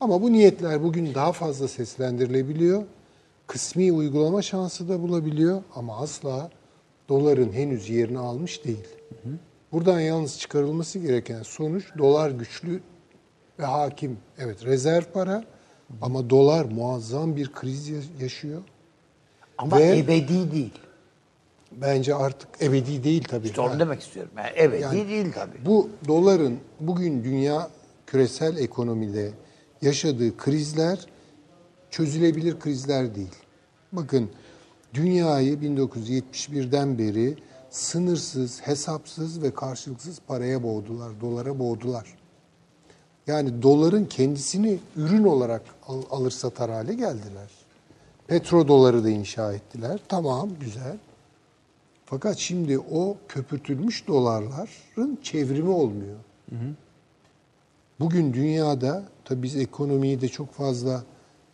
Ama 0.00 0.22
bu 0.22 0.32
niyetler 0.32 0.82
bugün 0.82 1.14
daha 1.14 1.32
fazla 1.32 1.68
seslendirilebiliyor. 1.68 2.82
Kısmi 3.46 3.92
uygulama 3.92 4.42
şansı 4.42 4.88
da 4.88 5.02
bulabiliyor 5.02 5.62
ama 5.74 5.96
asla 5.96 6.50
doların 7.08 7.52
henüz 7.52 7.90
yerini 7.90 8.18
almış 8.18 8.64
değil. 8.64 8.88
Buradan 9.72 10.00
yalnız 10.00 10.38
çıkarılması 10.38 10.98
gereken 10.98 11.42
sonuç 11.42 11.84
dolar 11.98 12.30
güçlü 12.30 12.80
ve 13.58 13.64
hakim. 13.64 14.18
Evet 14.38 14.64
rezerv 14.64 15.04
para 15.14 15.44
ama 16.02 16.30
dolar 16.30 16.64
muazzam 16.64 17.36
bir 17.36 17.52
kriz 17.52 17.88
ya- 17.88 17.98
yaşıyor. 18.20 18.62
Ama 19.58 19.78
Ve- 19.78 19.98
ebedi 19.98 20.52
değil. 20.52 20.72
Bence 21.72 22.14
artık 22.14 22.48
ebedi 22.62 23.04
değil 23.04 23.24
tabii. 23.28 23.46
İşte 23.46 23.60
onu 23.60 23.70
Yani 23.70 23.80
demek 23.80 24.00
istiyorum. 24.00 24.32
Yani 24.36 24.50
ebedi 24.62 24.82
Yani 24.82 25.08
değil 25.08 25.32
tabii. 25.34 25.66
Bu 25.66 25.88
doların 26.08 26.58
bugün 26.80 27.24
dünya 27.24 27.70
küresel 28.06 28.56
ekonomide 28.56 29.30
yaşadığı 29.82 30.36
krizler 30.36 31.06
çözülebilir 31.90 32.60
krizler 32.60 33.14
değil. 33.14 33.34
Bakın 33.92 34.30
dünyayı 34.94 35.60
1971'den 35.60 36.98
beri 36.98 37.36
sınırsız, 37.78 38.60
hesapsız 38.60 39.42
ve 39.42 39.54
karşılıksız 39.54 40.20
paraya 40.26 40.62
boğdular, 40.62 41.20
dolara 41.20 41.58
boğdular. 41.58 42.14
Yani 43.26 43.62
doların 43.62 44.04
kendisini 44.04 44.78
ürün 44.96 45.24
olarak 45.24 45.62
al- 45.86 46.02
alır 46.10 46.30
satar 46.30 46.70
hale 46.70 46.94
geldiler. 46.94 47.50
Petrodoları 48.26 49.04
da 49.04 49.10
inşa 49.10 49.52
ettiler. 49.52 50.00
Tamam, 50.08 50.50
güzel. 50.60 50.98
Fakat 52.04 52.36
şimdi 52.38 52.78
o 52.78 53.16
köpürtülmüş 53.28 54.08
dolarların 54.08 55.18
çevrimi 55.22 55.70
olmuyor. 55.70 56.16
Bugün 58.00 58.32
dünyada 58.34 59.02
tabii 59.24 59.42
biz 59.42 59.56
ekonomiyi 59.56 60.20
de 60.20 60.28
çok 60.28 60.52
fazla 60.52 61.02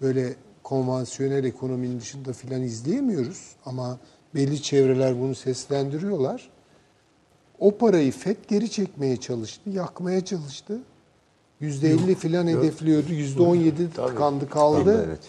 böyle 0.01 0.35
konvansiyonel 0.63 1.45
ekonominin 1.45 2.01
dışında 2.01 2.33
filan 2.33 2.63
izleyemiyoruz 2.63 3.57
ama 3.67 3.99
belli 4.35 4.63
çevreler 4.63 5.21
bunu 5.21 5.35
seslendiriyorlar. 5.35 6.51
O 7.59 7.77
parayı 7.79 8.13
FED 8.13 8.37
geri 8.49 8.71
çekmeye 8.71 9.17
çalıştı, 9.17 9.71
yakmaya 9.71 10.25
çalıştı. 10.25 10.79
Yüzde 11.61 11.91
elli 11.91 12.15
filan 12.15 12.47
hedefliyordu, 12.47 13.13
yüzde 13.13 13.43
on 13.43 13.57
yedi 13.57 13.91
tıkandı 13.91 14.49
kaldı. 14.49 15.05
Evet. 15.09 15.29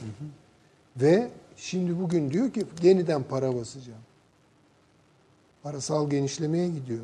Ve 0.98 1.27
şimdi 1.57 1.99
bugün 1.99 2.32
diyor 2.32 2.52
ki 2.52 2.65
yeniden 2.84 3.23
para 3.23 3.56
basacağım. 3.56 3.99
Parasal 5.64 6.10
genişlemeye 6.10 6.68
gidiyor. 6.68 7.03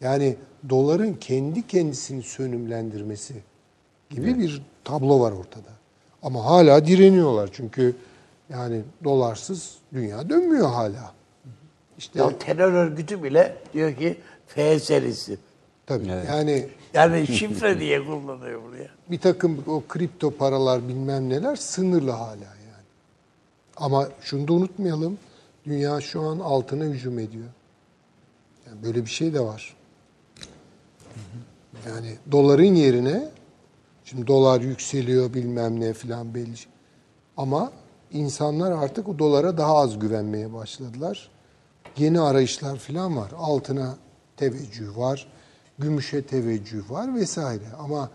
Yani 0.00 0.36
doların 0.68 1.14
kendi 1.14 1.66
kendisini 1.66 2.22
sönümlendirmesi 2.22 3.34
gibi 4.10 4.38
bir 4.38 4.62
tablo 4.84 5.20
var 5.20 5.32
ortada. 5.32 5.70
Ama 6.22 6.44
hala 6.44 6.86
direniyorlar 6.86 7.50
çünkü 7.52 7.96
yani 8.50 8.82
dolarsız 9.04 9.74
dünya 9.92 10.28
dönmüyor 10.30 10.68
hala. 10.68 11.12
İşte 11.98 12.18
Ya 12.18 12.38
terör 12.38 12.72
örgütü 12.72 13.22
bile 13.22 13.56
diyor 13.72 13.94
ki 13.96 14.20
F 14.46 14.78
serisi. 14.80 15.38
tabii 15.86 16.06
yani 16.06 16.68
Yani 16.94 17.26
şifre 17.26 17.80
diye 17.80 18.04
kullanıyor 18.06 18.62
buraya. 18.62 18.88
bir 19.10 19.18
takım 19.20 19.64
o 19.66 19.82
kripto 19.88 20.30
paralar 20.30 20.88
bilmem 20.88 21.28
neler 21.28 21.56
sınırlı 21.56 22.10
hala 22.10 22.30
yani. 22.36 22.84
Ama 23.76 24.08
şunu 24.20 24.48
da 24.48 24.52
unutmayalım. 24.52 25.18
Dünya 25.66 26.00
şu 26.00 26.20
an 26.22 26.38
altına 26.38 26.84
hücum 26.84 27.18
ediyor. 27.18 27.46
Yani 28.66 28.82
böyle 28.82 29.04
bir 29.04 29.10
şey 29.10 29.34
de 29.34 29.40
var. 29.40 29.76
Yani 31.88 32.16
doların 32.32 32.74
yerine 32.74 33.28
şimdi 34.04 34.26
dolar 34.26 34.60
yükseliyor 34.60 35.34
bilmem 35.34 35.80
ne 35.80 35.92
filan 35.92 36.34
belli. 36.34 36.54
Ama 37.36 37.72
insanlar 38.12 38.72
artık 38.72 39.08
o 39.08 39.18
dolara 39.18 39.58
daha 39.58 39.76
az 39.76 39.98
güvenmeye 39.98 40.52
başladılar. 40.54 41.30
Yeni 41.96 42.20
arayışlar 42.20 42.76
filan 42.78 43.16
var. 43.16 43.30
Altına 43.38 43.96
teveccüh 44.36 44.96
var. 44.96 45.26
Gümüşe 45.78 46.22
teveccüh 46.22 46.90
var 46.90 47.14
vesaire. 47.14 47.64
Ama 47.78 48.10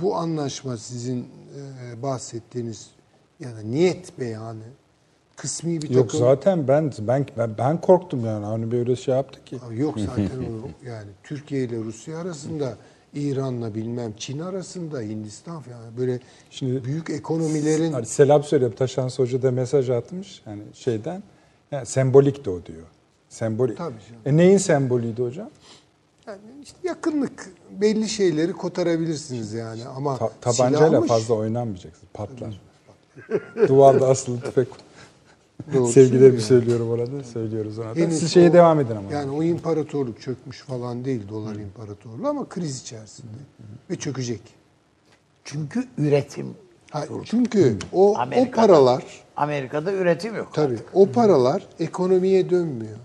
bu 0.00 0.16
anlaşma 0.16 0.76
sizin 0.76 1.20
e, 1.22 2.02
bahsettiğiniz 2.02 2.90
yani 3.40 3.70
niyet 3.70 4.18
beyanı 4.20 4.64
kısmi 5.36 5.82
bir 5.82 5.90
Yok 5.90 6.04
takım 6.04 6.20
zaten 6.20 6.68
ben 6.68 6.92
ben 6.98 7.26
ben, 7.38 7.58
ben 7.58 7.80
korktum 7.80 8.24
yani. 8.24 8.44
Hani 8.44 8.70
böyle 8.70 8.96
şey 8.96 9.14
yaptı 9.14 9.44
ki. 9.44 9.58
Yok 9.76 9.94
zaten 10.00 10.26
o 10.26 10.86
yani 10.88 11.08
Türkiye 11.22 11.64
ile 11.64 11.76
Rusya 11.76 12.18
arasında, 12.18 12.76
İran'la 13.14 13.74
bilmem 13.74 14.12
Çin 14.16 14.38
arasında, 14.38 15.00
Hindistan 15.00 15.60
falan 15.62 15.96
böyle 15.98 16.20
Şimdi- 16.50 16.84
büyük 16.84 17.10
ekonomilerin 17.10 18.02
selam 18.02 18.44
söylüyorum. 18.44 18.76
Taşan 18.78 19.08
Hoca 19.08 19.42
da 19.42 19.50
mesaj 19.50 19.90
atmış 19.90 20.42
yani 20.46 20.62
şeyden. 20.74 21.22
Yani 21.70 21.86
sembolik 21.86 22.44
de 22.44 22.50
o 22.50 22.64
diyor. 22.66 22.86
Sembolik. 23.28 23.78
Tabii 23.78 23.94
canım. 24.08 24.20
E 24.26 24.36
neyin 24.36 24.58
sembolüydü 24.58 25.22
hocam? 25.22 25.50
yani 26.26 26.38
işte 26.62 26.76
yakınlık 26.84 27.50
belli 27.80 28.08
şeyleri 28.08 28.52
kotarabilirsiniz 28.52 29.52
yani 29.52 29.84
ama 29.84 30.18
Ta- 30.18 30.30
tabancayla 30.40 30.88
silahmış. 30.88 31.08
fazla 31.08 31.34
oynanmayacaksın. 31.34 32.08
Patlar. 32.14 32.60
Duvarda 33.68 34.08
asılı 34.08 34.40
tüfek. 34.40 34.68
Doğru 35.74 35.86
Sevgilerimi 35.86 36.40
söylüyor. 36.40 36.40
söylüyorum 36.78 36.90
orada. 36.90 37.24
Söylüyoruz 37.24 37.78
ona 37.78 37.86
da. 37.96 38.00
Henüz 38.00 38.18
Siz 38.18 38.32
şeye 38.32 38.50
o- 38.50 38.52
devam 38.52 38.80
edin 38.80 38.96
ama. 38.96 39.12
Yani 39.12 39.30
o 39.30 39.42
imparatorluk 39.42 40.20
çökmüş 40.20 40.58
falan 40.62 41.04
değil 41.04 41.28
dolar 41.28 41.54
imparatorluğu 41.56 42.28
ama 42.28 42.48
kriz 42.48 42.80
içerisinde 42.82 43.36
ve 43.90 43.96
çökecek. 43.96 44.40
Çünkü 45.44 45.84
üretim. 45.98 46.54
Ha, 46.90 47.04
çünkü 47.24 47.78
o, 47.92 48.12
o 48.12 48.18
Amerika'da. 48.18 48.66
paralar 48.66 49.04
Amerika'da 49.36 49.92
üretim 49.92 50.34
yok. 50.36 50.48
Tabii. 50.52 50.78
O 50.94 51.06
paralar 51.06 51.66
ekonomiye 51.80 52.50
dönmüyor. 52.50 52.98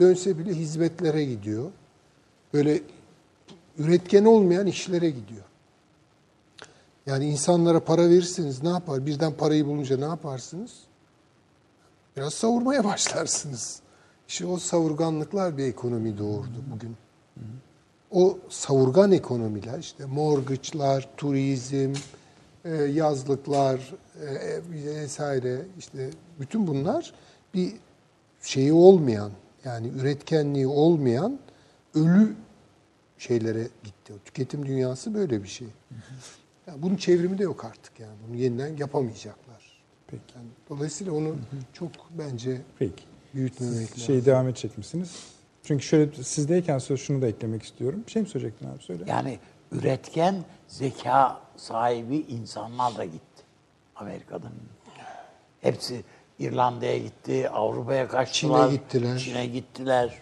Dönse 0.00 0.38
bile 0.38 0.54
hizmetlere 0.54 1.24
gidiyor. 1.24 1.64
Böyle 2.54 2.80
üretken 3.78 4.24
olmayan 4.24 4.66
işlere 4.66 5.10
gidiyor. 5.10 5.44
Yani 7.06 7.24
insanlara 7.30 7.80
para 7.84 8.08
verirseniz 8.10 8.62
ne 8.62 8.68
yapar? 8.68 9.06
Birden 9.06 9.32
parayı 9.32 9.66
bulunca 9.66 9.96
ne 9.96 10.04
yaparsınız? 10.04 10.72
Biraz 12.18 12.34
savurmaya 12.34 12.84
başlarsınız. 12.92 13.80
İşte 14.28 14.46
o 14.46 14.56
savurganlıklar 14.58 15.58
bir 15.58 15.64
ekonomi 15.64 16.18
doğurdu 16.18 16.64
bugün. 16.74 16.96
O 18.10 18.38
savurgan 18.48 19.12
ekonomiler 19.12 19.78
işte 19.78 20.04
mortgage'lar, 20.04 21.08
turizm, 21.16 21.94
e, 22.64 22.74
yazlıklar 22.74 23.94
e, 24.20 24.34
e, 24.34 24.60
vesaire 24.72 25.62
işte 25.78 26.10
bütün 26.40 26.66
bunlar 26.66 27.14
bir 27.54 27.72
şeyi 28.42 28.72
olmayan 28.72 29.32
yani 29.64 29.88
üretkenliği 29.88 30.66
olmayan 30.66 31.38
ölü 31.94 32.36
şeylere 33.18 33.68
gitti. 33.84 34.12
O 34.12 34.18
tüketim 34.24 34.66
dünyası 34.66 35.14
böyle 35.14 35.42
bir 35.42 35.48
şey. 35.48 35.68
Yani 36.66 36.82
bunun 36.82 36.96
çevrimi 36.96 37.38
de 37.38 37.42
yok 37.42 37.64
artık 37.64 38.00
yani. 38.00 38.16
Bunu 38.28 38.36
yeniden 38.36 38.76
yapamayacaklar. 38.76 39.47
Peki. 40.10 40.22
Yani 40.36 40.46
dolayısıyla 40.70 41.12
onu 41.12 41.36
çok 41.72 41.90
bence 42.18 42.60
Peki. 42.78 43.02
büyütmemek 43.34 43.90
lazım. 43.90 43.98
Şeyi 43.98 44.24
devam 44.24 44.48
edecek 44.48 44.78
misiniz? 44.78 45.16
Çünkü 45.62 45.84
şöyle 45.84 46.22
sizdeyken 46.22 46.78
söz 46.78 47.00
şunu 47.00 47.22
da 47.22 47.26
eklemek 47.28 47.62
istiyorum. 47.62 48.02
Bir 48.06 48.12
şey 48.12 48.22
mi 48.22 48.28
söyleyecektin 48.28 48.68
abi 48.68 48.82
söyle. 48.82 49.04
Yani 49.06 49.38
üretken 49.72 50.44
zeka 50.68 51.40
sahibi 51.56 52.16
insanlar 52.16 52.96
da 52.96 53.04
gitti 53.04 53.42
Amerika'da. 53.96 54.46
Hepsi 55.60 56.04
İrlanda'ya 56.38 56.98
gitti, 56.98 57.48
Avrupa'ya 57.50 58.08
kaçtılar. 58.08 58.68
Çin'e 58.68 58.76
gittiler. 58.76 59.18
Çin'e 59.18 59.46
gittiler. 59.46 60.18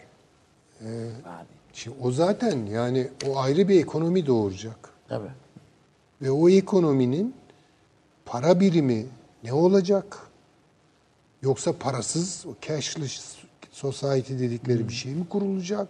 yani, 0.82 1.46
Şimdi 1.72 1.96
o 2.02 2.10
zaten 2.10 2.66
yani 2.66 3.08
o 3.28 3.38
ayrı 3.38 3.68
bir 3.68 3.80
ekonomi 3.80 4.26
doğuracak. 4.26 4.90
tabii. 5.08 5.30
Ve 6.22 6.30
o 6.30 6.48
ekonominin 6.48 7.34
para 8.24 8.60
birimi 8.60 9.06
ne 9.44 9.52
olacak? 9.52 10.18
Yoksa 11.42 11.72
parasız, 11.78 12.44
o 12.46 12.54
cashless 12.62 13.36
society 13.72 14.34
dedikleri 14.34 14.88
bir 14.88 14.94
şey 14.94 15.14
mi 15.14 15.28
kurulacak? 15.28 15.88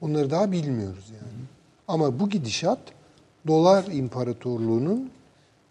Onları 0.00 0.30
daha 0.30 0.52
bilmiyoruz 0.52 1.10
yani. 1.10 1.44
Ama 1.88 2.20
bu 2.20 2.30
gidişat 2.30 2.78
dolar 3.46 3.84
imparatorluğunun 3.86 5.10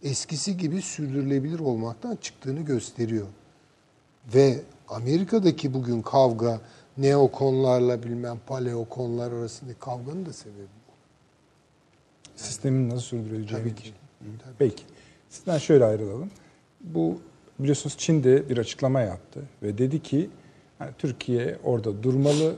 eskisi 0.03 0.57
gibi 0.57 0.81
sürdürülebilir 0.81 1.59
olmaktan 1.59 2.15
çıktığını 2.15 2.61
gösteriyor. 2.61 3.27
Ve 4.35 4.61
Amerika'daki 4.89 5.73
bugün 5.73 6.01
kavga 6.01 6.61
neokonlarla 6.97 8.03
bilmem 8.03 8.39
paleokonlar 8.47 9.31
arasındaki 9.31 9.79
kavganın 9.79 10.25
da 10.25 10.33
sebebi 10.33 10.57
bu. 10.87 10.93
Sistemin 12.35 12.89
nasıl 12.89 13.01
sürdürüleceği. 13.01 13.61
Tabii 13.61 13.75
ki. 13.75 13.93
Peki. 14.59 14.83
Sizden 15.29 15.57
şöyle 15.57 15.85
ayrılalım. 15.85 16.31
Bu 16.83 17.21
biliyorsunuz 17.59 17.97
Çin 17.97 18.23
de 18.23 18.49
bir 18.49 18.57
açıklama 18.57 19.01
yaptı 19.01 19.39
ve 19.63 19.77
dedi 19.77 20.03
ki 20.03 20.29
yani 20.79 20.91
Türkiye 20.97 21.57
orada 21.63 22.03
durmalı 22.03 22.55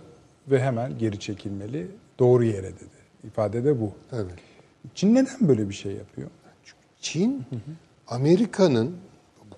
ve 0.48 0.62
hemen 0.62 0.98
geri 0.98 1.20
çekilmeli. 1.20 1.88
Doğru 2.20 2.44
yere 2.44 2.68
dedi. 2.76 2.96
İfade 3.24 3.64
de 3.64 3.82
bu. 3.82 3.92
Tabii. 4.10 4.32
Çin 4.96 5.16
neden 5.16 5.38
böyle 5.42 5.70
bir 5.70 5.74
şey 5.74 5.92
yapıyor? 5.92 6.30
Çin, 7.02 7.46
Amerika'nın 8.08 8.96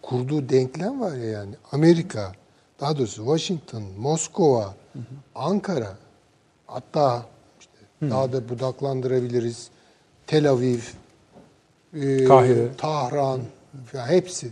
kurduğu 0.01 0.49
denklem 0.49 1.01
var 1.01 1.15
ya 1.15 1.25
yani 1.25 1.55
Amerika, 1.71 2.31
daha 2.79 2.97
doğrusu 2.97 3.23
Washington, 3.23 3.83
Moskova, 3.97 4.75
Ankara, 5.35 5.97
hatta 6.67 7.25
işte 7.59 7.71
daha 8.01 8.33
da 8.33 8.49
budaklandırabiliriz. 8.49 9.69
Tel 10.27 10.49
Aviv, 10.49 10.79
e, 11.93 12.23
Kahire. 12.25 12.67
Tahran, 12.77 13.41
falan 13.85 14.07
hepsi. 14.07 14.51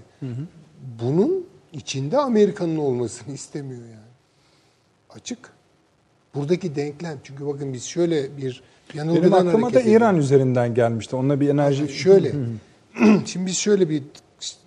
Bunun 1.02 1.45
içinde 1.73 2.18
Amerika'nın 2.18 2.77
olmasını 2.77 3.34
istemiyor 3.34 3.81
yani. 3.81 4.11
Açık. 5.10 5.52
Buradaki 6.35 6.76
denklem. 6.76 7.18
Çünkü 7.23 7.47
bakın 7.47 7.73
biz 7.73 7.84
şöyle 7.84 8.38
bir 8.38 8.64
yanılgıdan 8.93 9.31
Benim 9.31 9.47
aklıma 9.47 9.73
da 9.73 9.80
ediyoruz. 9.80 10.02
İran 10.02 10.18
üzerinden 10.18 10.73
gelmişti. 10.73 11.15
Onunla 11.15 11.39
bir 11.39 11.49
enerji... 11.49 11.88
Şöyle. 11.89 12.31
Şimdi 13.26 13.45
biz 13.45 13.57
şöyle 13.57 13.89
bir 13.89 14.03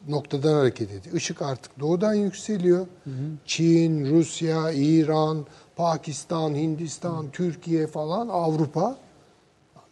noktadan 0.08 0.54
hareket 0.54 0.90
ediyoruz. 0.90 1.14
Işık 1.14 1.42
artık 1.42 1.80
doğudan 1.80 2.14
yükseliyor. 2.14 2.86
Çin, 3.46 4.10
Rusya, 4.10 4.72
İran, 4.72 5.46
Pakistan, 5.76 6.54
Hindistan, 6.54 7.30
Türkiye 7.32 7.86
falan 7.86 8.28
Avrupa 8.28 8.98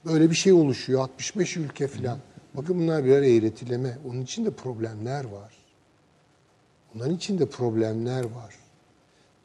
böyle 0.05 0.31
bir 0.31 0.37
şey 0.37 0.53
oluşuyor. 0.53 1.01
65 1.01 1.57
ülke 1.57 1.87
falan. 1.87 2.19
Bakın 2.57 2.79
bunlar 2.79 3.05
birer 3.05 3.23
eğretileme. 3.23 3.99
Onun 4.09 4.23
içinde 4.23 4.51
problemler 4.51 5.25
var. 5.25 5.53
Bunların 6.95 7.15
içinde 7.15 7.47
problemler 7.47 8.25
var. 8.25 8.55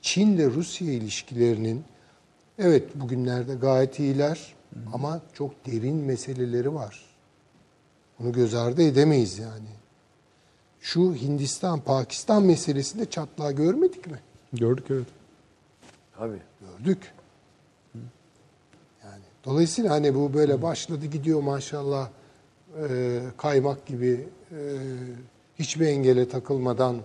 Çin 0.01 0.27
ile 0.27 0.45
Rusya 0.45 0.93
ilişkilerinin 0.93 1.83
evet 2.59 2.95
bugünlerde 2.95 3.55
gayet 3.55 3.99
iyiler 3.99 4.55
ama 4.93 5.21
çok 5.33 5.65
derin 5.65 5.95
meseleleri 5.95 6.73
var. 6.73 7.05
Bunu 8.19 8.31
göz 8.31 8.53
ardı 8.53 8.81
edemeyiz 8.83 9.39
yani. 9.39 9.69
Şu 10.81 11.15
Hindistan-Pakistan 11.15 12.43
meselesinde 12.43 13.09
çatlağı 13.09 13.51
görmedik 13.51 14.07
mi? 14.07 14.19
Gördük 14.53 14.85
evet. 14.89 15.07
Tabii. 16.17 16.41
Gördük. 16.59 17.13
Yani 19.03 19.23
dolayısıyla 19.45 19.91
hani 19.91 20.15
bu 20.15 20.33
böyle 20.33 20.61
başladı 20.61 21.05
gidiyor 21.05 21.41
maşallah 21.41 22.09
e, 22.89 23.19
kaymak 23.37 23.85
gibi 23.85 24.27
e, 24.51 24.57
hiçbir 25.59 25.87
engele 25.87 26.29
takılmadan 26.29 26.95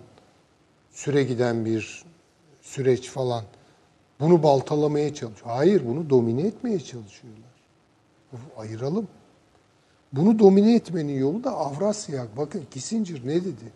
süre 0.90 1.22
giden 1.24 1.64
bir 1.64 2.04
süreç 2.62 3.10
falan. 3.10 3.44
Bunu 4.20 4.42
baltalamaya 4.42 5.14
çalışıyor. 5.14 5.50
Hayır 5.50 5.82
bunu 5.86 6.10
domine 6.10 6.42
etmeye 6.42 6.80
çalışıyorlar. 6.80 7.50
Ayıralım. 8.56 9.08
Bunu 10.12 10.38
domine 10.38 10.74
etmenin 10.74 11.18
yolu 11.18 11.44
da 11.44 11.50
Avrasya. 11.50 12.26
Bakın 12.36 12.62
Kissinger 12.70 13.20
ne 13.24 13.34
dedi? 13.34 13.72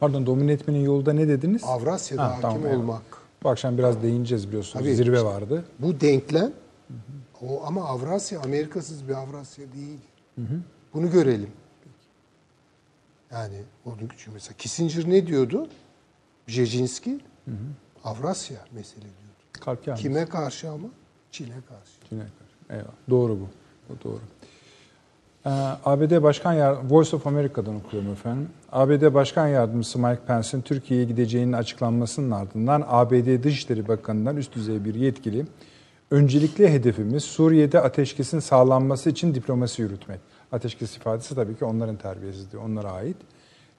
Pardon 0.00 0.26
domine 0.26 0.52
etmenin 0.52 0.80
yolu 0.84 1.06
da 1.06 1.12
ne 1.12 1.28
dediniz? 1.28 1.62
Avrasya'da 1.64 2.22
Ha, 2.22 2.30
hakim 2.30 2.62
tamam, 2.62 2.80
olmak. 2.80 3.02
Bu 3.42 3.48
akşam 3.48 3.78
biraz 3.78 4.02
değineceğiz 4.02 4.48
biliyorsunuz. 4.48 4.84
Tabii. 4.84 4.94
Zirve 4.94 5.24
vardı. 5.24 5.64
Bu 5.78 6.00
denklem 6.00 6.52
o 7.42 7.62
ama 7.66 7.84
Avrasya 7.84 8.40
Amerikasız 8.40 9.08
bir 9.08 9.14
Avrasya 9.14 9.64
değil. 9.72 10.00
Bunu 10.94 11.10
görelim. 11.10 11.50
Yani 13.32 13.56
onun 13.84 14.08
için 14.14 14.34
mesela 14.34 14.56
Kissinger 14.58 15.10
ne 15.10 15.26
diyordu? 15.26 15.68
Brzezinski 16.48 17.20
Avrasya 18.04 18.58
mesele 18.72 19.00
diyordu. 19.02 19.74
Kalp. 19.84 19.96
Kime 19.96 20.26
karşı 20.26 20.70
ama? 20.70 20.88
Çin'e 21.30 21.48
karşı. 21.48 22.08
Çin'e 22.08 22.20
karşı. 22.20 22.54
Eyvallah. 22.70 22.94
Doğru 23.10 23.40
bu. 23.40 23.48
Bu 23.88 24.04
doğru. 24.04 24.20
Ee, 25.46 25.50
ABD 25.84 26.22
Başkan 26.22 26.52
Yard 26.52 26.90
Voice 26.90 27.16
of 27.16 27.26
America'dan 27.26 27.74
okuyorum 27.76 28.12
efendim. 28.12 28.48
ABD 28.72 29.14
Başkan 29.14 29.46
Yardımcısı 29.48 29.98
Mike 29.98 30.20
Pence'in 30.26 30.62
Türkiye'ye 30.62 31.06
gideceğinin 31.06 31.52
açıklanmasının 31.52 32.30
ardından 32.30 32.84
ABD 32.88 33.42
Dışişleri 33.42 33.88
Bakanı'ndan 33.88 34.36
üst 34.36 34.54
düzey 34.54 34.84
bir 34.84 34.94
yetkili 34.94 35.46
öncelikli 36.10 36.68
hedefimiz 36.68 37.24
Suriye'de 37.24 37.80
ateşkesin 37.80 38.38
sağlanması 38.38 39.10
için 39.10 39.34
diplomasi 39.34 39.82
yürütmek. 39.82 40.20
Ateşkes 40.54 40.96
ifadesi 40.96 41.34
tabii 41.34 41.56
ki 41.56 41.64
onların 41.64 41.96
terbiyesizliği, 41.96 42.62
onlara 42.62 42.92
ait. 42.92 43.16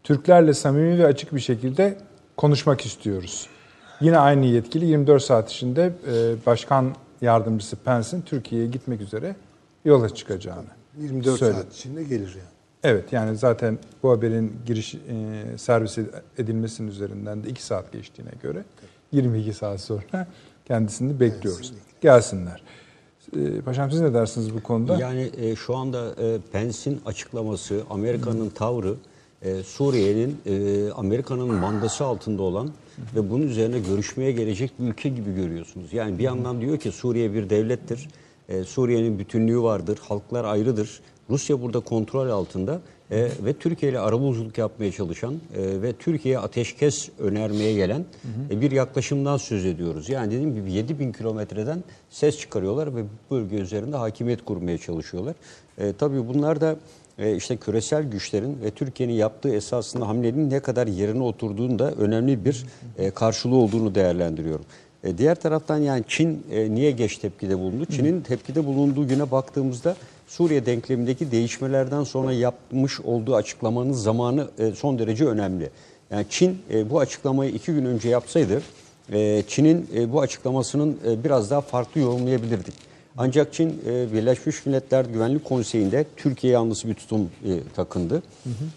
Türklerle 0.04 0.54
samimi 0.54 1.00
ve 1.00 1.06
açık 1.06 1.36
bir 1.36 1.40
şekilde 1.40 1.98
konuşmak 2.38 2.86
istiyoruz. 2.86 3.50
Yine 4.02 4.18
aynı 4.18 4.46
yetkili 4.46 4.86
24 4.86 5.24
saat 5.24 5.52
içinde 5.52 5.94
e, 6.08 6.46
Başkan 6.46 6.96
Yardımcısı 7.22 7.76
Pence'in 7.76 8.22
Türkiye'ye 8.22 8.68
gitmek 8.68 9.02
üzere 9.02 9.36
yola 9.86 10.10
çıkacağını 10.10 10.66
24 10.98 11.40
söyledi. 11.40 11.58
saat 11.58 11.74
içinde 11.74 12.04
gelir 12.04 12.28
yani. 12.28 12.56
Evet 12.84 13.14
yani 13.14 13.38
zaten 13.38 13.78
bu 14.04 14.12
haberin 14.12 14.56
giriş 14.66 14.96
e, 14.96 15.58
servis 15.58 15.98
edilmesinin 16.38 16.88
üzerinden 16.88 17.44
de 17.44 17.50
2 17.50 17.64
saat 17.64 17.92
geçtiğine 17.92 18.32
göre 18.44 18.64
22 19.12 19.54
saat 19.54 19.82
sonra 19.82 20.28
kendisini 20.66 21.20
bekliyoruz. 21.20 21.74
Gelsinler. 22.02 22.64
E, 23.36 23.62
paşam 23.62 23.92
siz 23.92 24.02
ne 24.02 24.14
dersiniz 24.14 24.56
bu 24.56 24.64
konuda? 24.64 24.98
Yani 24.98 25.32
e, 25.38 25.56
şu 25.56 25.76
anda 25.76 26.16
e, 26.22 26.38
Pence'in 26.52 27.02
açıklaması, 27.06 27.84
Amerika'nın 27.90 28.50
tavrı 28.50 28.96
e, 29.42 29.64
Suriye'nin 29.64 30.38
e, 30.46 30.92
Amerika'nın 30.92 31.54
mandası 31.54 32.06
altında 32.06 32.44
olan 32.44 32.70
ve 33.16 33.30
bunun 33.30 33.48
üzerine 33.48 33.80
görüşmeye 33.80 34.32
gelecek 34.32 34.72
bir 34.80 34.88
ülke 34.88 35.10
gibi 35.10 35.36
görüyorsunuz. 35.36 35.94
Yani 35.94 36.18
bir 36.18 36.24
yandan 36.24 36.62
diyor 36.62 36.78
ki 36.78 36.92
Suriye 36.92 37.34
bir 37.34 37.50
devlettir. 37.50 38.08
E, 38.50 38.64
Suriye'nin 38.64 39.20
bütünlüğü 39.20 39.62
vardır, 39.62 40.00
halklar 40.02 40.46
ayrıdır. 40.46 41.02
Rusya 41.30 41.62
burada 41.62 41.80
kontrol 41.80 42.30
altında 42.30 42.82
e, 43.12 43.28
ve 43.46 43.54
Türkiye 43.54 43.92
ile 43.92 44.00
arabuluculuk 44.00 44.58
yapmaya 44.58 44.92
çalışan 44.92 45.34
e, 45.34 45.82
ve 45.82 45.94
Türkiye'ye 45.94 46.40
ateşkes 46.40 47.10
önermeye 47.20 47.74
gelen 47.74 48.06
e, 48.52 48.62
bir 48.62 48.72
yaklaşımdan 48.72 49.38
söz 49.38 49.66
ediyoruz. 49.66 50.10
Yani 50.10 50.32
dediğim 50.32 50.56
gibi 50.56 50.72
7 50.72 51.00
bin 51.00 51.12
kilometreden 51.12 51.84
ses 52.10 52.40
çıkarıyorlar 52.40 52.96
ve 52.96 53.04
bu 53.04 53.36
bölge 53.36 53.56
üzerinde 53.56 53.98
hakimiyet 53.98 54.46
kurmaya 54.46 54.78
çalışıyorlar. 54.78 55.36
E, 55.78 55.94
tabii 55.94 56.28
bunlar 56.28 56.62
da 56.62 56.76
e, 57.18 57.36
işte 57.36 57.58
küresel 57.58 58.04
güçlerin 58.04 58.62
ve 58.64 58.72
Türkiye'nin 58.72 59.14
yaptığı 59.14 59.50
esasında 59.56 60.08
hamlenin 60.08 60.50
ne 60.50 60.60
kadar 60.60 60.88
yerine 60.88 61.24
oturduğunu 61.24 61.80
da 61.80 61.92
önemli 61.92 62.46
bir 62.46 62.66
e, 62.98 63.12
karşılığı 63.12 63.56
olduğunu 63.56 63.96
değerlendiriyorum. 63.96 64.66
E, 65.04 65.18
diğer 65.18 65.36
taraftan 65.36 65.78
yani 65.78 66.04
Çin 66.08 66.44
e, 66.52 66.72
niye 66.72 66.92
geç 66.92 67.18
tepkide 67.18 67.60
bulundu? 67.60 67.86
Çin'in 67.86 68.22
tepkide 68.22 68.66
bulunduğu 68.66 69.08
güne 69.08 69.32
baktığımızda 69.32 69.96
Suriye 70.28 70.66
denklemindeki 70.66 71.32
değişmelerden 71.32 72.04
sonra 72.04 72.34
yapmış 72.34 73.02
olduğu 73.02 73.36
açıklamanın 73.36 73.94
zamanı 73.94 74.48
e, 74.60 74.72
son 74.72 75.00
derece 75.00 75.26
önemli. 75.26 75.70
Yani 76.12 76.26
Çin 76.30 76.58
e, 76.74 76.90
bu 76.90 77.00
açıklamayı 77.00 77.52
iki 77.52 77.72
gün 77.72 77.86
önce 77.86 78.10
yapsaydı 78.10 78.62
e, 79.14 79.44
Çin'in 79.48 79.90
bu 80.14 80.22
açıklamasının 80.22 80.98
biraz 81.24 81.52
daha 81.52 81.62
farklı 81.62 82.02
yorumlayabilirdik. 82.02 82.74
Ancak 83.18 83.54
Çin 83.54 83.82
Birleşmiş 84.14 84.66
Milletler 84.66 85.06
Güvenlik 85.06 85.46
Konseyi'nde 85.46 86.06
Türkiye 86.18 86.54
yanlısı 86.54 86.88
bir 86.88 86.94
tutum 86.94 87.30
takındı 87.76 88.24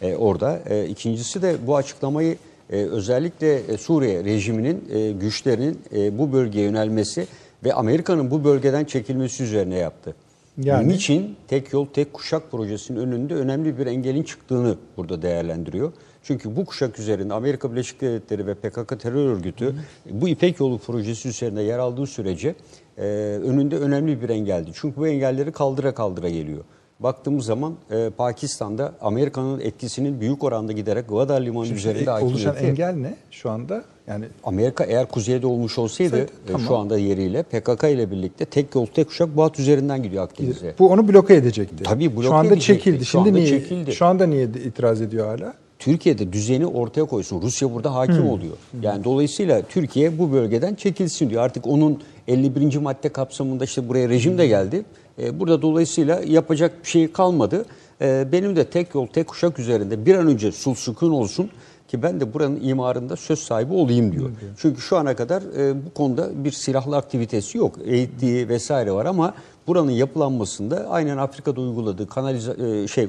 e, 0.03 0.17
orada. 0.17 0.61
E, 0.71 0.87
ikincisi 0.87 1.43
de 1.43 1.57
bu 1.67 1.77
açıklamayı 1.77 2.37
özellikle 2.69 3.79
Suriye 3.79 4.25
rejiminin 4.25 4.85
güçlerinin 5.21 5.79
bu 6.19 6.33
bölgeye 6.33 6.65
yönelmesi 6.65 7.27
ve 7.65 7.75
Amerika'nın 7.75 8.31
bu 8.31 8.45
bölgeden 8.45 8.85
çekilmesi 8.85 9.43
üzerine 9.43 9.77
yaptı. 9.77 10.15
Yani? 10.59 10.89
Niçin 10.89 11.37
tek 11.49 11.73
yol 11.73 11.87
tek 11.87 12.13
kuşak 12.13 12.51
projesinin 12.51 12.99
önünde 12.99 13.35
önemli 13.35 13.79
bir 13.79 13.87
engelin 13.87 14.23
çıktığını 14.23 14.77
burada 14.97 15.23
değerlendiriyor. 15.23 15.93
Çünkü 16.23 16.57
bu 16.57 16.65
kuşak 16.65 16.99
üzerinde 16.99 17.35
Amerika 17.35 17.73
Birleşik 17.73 18.01
Devletleri 18.01 18.47
ve 18.47 18.55
PKK 18.55 19.01
terör 19.01 19.27
örgütü 19.27 19.75
bu 20.11 20.29
İpek 20.29 20.61
Yolu 20.61 20.79
projesi 20.79 21.29
üzerinde 21.29 21.63
yer 21.63 21.79
aldığı 21.79 22.07
sürece 22.07 22.55
e, 22.99 23.03
önünde 23.45 23.77
önemli 23.77 24.23
bir 24.23 24.29
engeldi. 24.29 24.71
Çünkü 24.75 24.97
bu 24.97 25.09
engelleri 25.09 25.53
kaldıra 25.53 25.95
kaldıra 25.95 26.29
geliyor. 26.29 26.65
Baktığımız 27.01 27.45
zaman 27.45 27.75
e, 27.91 28.11
Pakistan'da 28.11 28.93
Amerika'nın 29.01 29.61
etkisinin 29.61 30.21
büyük 30.21 30.45
oranda 30.45 30.73
giderek 30.73 31.09
Gwadar 31.09 31.41
Limanı 31.41 31.69
üzerinde 31.69 32.11
E, 32.11 32.25
oluşan 32.25 32.57
engel 32.57 32.95
ne 32.95 33.15
şu 33.31 33.51
anda? 33.51 33.85
Yani 34.09 34.25
Amerika 34.45 34.85
eğer 34.85 35.07
kuzeyde 35.09 35.47
olmuş 35.47 35.79
olsaydı 35.79 36.17
Evet, 36.17 36.31
e, 36.31 36.53
tamam. 36.53 36.67
şu 36.67 36.77
anda 36.77 36.99
yeriyle 36.99 37.43
PKK 37.43 37.85
ile 37.85 38.11
birlikte 38.11 38.45
tek 38.45 38.75
yol 38.75 38.87
tek 38.87 39.09
kuşak 39.09 39.37
Bağat 39.37 39.59
üzerinden 39.59 40.03
gidiyor 40.03 40.25
Akdeniz'e. 40.25 40.75
bu 40.79 40.89
onu 40.91 41.09
bloke 41.09 41.35
edecekti. 41.35 41.85
Tabii 41.85 42.17
bloke 42.17 42.27
Şu 42.29 42.35
anda 42.35 42.49
edecekti. 42.55 42.85
çekildi. 42.85 43.05
Şu 43.05 43.11
Şimdi 43.11 43.29
anda 43.29 43.39
niye 43.39 43.47
çekildi. 43.47 43.93
şu 43.93 44.07
anda 44.07 44.27
niye 44.27 44.45
itiraz 44.45 45.01
ediyor 45.03 45.27
hala? 45.27 45.55
Türkiye'de 45.79 46.33
düzeni 46.33 46.67
ortaya 46.67 47.05
koysun. 47.05 47.43
Rusya 47.43 47.75
burada 47.75 47.95
hakim 47.95 48.29
oluyor. 48.29 48.57
Yani 48.83 49.05
dolayısıyla 49.05 49.63
Türkiye 49.63 50.19
bu 50.19 50.33
bölgeden 50.33 50.75
çekilsin 50.75 51.31
diyor. 51.31 51.43
Artık 51.43 51.67
onun 51.67 52.03
51. 52.29 52.77
madde 52.77 53.09
kapsamında 53.09 53.65
işte 53.65 53.89
buraya 53.89 54.09
rejim 54.09 54.39
de 54.39 54.47
geldi. 54.47 54.83
E, 55.23 55.41
burada 55.41 55.63
dolayısıyla 55.63 56.21
yapacak 56.27 56.73
bir 56.85 56.89
şey 56.89 57.13
kalmadı. 57.13 57.65
E, 58.03 58.27
benim 58.33 58.57
de 58.57 58.65
tek 58.65 58.95
yol 58.95 59.07
tek 59.07 59.29
kuşak 59.29 59.59
üzerinde 59.59 60.07
bir 60.07 60.15
an 60.15 60.27
önce 60.27 60.53
sul 60.53 60.75
sükun 60.75 61.11
olsun 61.11 61.51
ki 61.89 62.03
ben 62.03 62.21
de 62.21 62.35
buranın 62.35 62.61
imarında 62.63 63.17
söz 63.17 63.39
sahibi 63.39 63.75
olayım 63.75 64.13
diyor. 64.13 64.31
Çünkü 64.57 64.81
şu 64.81 64.97
ana 64.97 65.17
kadar 65.17 65.43
e, 65.43 65.87
bu 65.87 65.95
konuda 65.95 66.45
bir 66.45 66.53
silahlı 66.53 66.97
aktivitesi 66.97 67.59
yok. 67.59 67.75
Eğittiği 67.85 68.49
vesaire 68.49 68.93
var 68.93 69.07
ama 69.07 69.35
buranın 69.67 69.91
yapılanmasında 69.91 70.87
aynen 70.89 71.17
Afrika'da 71.17 71.61
uyguladığı 71.61 72.07
kanalize 72.07 72.83
e, 72.83 72.89
şey 72.89 73.09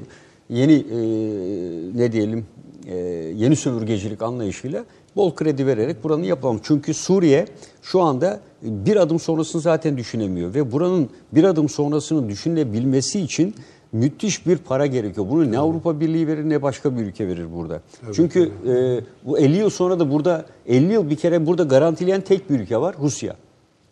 yeni 0.49 0.73
e, 0.73 0.97
ne 1.97 2.11
diyelim 2.11 2.45
e, 2.88 2.95
yeni 3.35 3.56
sömürgecilik 3.56 4.22
anlayışıyla 4.22 4.85
bol 5.15 5.35
kredi 5.35 5.68
vererek 5.68 6.03
buranın 6.03 6.23
yapalım. 6.23 6.60
Çünkü 6.64 6.93
Suriye 6.93 7.45
şu 7.81 8.01
anda 8.01 8.39
bir 8.61 8.95
adım 8.95 9.19
sonrasını 9.19 9.61
zaten 9.61 9.97
düşünemiyor 9.97 10.53
ve 10.53 10.72
buranın 10.72 11.10
bir 11.31 11.43
adım 11.43 11.69
sonrasını 11.69 12.30
düşünebilmesi 12.30 13.19
için 13.19 13.56
müthiş 13.91 14.48
bir 14.48 14.57
para 14.57 14.86
gerekiyor. 14.86 15.28
Bunu 15.30 15.52
ne 15.52 15.60
Avrupa 15.60 15.99
Birliği 15.99 16.28
verir 16.28 16.49
ne 16.49 16.61
başka 16.61 16.98
bir 16.98 17.02
ülke 17.02 17.28
verir 17.28 17.53
burada. 17.56 17.82
Çünkü 18.14 18.52
e, 18.68 19.02
bu 19.28 19.40
50 19.40 19.57
yıl 19.57 19.70
sonra 19.70 19.99
da 19.99 20.11
burada 20.11 20.45
50 20.68 20.94
yıl 20.94 21.10
bir 21.10 21.16
kere 21.16 21.45
burada 21.45 21.64
garantileyen 21.64 22.22
tek 22.22 22.49
bir 22.49 22.60
ülke 22.60 22.78
var 22.78 22.95
Rusya. 23.02 23.36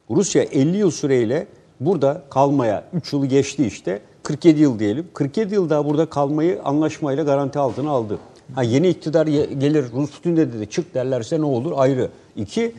Rusya 0.10 0.44
50 0.44 0.78
yıl 0.78 0.92
süreyle 0.92 1.48
burada 1.80 2.24
kalmaya 2.30 2.84
3 2.94 3.14
yılı 3.14 3.26
geçti 3.26 3.66
işte 3.66 4.02
47 4.24 4.62
yıl 4.62 4.80
diyelim. 4.80 5.08
47 5.14 5.54
yıl 5.54 5.70
daha 5.70 5.86
burada 5.86 6.06
kalmayı 6.06 6.62
anlaşmayla 6.64 7.24
garanti 7.24 7.60
altına 7.60 7.90
aldı. 7.90 8.20
Ha 8.56 8.64
yeni 8.64 8.88
iktidar 8.88 9.28
gelir 9.28 9.86
Rus 9.94 10.12
Putin 10.12 10.38
de 10.38 10.54
dedi 10.54 10.70
çık 10.70 10.94
derlerse 10.94 11.42
ne 11.42 11.46
olur 11.46 11.74
ayrı. 11.76 12.10
İki 12.36 12.74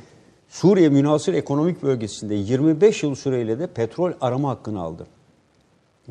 Suriye 0.49 0.89
münasır 0.89 1.35
ekonomik 1.35 1.82
bölgesinde 1.82 2.35
25 2.35 3.03
yıl 3.03 3.15
süreyle 3.15 3.59
de 3.59 3.66
petrol 3.66 4.12
arama 4.20 4.49
hakkını 4.49 4.81
aldı. 4.81 5.07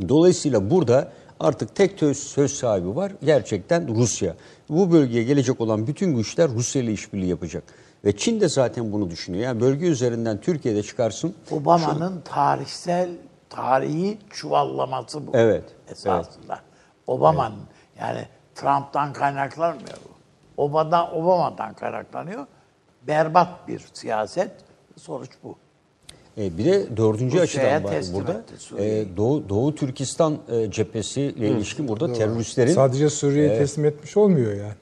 Dolayısıyla 0.10 0.70
burada 0.70 1.12
artık 1.40 1.76
tek 1.76 2.00
söz, 2.00 2.18
söz 2.18 2.54
sahibi 2.54 2.96
var 2.96 3.12
gerçekten 3.24 3.96
Rusya. 3.96 4.36
Bu 4.70 4.92
bölgeye 4.92 5.24
gelecek 5.24 5.62
olan 5.62 5.88
bütün 5.88 6.16
güçler 6.16 6.50
Rusya 6.50 6.82
ile 6.82 6.92
işbirliği 6.92 7.30
yapacak. 7.30 7.64
Ve 8.06 8.18
Çin 8.18 8.42
de 8.42 8.50
zaten 8.50 8.92
bunu 8.94 9.10
düşünüyor. 9.10 9.44
Yani 9.44 9.62
bölge 9.62 9.86
üzerinden 9.86 10.42
Türkiye'de 10.42 10.84
çıkarsın. 10.84 11.36
Obama'nın 11.52 12.22
tarihsel 12.22 13.10
tarihi 13.50 14.18
çuvallaması 14.30 15.28
bu. 15.28 15.32
Evet, 15.34 15.64
Esasında. 15.92 16.60
Obama'nın 17.08 17.60
yani 18.00 18.26
Trump'tan 18.56 19.14
kaynaklanmıyor 19.14 19.98
bu. 20.06 20.18
Obama'dan, 20.64 21.16
Obama'dan 21.16 21.74
kaynaklanıyor. 21.74 22.46
Berbat 23.08 23.68
bir 23.68 23.86
siyaset. 23.94 24.52
Sonuç 24.98 25.30
bu. 25.44 25.56
E, 26.38 26.58
bir 26.58 26.66
de 26.66 26.98
dördüncü 26.98 27.40
açıdan 27.40 27.84
var 27.84 27.96
burada. 28.14 28.34
etti. 28.34 28.84
E, 28.84 29.18
Doğu, 29.18 29.50
Doğu 29.50 29.76
Türkistan 29.76 30.38
e, 30.52 30.72
cephesiyle 30.72 31.50
ilişkin 31.50 31.88
burada 31.88 32.14
teröristlerin 32.14 32.74
Sadece 32.74 33.10
Suriye'yi 33.10 33.50
teslim 33.50 33.86
etmiş 33.86 34.18
olmuyor 34.18 34.54
yani. 34.54 34.74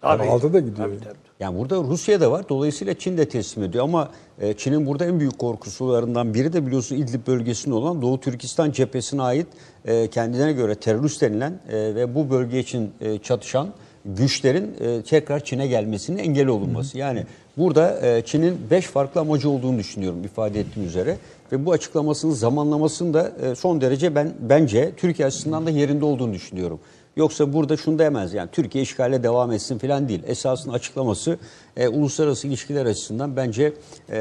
Tabii. 0.00 0.22
Aldı 0.22 0.52
da 0.52 0.60
gidiyor. 0.60 0.88
Tabii, 0.88 1.00
tabii. 1.00 1.24
Yani 1.40 1.58
burada 1.58 1.76
Rusya 1.76 2.20
da 2.20 2.30
var. 2.30 2.48
Dolayısıyla 2.48 2.94
Çin 2.94 3.18
de 3.18 3.28
teslim 3.28 3.64
ediyor. 3.64 3.84
Ama 3.84 4.10
e, 4.40 4.54
Çin'in 4.54 4.86
burada 4.86 5.04
en 5.04 5.20
büyük 5.20 5.38
korkusularından 5.38 6.34
biri 6.34 6.52
de 6.52 6.66
biliyorsun 6.66 6.96
İdlib 6.96 7.26
bölgesinde 7.26 7.74
olan 7.74 8.02
Doğu 8.02 8.20
Türkistan 8.20 8.70
cephesine 8.70 9.22
ait 9.22 9.46
e, 9.84 10.10
kendine 10.10 10.52
göre 10.52 10.74
terörist 10.74 11.20
denilen 11.22 11.60
e, 11.68 11.94
ve 11.94 12.14
bu 12.14 12.30
bölge 12.30 12.58
için 12.58 12.92
e, 13.00 13.18
çatışan 13.18 13.68
güçlerin 14.04 14.76
e, 14.80 15.02
tekrar 15.02 15.44
Çin'e 15.44 15.66
gelmesinin 15.66 16.18
engel 16.18 16.46
olunması. 16.46 16.98
Yani 16.98 17.26
burada 17.56 18.06
e, 18.06 18.22
Çin'in 18.24 18.58
beş 18.70 18.86
farklı 18.86 19.20
amacı 19.20 19.50
olduğunu 19.50 19.78
düşünüyorum 19.78 20.24
ifade 20.24 20.60
ettiğim 20.60 20.86
üzere. 20.88 21.16
Ve 21.52 21.66
bu 21.66 21.72
açıklamasının 21.72 22.32
zamanlamasının 22.32 23.14
da 23.14 23.32
e, 23.42 23.54
son 23.54 23.80
derece 23.80 24.14
ben 24.14 24.32
bence 24.40 24.92
Türkiye 24.96 25.28
açısından 25.28 25.66
da 25.66 25.70
yerinde 25.70 26.04
olduğunu 26.04 26.32
düşünüyorum. 26.32 26.80
Yoksa 27.16 27.52
burada 27.52 27.76
şunu 27.76 27.98
demez 27.98 28.34
yani 28.34 28.48
Türkiye 28.52 28.82
işgale 28.84 29.22
devam 29.22 29.52
etsin 29.52 29.78
falan 29.78 30.08
değil. 30.08 30.22
Esasın 30.26 30.70
açıklaması 30.70 31.38
e, 31.76 31.88
uluslararası 31.88 32.48
ilişkiler 32.48 32.86
açısından 32.86 33.36
bence 33.36 33.72
e, 34.10 34.16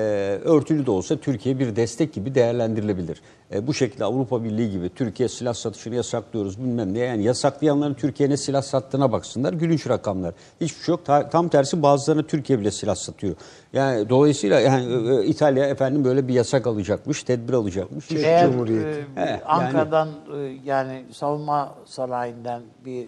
örtülü 0.45 0.85
de 0.85 0.91
olsa 0.91 1.15
Türkiye 1.17 1.59
bir 1.59 1.75
destek 1.75 2.13
gibi 2.13 2.35
değerlendirilebilir. 2.35 3.21
E, 3.53 3.67
bu 3.67 3.73
şekilde 3.73 4.05
Avrupa 4.05 4.43
Birliği 4.43 4.71
gibi 4.71 4.89
Türkiye 4.89 5.29
silah 5.29 5.53
satışını 5.53 5.95
yasaklıyoruz 5.95 6.59
bilmem 6.59 6.93
ne. 6.93 6.99
Yani 6.99 7.23
yasaklayanların 7.23 7.93
Türkiye'ye 7.93 8.37
silah 8.37 8.61
sattığına 8.61 9.11
baksınlar 9.11 9.53
gülünç 9.53 9.87
rakamlar. 9.89 10.33
Hiçbir 10.61 10.83
şey 10.83 10.93
yok. 10.93 11.05
Ta- 11.05 11.29
tam 11.29 11.49
tersi 11.49 11.81
bazılarına 11.83 12.23
Türkiye 12.23 12.59
bile 12.59 12.71
silah 12.71 12.95
satıyor. 12.95 13.35
Yani 13.73 14.09
dolayısıyla 14.09 14.59
yani 14.59 15.09
e, 15.09 15.15
e, 15.15 15.25
İtalya 15.25 15.65
efendim 15.65 16.03
böyle 16.05 16.27
bir 16.27 16.33
yasak 16.33 16.67
alacakmış, 16.67 17.23
tedbir 17.23 17.53
alacakmış. 17.53 18.11
Eğer 18.11 18.51
Cumhuriyeti. 18.51 19.05
e, 19.17 19.21
He, 19.21 19.29
yani- 19.29 19.43
Ankara'dan 19.45 20.07
e, 20.07 20.37
yani 20.65 21.03
savunma 21.11 21.75
sanayinden 21.85 22.61
bir 22.85 23.07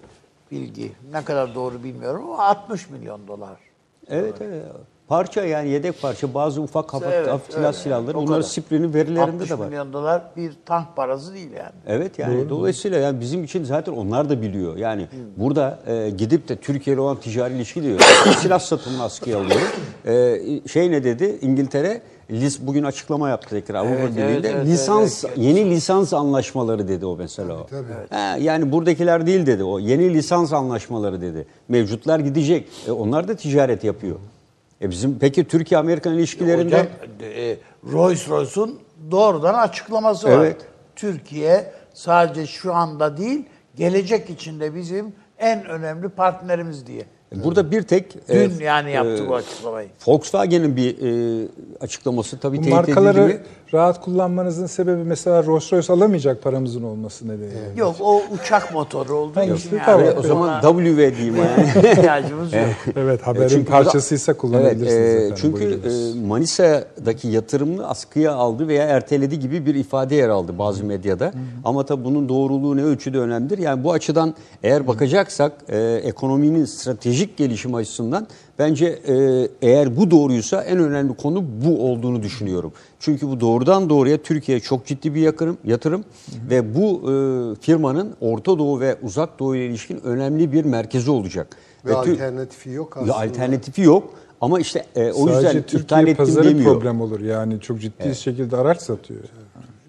bilgi 0.51 0.91
ne 1.11 1.23
kadar 1.23 1.55
doğru 1.55 1.83
bilmiyorum 1.83 2.23
ama 2.29 2.43
60 2.45 2.89
milyon 2.89 3.27
dolar. 3.27 3.57
Evet 4.09 4.33
evet. 4.41 4.63
Parça 5.07 5.45
yani 5.45 5.69
yedek 5.69 6.01
parça 6.01 6.33
bazı 6.33 6.61
ufak 6.61 6.93
hafif, 6.93 7.07
Evet, 7.11 7.27
hafif 7.27 7.53
silah 7.53 7.67
öyle. 7.67 7.77
silahları 7.77 8.17
O 8.17 8.21
bunların 8.21 8.41
kadar. 8.41 8.49
Siprin'in 8.49 8.93
verilerinde 8.93 9.21
60 9.21 9.49
de 9.49 9.59
var. 9.59 9.67
milyon 9.67 9.93
dolar 9.93 10.21
bir 10.37 10.53
tank 10.65 10.95
parası 10.95 11.33
değil 11.33 11.51
yani. 11.51 11.71
Evet 11.87 12.19
yani 12.19 12.49
dolayısıyla 12.49 12.99
yani 12.99 13.19
bizim 13.19 13.43
için 13.43 13.63
zaten 13.63 13.93
onlar 13.93 14.29
da 14.29 14.41
biliyor. 14.41 14.77
Yani 14.77 15.07
burada 15.37 15.79
e, 15.87 16.09
gidip 16.09 16.49
de 16.49 16.55
Türkiye 16.55 16.93
ile 16.93 17.01
olan 17.01 17.17
ticari 17.19 17.53
ilişki 17.53 17.83
diyor. 17.83 17.99
silah 18.39 18.59
satımını 18.59 19.03
askıya 19.03 19.37
alıyorum. 19.37 19.67
E, 20.05 20.67
şey 20.67 20.91
ne 20.91 21.03
dedi? 21.03 21.37
İngiltere 21.41 22.01
lis, 22.31 22.59
bugün 22.61 22.83
açıklama 22.83 23.29
yaptı 23.29 23.49
tekrar 23.49 23.75
Avrupa 23.79 23.95
Evet, 23.95 24.11
Birliği'nde. 24.11 24.29
evet, 24.29 24.45
evet, 24.55 24.65
lisans 24.65 25.23
evet. 25.25 25.37
yeni 25.37 25.69
lisans 25.69 26.13
anlaşmaları 26.13 26.87
dedi 26.87 27.05
o 27.05 27.15
mesela 27.17 27.53
o. 27.53 27.67
Ha, 28.09 28.37
yani 28.39 28.71
buradakiler 28.71 29.25
değil 29.27 29.45
dedi 29.45 29.63
o. 29.63 29.79
Yeni 29.79 30.13
lisans 30.13 30.53
anlaşmaları 30.53 31.21
dedi. 31.21 31.47
Mevcutlar 31.67 32.19
gidecek. 32.19 32.67
E, 32.87 32.91
onlar 32.91 33.27
da 33.27 33.35
ticaret 33.35 33.83
yapıyor. 33.83 34.15
E 34.81 34.89
bizim 34.89 35.19
peki 35.19 35.43
Türkiye 35.43 35.79
Amerikan 35.79 36.13
ilişkilerinde 36.13 36.79
Hocam 36.79 36.87
e, 37.21 37.57
Rolls 37.91 38.29
Royce'un 38.29 38.79
doğrudan 39.11 39.53
açıklaması 39.53 40.27
var. 40.27 40.39
Evet. 40.39 40.57
Türkiye 40.95 41.71
sadece 41.93 42.47
şu 42.47 42.73
anda 42.73 43.17
değil, 43.17 43.45
gelecek 43.75 44.29
içinde 44.29 44.75
bizim 44.75 45.13
en 45.39 45.65
önemli 45.65 46.09
partnerimiz 46.09 46.87
diye. 46.87 47.05
Burada 47.31 47.71
bir 47.71 47.81
tek 47.83 48.27
Dün 48.29 48.59
e, 48.59 48.63
yani 48.63 48.91
yaptı 48.91 49.23
e, 49.23 49.29
bu 49.29 49.35
açıklamayı. 49.35 49.87
Volkswagen'in 50.07 50.75
bir 50.75 50.95
e, 51.01 51.47
açıklaması 51.81 52.39
tabii 52.39 52.57
Bu 52.57 52.61
teyit 52.61 52.75
markaları 52.75 53.21
edildi 53.21 53.33
mi? 53.33 53.43
rahat 53.73 54.01
kullanmanızın 54.01 54.65
sebebi 54.65 55.03
mesela 55.03 55.43
Rolls 55.43 55.73
Royce 55.73 55.93
alamayacak 55.93 56.43
paramızın 56.43 56.83
olması 56.83 57.27
nedeniyle. 57.27 57.71
Yok 57.77 57.95
o 57.99 58.21
uçak 58.31 58.73
motoru 58.73 59.13
olduğu 59.13 59.35
Hangisi? 59.35 59.67
için 59.67 59.77
yani. 59.87 60.09
O 60.19 60.21
zaman 60.21 60.61
W 60.61 61.17
diyeyim 61.17 61.35
yani. 61.35 61.87
ihtiyacımız 61.91 62.53
yok. 62.53 62.63
Evet 62.95 63.21
haberin 63.27 63.47
Çünkü 63.47 63.71
parçasıysa 63.71 64.33
kullanabilirsiniz 64.33 64.93
Evet, 64.93 65.21
e, 65.21 65.25
efendim. 65.25 65.35
Çünkü 65.41 65.89
e, 65.89 66.27
Manisa'daki 66.27 67.27
yatırımını 67.27 67.87
askıya 67.87 68.33
aldı 68.33 68.67
veya 68.67 68.83
erteledi 68.83 69.39
gibi 69.39 69.65
bir 69.65 69.75
ifade 69.75 70.15
yer 70.15 70.29
aldı 70.29 70.57
bazı 70.57 70.83
medyada. 70.83 71.31
Ama 71.63 71.85
tabii 71.85 72.05
bunun 72.05 72.29
doğruluğu 72.29 72.77
ne 72.77 72.83
ölçüde 72.83 73.19
önemlidir. 73.19 73.57
Yani 73.57 73.83
bu 73.83 73.93
açıdan 73.93 74.35
eğer 74.63 74.87
bakacaksak 74.87 75.51
e, 75.69 76.01
ekonominin 76.03 76.65
stratejik 77.15 77.37
gelişim 77.37 77.75
açısından 77.75 78.27
bence 78.59 78.85
e, 79.07 79.47
eğer 79.61 79.97
bu 79.97 80.11
doğruysa 80.11 80.63
en 80.63 80.77
önemli 80.79 81.13
konu 81.15 81.43
bu 81.65 81.91
olduğunu 81.91 82.23
düşünüyorum. 82.23 82.71
Çünkü 82.99 83.27
bu 83.27 83.39
doğrudan 83.39 83.89
doğruya 83.89 84.17
Türkiye'ye 84.17 84.61
çok 84.61 84.85
ciddi 84.85 85.15
bir 85.15 85.21
yatırım, 85.21 85.57
yatırım 85.65 86.03
ve 86.49 86.75
bu 86.75 87.11
e, 87.11 87.15
firmanın 87.61 88.13
Orta 88.21 88.59
Doğu 88.59 88.79
ve 88.79 88.95
Uzak 89.03 89.39
Doğu 89.39 89.55
ile 89.55 89.65
ilişkin 89.65 90.01
önemli 90.03 90.51
bir 90.51 90.65
merkezi 90.65 91.11
olacak. 91.11 91.47
Ve 91.85 91.89
Tür- 91.89 92.11
alternatifi 92.13 92.69
yok 92.69 92.95
Ya 92.95 93.01
aslında. 93.01 93.17
alternatifi 93.17 93.81
yok 93.81 94.13
ama 94.41 94.59
işte 94.59 94.85
e, 94.95 95.11
o 95.11 95.27
Sadece 95.27 95.47
yüzden 95.47 95.59
iptal 95.59 95.77
Türkiye 95.79 96.01
ettim 96.01 96.15
pazarı 96.15 96.49
demiyor. 96.49 96.73
problem 96.73 97.01
olur 97.01 97.19
yani 97.19 97.59
çok 97.61 97.81
ciddi 97.81 98.15
şekilde 98.15 98.57
araç 98.57 98.81
satıyor. 98.81 99.19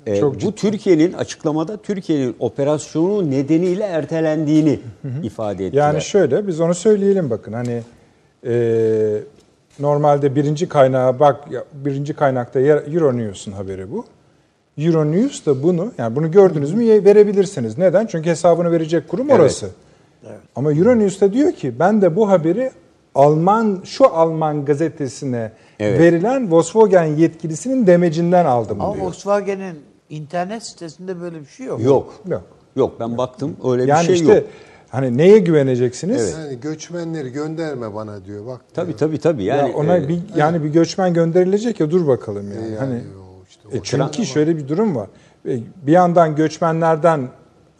E, 0.06 0.20
Çok 0.20 0.34
bu 0.34 0.38
ciddi. 0.38 0.54
Türkiye'nin 0.54 1.12
açıklamada 1.12 1.76
Türkiye'nin 1.76 2.36
operasyonu 2.38 3.30
nedeniyle 3.30 3.84
ertelendiğini 3.84 4.80
ifade 5.22 5.66
ettiler. 5.66 5.82
Yani 5.82 6.02
şöyle 6.02 6.46
biz 6.46 6.60
onu 6.60 6.74
söyleyelim 6.74 7.30
bakın 7.30 7.52
hani 7.52 7.82
e, 8.46 8.54
normalde 9.80 10.36
birinci 10.36 10.68
kaynağa 10.68 11.20
bak 11.20 11.48
birinci 11.72 12.14
kaynakta 12.14 12.60
Euronews'un 12.60 13.52
haberi 13.52 13.92
bu. 13.92 14.04
Euronews 14.78 15.46
da 15.46 15.62
bunu 15.62 15.92
yani 15.98 16.16
bunu 16.16 16.30
gördünüz 16.30 16.74
mü 16.74 17.04
verebilirsiniz. 17.04 17.78
Neden? 17.78 18.06
Çünkü 18.06 18.30
hesabını 18.30 18.72
verecek 18.72 19.08
kurum 19.08 19.30
Evet. 19.30 19.40
orası. 19.40 19.70
Ama 20.56 20.72
Euronews 20.72 21.20
da 21.20 21.32
diyor 21.32 21.52
ki 21.52 21.78
ben 21.78 22.02
de 22.02 22.16
bu 22.16 22.28
haberi 22.28 22.70
Alman 23.14 23.80
şu 23.84 24.06
Alman 24.14 24.64
gazetesine 24.64 25.52
Evet. 25.80 26.00
verilen 26.00 26.52
Volkswagen 26.52 27.04
yetkilisinin 27.04 27.86
demecinden 27.86 28.44
aldım 28.44 28.80
Ama 28.80 28.94
diyor. 28.94 29.06
Volkswagen'in 29.06 29.76
internet 30.10 30.62
sitesinde 30.62 31.20
böyle 31.20 31.40
bir 31.40 31.46
şey 31.46 31.66
yok. 31.66 31.82
Yok. 31.82 32.14
Yok. 32.28 32.42
Yok 32.76 33.00
ben 33.00 33.18
baktım 33.18 33.56
öyle 33.64 33.82
bir 33.82 33.88
Yani 33.88 34.06
şey 34.06 34.14
işte 34.14 34.34
yok. 34.34 34.44
hani 34.88 35.18
neye 35.18 35.38
güveneceksiniz? 35.38 36.32
Yani 36.32 36.60
göçmenleri 36.60 37.32
gönderme 37.32 37.94
bana 37.94 38.24
diyor. 38.24 38.46
Bak 38.46 38.60
Tabii 38.74 38.86
diyor. 38.88 38.98
tabii 38.98 39.18
tabii. 39.18 39.44
Yani 39.44 39.70
ya 39.70 39.76
ona 39.76 39.96
e, 39.96 40.08
bir 40.08 40.18
yani 40.36 40.64
bir 40.64 40.68
göçmen 40.68 41.14
gönderilecek 41.14 41.80
ya 41.80 41.90
dur 41.90 42.06
bakalım 42.06 42.52
yani. 42.54 42.66
Yani 42.66 42.76
hani 42.78 43.00
işte 43.48 43.62
e 43.72 43.80
çünkü 43.82 44.26
şöyle 44.26 44.56
bir 44.56 44.68
durum 44.68 44.96
var. 44.96 45.06
E, 45.48 45.58
Bir 45.86 45.92
yandan 45.92 46.36
göçmenlerden 46.36 47.28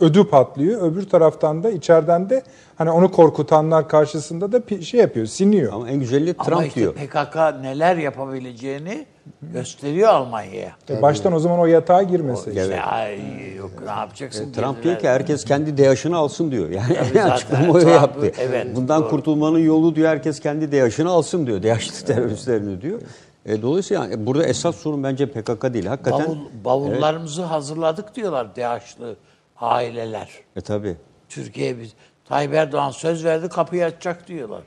ödü 0.00 0.24
patlıyor, 0.28 0.92
öbür 0.92 1.08
taraftan 1.08 1.62
da 1.62 1.70
içeriden 1.70 2.30
de 2.30 2.42
hani 2.76 2.90
onu 2.90 3.12
korkutanlar 3.12 3.88
karşısında 3.88 4.52
da 4.52 4.80
şey 4.80 5.00
yapıyor, 5.00 5.26
siniyor. 5.26 5.72
ama 5.72 5.90
en 5.90 6.00
güzeli 6.00 6.34
Ama 6.38 6.48
Trump 6.48 6.66
işte 6.66 6.80
diyor. 6.80 6.94
PKK 6.94 7.36
neler 7.62 7.96
yapabileceğini 7.96 9.06
gösteriyor 9.42 10.08
Almanya'ya. 10.08 10.72
E, 10.90 11.02
baştan 11.02 11.32
o 11.32 11.38
zaman 11.38 11.58
o 11.58 11.66
yatağa 11.66 12.02
girmese. 12.02 12.50
işte. 12.50 12.62
İşte 12.62 12.82
ay 12.82 13.18
yok 13.54 13.70
ne 13.84 13.90
yapacaksın? 13.90 14.50
E, 14.50 14.52
Trump 14.52 14.82
diyor 14.82 14.98
ki 14.98 15.08
herkes 15.08 15.44
kendi 15.44 15.78
DAEŞ'ını 15.78 16.16
alsın 16.16 16.50
diyor. 16.50 16.68
Yani 16.68 16.94
zaten 17.14 17.30
açıklama 17.30 17.78
Trump- 17.80 17.90
yaptı. 17.90 18.32
evet, 18.38 18.76
Bundan 18.76 19.02
doğru. 19.02 19.10
kurtulmanın 19.10 19.58
yolu 19.58 19.96
diyor 19.96 20.08
herkes 20.08 20.40
kendi 20.40 20.72
DAEŞ'ını 20.72 21.10
alsın 21.10 21.46
diyor. 21.46 21.62
DAEŞ'li 21.62 22.04
teröristlerini 22.06 22.80
diyor. 22.82 23.00
E, 23.46 23.62
dolayısıyla 23.62 24.04
yani 24.04 24.26
burada 24.26 24.44
esas 24.46 24.76
sorun 24.76 25.02
bence 25.04 25.26
PKK 25.32 25.74
değil. 25.74 25.86
Hakikaten 25.86 26.26
Bavul, 26.26 26.38
bavullarımızı 26.64 27.42
hazırladık 27.42 28.14
diyorlar 28.14 28.56
DAEŞ'lı 28.56 29.16
aileler. 29.60 30.28
e 30.56 30.60
tabi. 30.60 30.96
Türkiye 31.28 31.78
biz 31.80 31.92
Tayyip 32.28 32.54
Erdoğan 32.54 32.90
söz 32.90 33.24
verdi 33.24 33.48
kapıyı 33.48 33.84
açacak 33.84 34.28
diyorlar. 34.28 34.62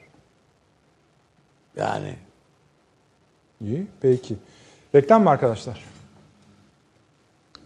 Yani 1.78 2.16
İyi, 3.62 3.88
peki. 4.02 4.36
Reklam 4.96 5.24
mı 5.24 5.30
arkadaşlar? 5.30 5.84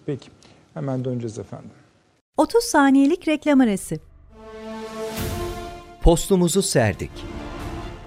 Peki. 0.06 0.30
Hemen 0.74 1.06
döneceğiz 1.06 1.40
efendim. 1.40 1.70
30 2.38 2.64
saniyelik 2.64 3.28
reklam 3.28 3.62
arası. 3.62 3.96
Postumuzu 6.02 6.62
serdik. 6.62 7.12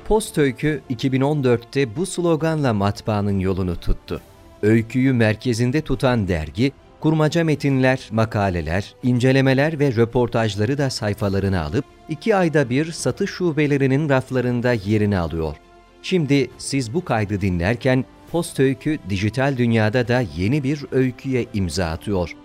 Post 0.09 0.39
Öykü 0.39 0.83
2014'te 0.91 1.97
bu 1.97 2.07
sloganla 2.07 2.73
matbaanın 2.73 3.39
yolunu 3.39 3.81
tuttu. 3.81 4.21
Öyküyü 4.63 5.13
merkezinde 5.13 5.81
tutan 5.81 6.29
dergi, 6.29 6.73
kurmaca 7.01 7.45
metinler, 7.45 8.09
makaleler, 8.13 8.95
incelemeler 9.03 9.79
ve 9.79 9.93
röportajları 9.93 10.79
da 10.79 10.91
sayfalarına 10.91 11.63
alıp 11.63 11.85
iki 12.09 12.37
ayda 12.37 12.71
bir 12.71 12.93
satış 12.93 13.31
şubelerinin 13.31 14.09
raflarında 14.09 14.73
yerini 14.73 15.19
alıyor. 15.19 15.57
Şimdi 16.03 16.51
siz 16.59 16.95
bu 16.95 17.05
kaydı 17.05 17.41
dinlerken 17.41 18.05
Post 18.37 18.61
Öykü 18.61 18.99
dijital 19.11 19.57
dünyada 19.57 20.09
da 20.09 20.23
yeni 20.37 20.63
bir 20.63 20.85
öyküye 20.93 21.47
imza 21.55 21.87
atıyor. 21.87 22.37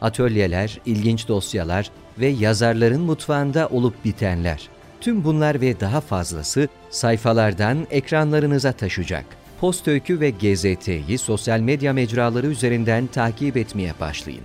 Atölyeler, 0.00 0.80
ilginç 0.86 1.28
dosyalar 1.28 1.90
ve 2.18 2.26
yazarların 2.26 3.00
mutfağında 3.00 3.68
olup 3.68 4.04
bitenler. 4.04 4.68
Tüm 5.00 5.24
bunlar 5.24 5.60
ve 5.60 5.80
daha 5.80 6.00
fazlası 6.00 6.68
sayfalardan 6.90 7.86
ekranlarınıza 7.90 8.72
taşacak. 8.72 9.24
Post 9.60 9.88
Öykü 9.88 10.20
ve 10.20 10.30
GZT'yi 10.30 11.18
sosyal 11.18 11.60
medya 11.60 11.92
mecraları 11.92 12.46
üzerinden 12.46 13.06
takip 13.06 13.56
etmeye 13.56 13.92
başlayın. 14.00 14.44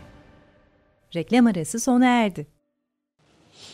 Reklam 1.15 1.47
arası 1.47 1.79
sona 1.79 2.05
erdi. 2.05 2.47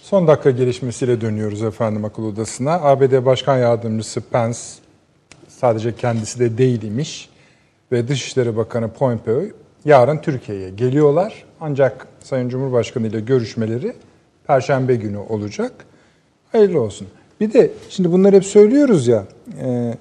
Son 0.01 0.27
dakika 0.27 0.51
gelişmesiyle 0.51 1.21
dönüyoruz 1.21 1.63
efendim 1.63 2.05
akıl 2.05 2.23
odasına. 2.23 2.73
ABD 2.73 3.25
Başkan 3.25 3.57
Yardımcısı 3.57 4.21
Pence 4.21 4.82
sadece 5.63 5.95
kendisi 5.95 6.39
de 6.39 6.57
değil 6.57 6.81
imiş 6.81 7.29
ve 7.91 8.07
Dışişleri 8.07 8.57
Bakanı 8.57 8.91
Pompeo 8.91 9.41
yarın 9.85 10.17
Türkiye'ye 10.17 10.69
geliyorlar. 10.69 11.43
Ancak 11.61 12.07
Sayın 12.23 12.49
Cumhurbaşkanı 12.49 13.07
ile 13.07 13.19
görüşmeleri 13.19 13.93
Perşembe 14.47 14.95
günü 14.95 15.17
olacak. 15.17 15.71
Hayırlı 16.51 16.81
olsun. 16.81 17.07
Bir 17.39 17.53
de 17.53 17.71
şimdi 17.89 18.11
bunları 18.11 18.35
hep 18.35 18.45
söylüyoruz 18.45 19.07
ya. 19.07 19.23
e, 19.61 19.97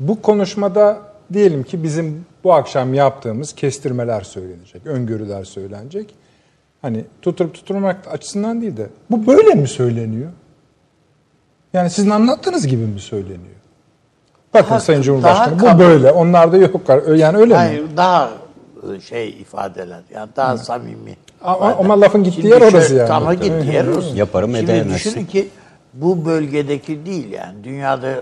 bu 0.00 0.22
konuşmada 0.22 0.98
diyelim 1.32 1.62
ki 1.62 1.82
bizim 1.82 2.24
bu 2.44 2.52
akşam 2.52 2.94
yaptığımız 2.94 3.52
kestirmeler 3.52 4.20
söylenecek, 4.20 4.86
öngörüler 4.86 5.44
söylenecek. 5.44 6.14
Hani 6.82 7.04
tutup 7.22 7.54
tutturmak 7.54 8.08
açısından 8.12 8.60
değil 8.60 8.76
de 8.76 8.86
bu 9.10 9.26
böyle 9.26 9.54
mi 9.54 9.68
söyleniyor? 9.68 10.30
Yani 11.72 11.90
sizin 11.90 12.10
anlattığınız 12.10 12.66
gibi 12.66 12.86
mi 12.86 13.00
söyleniyor? 13.00 13.61
Bakın 14.54 14.70
Daha- 14.70 14.80
Sayın 14.80 15.02
Cumhurbaşkanı 15.02 15.62
daha 15.62 15.74
bu 15.74 15.78
böyle. 15.80 16.10
Onlarda 16.12 16.56
yok. 16.56 16.80
Yani 17.16 17.36
öyle 17.38 17.52
mi? 17.52 17.58
hayır, 17.58 17.84
daha 17.96 18.30
e, 18.96 19.00
şey 19.00 19.28
ifadeler 19.30 20.00
yani 20.14 20.30
daha 20.36 20.58
samimi. 20.58 21.16
Ama, 21.42 21.56
ifadeler. 21.56 21.84
ama 21.84 22.00
lafın 22.00 22.24
gittiği 22.24 22.40
Şimdi 22.42 22.54
yer 22.54 22.60
orası 22.62 22.88
şöyle- 22.88 23.00
yani. 23.00 23.12
Ama 23.12 23.34
gittiği 23.34 23.72
yer 23.74 23.86
orası. 23.86 24.16
Yaparım, 24.16 24.56
Şimdi 24.56 24.70
edemezsin. 24.70 24.94
düşünün 25.10 25.26
ki 25.26 25.48
bu 25.94 26.24
bölgedeki 26.24 27.06
değil 27.06 27.30
yani 27.32 27.64
dünyada 27.64 28.14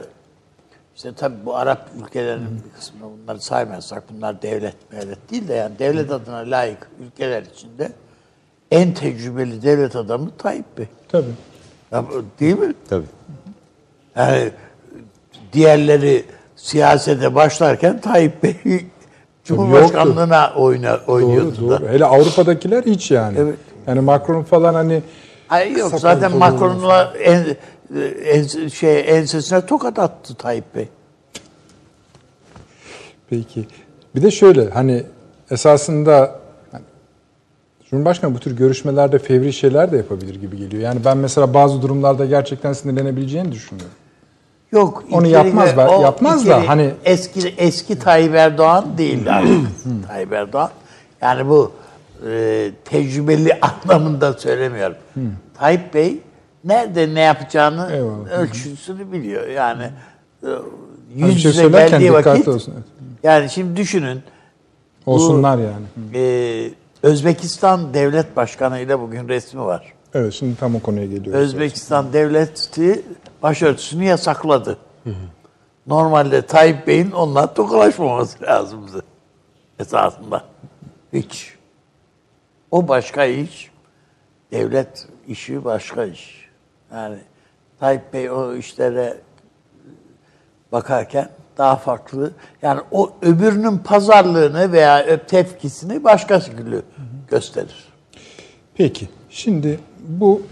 işte 0.97 1.13
tabii 1.15 1.37
bu 1.45 1.57
Arap 1.57 1.89
ülkelerinin 2.05 2.63
bir 2.65 2.79
kısmını 2.79 3.11
bunları 3.23 3.41
saymazsak 3.41 4.03
bunlar 4.17 4.43
devlet 4.43 4.75
devlet 4.93 5.31
değil 5.31 5.49
de 5.49 5.55
yani 5.55 5.79
devlet 5.79 6.11
adına 6.11 6.37
layık 6.37 6.89
ülkeler 7.07 7.43
içinde 7.55 7.93
en 8.71 8.95
tecrübeli 8.95 9.63
devlet 9.63 9.97
adamı 9.97 10.31
Tayyip 10.39 10.79
Bey. 10.79 10.87
Tabii. 11.09 11.25
Ya 11.93 12.05
değil 12.41 12.59
mi? 12.59 12.75
Tabii. 12.89 13.07
Yani 14.17 14.51
diğerleri 15.53 16.25
siyasete 16.57 17.35
başlarken 17.35 18.01
Tayyip 18.01 18.43
Bey 18.43 18.57
Cumhurbaşkanlığına 19.45 20.53
oyna, 20.57 21.01
oynuyordu 21.07 21.57
Doğru, 21.61 21.71
da. 21.71 21.81
doğru. 21.81 21.89
Hele 21.89 22.05
Avrupa'dakiler 22.05 22.83
hiç 22.83 23.11
yani. 23.11 23.39
Evet. 23.39 23.57
Yani 23.87 24.01
Macron 24.01 24.43
falan 24.43 24.75
hani 24.75 25.03
Ay 25.51 25.73
yok 25.73 25.93
zaten 25.99 26.37
Macron'la 26.37 27.15
en, 27.25 27.57
en, 28.25 28.69
şey 28.69 29.19
ensesine 29.19 29.67
tokat 29.67 29.99
attı 29.99 30.35
Tayyip 30.35 30.75
Bey. 30.75 30.89
Peki. 33.31 33.67
Bir 34.15 34.23
de 34.23 34.31
şöyle 34.31 34.71
hani 34.71 35.03
esasında 35.51 36.41
Cumhurbaşkanı 37.91 38.35
bu 38.35 38.39
tür 38.39 38.57
görüşmelerde 38.57 39.19
fevri 39.19 39.53
şeyler 39.53 39.93
de 39.93 39.97
yapabilir 39.97 40.35
gibi 40.35 40.57
geliyor. 40.57 40.83
Yani 40.83 41.01
ben 41.05 41.17
mesela 41.17 41.55
bazı 41.55 41.83
durumlarda 41.83 42.25
gerçekten 42.25 42.73
sinirlenebileceğini 42.73 43.53
düşünüyorum. 43.53 43.93
Yok. 44.73 45.05
Onu 45.13 45.27
ilkeli 45.27 45.47
yapmaz 45.47 45.73
ve- 45.73 45.77
ben- 45.77 45.87
o 45.89 46.03
yapmaz 46.03 46.47
da 46.49 46.69
hani- 46.69 46.95
eski 47.05 47.49
eski 47.59 47.99
Tayyip 47.99 48.35
Erdoğan 48.35 48.99
değil 48.99 49.37
artık. 49.37 49.59
Tayyip 50.09 50.33
Erdoğan. 50.33 50.71
Yani 51.23 51.49
bu 51.49 51.73
e, 52.31 52.71
tecrübeli 52.85 53.59
anlamında 53.87 54.33
söylemiyorum. 54.33 54.97
Tayyip 55.59 55.95
Bey 55.95 56.21
nerede 56.65 57.15
ne 57.15 57.21
yapacağını 57.21 57.89
Eyvallah. 57.93 58.31
ölçüsünü 58.39 59.13
biliyor. 59.13 59.47
Yani 59.47 59.83
e, 59.83 60.47
Hani 60.47 61.33
yüz 61.33 61.43
şey 61.43 61.51
yüze 61.51 61.63
söylerken 61.63 62.01
geldiği 62.01 62.13
vakit 62.13 62.49
olsun. 62.49 62.75
yani 63.23 63.51
şimdi 63.51 63.77
düşünün 63.77 64.23
Olsunlar 65.07 65.59
yani. 65.59 65.85
e, 66.15 66.71
Özbekistan 67.03 67.95
Devlet 67.95 68.37
Başkanı 68.37 68.81
ile 68.81 69.01
bugün 69.01 69.29
resmi 69.29 69.61
var. 69.65 69.93
Evet 70.15 70.33
şimdi 70.33 70.57
tam 70.57 70.75
o 70.75 70.81
konuya 70.81 71.07
geliyoruz. 71.07 71.43
Özbekistan 71.43 72.13
devleti 72.13 73.03
başörtüsünü 73.43 74.05
yasakladı. 74.05 74.79
Normalde 75.87 76.43
Tayyip 76.43 76.87
Bey'in 76.87 77.11
onunla 77.11 77.55
tokalaşmaması 77.55 78.43
lazımdı. 78.43 79.03
Esasında. 79.79 80.45
Hiç. 81.13 81.55
O 82.71 82.89
başka 82.89 83.25
iş. 83.25 83.71
Devlet 84.53 85.09
işi 85.29 85.65
başka 85.65 86.05
iş. 86.05 86.49
Yani 86.93 87.19
Tayyip 87.81 88.13
Bey 88.13 88.31
o 88.31 88.55
işlere 88.55 89.17
bakarken 90.73 91.29
daha 91.59 91.77
farklı. 91.77 92.33
Yani 92.63 92.81
o 92.91 93.13
öbürünün 93.23 93.79
pazarlığını 93.79 94.73
veya 94.73 95.27
tepkisini 95.27 96.05
başka 96.05 96.41
türlü 96.41 96.83
gösterir. 97.29 97.89
Peki 98.75 99.09
şimdi 99.31 99.79
bu 100.09 100.43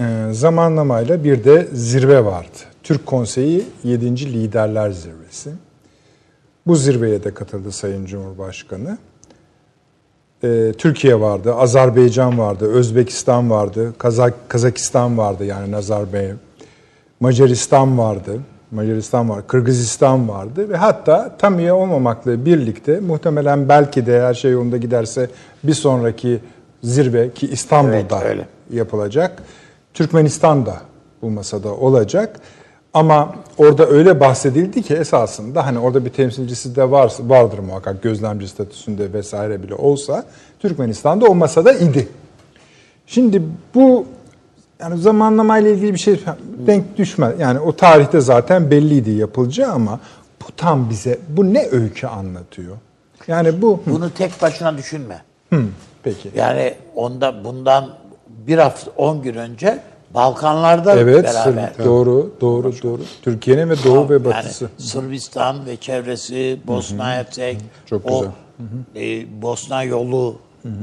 e, 0.00 0.28
zamanlamayla 0.32 1.24
bir 1.24 1.44
de 1.44 1.68
zirve 1.72 2.24
vardı. 2.24 2.58
Türk 2.82 3.06
Konseyi 3.06 3.64
7. 3.84 4.32
Liderler 4.32 4.90
Zirvesi. 4.90 5.50
Bu 6.66 6.76
zirveye 6.76 7.24
de 7.24 7.34
katıldı 7.34 7.72
Sayın 7.72 8.06
Cumhurbaşkanı. 8.06 8.98
e, 10.44 10.72
Türkiye 10.78 11.20
vardı, 11.20 11.54
Azerbaycan 11.54 12.38
vardı, 12.38 12.72
Özbekistan 12.72 13.50
vardı, 13.50 13.94
Kazak 13.98 14.48
Kazakistan 14.48 15.18
vardı 15.18 15.44
yani 15.44 15.70
Nazarbayev. 15.70 16.34
Macaristan 17.20 17.98
vardı. 17.98 18.40
Macaristan 18.70 19.28
var, 19.28 19.46
Kırgızistan 19.46 20.28
vardı 20.28 20.68
ve 20.68 20.76
hatta 20.76 21.36
tam 21.38 21.58
üye 21.58 21.72
olmamakla 21.72 22.44
birlikte 22.44 23.00
muhtemelen 23.00 23.68
belki 23.68 24.06
de 24.06 24.20
her 24.20 24.34
şey 24.34 24.52
yolunda 24.52 24.76
giderse 24.76 25.30
bir 25.64 25.74
sonraki 25.74 26.40
zirve 26.84 27.32
ki 27.32 27.46
İstanbul'da 27.48 28.18
Evet, 28.20 28.24
öyle. 28.30 28.48
yapılacak. 28.70 29.42
Türkmenistan 29.94 30.66
da 30.66 30.76
bu 31.22 31.30
masada 31.30 31.74
olacak. 31.74 32.40
Ama 32.94 33.34
orada 33.58 33.86
öyle 33.86 34.20
bahsedildi 34.20 34.82
ki 34.82 34.94
esasında 34.94 35.66
hani 35.66 35.78
orada 35.78 36.04
bir 36.04 36.10
temsilcisi 36.10 36.76
de 36.76 36.90
var, 36.90 37.12
vardır 37.20 37.58
muhakkak 37.58 38.02
gözlemci 38.02 38.48
statüsünde 38.48 39.12
vesaire 39.12 39.62
bile 39.62 39.74
olsa 39.74 40.24
Türkmenistan 40.58 41.20
da 41.20 41.26
o 41.26 41.34
masada 41.34 41.72
idi. 41.72 42.08
Şimdi 43.06 43.42
bu 43.74 44.06
yani 44.80 44.98
zamanlamayla 44.98 45.70
ilgili 45.70 45.92
bir 45.94 45.98
şey 45.98 46.20
denk 46.66 46.98
düşmez. 46.98 47.40
Yani 47.40 47.60
o 47.60 47.76
tarihte 47.76 48.20
zaten 48.20 48.70
belliydi 48.70 49.10
yapılacağı 49.10 49.72
ama 49.72 50.00
bu 50.40 50.52
tam 50.56 50.90
bize 50.90 51.18
bu 51.28 51.54
ne 51.54 51.68
öykü 51.70 52.06
anlatıyor? 52.06 52.76
Yani 53.28 53.62
bu 53.62 53.80
Bunu 53.86 54.10
tek 54.10 54.42
başına 54.42 54.78
düşünme. 54.78 55.22
hı, 55.52 55.62
peki. 56.04 56.30
Yani 56.36 56.74
onda 56.94 57.44
bundan 57.44 57.90
bir 58.28 58.58
hafta, 58.58 58.90
on 58.96 59.22
gün 59.22 59.34
önce 59.34 59.82
Balkanlarda 60.14 60.96
Evet, 60.96 61.24
beraber. 61.24 61.72
Sır- 61.76 61.84
doğru, 61.84 62.34
doğru, 62.40 62.72
doğru. 62.82 63.02
Türkiye'nin 63.22 63.70
ve 63.70 63.74
doğu 63.84 64.08
ve 64.10 64.24
batısı. 64.24 64.64
Yani 64.64 64.72
Sırbistan 64.78 65.66
ve 65.66 65.76
çevresi, 65.76 66.60
Bosna 66.66 67.06
Hersek, 67.06 67.58
Çok 67.86 68.10
o, 68.10 68.20
güzel. 68.20 68.32
e, 68.96 69.42
Bosna 69.42 69.82
yolu 69.82 70.36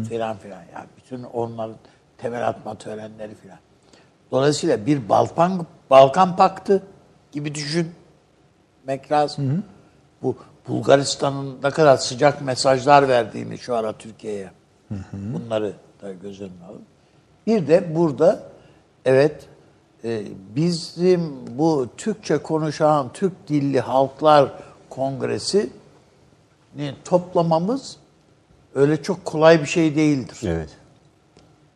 filan 0.10 0.38
filan. 0.38 0.62
Yani 0.76 0.86
bütün 0.98 1.24
onların 1.24 1.76
temel 2.18 2.48
atma 2.48 2.76
törenleri 2.76 3.36
filan. 3.36 3.58
Dolayısıyla 4.32 4.86
bir 4.86 5.10
Balkan 5.10 5.66
Balkan 5.90 6.36
Paktı 6.36 6.84
gibi 7.32 7.56
düşünmek 7.56 9.12
lazım. 9.12 9.64
Bu 10.24 10.36
Bulgaristan'ın 10.68 11.58
ne 11.64 11.70
kadar 11.70 11.98
sıcak 11.98 12.42
mesajlar 12.42 13.08
verdiğini 13.08 13.58
şu 13.58 13.76
ara 13.76 13.94
Türkiye'ye. 13.94 14.52
Bunları 15.14 15.74
da 16.02 16.14
göz 16.14 16.42
önüne 16.42 16.64
alın. 16.70 16.82
Bir 17.48 17.68
de 17.68 17.96
burada 17.96 18.44
evet 19.06 19.46
e, 20.04 20.24
bizim 20.56 21.34
bu 21.58 21.88
Türkçe 21.98 22.38
konuşan 22.38 23.10
Türk 23.14 23.48
dilli 23.48 23.80
halklar 23.80 24.52
kongresi 24.90 25.70
toplamamız 27.06 27.98
öyle 28.76 29.04
çok 29.04 29.26
kolay 29.26 29.62
bir 29.62 29.66
şey 29.66 29.96
değildir. 29.96 30.40
Evet. 30.44 30.70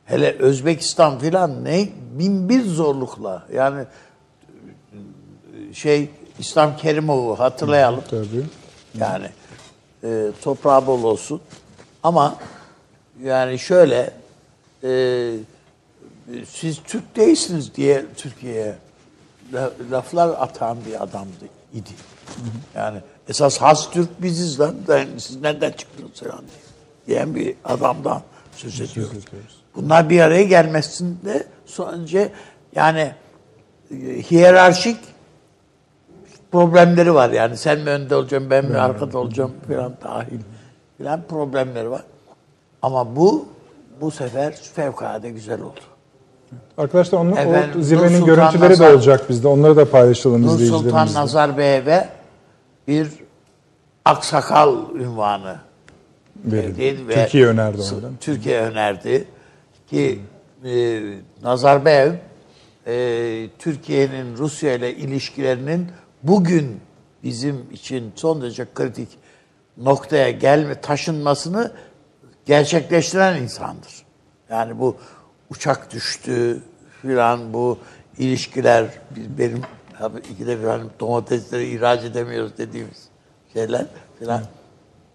Hele 0.06 0.32
Özbekistan 0.40 1.20
filan 1.20 1.66
ne 1.66 1.90
bin 2.20 2.50
bir 2.50 2.64
zorlukla 2.64 3.44
yani 3.54 3.86
şey 5.74 6.10
İslam 6.40 6.78
Kerimov'u 6.78 7.40
hatırlayalım. 7.40 8.04
Tabii. 8.10 8.46
Yani 9.00 9.30
e, 10.04 10.32
toprağı 10.42 10.88
bol 10.88 11.04
olsun. 11.04 11.42
Ama 12.04 12.36
yani 13.24 13.60
şöyle 13.60 14.12
e, 14.84 14.90
siz 16.50 16.84
Türk 16.84 17.16
değilsiniz 17.16 17.76
diye 17.76 18.06
Türkiye'ye 18.18 18.76
la- 19.54 19.72
laflar 19.92 20.30
atan 20.30 20.78
bir 20.88 21.04
adamdı 21.04 21.46
idi. 21.74 21.90
Yani 22.76 23.00
esas 23.30 23.58
has 23.58 23.92
Türk 23.92 24.22
biziz 24.22 24.60
lan. 24.60 24.76
Ben, 24.88 25.08
siz 25.18 25.42
nereden 25.42 25.72
çıktınız 25.72 26.12
falan 26.20 26.40
diye. 26.40 26.66
Diyen 27.08 27.36
bir 27.36 27.56
adamdan 27.66 28.22
söz 28.56 28.82
ediyoruz. 28.82 29.26
Bunlar 29.76 30.10
bir 30.10 30.20
araya 30.22 30.44
gelmesinde 30.44 31.48
sonucu 31.66 32.30
yani 32.76 33.12
e, 33.92 33.96
hiyerarşik 34.32 34.98
problemleri 36.52 37.14
var 37.14 37.30
yani. 37.30 37.58
Sen 37.58 37.80
mi 37.80 37.90
önde 37.90 38.16
olacaksın, 38.16 38.50
ben 38.50 38.66
mi 38.66 38.78
arkada 38.78 39.18
olacağım 39.18 39.54
falan 39.68 39.94
dahil 40.04 40.40
filan 40.98 41.22
problemleri 41.30 41.90
var. 41.90 42.04
Ama 42.86 43.16
bu 43.16 43.46
bu 44.02 44.12
sefer 44.12 44.54
fevkalade 44.76 45.30
güzel 45.30 45.62
oldu. 45.62 45.80
Arkadaşlar 46.78 47.20
onun, 47.20 47.32
Efendim, 47.32 47.80
o 47.80 47.82
zirvenin 47.82 48.22
Nur 48.22 48.26
görüntüleri 48.26 48.70
de 48.70 48.74
Nazar- 48.74 48.94
olacak 48.94 49.30
bizde. 49.30 49.48
Onları 49.48 49.76
da 49.76 49.90
paylaşalım 49.92 50.42
Nur 50.42 50.50
Sultan 50.50 50.64
izleyicilerimizle. 50.66 51.20
Nazarbayev'e 51.20 52.10
bir 52.88 53.08
aksakal 54.06 54.96
ünvanı 54.96 55.56
Verildi. 56.46 57.08
ve 57.08 57.14
Türkiye 57.14 57.48
önerdi 57.48 57.82
onu. 57.82 58.12
Türkiye 58.22 58.62
önerdi 58.62 59.28
ki 59.90 60.20
e, 60.66 61.02
Nazarbayev 61.44 62.14
e, 62.88 63.48
Türkiye'nin 63.60 64.38
Rusya 64.38 64.74
ile 64.74 64.96
ilişkilerinin 64.96 65.88
bugün 66.24 66.80
bizim 67.24 67.66
için 67.72 68.12
son 68.16 68.42
derece 68.42 68.66
kritik 68.74 69.10
noktaya 69.78 70.32
gelme 70.32 70.82
taşınmasını 70.82 71.72
gerçekleştiren 72.46 73.42
insandır. 73.42 74.06
Yani 74.50 74.80
bu 74.80 74.98
uçak 75.50 75.92
düştü 75.92 76.64
filan 77.02 77.54
bu 77.54 77.78
ilişkiler 78.18 78.86
benim 79.38 79.62
ikide 80.32 80.68
hani 80.68 80.84
domatesleri 81.00 81.70
ihraç 81.70 82.04
edemiyoruz 82.04 82.58
dediğimiz 82.58 83.08
şeyler 83.54 83.86
filan. 84.20 84.42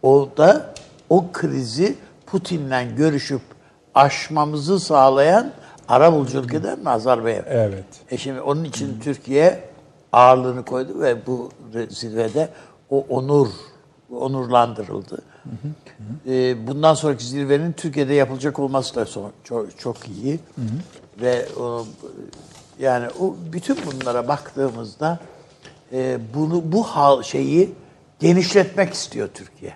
O 0.02 0.28
da 0.36 0.74
o 1.08 1.32
krizi 1.32 1.96
Putin'le 2.26 2.96
görüşüp 2.96 3.42
aşmamızı 3.94 4.80
sağlayan 4.80 5.52
ara 5.88 6.12
buluculuk 6.12 6.54
eden 6.54 6.84
Nazarbayev. 6.84 7.42
Evet. 7.46 7.84
E 8.10 8.18
şimdi 8.18 8.40
onun 8.40 8.64
için 8.64 9.00
Türkiye 9.00 9.64
ağırlığını 10.12 10.64
koydu 10.64 11.00
ve 11.00 11.26
bu 11.26 11.50
zirvede 11.88 12.48
o 12.90 13.06
onur 13.08 13.48
onurlandırıldı. 14.10 15.22
E, 16.28 16.66
bundan 16.66 16.94
sonraki 16.94 17.24
zirvenin 17.24 17.72
Türkiye'de 17.72 18.14
yapılacak 18.14 18.58
olması 18.58 18.94
da 18.94 19.06
son- 19.06 19.32
çok 19.44 19.78
çok 19.78 19.96
iyi. 20.08 20.40
Ve 21.20 21.46
o, 21.60 21.86
yani 22.80 23.06
o 23.20 23.36
bütün 23.52 23.76
bunlara 23.86 24.28
baktığımızda 24.28 25.18
e, 25.92 26.18
bunu 26.34 26.72
bu 26.72 26.82
hal 26.82 27.22
şeyi 27.22 27.72
genişletmek 28.20 28.94
istiyor 28.94 29.28
Türkiye. 29.34 29.72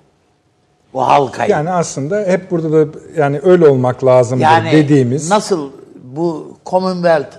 Bu 0.93 1.01
halkayı. 1.07 1.51
Yani 1.51 1.71
aslında 1.71 2.21
hep 2.21 2.51
burada 2.51 2.73
da 2.73 2.99
yani 3.17 3.41
öyle 3.43 3.69
olmak 3.69 4.05
lazımdır 4.05 4.45
Yani 4.45 4.73
dediğimiz. 4.73 5.31
nasıl 5.31 5.71
bu 6.05 6.57
Commonwealth 6.67 7.37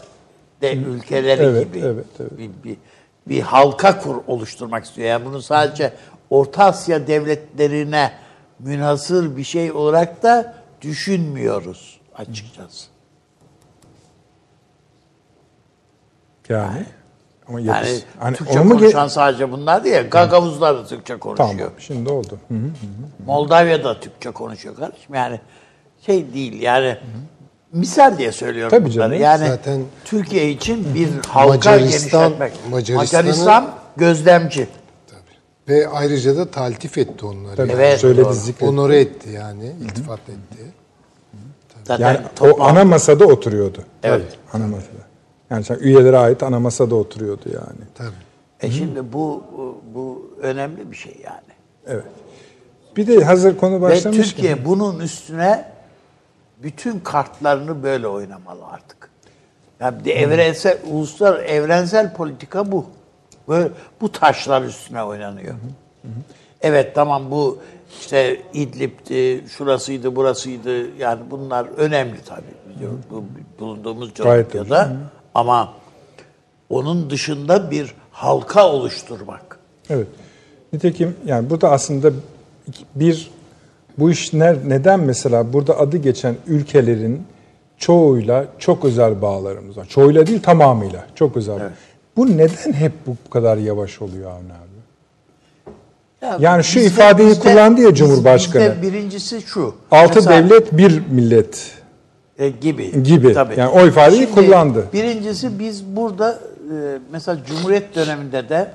de 0.61 0.73
ülkeleri 0.75 1.41
Evet, 1.43 1.73
gibi 1.73 1.79
evet, 1.85 2.05
evet. 2.19 2.31
Bir, 2.37 2.49
bir, 2.63 2.77
bir 3.27 3.41
halka 3.41 3.99
kur 3.99 4.15
oluşturmak 4.27 4.85
istiyor. 4.85 5.07
Yani 5.07 5.25
bunu 5.25 5.41
sadece 5.41 5.93
Orta 6.35 6.65
Asya 6.65 7.07
devletlerine 7.07 8.11
münhasır 8.59 9.37
bir 9.37 9.43
şey 9.43 9.71
olarak 9.71 10.23
da 10.23 10.53
düşünmüyoruz 10.81 11.99
açıkçası. 12.15 12.87
yani. 16.49 16.85
Ama 17.47 17.59
Yani 17.59 17.99
hani 18.19 18.35
Türkçe 18.35 18.59
onu 18.59 18.65
mu 18.67 18.73
ge- 18.75 18.79
konuşan 18.79 19.07
sadece 19.07 19.51
bunlar 19.51 19.83
değil. 19.83 20.09
Gagavuzlar 20.11 20.75
da 20.77 20.85
Türkçe 20.85 21.17
konuşuyor. 21.19 21.49
Tamam. 21.57 21.71
Şimdi 21.79 22.09
oldu. 22.09 22.39
Hı 22.47 22.53
hı. 22.53 22.59
Moldavya 23.25 23.99
Türkçe 23.99 24.31
konuşuyor 24.31 24.75
kardeşim. 24.75 25.15
Yani 25.15 25.39
şey 26.05 26.33
değil 26.33 26.61
yani 26.61 26.97
misal 27.71 28.17
diye 28.17 28.31
söylüyorum 28.31 28.69
Tabii 28.71 28.83
bunları. 28.85 28.93
canım. 28.93 29.21
Yani 29.21 29.47
Zaten 29.47 29.81
Türkiye 30.05 30.49
için 30.51 30.95
bir 30.95 31.09
halka 31.27 31.55
Macaristan- 31.69 31.79
genişletmek. 31.79 32.53
Macaristan 32.71 33.69
gözlemci. 33.97 34.67
Ve 35.69 35.87
ayrıca 35.87 36.37
da 36.37 36.51
taltif 36.51 36.97
etti 36.97 37.25
onları. 37.25 37.55
Tabii, 37.55 37.71
yani. 37.71 37.81
Evet, 37.81 37.99
söyledi 37.99 38.25
doğru. 38.25 38.33
zikretti. 38.33 38.65
Onore 38.65 38.99
etti 38.99 39.29
yani, 39.29 39.71
iltifat 39.81 40.19
etti. 40.19 40.73
Zaten 41.83 42.05
Yani 42.05 42.19
o 42.41 42.45
toplam- 42.45 42.61
ana 42.61 42.83
masada 42.83 43.25
oturuyordu. 43.25 43.83
Evet. 44.03 44.37
Ana 44.53 44.67
masada. 44.67 45.05
Yani 45.49 45.63
sen 45.63 45.75
üyelere 45.75 46.17
ait 46.17 46.43
ana 46.43 46.59
masada 46.59 46.95
oturuyordu 46.95 47.43
yani. 47.45 47.81
Tabii. 47.95 48.09
E 48.61 48.71
şimdi 48.71 49.13
bu 49.13 49.43
bu 49.95 50.31
önemli 50.41 50.91
bir 50.91 50.95
şey 50.95 51.17
yani. 51.23 51.55
Evet. 51.87 52.05
Bir 52.97 53.07
de 53.07 53.23
hazır 53.23 53.57
konu 53.57 53.75
Ve 53.75 53.81
başlamışken. 53.81 54.23
Türkiye 54.23 54.65
bunun 54.65 54.99
üstüne 54.99 55.71
bütün 56.63 56.99
kartlarını 56.99 57.83
böyle 57.83 58.07
oynamalı 58.07 58.65
artık. 58.65 59.09
Yani 59.79 59.99
bir 59.99 60.05
de 60.05 60.13
evrensel, 60.13 60.77
uluslar 60.91 61.39
evrensel 61.39 62.13
politika 62.13 62.71
bu. 62.71 62.85
Böyle 63.47 63.69
bu 64.01 64.11
taşlar 64.11 64.61
üstüne 64.61 65.03
oynanıyor. 65.03 65.55
Evet 66.61 66.95
tamam 66.95 67.31
bu 67.31 67.59
işte 67.99 68.41
İdlib'ti, 68.53 69.43
şurasıydı, 69.57 70.15
burasıydı. 70.15 70.97
Yani 70.97 71.19
bunlar 71.31 71.67
önemli 71.77 72.17
tabii. 72.25 72.75
biliyorum. 72.75 73.01
Bu 73.11 73.23
bulunduğumuz 73.59 74.13
coğrafyada. 74.13 74.91
Ama 75.33 75.73
onun 76.69 77.09
dışında 77.09 77.71
bir 77.71 77.93
halka 78.11 78.69
oluşturmak. 78.69 79.59
Evet. 79.89 80.07
Nitekim 80.73 81.15
yani 81.25 81.49
burada 81.49 81.71
aslında 81.71 82.11
bir 82.95 83.31
Bu 83.97 84.11
iş 84.11 84.33
ne- 84.33 84.69
neden 84.69 84.99
mesela 84.99 85.53
burada 85.53 85.79
adı 85.79 85.97
geçen 85.97 86.35
ülkelerin 86.47 87.23
çoğuyla 87.77 88.45
çok 88.59 88.85
özel 88.85 89.21
bağlarımız 89.21 89.77
var. 89.77 89.85
Çoğuyla 89.85 90.27
değil 90.27 90.41
tamamıyla 90.41 91.05
çok 91.15 91.37
özel. 91.37 91.69
Bu 92.17 92.37
neden 92.37 92.73
hep 92.73 92.91
bu 93.07 93.29
kadar 93.29 93.57
yavaş 93.57 94.01
oluyor 94.01 94.31
Avni 94.31 94.51
abi? 94.53 94.65
Ya 96.21 96.37
Yani 96.39 96.63
şu 96.63 96.79
bizde- 96.79 96.87
ifadeyi 96.87 97.29
bizde- 97.29 97.39
kullandı 97.41 97.81
ya 97.81 97.93
Cumhurbaşkanı. 97.95 98.63
Bizde 98.63 98.81
birincisi 98.81 99.41
şu. 99.41 99.75
Altı 99.91 100.15
Mesela- 100.15 100.43
devlet 100.49 100.77
bir 100.77 101.07
millet. 101.09 101.71
e, 102.37 102.49
gibi. 102.49 103.03
Gibi. 103.03 103.35
Yani 103.57 103.67
o 103.69 103.87
ifadeyi 103.87 104.31
kullandı. 104.31 104.87
Birincisi 104.93 105.59
biz 105.59 105.85
burada 105.85 106.39
e, 106.75 106.99
mesela 107.11 107.37
Cumhuriyet 107.45 107.95
döneminde 107.95 108.49
de 108.49 108.71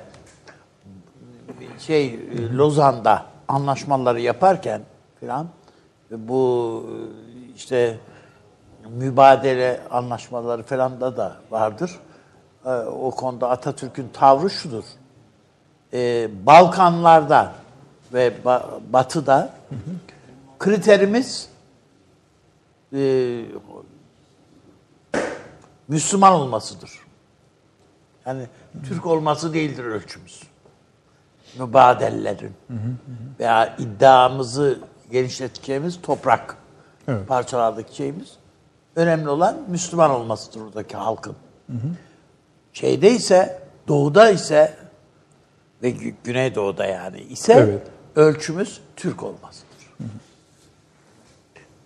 şey 1.79 2.05
e, 2.07 2.17
Lozan'da 2.53 3.25
anlaşmaları 3.47 4.21
yaparken 4.21 4.81
filan 5.19 5.47
e, 6.11 6.27
bu 6.27 6.83
işte 7.55 7.97
mübadele 8.89 9.79
anlaşmaları 9.91 10.63
falan 10.63 11.01
da 11.01 11.17
da 11.17 11.35
vardır. 11.51 11.91
E, 12.65 12.69
o 12.69 13.11
konuda 13.11 13.49
Atatürk'ün 13.49 14.09
tavrı 14.13 14.49
şudur. 14.49 14.83
E, 15.93 16.29
Balkanlarda 16.45 17.53
ve 18.13 18.33
ba- 18.45 18.79
Batı'da 18.93 19.49
kriterimiz 20.59 21.49
e, 22.93 23.41
Müslüman 25.87 26.33
olmasıdır. 26.33 26.91
Yani 28.25 28.47
Türk 28.87 29.05
olması 29.05 29.53
değildir 29.53 29.83
ölçümüz. 29.83 30.43
Mübadellerin 31.59 32.53
veya 33.39 33.75
iddiamızı 33.77 34.79
genişleteceğimiz 35.11 36.01
toprak 36.01 36.57
Evet. 37.07 37.27
parçalardaki 37.27 37.95
şeyimiz. 37.95 38.31
Önemli 38.95 39.29
olan 39.29 39.57
Müslüman 39.67 40.11
olmasıdır 40.11 40.61
oradaki 40.61 40.97
halkın. 40.97 41.35
Şeyde 42.73 43.11
ise, 43.11 43.59
doğuda 43.87 44.29
ise 44.29 44.73
ve 45.83 45.91
Gü- 45.91 46.13
Güneydoğu'da 46.23 46.85
yani 46.85 47.19
ise 47.21 47.53
Evet. 47.53 47.81
ölçümüz 48.15 48.81
Türk 48.95 49.23
olmasıdır. 49.23 49.67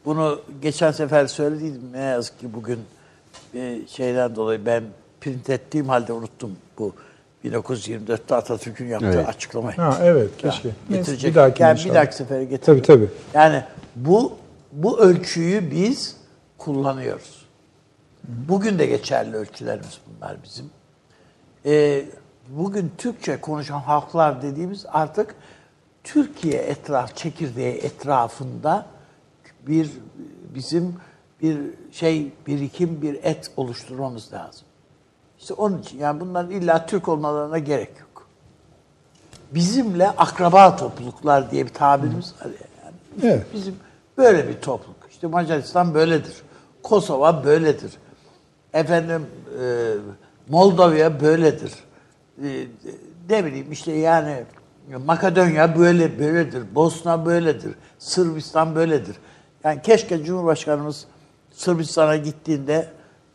Bunu 0.05 0.41
geçen 0.61 0.91
sefer 0.91 1.27
söylediydim. 1.27 1.81
Ne 1.93 1.99
yazık 2.01 2.39
ki 2.39 2.53
bugün 2.53 2.79
bir 3.53 3.87
şeyden 3.87 4.35
dolayı 4.35 4.65
ben 4.65 4.83
print 5.21 5.49
ettiğim 5.49 5.89
halde 5.89 6.13
unuttum 6.13 6.57
bu 6.79 6.93
1924'te 7.45 8.35
Atatürk'ün 8.35 8.87
yaptığı 8.87 9.07
Evet. 9.07 9.27
açıklamayı. 9.29 9.75
Ha 9.77 9.97
evet 10.03 10.29
keşke. 10.37 10.69
Getirecek. 10.89 11.29
bir 11.31 11.35
dahaki 11.35 11.63
yani 11.63 11.79
bir 11.85 11.93
dahaki 11.93 12.15
sefere 12.15 12.45
getirelim. 12.45 12.83
Tabii 12.83 12.97
tabii. 12.99 13.09
Yani 13.33 13.63
bu 13.95 14.33
bu 14.71 14.99
ölçüyü 14.99 15.71
biz 15.71 16.17
kullanıyoruz. 16.57 17.44
Bugün 18.27 18.79
de 18.79 18.85
geçerli 18.85 19.35
ölçülerimiz 19.35 19.99
bunlar 20.07 20.37
bizim. 20.43 20.69
Ee, 21.65 22.05
bugün 22.49 22.91
Türkçe 22.97 23.41
konuşan 23.41 23.79
halklar 23.79 24.41
dediğimiz 24.41 24.85
artık 24.87 25.35
Türkiye 26.03 26.61
etraf 26.61 27.15
çekirdeği 27.15 27.73
etrafında 27.73 28.85
bir 29.67 29.91
bizim 30.55 30.95
bir 31.41 31.57
şey 31.91 32.31
birikim 32.47 33.01
bir 33.01 33.13
et 33.23 33.51
oluşturmamız 33.57 34.33
lazım. 34.33 34.67
İşte 35.39 35.53
onun 35.53 35.81
için 35.81 35.99
yani 35.99 36.19
bunların 36.19 36.51
illa 36.51 36.85
Türk 36.85 37.07
olmalarına 37.07 37.57
gerek 37.57 37.89
yok. 37.99 38.27
Bizimle 39.51 40.09
akraba 40.09 40.75
topluluklar 40.75 41.51
diye 41.51 41.65
bir 41.65 41.73
tabirimiz 41.73 42.33
var 42.41 42.45
ya. 42.45 42.67
Yani 42.85 42.95
Evet. 43.33 43.45
Bizim 43.53 43.75
böyle 44.17 44.47
bir 44.49 44.61
topluluk. 44.61 44.97
İşte 45.11 45.27
Macaristan 45.27 45.93
böyledir. 45.93 46.33
Kosova 46.83 47.45
böyledir. 47.45 47.91
Efendim 48.75 49.25
e, 49.61 49.93
Moldova 50.49 51.21
böyledir. 51.21 51.73
E, 52.43 52.67
ne 53.29 53.45
bileyim 53.45 53.71
işte 53.71 53.91
yani 53.91 54.43
Makedonya 55.05 55.79
böyle 55.79 56.19
böyledir. 56.19 56.63
Bosna 56.75 57.25
böyledir. 57.25 57.75
Sırbistan 57.99 58.75
böyledir. 58.75 59.15
Yani 59.63 59.81
keşke 59.81 60.23
Cumhurbaşkanımız 60.23 61.05
Sırbistan'a 61.51 62.15
gittiğinde 62.15 62.87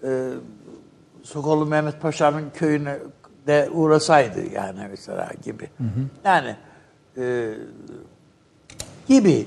e, 0.05 0.31
Sokollu 1.23 1.67
Mehmet 1.67 2.01
Paşa'nın 2.01 2.51
köyüne 2.55 2.99
de 3.47 3.71
uğrasaydı 3.73 4.41
yani 4.55 4.87
mesela 4.91 5.31
gibi. 5.45 5.71
Yani 6.25 6.57
e, 7.17 7.55
gibi. 9.09 9.47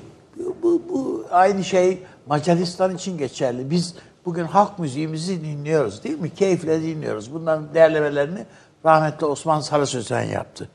Bu, 0.62 0.82
bu 0.88 1.24
aynı 1.30 1.64
şey 1.64 2.02
Macaristan 2.26 2.94
için 2.94 3.18
geçerli. 3.18 3.70
Biz 3.70 3.94
bugün 4.26 4.44
halk 4.44 4.78
müziğimizi 4.78 5.44
dinliyoruz 5.44 6.04
değil 6.04 6.20
mi? 6.20 6.34
Keyifle 6.34 6.82
dinliyoruz. 6.82 7.34
Bunların 7.34 7.74
değerlemelerini 7.74 8.46
rahmetli 8.84 9.26
Osman 9.26 9.60
Sarı 9.60 9.86
Sözen 9.86 10.22
yaptı. 10.22 10.68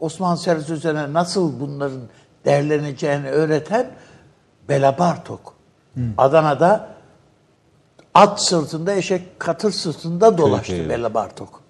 Osman 0.00 0.34
Sarı 0.34 0.62
Sözen'e 0.62 1.12
nasıl 1.12 1.60
bunların 1.60 2.00
değerleneceğini 2.44 3.30
öğreten 3.30 3.90
Bela 4.68 4.98
Bartok. 4.98 5.54
Adana'da 6.18 6.88
at 8.14 8.42
sırtında, 8.42 8.92
eşek 8.94 9.40
katır 9.40 9.70
sırtında 9.70 10.38
dolaştı 10.38 10.72
Peki. 10.76 10.88
Bela 10.88 11.14
Bartok. 11.14 11.60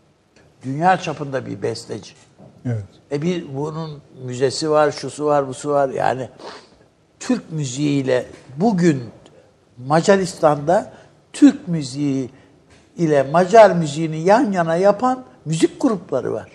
Dünya 0.63 0.97
çapında 0.97 1.47
bir 1.47 1.63
besteci. 1.63 2.13
Evet. 2.67 2.85
E 3.13 3.23
bir 3.23 3.57
bunun 3.57 4.03
müzesi 4.25 4.71
var, 4.71 4.91
şusu 4.91 5.25
var, 5.25 5.49
busu 5.49 5.71
var. 5.71 5.89
Yani 5.89 6.29
Türk 7.21 7.53
müziğiyle 7.53 8.27
bugün 8.57 9.03
Macaristan'da 9.87 10.93
Türk 11.35 11.69
müziği 11.69 12.31
ile 12.97 13.23
Macar 13.23 13.77
müziğini 13.77 14.21
yan 14.21 14.53
yana 14.53 14.77
yapan 14.77 15.25
müzik 15.45 15.81
grupları 15.81 16.33
var. 16.33 16.51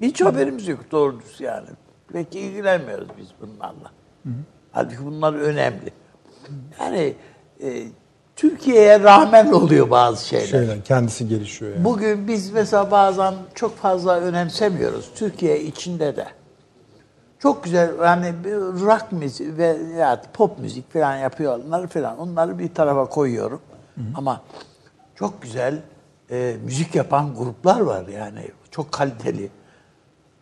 Hiç 0.00 0.20
haberimiz 0.20 0.68
yok 0.68 0.80
doğru 0.90 1.20
düz 1.20 1.40
yani. 1.40 1.68
Peki 2.12 2.40
ilgilenmiyoruz 2.40 3.08
biz 3.18 3.28
bunlarla. 3.40 3.90
Halbuki 4.72 5.04
bunlar 5.06 5.34
önemli. 5.34 5.92
Yani 6.80 7.14
e, 7.62 7.84
Türkiye'ye 8.36 9.00
rağmen 9.00 9.52
oluyor 9.52 9.90
bazı 9.90 10.26
şeyler. 10.26 10.46
Şeyler 10.46 10.84
kendisi 10.84 11.28
gelişiyor 11.28 11.72
yani. 11.72 11.84
Bugün 11.84 12.28
biz 12.28 12.50
mesela 12.50 12.90
bazen 12.90 13.34
çok 13.54 13.76
fazla 13.76 14.20
önemsemiyoruz. 14.20 15.10
Türkiye 15.14 15.60
içinde 15.62 16.16
de. 16.16 16.26
Çok 17.38 17.64
güzel 17.64 17.98
yani 18.02 18.34
rock 18.80 19.12
müzik 19.12 19.58
ve 19.58 19.66
ya 19.98 20.22
pop 20.32 20.58
müzik 20.58 20.92
falan 20.92 21.16
yapıyorlar 21.16 21.86
falan. 21.86 22.18
Onları 22.18 22.58
bir 22.58 22.74
tarafa 22.74 23.04
koyuyorum. 23.04 23.60
Ama 24.14 24.42
çok 25.14 25.42
güzel 25.42 25.82
e, 26.30 26.56
müzik 26.64 26.94
yapan 26.94 27.34
gruplar 27.34 27.80
var 27.80 28.06
yani. 28.06 28.50
Çok 28.70 28.92
kaliteli. 28.92 29.50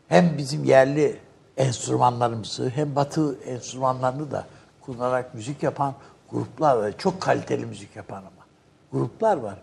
Hem 0.09 0.39
bizim 0.39 0.65
yerli 0.65 1.17
enstrümanlarımızı 1.57 2.69
hem 2.69 2.97
batı 2.97 3.39
enstrümanlarını 3.41 4.31
da 4.31 4.47
kullanarak 4.81 5.35
müzik 5.35 5.63
yapan 5.63 5.95
gruplar 6.31 6.77
var. 6.77 6.93
Çok 6.99 7.21
kaliteli 7.21 7.67
müzik 7.67 7.97
yapan 7.97 8.19
ama. 8.19 8.47
Gruplar 8.93 9.37
var. 9.37 9.59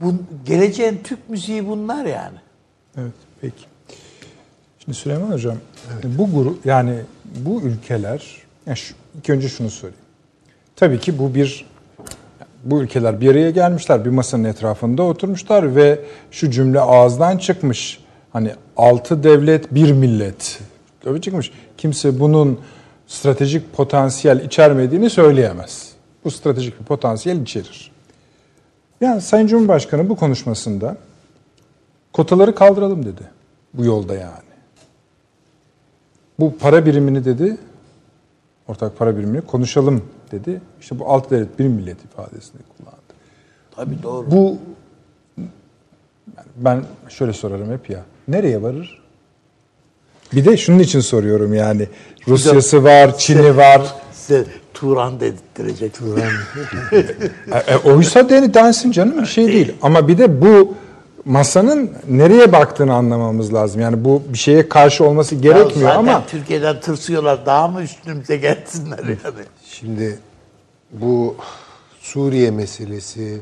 Bu, 0.00 0.14
geleceğin 0.44 1.02
Türk 1.04 1.28
müziği 1.28 1.68
bunlar 1.68 2.04
yani. 2.04 2.38
Evet, 2.96 3.12
peki. 3.40 3.69
Şimdi 4.90 5.02
Süleyman 5.02 5.32
Hocam, 5.32 5.56
bu 6.04 6.30
grup 6.34 6.66
yani 6.66 6.94
bu 7.36 7.62
ülkeler, 7.62 8.36
yani 8.66 8.76
şu, 8.76 8.94
ilk 9.18 9.30
önce 9.30 9.48
şunu 9.48 9.70
söyleyeyim. 9.70 10.04
Tabii 10.76 11.00
ki 11.00 11.18
bu 11.18 11.34
bir, 11.34 11.66
bu 12.64 12.82
ülkeler 12.82 13.20
bir 13.20 13.30
araya 13.30 13.50
gelmişler, 13.50 14.04
bir 14.04 14.10
masanın 14.10 14.44
etrafında 14.44 15.02
oturmuşlar 15.02 15.76
ve 15.76 16.00
şu 16.30 16.50
cümle 16.50 16.80
ağızdan 16.80 17.38
çıkmış. 17.38 18.04
Hani 18.32 18.54
altı 18.76 19.22
devlet, 19.22 19.74
bir 19.74 19.92
millet. 19.92 20.60
Tabii 21.00 21.20
çıkmış. 21.20 21.52
Kimse 21.78 22.20
bunun 22.20 22.60
stratejik 23.06 23.72
potansiyel 23.72 24.40
içermediğini 24.40 25.10
söyleyemez. 25.10 25.92
Bu 26.24 26.30
stratejik 26.30 26.80
bir 26.80 26.84
potansiyel 26.84 27.42
içerir. 27.42 27.92
Yani 29.00 29.20
Sayın 29.20 29.46
Cumhurbaşkanı 29.46 30.08
bu 30.08 30.16
konuşmasında 30.16 30.96
kotaları 32.12 32.54
kaldıralım 32.54 33.06
dedi. 33.06 33.22
Bu 33.74 33.84
yolda 33.84 34.14
yani. 34.14 34.49
Bu 36.40 36.56
para 36.58 36.86
birimini 36.86 37.24
dedi, 37.24 37.56
ortak 38.68 38.98
para 38.98 39.16
birimini 39.16 39.40
konuşalım 39.40 40.02
dedi. 40.32 40.60
İşte 40.80 40.98
bu 40.98 41.06
alt 41.12 41.30
devlet 41.30 41.58
bir 41.58 41.68
millet 41.68 42.04
ifadesini 42.04 42.60
kullandı. 42.76 42.96
Tabii 43.76 44.02
doğru. 44.02 44.30
Bu 44.30 44.58
yani 46.36 46.48
ben 46.56 46.84
şöyle 47.08 47.32
sorarım 47.32 47.72
hep 47.72 47.90
ya. 47.90 48.04
Nereye 48.28 48.62
varır? 48.62 49.00
Bir 50.32 50.44
de 50.44 50.56
şunun 50.56 50.78
için 50.78 51.00
soruyorum 51.00 51.54
yani. 51.54 51.88
Rusya'sı 52.28 52.84
var, 52.84 53.18
Çin'i 53.18 53.56
var. 53.56 53.82
Size 54.12 54.44
Turan 54.74 55.20
dedirttirecek. 55.20 55.94
Turan. 55.94 56.32
E, 57.52 57.72
e, 57.72 57.76
oysa 57.76 58.28
deni 58.28 58.54
densin 58.54 58.90
canım 58.90 59.22
bir 59.22 59.26
şey 59.26 59.46
değil. 59.46 59.72
Ama 59.82 60.08
bir 60.08 60.18
de 60.18 60.40
bu 60.40 60.74
masanın 61.24 61.92
nereye 62.08 62.52
baktığını 62.52 62.94
anlamamız 62.94 63.54
lazım. 63.54 63.80
Yani 63.80 64.04
bu 64.04 64.22
bir 64.28 64.38
şeye 64.38 64.68
karşı 64.68 65.04
olması 65.04 65.34
gerekmiyor 65.34 65.90
zaten 65.90 65.98
ama 65.98 66.26
Türkiye'den 66.26 66.80
tırsıyorlar. 66.80 67.46
Daha 67.46 67.68
mı 67.68 67.82
üstümüze 67.82 68.36
gelsinler 68.36 68.98
yani? 68.98 69.44
Şimdi 69.64 70.18
bu 70.92 71.36
Suriye 72.00 72.50
meselesi, 72.50 73.40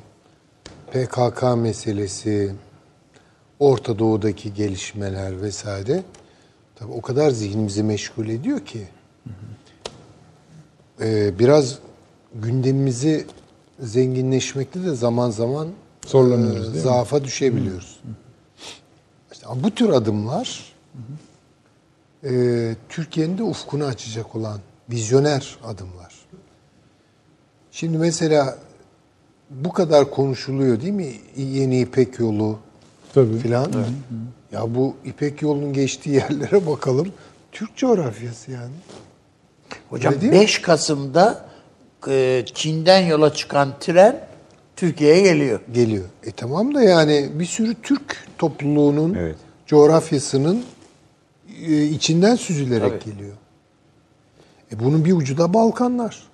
PKK 0.92 1.42
meselesi, 1.56 2.52
Orta 3.58 3.98
Doğu'daki 3.98 4.54
gelişmeler 4.54 5.42
vesaire 5.42 6.02
tabii 6.76 6.92
o 6.92 7.00
kadar 7.00 7.30
zihnimizi 7.30 7.82
meşgul 7.82 8.28
ediyor 8.28 8.60
ki 8.60 8.86
biraz 11.38 11.78
gündemimizi 12.34 13.26
zenginleşmekte 13.80 14.84
de 14.84 14.94
zaman 14.94 15.30
zaman 15.30 15.68
Zorlanıyoruz, 16.08 16.60
e, 16.60 16.62
değil 16.62 16.74
mi? 16.74 16.80
zaafa 16.80 17.24
düşebiliyoruz. 17.24 18.00
İşte 19.32 19.46
bu 19.54 19.70
tür 19.70 19.88
adımlar 19.88 20.72
e, 22.24 22.30
Türkiye'nin 22.88 23.38
de 23.38 23.42
ufkunu 23.42 23.84
açacak 23.84 24.36
olan 24.36 24.60
vizyoner 24.90 25.58
adımlar. 25.64 26.14
Şimdi 27.70 27.98
mesela 27.98 28.58
bu 29.50 29.72
kadar 29.72 30.10
konuşuluyor 30.10 30.80
değil 30.80 30.92
mi? 30.92 31.12
Yeni 31.36 31.80
İpek 31.80 32.18
yolu 32.18 32.58
tabii. 33.14 33.38
filan. 33.38 33.72
Ya 34.52 34.74
bu 34.74 34.96
İpek 35.04 35.42
yolunun 35.42 35.72
geçtiği 35.72 36.10
yerlere 36.14 36.66
bakalım. 36.66 37.12
Türk 37.52 37.76
coğrafyası 37.76 38.50
yani. 38.50 38.74
Hocam 39.90 40.12
Öyle 40.12 40.22
değil 40.22 40.32
mi? 40.32 40.40
5 40.40 40.62
Kasım'da 40.62 41.48
e, 42.08 42.44
Çin'den 42.54 43.06
yola 43.06 43.34
çıkan 43.34 43.74
tren 43.80 44.27
Türkiye'ye 44.78 45.22
geliyor. 45.22 45.60
Geliyor. 45.72 46.04
E 46.24 46.30
tamam 46.30 46.74
da 46.74 46.82
yani 46.82 47.28
bir 47.34 47.44
sürü 47.44 47.74
Türk 47.82 48.26
topluluğunun 48.38 49.14
Evet. 49.14 49.36
coğrafyasının 49.66 50.62
e, 51.66 51.82
içinden 51.82 52.36
süzülerek 52.36 53.04
geliyor. 53.04 53.34
E 54.72 54.78
bunun 54.78 55.04
bir 55.04 55.12
ucu 55.12 55.38
da 55.38 55.54
Balkanlar. 55.54 56.28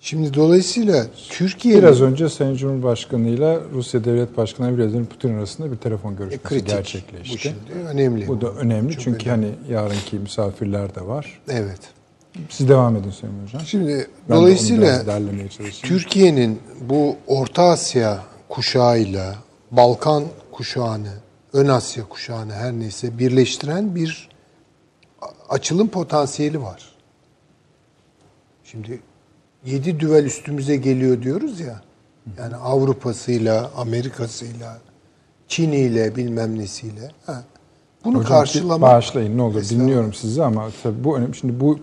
Şimdi 0.00 0.34
dolayısıyla 0.34 1.06
Türkiye 1.28 1.78
Biraz 1.78 2.02
önce 2.02 2.28
Sayın 2.28 2.56
Cumhurbaşkanı 2.56 3.28
ile 3.28 3.58
Rusya 3.72 4.04
Devlet 4.04 4.36
Başkanı 4.36 4.78
Vladimir 4.78 5.06
Putin 5.06 5.34
arasında 5.34 5.72
bir 5.72 5.76
telefon 5.76 6.12
e, 6.12 6.16
görüşmesi 6.16 6.42
kritik. 6.42 6.68
Bu 6.68 6.72
gerçekleşti. 6.72 7.38
şimdi 7.38 7.88
önemli. 7.88 8.28
Bu 8.28 8.40
da 8.40 8.52
önemli 8.52 8.92
Çok 8.92 9.02
çünkü 9.02 9.30
hani 9.30 9.50
yarınki 9.70 10.16
misafirler 10.16 10.94
de 10.94 11.06
var. 11.06 11.40
Evet. 11.48 11.80
Siz 12.48 12.68
devam 12.68 12.96
edin 12.96 13.10
Sayın 13.10 13.34
Hocam. 13.44 13.62
Şimdi 13.66 14.08
Ben 14.28 14.36
dolayısıyla. 14.36 15.04
Türkiye'nin 15.82 16.60
bu 16.80 17.16
Orta 17.26 17.62
Asya 17.62 18.18
kuşağıyla 18.48 19.34
Balkan 19.70 20.24
kuşağını, 20.52 21.12
Ön 21.52 21.68
Asya 21.68 22.08
kuşağını 22.08 22.52
her 22.52 22.72
neyse 22.72 23.18
birleştiren 23.18 23.94
bir 23.94 24.28
açılım 25.48 25.88
potansiyeli 25.88 26.62
var. 26.62 26.94
Şimdi 28.64 29.00
yedi 29.64 30.00
düvel 30.00 30.24
üstümüze 30.24 30.76
geliyor 30.76 31.22
diyoruz 31.22 31.60
ya. 31.60 31.80
Yani 32.38 32.56
Avrupa'sıyla, 32.56 33.70
Amerika'sıyla, 33.76 34.78
Çin'iyle 35.48 36.16
bilmem 36.16 36.58
nesiyle. 36.58 37.10
Ha. 37.26 37.44
Bunu 38.04 38.18
Hocam, 38.18 38.28
karşılamak. 38.28 38.90
Bağışlayın 38.90 39.38
ne 39.38 39.42
olur 39.42 39.68
dinliyorum 39.68 40.14
sizi 40.14 40.44
ama 40.44 40.68
tabii 40.82 41.04
bu 41.04 41.16
önemli. 41.18 41.36
Şimdi 41.36 41.60
bu 41.60 41.78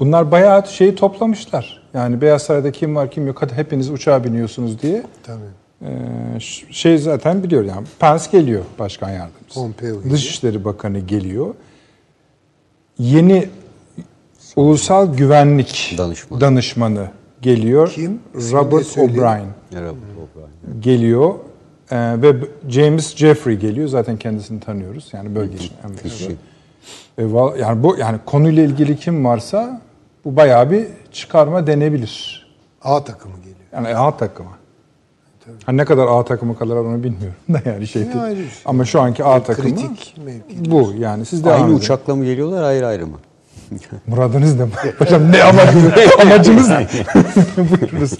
bunlar 0.00 0.30
bayağı 0.30 0.66
şeyi 0.68 0.94
toplamışlar. 0.94 1.82
Yani 1.94 2.20
Beyaz 2.20 2.42
Saray'da 2.42 2.72
kim 2.72 2.96
var 2.96 3.10
kim 3.10 3.26
yok 3.26 3.42
hadi 3.42 3.52
hepiniz 3.54 3.90
uçağa 3.90 4.24
biniyorsunuz 4.24 4.82
diye. 4.82 5.02
Tabii. 5.22 5.38
Ee, 5.82 6.40
şey 6.70 6.98
zaten 6.98 7.42
biliyor 7.42 7.64
yani 7.64 7.86
Pence 7.98 8.24
geliyor 8.32 8.64
başkan 8.78 9.10
yardımcısı. 9.10 9.60
Pompeo 9.60 9.88
geliyor. 9.96 10.10
Dışişleri 10.14 10.64
Bakanı 10.64 10.98
geliyor. 10.98 11.54
Yeni 12.98 13.48
Ulusal 14.56 15.14
Güvenlik 15.16 15.94
Danışmanı. 15.98 16.40
danışmanı 16.40 17.08
geliyor. 17.42 17.90
Kim? 17.94 18.20
Robert. 18.34 18.98
O'Brien 18.98 19.44
Merhaba. 19.72 19.96
Obray. 20.16 20.80
geliyor. 20.80 21.34
Ee, 21.90 22.22
ve 22.22 22.36
James 22.68 23.16
Jeffrey 23.16 23.56
geliyor. 23.56 23.88
Zaten 23.88 24.16
kendisini 24.16 24.60
tanıyoruz. 24.60 25.08
Yani 25.12 25.34
bölge 25.34 25.54
için 25.56 25.72
en 25.84 25.90
meşhur. 25.90 26.08
Kişi. 26.10 26.24
E, 26.24 26.28
val- 26.30 26.36
yani 27.58 27.82
bu 27.82 27.96
yani 27.96 28.18
konuyla 28.26 28.62
ilgili 28.62 28.96
kim 28.96 29.24
varsa 29.24 29.80
bu 30.24 30.36
bayağı 30.36 30.70
bir 30.70 30.86
çıkarma 31.12 31.66
denebilir. 31.66 32.44
A 32.82 33.04
takımı 33.04 33.36
geliyor. 33.36 33.56
Yani 33.74 33.96
A 33.96 34.16
takımı. 34.16 34.50
Ha, 35.66 35.72
ne 35.72 35.84
kadar 35.84 36.06
A 36.06 36.24
takımı 36.24 36.58
kadar 36.58 36.76
onu 36.76 37.02
bilmiyorum 37.04 37.36
da 37.52 37.60
yani 37.64 37.86
şey 37.86 38.02
Ne 38.02 38.06
değil. 38.12 38.24
ayrı 38.24 38.36
şey. 38.36 38.46
Ama 38.64 38.84
şu 38.84 39.00
anki 39.00 39.24
A 39.24 39.42
takımı 39.42 39.68
Kritik 39.68 40.14
mevki. 40.24 40.70
bu 40.70 40.92
yani 40.98 41.24
siz 41.24 41.44
devam 41.44 41.56
Aynı 41.56 41.66
edin. 41.66 41.76
uçakla 41.78 42.14
mı 42.16 42.24
geliyorlar 42.24 42.62
ayrı 42.62 42.86
ayrı 42.86 43.06
mı? 43.06 43.16
Muradınız 44.06 44.54
ne? 44.60 44.66
Hocam 44.98 45.32
ne 45.32 45.42
amacınız? 45.42 45.92
amacınız 46.22 46.68
ne? 46.68 46.86
Buyurunuz. 47.70 48.12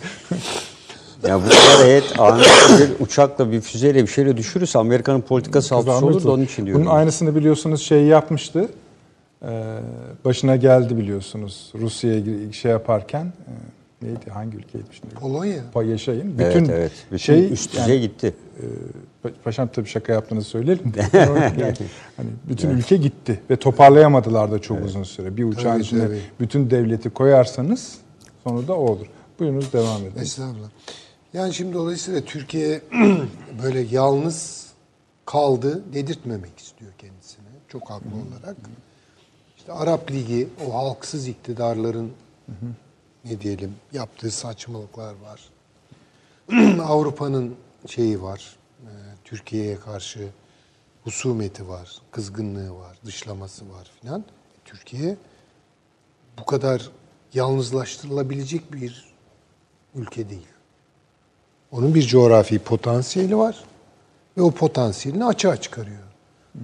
Ya 1.29 1.39
bu 1.41 1.45
kadar 1.49 1.87
heyet 1.87 2.21
anında 2.21 2.45
bir 2.79 3.05
uçakla 3.05 3.53
bir 3.53 3.61
füzeyle 3.61 4.03
bir 4.03 4.07
şeyle 4.09 4.37
düşürürse 4.37 4.79
Amerika'nın 4.79 5.21
politikası 5.21 5.75
alt 5.75 5.89
üst 5.89 6.03
olur 6.03 6.25
da 6.25 6.33
onun 6.33 6.43
için 6.43 6.67
diyorum. 6.67 6.85
Bunun 6.85 6.95
aynısını 6.95 7.35
biliyorsunuz 7.37 7.83
şey 7.83 8.03
yapmıştı. 8.03 8.69
Ee, 9.49 9.79
başına 10.25 10.57
geldi 10.57 10.97
biliyorsunuz. 10.97 11.73
Rusya'ya 11.75 12.53
şey 12.53 12.71
yaparken 12.71 13.25
e, 13.27 14.07
neydi 14.07 14.31
hangi 14.31 14.57
ülkeydi 14.57 14.85
şimdi? 14.93 15.15
Polonya. 15.15 15.63
Pa- 15.75 15.87
yaşayın. 15.91 16.35
Evet, 16.41 16.57
Bütün 16.57 16.73
evet. 16.73 16.93
Bütün 17.07 17.17
şey 17.17 17.53
üst 17.53 17.75
yani, 17.75 17.85
düzey 17.85 18.01
gitti. 18.01 18.35
e, 19.25 19.29
paşam 19.45 19.69
tabii 19.69 19.89
şaka 19.89 20.13
yaptığınızı 20.13 20.49
söyleyelim. 20.49 20.93
yani, 21.13 21.75
hani 22.17 22.29
bütün 22.49 22.71
ülke 22.71 22.97
gitti 22.97 23.41
ve 23.51 23.57
toparlayamadılar 23.57 24.53
da 24.53 24.59
çok 24.59 24.85
uzun 24.85 25.03
süre. 25.03 25.37
Bir 25.37 25.45
uçağın 25.45 25.73
Tabii, 25.73 25.83
içine 25.83 26.07
tabii. 26.07 26.21
bütün 26.41 26.71
devleti 26.71 27.11
koyarsanız 27.11 27.99
sonu 28.45 28.69
da 28.69 28.75
o 28.75 28.91
olur. 28.91 29.07
Buyurunuz 29.41 29.73
devam 29.73 30.03
edin. 30.03 30.21
Estağfurullah. 30.21 30.69
Yani 31.33 31.55
şimdi 31.55 31.75
dolayısıyla 31.75 32.21
Türkiye 32.21 32.81
böyle 33.63 33.81
yalnız 33.81 34.67
kaldı 35.27 35.83
dedirtmemek 35.95 36.59
istiyor 36.59 36.93
kendisine. 36.99 37.45
Çok 37.69 37.91
haklı 37.91 38.07
olarak. 38.29 38.57
İşte 39.65 39.73
Arap 39.73 40.11
Ligi, 40.11 40.49
o 40.67 40.75
halksız 40.75 41.29
iktidarların 41.29 42.13
ne 43.25 43.41
diyelim 43.41 43.75
yaptığı 43.93 44.31
saçmalıklar 44.31 45.15
var. 45.15 45.49
Avrupa'nın 46.83 47.57
şeyi 47.87 48.23
var. 48.23 48.57
e, 48.83 48.91
Türkiye'ye 49.25 49.77
karşı 49.77 50.29
husumeti 51.05 51.69
var, 51.69 51.99
kızgınlığı 52.11 52.75
var, 52.75 52.99
dışlaması 53.05 53.71
var 53.71 53.91
filan. 54.01 54.25
Türkiye 54.65 55.17
bu 56.39 56.45
kadar 56.45 56.91
yalnızlaştırılabilecek 57.35 58.73
bir 58.73 59.15
ülke 59.95 60.31
değil. 60.31 60.49
Onun 61.73 61.95
bir 61.95 62.03
coğrafi 62.03 62.59
potansiyeli 62.59 63.37
var 63.37 63.65
ve 64.37 64.43
o 64.43 64.51
potansiyelini 64.51 65.25
açığa 65.25 65.57
çıkarıyor. 65.57 66.05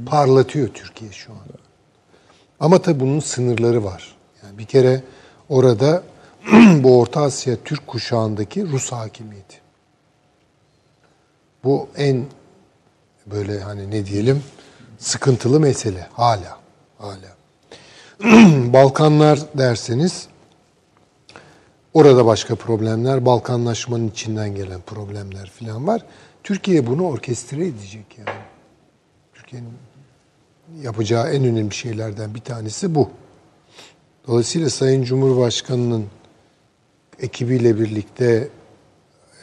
Parlatıyor 0.06 0.68
Türkiye 0.68 1.12
şu 1.12 1.32
an. 1.32 1.38
Ama 2.60 2.82
tabii 2.82 3.00
bunun 3.00 3.20
sınırları 3.20 3.84
var. 3.84 4.16
Yani 4.42 4.58
bir 4.58 4.64
kere 4.64 5.02
orada 5.48 6.02
bu 6.76 7.00
Orta 7.00 7.22
Asya 7.22 7.56
Türk 7.64 7.86
kuşağındaki 7.86 8.68
Rus 8.68 8.92
hakimiyeti. 8.92 9.60
Bu 11.64 11.88
en 11.96 12.24
böyle 13.26 13.60
hani 13.60 13.90
ne 13.90 14.06
diyelim 14.06 14.42
sıkıntılı 14.98 15.60
mesele 15.60 16.06
hala. 16.12 16.58
Hala. 16.98 17.36
Balkanlar 18.72 19.38
derseniz 19.54 20.28
Orada 21.94 22.26
başka 22.26 22.54
problemler, 22.54 23.26
Balkanlaşmanın 23.26 24.08
içinden 24.08 24.54
gelen 24.54 24.80
problemler 24.80 25.50
falan 25.50 25.86
var. 25.86 26.04
Türkiye 26.44 26.86
bunu 26.86 27.06
orkestre 27.08 27.66
edecek 27.66 28.18
yani. 28.18 28.38
Türkiye'nin 29.34 29.72
yapacağı 30.82 31.28
en 31.30 31.44
önemli 31.44 31.74
şeylerden 31.74 32.34
bir 32.34 32.40
tanesi 32.40 32.94
bu. 32.94 33.08
Dolayısıyla 34.26 34.70
Sayın 34.70 35.02
Cumhurbaşkanı'nın 35.04 36.04
ekibiyle 37.18 37.78
birlikte 37.80 38.48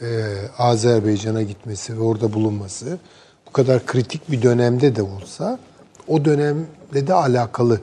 e, 0.00 0.06
Azerbaycan'a 0.58 1.42
gitmesi 1.42 1.96
ve 1.98 2.02
orada 2.02 2.32
bulunması 2.32 2.98
bu 3.46 3.52
kadar 3.52 3.86
kritik 3.86 4.30
bir 4.30 4.42
dönemde 4.42 4.96
de 4.96 5.02
olsa 5.02 5.58
o 6.08 6.24
dönemle 6.24 7.06
de 7.06 7.14
alakalı. 7.14 7.80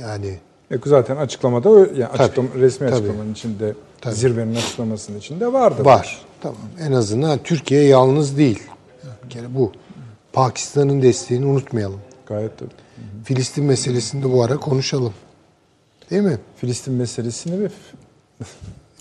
Yani 0.00 0.38
E, 0.70 0.76
zaten 0.86 1.16
açıklamada 1.16 1.68
o- 1.70 1.78
yani 1.78 2.06
açıklama, 2.06 2.48
resmi 2.54 2.86
tabii. 2.90 2.96
açıklamanın 2.96 3.32
içinde 3.32 3.74
Tabii. 4.00 4.14
zirvenin 4.14 4.54
açıklamasının 4.54 5.18
içinde 5.18 5.52
vardı. 5.52 5.84
Var. 5.84 6.20
Tamam. 6.40 6.56
En 6.80 6.92
azından 6.92 7.38
Türkiye 7.38 7.82
yalnız 7.84 8.36
değil. 8.38 8.62
Bir 9.24 9.30
kere 9.30 9.54
bu. 9.54 9.72
Pakistan'ın 10.32 11.02
desteğini 11.02 11.46
unutmayalım. 11.46 12.00
Gayet 12.26 12.58
tabii. 12.58 12.70
Filistin 13.24 13.64
meselesini 13.64 14.24
de 14.24 14.32
bu 14.32 14.42
ara 14.42 14.56
konuşalım. 14.56 15.12
Değil 16.10 16.22
mi? 16.22 16.38
Filistin 16.56 16.94
meselesini 16.94 17.60
ve 17.60 17.68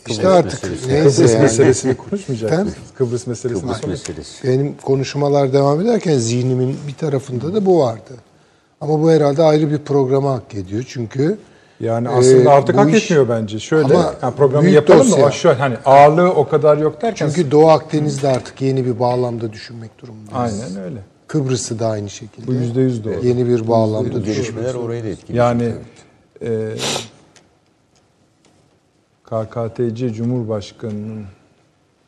İşte 0.08 0.22
Kıbrıs 0.24 0.36
artık 0.36 0.64
meselesi. 0.64 0.90
neyse 0.90 1.24
Kıbrıs 1.24 1.34
yani. 1.86 1.98
konuşmayacak 1.98 1.98
konuşmayacak 2.10 2.60
mıyız? 2.60 2.76
Kıbrıs 2.98 3.28
meselesini 3.28 3.62
Kıbrıs 3.64 3.78
sonra- 3.82 3.91
meselesi. 3.91 4.48
Benim 4.48 4.76
konuşmalar 4.78 5.54
devam 5.54 5.82
ederken 5.82 6.18
zihnimin 6.18 6.78
bir 6.88 6.94
tarafında 6.94 7.54
da 7.54 7.66
bu 7.66 7.80
vardı. 7.80 8.14
Ama 8.82 9.02
bu 9.02 9.12
herhalde 9.12 9.44
ayrı 9.44 9.72
bir 9.72 9.78
programa 9.78 10.34
hak 10.34 10.56
ediyor. 10.56 10.84
Çünkü 10.88 11.38
Yani 11.80 12.10
aslında 12.10 12.50
e, 12.50 12.54
artık 12.54 12.76
bu 12.76 12.80
hak 12.80 12.94
iş- 12.94 13.04
etmiyor 13.04 13.30
bence. 13.30 13.60
Şöyle 13.60 13.94
Ama 13.94 14.14
yani 14.22 14.36
programı 14.36 14.64
büyük 14.64 14.76
yapalım 14.76 15.00
da 15.08 15.12
dosya. 15.12 15.26
o 15.28 15.32
şöyle 15.32 15.60
hani 15.60 15.78
ağırlığı 15.86 16.30
o 16.34 16.48
kadar 16.50 16.78
yok 16.78 17.02
derken 17.02 17.28
çünkü 17.28 17.52
Doğu 17.52 17.70
Akdeniz'de 17.70 18.28
artık 18.28 18.62
yeni 18.62 18.86
bir 18.86 19.00
bağlamda 19.00 19.54
düşünmek 19.54 20.00
durumundayız. 20.02 20.62
aynen 20.64 20.84
öyle. 20.84 21.00
Kıbrıs'ı 21.34 21.80
da 21.80 21.88
aynı 21.88 22.10
şekilde. 22.10 22.48
Bu 22.48 22.54
yüzde 22.54 22.82
yüz 22.82 23.04
doğru. 23.04 23.26
Yeni 23.26 23.48
bir 23.48 23.68
bağlamda 23.68 24.10
Bu 24.10 24.14
düşünmek. 24.14 24.26
gelişmeler 24.36 24.74
orayı 24.76 25.04
da 25.04 25.08
etkileyecek. 25.08 25.36
Yani 25.36 25.74
e, 26.42 26.76
KKTC 29.24 30.14
Cumhurbaşkanı'nın 30.14 31.26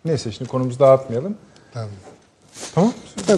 neyse 0.05 0.31
şimdi 0.31 0.49
konumuzu 0.51 0.79
dağıtmayalım. 0.79 1.35
Tamam. 1.73 1.89
Tamam. 2.75 2.93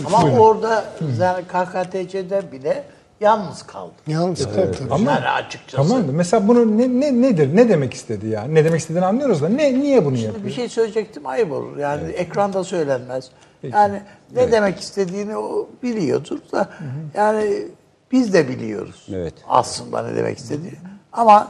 Ama 0.06 0.22
Buyurun. 0.24 0.38
orada 0.38 0.86
yani 1.20 1.44
KKTC'de 1.44 2.52
bile 2.52 2.84
yalnız 3.20 3.64
kaldı. 3.64 3.92
Yalnız 4.08 4.40
tabii, 4.44 4.72
tabii. 4.78 4.92
Ama 4.94 5.12
yani 5.12 5.30
açıkçası. 5.30 5.76
tamam 5.90 6.08
da 6.08 6.12
mesela 6.12 6.48
bunu 6.48 6.78
ne, 6.78 7.00
ne 7.00 7.22
nedir? 7.22 7.56
Ne 7.56 7.70
demek 7.70 7.94
istedi 7.94 8.28
yani? 8.28 8.56
Ne 8.56 8.66
demek 8.66 8.80
istediğini 8.80 9.06
anlıyoruz 9.06 9.42
da 9.42 9.50
ne 9.50 9.80
niye 9.80 10.06
bunu 10.06 10.14
Bir 10.16 10.20
yapıyor? 10.20 10.50
şey 10.52 10.70
söyleyecektim 10.70 11.28
ayıp 11.28 11.52
olur. 11.52 11.78
Yani 11.78 12.12
ekranda 12.12 12.64
söylenmez. 12.64 13.30
Yani 13.64 14.02
ne 14.36 14.52
demek 14.52 14.80
istediğini 14.80 15.38
o 15.38 15.70
biliyordur 15.84 16.40
da 16.52 16.70
yani 17.14 17.68
biz 18.12 18.34
de 18.34 18.48
biliyoruz. 18.48 19.08
Evet. 19.14 19.34
Aslında 19.48 20.08
ne 20.08 20.16
demek 20.16 20.38
istediğini. 20.38 20.78
Ama 21.14 21.48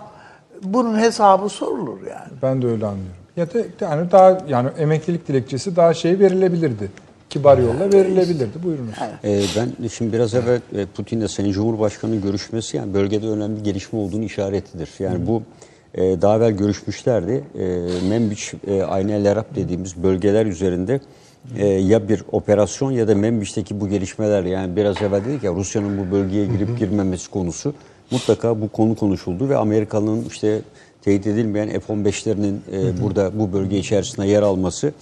bunun 0.63 0.99
hesabı 0.99 1.49
sorulur 1.49 2.07
yani. 2.07 2.31
Ben 2.41 2.61
de 2.61 2.67
öyle 2.67 2.85
anlıyorum. 2.85 3.15
Ya 3.37 3.53
da 3.53 3.59
yani 3.81 4.11
daha 4.11 4.37
yani 4.47 4.69
emeklilik 4.77 5.27
dilekçesi 5.27 5.75
daha 5.75 5.93
şey 5.93 6.19
verilebilirdi. 6.19 6.91
Kibar 7.29 7.57
yolla 7.57 7.93
verilebilirdi. 7.93 8.63
Buyurunuz. 8.63 8.95
Ee, 9.23 9.41
ben 9.55 9.87
şimdi 9.87 10.13
biraz 10.13 10.33
evvel 10.33 10.61
e, 10.75 10.85
Putin'le 10.85 11.27
Sayın 11.27 11.51
Cumhurbaşkanı'nın 11.51 12.21
görüşmesi 12.21 12.77
yani 12.77 12.93
bölgede 12.93 13.27
önemli 13.27 13.59
bir 13.59 13.63
gelişme 13.63 13.99
olduğunu 13.99 14.23
işaretidir. 14.23 14.89
Yani 14.99 15.27
bu 15.27 15.43
e, 15.93 16.21
daha 16.21 16.37
evvel 16.37 16.51
görüşmüşlerdi. 16.51 17.43
E, 17.59 17.87
Membiç, 18.09 18.53
e, 18.67 18.83
Aynel 18.83 19.31
Arap 19.31 19.55
dediğimiz 19.55 20.03
bölgeler 20.03 20.45
üzerinde 20.45 20.99
e, 21.55 21.65
ya 21.67 22.09
bir 22.09 22.23
operasyon 22.31 22.91
ya 22.91 23.07
da 23.07 23.15
Membiç'teki 23.15 23.79
bu 23.79 23.89
gelişmeler 23.89 24.43
yani 24.43 24.75
biraz 24.75 25.01
evvel 25.01 25.25
dedik 25.25 25.43
ya 25.43 25.53
Rusya'nın 25.53 25.97
bu 25.97 26.11
bölgeye 26.11 26.45
girip 26.45 26.79
girmemesi 26.79 27.29
konusu 27.29 27.73
mutlaka 28.11 28.61
bu 28.61 28.69
konu 28.69 28.95
konuşuldu 28.95 29.49
ve 29.49 29.57
Amerikalı'nın 29.57 30.25
işte 30.25 30.61
teyit 31.01 31.27
edilmeyen 31.27 31.69
F-15'lerinin 31.69 32.59
e, 32.71 33.01
burada 33.03 33.39
bu 33.39 33.53
bölge 33.53 33.77
içerisinde 33.77 34.27
yer 34.27 34.41
alması 34.41 34.93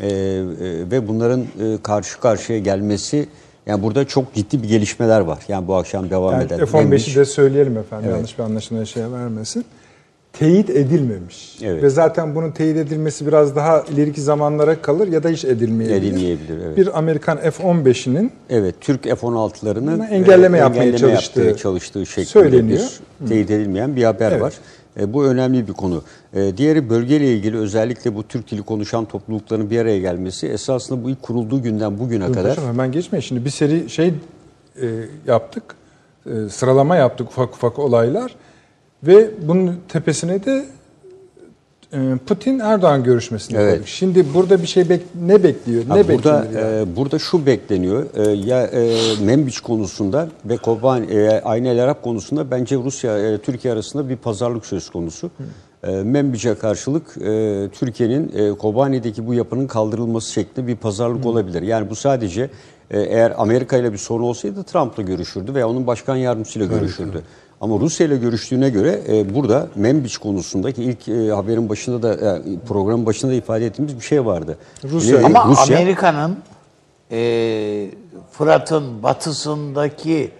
ee, 0.00 0.06
e, 0.06 0.44
ve 0.90 1.08
bunların 1.08 1.40
e, 1.40 1.78
karşı 1.82 2.20
karşıya 2.20 2.58
gelmesi 2.58 3.28
yani 3.66 3.82
burada 3.82 4.06
çok 4.06 4.34
ciddi 4.34 4.62
bir 4.62 4.68
gelişmeler 4.68 5.20
var. 5.20 5.38
Yani 5.48 5.68
bu 5.68 5.74
akşam 5.74 6.10
devam 6.10 6.32
Yani 6.32 6.44
eden. 6.44 6.64
F-15'i 6.64 6.88
Membiç- 6.88 7.16
de 7.16 7.24
söyleyelim 7.24 7.78
efendim. 7.78 8.04
Evet. 8.08 8.16
Yanlış 8.16 8.38
bir 8.38 8.42
anlaşılmaya 8.42 8.86
şey 8.86 9.12
vermesin. 9.12 9.64
Teyit 10.32 10.70
edilmemiş. 10.70 11.58
Evet. 11.62 11.82
Ve 11.82 11.90
zaten 11.90 12.34
bunun 12.34 12.50
teyit 12.50 12.76
edilmesi 12.76 13.26
biraz 13.26 13.56
daha 13.56 13.80
ileriki 13.80 14.20
zamanlara 14.20 14.82
kalır 14.82 15.08
ya 15.08 15.22
da 15.22 15.28
hiç 15.28 15.44
edilmeyebilir. 15.44 15.96
Edilmeyebilir, 15.98 16.58
evet. 16.66 16.76
Bir 16.76 16.98
Amerikan 16.98 17.38
F-15'inin 17.38 18.32
Evet, 18.50 18.74
Türk 18.80 19.02
F-16'larının 19.04 20.08
Engelleme 20.08 20.58
yapmaya 20.58 20.96
çalıştığı 20.96 21.56
çalıştığı 21.56 22.06
şeklinde 22.06 22.26
söyleniyor. 22.26 23.00
bir 23.20 23.26
teyit 23.28 23.50
edilmeyen 23.50 23.96
bir 23.96 24.04
haber 24.04 24.32
Evet. 24.32 24.42
var. 24.42 24.54
E, 25.00 25.12
bu 25.12 25.24
önemli 25.24 25.68
bir 25.68 25.72
konu. 25.72 26.02
E, 26.34 26.56
diğeri 26.56 26.90
bölgeyle 26.90 27.34
ilgili 27.34 27.58
özellikle 27.58 28.14
bu 28.14 28.28
Türk 28.28 28.50
dili 28.50 28.62
konuşan 28.62 29.04
toplulukların 29.04 29.70
bir 29.70 29.78
araya 29.78 29.98
gelmesi 29.98 30.48
esasında 30.48 31.04
bu 31.04 31.10
ilk 31.10 31.22
kurulduğu 31.22 31.62
günden 31.62 31.98
bugüne 31.98 32.32
kadar 32.32 32.52
Hocam 32.52 32.66
hemen 32.66 32.92
geçmeyin. 32.92 33.22
Şimdi 33.22 33.44
bir 33.44 33.50
seri 33.50 33.90
şey 33.90 34.14
e, 34.82 34.86
yaptık. 35.26 35.62
E, 36.26 36.48
sıralama 36.48 36.96
yaptık 36.96 37.28
ufak 37.28 37.54
ufak 37.54 37.78
olaylar. 37.78 38.34
Ve 39.02 39.30
bunun 39.48 39.76
tepesine 39.88 40.44
de 40.44 40.64
e, 41.92 41.98
Putin 42.26 42.58
Erdoğan 42.58 43.04
görüşmesini 43.04 43.58
Evet. 43.58 43.70
koyduk. 43.72 43.88
Şimdi 43.88 44.34
burada 44.34 44.62
bir 44.62 44.66
şey 44.66 44.82
bek- 44.82 45.00
ne 45.26 45.42
bekliyor? 45.42 45.84
Ha, 45.84 45.94
ne 45.96 46.08
burada 46.08 46.46
yani? 46.54 46.90
e, 46.90 46.96
burada 46.96 47.18
şu 47.18 47.46
bekleniyor. 47.46 48.06
E, 48.14 48.30
ya 48.30 48.62
e, 48.66 48.96
Membiç 49.24 49.60
konusunda 49.60 50.28
ve 50.44 50.56
Kobani 50.56 51.06
e, 51.06 51.40
Aynı 51.40 51.68
El 51.68 51.84
Arap 51.84 52.02
konusunda 52.02 52.50
bence 52.50 52.76
Rusya 52.76 53.18
e, 53.18 53.38
Türkiye 53.38 53.74
arasında 53.74 54.08
bir 54.08 54.16
pazarlık 54.16 54.66
söz 54.66 54.90
konusu. 54.90 55.30
E, 55.84 55.90
Membiç'e 55.90 56.54
karşılık 56.54 57.16
e, 57.16 57.68
Türkiye'nin 57.72 58.32
e, 58.36 58.50
Kobani'deki 58.58 59.26
bu 59.26 59.34
yapının 59.34 59.66
kaldırılması 59.66 60.32
şeklinde 60.32 60.66
bir 60.66 60.76
pazarlık 60.76 61.26
olabilir. 61.26 61.62
Yani 61.62 61.90
bu 61.90 61.94
sadece 61.94 62.50
e, 62.90 63.00
eğer 63.00 63.34
Amerika 63.38 63.76
ile 63.76 63.92
bir 63.92 63.98
sorun 63.98 64.24
olsaydı 64.24 64.62
Trump'la 64.62 65.02
görüşürdü 65.02 65.54
veya 65.54 65.68
onun 65.68 65.86
başkan 65.86 66.16
yardımcısıyla 66.16 66.66
görüşürdü. 66.68 67.22
Ama 67.60 67.80
Rusya 67.80 68.06
ile 68.06 68.16
görüştüğüne 68.16 68.68
göre 68.68 69.00
e, 69.08 69.34
burada 69.34 69.66
Membiç 69.74 70.18
konusundaki 70.18 70.82
ilk 70.82 71.08
e, 71.08 71.28
haberin 71.30 71.68
başında 71.68 72.02
da 72.02 72.14
e, 72.38 72.40
programın 72.68 73.06
başında 73.06 73.30
da 73.32 73.34
ifade 73.34 73.66
ettiğimiz 73.66 73.96
bir 73.96 74.04
şey 74.04 74.26
vardı. 74.26 74.58
Rusya- 74.84 75.18
Ne- 75.20 75.26
Ama 75.26 75.44
Rusya- 75.52 75.76
Amerika'nın 75.76 76.36
e, 77.12 77.90
Fırat'ın 78.32 79.02
batısındaki 79.02 80.30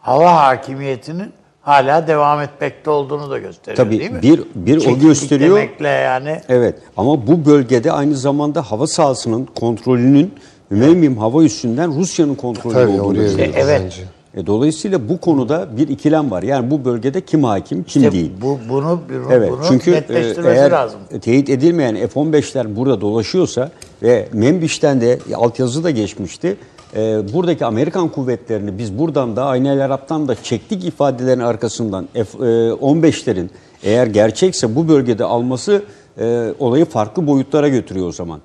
hava 0.00 0.36
hakimiyetinin 0.36 1.32
hala 1.62 2.06
devam 2.06 2.40
etmekte 2.40 2.90
olduğunu 2.90 3.30
da 3.30 3.38
gösteriyor 3.38 3.76
Tabii 3.76 3.98
değil 3.98 4.10
mi? 4.10 4.22
bir 4.22 4.42
bir 4.54 4.76
o 4.76 4.80
Çekildik 4.80 5.02
gösteriyor. 5.02 5.56
demekle 5.56 5.88
yani 5.88 6.40
Evet 6.48 6.74
ama 6.96 7.26
bu 7.26 7.44
bölgede 7.46 7.92
aynı 7.92 8.16
zamanda 8.16 8.62
hava 8.62 8.86
sahasının 8.86 9.48
kontrolünün 9.60 10.34
mühim 10.70 11.16
hava 11.18 11.42
üssünden 11.42 11.94
Rusya'nın 12.00 12.34
kontrolü 12.34 12.74
Tabii 12.74 12.90
olduğunu 12.92 13.06
oraya 13.06 13.22
gösteriyor. 13.22 13.48
gidiyor 13.48 13.66
Evet. 13.68 13.82
bence. 13.84 14.02
E, 14.34 14.46
dolayısıyla 14.46 15.08
bu 15.08 15.18
konuda 15.20 15.76
bir 15.76 15.88
ikilem 15.88 16.30
var. 16.30 16.42
Yani 16.42 16.70
bu 16.70 16.84
bölgede 16.84 17.20
kim 17.20 17.44
hakim, 17.44 17.84
kim 17.84 18.02
işte 18.02 18.12
değil. 18.12 18.32
bu, 18.42 18.58
bunu, 18.68 19.00
bunu, 19.08 19.32
Evet 19.32 19.50
bunu 19.52 19.60
çünkü 19.68 19.90
e, 19.90 19.94
netleştirmesi 19.94 20.58
eğer 20.58 20.70
lazım. 20.70 21.00
teyit 21.20 21.50
edilmeyen 21.50 21.94
F-15'ler 21.94 22.76
burada 22.76 23.00
dolaşıyorsa 23.00 23.70
ve 24.02 24.28
Membiş'ten 24.32 25.00
de 25.00 25.18
altyazı 25.34 25.84
da 25.84 25.90
geçmişti. 25.90 26.56
e, 26.96 27.32
buradaki 27.34 27.64
Amerikan 27.64 28.08
kuvvetlerini 28.08 28.78
biz 28.78 28.98
buradan 28.98 29.36
da 29.36 29.44
Aynı 29.44 29.68
El 29.68 29.84
Arap'tan 29.84 30.28
da 30.28 30.34
çektik 30.42 30.84
ifadelerin 30.84 31.40
arkasından 31.40 32.08
F-15'lerin 32.14 33.48
eğer 33.82 34.06
gerçekse 34.06 34.76
bu 34.76 34.88
bölgede 34.88 35.24
alması 35.24 35.82
e, 36.20 36.54
olayı 36.58 36.84
farklı 36.84 37.26
boyutlara 37.26 37.68
götürüyor 37.68 38.08
o 38.08 38.12
zaman. 38.12 38.40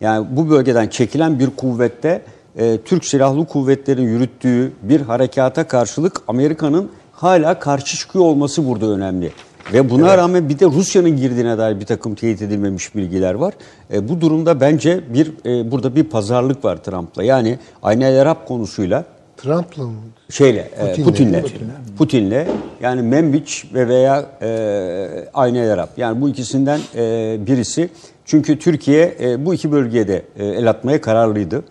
Yani 0.00 0.26
bu 0.30 0.50
bölgeden 0.50 0.88
çekilen 0.88 1.38
bir 1.38 1.50
kuvvette 1.50 2.22
e, 2.56 2.78
Türk 2.84 3.04
Silahlı 3.04 3.46
Kuvvetleri'nin 3.46 4.08
yürüttüğü 4.08 4.72
bir 4.82 5.00
harekata 5.00 5.68
karşılık 5.68 6.22
Amerika'nın 6.28 6.90
hala 7.12 7.58
karşı 7.58 7.98
çıkıyor 7.98 8.24
olması 8.24 8.68
burada 8.68 8.86
önemli. 8.86 9.32
Ve 9.72 9.90
buna 9.90 10.18
rağmen 10.18 10.48
bir 10.48 10.58
de 10.58 10.66
Rusya'nın 10.66 11.16
girdiğine 11.16 11.58
dair 11.58 11.80
bir 11.80 11.86
takım 11.86 12.14
teyit 12.14 12.42
edilmemiş 12.42 12.94
bilgiler 12.96 13.34
var. 13.34 13.54
E, 13.92 14.08
bu 14.08 14.20
durumda 14.20 14.60
bence 14.60 15.00
bir 15.14 15.32
e, 15.46 15.70
burada 15.70 15.96
bir 15.96 16.04
pazarlık 16.04 16.64
var 16.64 16.76
Trump'la. 16.76 17.22
Yani 17.22 17.58
Aynı 17.82 18.04
El 18.04 18.20
Arap 18.22 18.48
konusuyla 18.48 19.04
Trump'la 19.36 19.84
mı? 19.84 19.92
şeyle 20.30 20.70
e, 20.78 21.02
Putin'le. 21.02 21.40
Putin'le 21.42 21.70
Putin'le 21.98 22.46
yani 22.82 23.02
Membiç 23.02 23.64
ve 23.74 23.88
veya 23.88 24.26
e, 24.42 25.28
Aynı 25.34 25.58
El 25.58 25.72
Arap 25.72 25.90
yani 25.96 26.20
bu 26.20 26.28
ikisinden 26.28 26.80
e, 26.94 27.36
birisi 27.46 27.88
çünkü 28.24 28.58
Türkiye 28.58 29.16
e, 29.20 29.46
bu 29.46 29.54
iki 29.54 29.72
bölgeye 29.72 30.08
de 30.08 30.22
e, 30.38 30.46
el 30.46 30.70
atmaya 30.70 31.00
kararlıydı. 31.00 31.62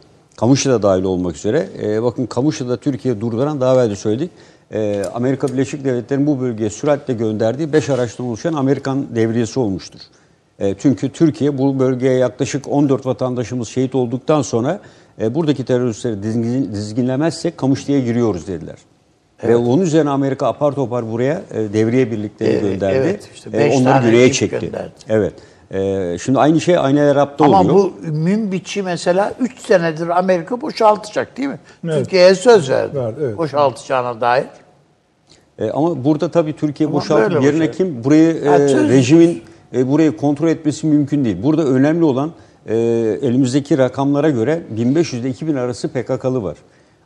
Kamışı 0.42 0.70
da 0.70 0.82
dahil 0.84 1.04
olmak 1.04 1.36
üzere. 1.36 1.68
E, 1.84 2.04
bakın 2.04 2.26
Kamışı'da 2.26 2.78
Türkiye 2.78 3.22
durduran 3.22 3.62
daha 3.62 3.76
evvel 3.76 3.90
de 3.90 3.96
söyledik. 3.96 4.32
E, 4.74 5.04
Amerika 5.14 5.48
Birleşik 5.48 5.86
Devletleri'nin 5.86 6.28
bu 6.28 6.42
bölgeye 6.42 6.70
süratle 6.70 7.14
gönderdiği 7.14 7.74
5 7.74 7.90
araçtan 7.90 8.26
oluşan 8.28 8.54
Amerikan 8.54 9.16
devriyesi 9.16 9.60
olmuştur. 9.60 10.00
E, 10.60 10.76
çünkü 10.80 11.10
Türkiye 11.10 11.58
bu 11.58 11.80
bölgeye 11.80 12.14
yaklaşık 12.18 12.68
14 12.68 13.06
vatandaşımız 13.06 13.68
şehit 13.68 13.96
olduktan 13.96 14.42
sonra 14.42 14.80
e, 15.22 15.36
buradaki 15.36 15.66
teröristleri 15.66 16.24
dizgin, 16.24 16.72
dizginlemezsek 16.72 17.58
Kamışlı'ya 17.58 18.00
giriyoruz 18.00 18.48
dediler. 18.48 18.76
Ve 19.44 19.56
onun 19.56 19.82
üzerine 19.82 20.10
Amerika 20.10 20.48
apar 20.48 20.72
topar 20.72 21.12
buraya 21.12 21.42
e, 21.54 21.74
devriye 21.74 22.12
birlikleri 22.12 22.50
Evet, 22.50 22.62
gönderdi. 22.62 22.98
evet, 22.98 23.30
işte 23.36 23.50
E, 23.54 23.78
onları 23.78 24.06
güneye 24.06 24.32
çekti. 24.32 24.60
gönderdi. 24.66 24.92
Evet. 25.10 25.34
E, 25.74 26.18
şimdi 26.24 26.40
aynı 26.40 26.62
şey 26.62 26.78
aynı 26.78 27.02
Arap'ta 27.12 27.46
Ama 27.46 27.60
oluyor. 27.60 27.76
bu 27.76 27.94
Münbiç'i 28.12 28.84
mesela 28.84 29.34
3 29.40 29.60
senedir 29.60 30.08
Amerika 30.20 30.62
boşaltacak 30.62 31.38
değil 31.38 31.50
mi? 31.50 31.60
Evet. 31.86 31.98
Türkiye'ye 31.98 32.36
söz 32.36 32.70
verdi. 32.70 32.96
Verdi, 32.98 33.20
evet. 33.24 33.38
Boşaltacağına 33.38 34.22
dair. 34.22 34.46
E, 35.60 35.70
ama 35.72 36.04
burada 36.04 36.32
tabii 36.32 36.56
Türkiye 36.56 36.88
Ama 36.90 36.96
boşaltıp 36.98 37.44
yerine 37.44 37.64
boşalt- 37.66 37.78
kim 37.78 38.04
burayı 38.04 38.36
e, 38.36 38.60
rejimin 38.90 39.44
e, 39.76 39.92
burayı 39.92 40.18
kontrol 40.18 40.48
etmesi 40.48 40.88
mümkün 40.88 41.26
değil. 41.26 41.44
Burada 41.44 41.64
önemli 41.66 42.04
olan 42.04 42.32
e, 42.66 42.76
elimizdeki 43.22 43.78
rakamlara 43.78 44.30
göre 44.30 44.62
1500 44.70 45.22
ile 45.22 45.30
2000 45.30 45.56
arası 45.56 45.88
PKK'lı 45.90 46.44
var. 46.44 46.58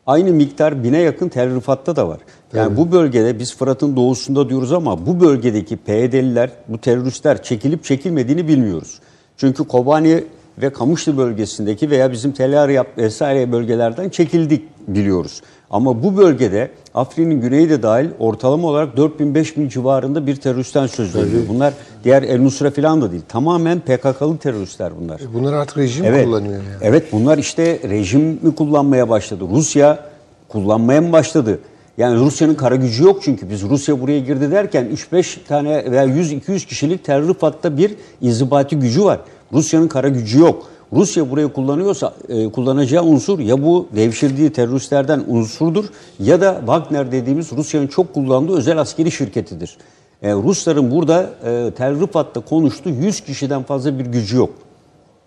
Aynı 0.08 0.32
miktar 0.32 0.84
bine 0.84 0.98
yakın 0.98 1.30
Tel 1.30 1.56
Rifat'ta 1.56 1.96
da 1.96 2.08
var. 2.08 2.20
Yani 2.54 2.78
bu 2.78 2.92
bölgede 2.92 3.40
biz 3.40 3.56
Fırat'ın 3.58 3.96
doğusunda 3.96 4.50
diyoruz 4.50 4.74
ama 4.74 5.06
bu 5.06 5.20
bölgedeki 5.20 5.78
PYD'liler, 5.78 6.50
bu 6.68 6.78
teröristler 6.78 7.44
çekilip 7.44 7.84
çekilmediğini 7.84 8.48
bilmiyoruz. 8.48 9.00
Çünkü 9.38 9.64
Kobani 9.64 10.24
ve 10.58 10.70
Kamışlı 10.70 11.18
bölgesindeki 11.18 11.90
veya 11.90 12.12
bizim 12.12 12.32
Tel 12.32 12.64
Aryab 12.64 12.86
vesaire 12.98 13.52
bölgelerden 13.52 14.10
çekildik 14.10 14.64
biliyoruz. 14.88 15.42
Ama 15.70 16.04
bu 16.04 16.18
bölgede 16.18 16.72
Afrin'in 16.94 17.42
güneyi 17.42 17.70
de 17.70 17.84
dahil 17.84 18.10
ortalama 18.20 18.68
olarak 18.68 18.98
4000-5000 18.98 19.70
civarında 19.70 20.28
bir 20.28 20.36
teröristten 20.36 20.88
söz 20.88 21.16
ediliyor. 21.16 21.44
Bunlar 21.50 21.74
diğer 22.04 22.24
El 22.24 22.42
Nusra 22.42 22.72
falan 22.72 23.02
da 23.02 23.12
değil. 23.12 23.22
Tamamen 23.28 23.80
PKK'lı 23.80 24.38
teröristler 24.38 24.92
bunlar. 25.02 25.22
Bunlar 25.34 25.54
artık 25.54 25.78
rejim 25.78 26.06
Evet. 26.06 26.26
kullanıyor 26.26 26.54
yani. 26.54 26.64
Evet 26.82 27.12
bunlar 27.12 27.38
işte 27.38 27.80
rejim 27.90 28.22
mi 28.22 28.56
kullanmaya 28.56 29.10
başladı? 29.10 29.44
Rusya 29.52 30.00
kullanmaya 30.48 31.02
mı 31.02 31.12
başladı? 31.12 31.60
Yani 31.98 32.20
Rusya'nın 32.20 32.56
kara 32.56 32.76
gücü 32.76 33.04
yok 33.04 33.20
çünkü 33.24 33.50
biz 33.50 33.64
Rusya 33.64 34.02
buraya 34.02 34.20
girdi 34.20 34.52
derken 34.52 34.88
3-5 35.12 35.38
tane 35.48 35.92
veya 35.92 36.06
100-200 36.06 36.66
kişilik 36.68 37.06
terör 37.06 37.36
hatta 37.42 37.78
bir 37.78 37.96
inzibati 38.22 38.76
gücü 38.80 39.04
var. 39.04 39.20
Rusya'nın 39.54 39.88
kara 39.88 40.08
gücü 40.10 40.40
yok. 40.40 40.70
Rusya 40.96 41.32
burayı 41.32 41.48
kullanıyorsa 41.48 42.14
e, 42.30 42.52
kullanacağı 42.52 43.04
unsur 43.04 43.40
ya 43.40 43.64
bu 43.64 43.88
devşirdiği 43.96 44.54
teröristlerden 44.54 45.24
unsurdur 45.28 45.86
ya 46.20 46.42
da 46.42 46.58
Wagner 46.60 47.12
dediğimiz 47.12 47.52
Rusya'nın 47.52 47.88
çok 47.88 48.14
kullandığı 48.14 48.58
özel 48.58 48.78
askeri 48.78 49.12
şirketidir. 49.12 49.78
E, 50.22 50.34
Rusların 50.34 50.92
burada 50.92 51.30
e, 51.46 51.72
Tel 51.78 52.02
Rifat'ta 52.02 52.42
konuştuğu 52.42 52.90
100 52.90 53.22
kişiden 53.22 53.64
fazla 53.64 54.00
bir 54.00 54.06
gücü 54.06 54.38
yok. 54.38 54.50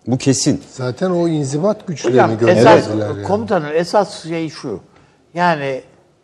Bu 0.07 0.19
kesin. 0.19 0.63
Zaten 0.71 1.11
o 1.11 1.29
inzibat 1.29 1.87
güçlerini 1.87 2.17
Hocam 2.17 2.31
esas, 2.31 2.41
gönderdiler 2.41 3.09
yani. 3.09 3.23
komutanın 3.23 3.75
esas 3.75 4.23
şey 4.23 4.51
şu. 4.51 4.81
Yani 5.35 5.83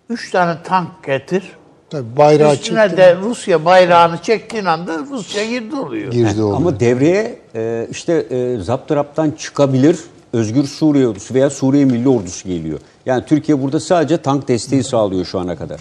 üç 0.09 0.31
tane 0.31 0.63
tank 0.65 1.05
getir. 1.07 1.53
Tabii 1.95 2.17
bayrağı 2.17 2.55
Üstüne 2.55 2.97
de 2.97 3.17
Rusya 3.17 3.65
bayrağını 3.65 4.19
çektiğin 4.23 4.65
anda 4.65 4.99
Rusya 5.11 5.45
girdi 5.45 5.77
oluyor. 5.77 6.13
Girdi 6.13 6.43
oldu. 6.43 6.57
Ama 6.57 6.81
devreye 6.81 7.39
e, 7.55 7.87
işte 7.91 8.13
e, 8.13 8.59
zaptıraptan 8.63 9.31
çıkabilir 9.31 9.99
Özgür 10.33 10.65
Suriye 10.65 11.09
ordusu 11.09 11.35
veya 11.35 11.51
Suriye 11.51 11.85
Milli 11.85 12.09
Ordusu 12.09 12.49
geliyor. 12.49 12.79
Yani 13.07 13.25
Türkiye 13.27 13.63
burada 13.63 13.81
sadece 13.81 14.17
tank 14.17 14.49
desteği 14.49 14.85
sağlıyor 14.85 15.25
şu 15.25 15.39
ana 15.39 15.57
kadar. 15.57 15.81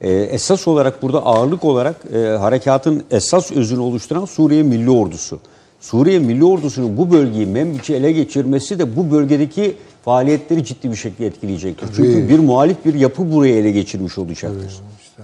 E, 0.00 0.12
esas 0.12 0.68
olarak 0.68 1.02
burada 1.02 1.26
ağırlık 1.26 1.64
olarak 1.64 1.96
e, 2.14 2.18
harekatın 2.18 3.04
esas 3.10 3.52
özünü 3.52 3.80
oluşturan 3.80 4.24
Suriye 4.24 4.62
Milli 4.62 4.90
Ordusu. 4.90 5.40
Suriye 5.80 6.18
Milli 6.18 6.44
Ordusu'nun 6.44 6.96
bu 6.96 7.10
bölgeyi 7.10 7.46
Membiç'i 7.46 7.94
ele 7.94 8.12
geçirmesi 8.12 8.78
de 8.78 8.96
bu 8.96 9.10
bölgedeki 9.10 9.76
faaliyetleri 10.04 10.64
ciddi 10.64 10.90
bir 10.90 10.96
şekilde 10.96 11.26
etkileyecektir. 11.26 11.88
Çünkü 11.96 12.28
bir 12.28 12.38
muhalif 12.38 12.76
bir 12.84 12.94
yapı 12.94 13.32
buraya 13.32 13.56
ele 13.56 13.70
geçirmiş 13.70 14.18
olacaktır. 14.18 14.72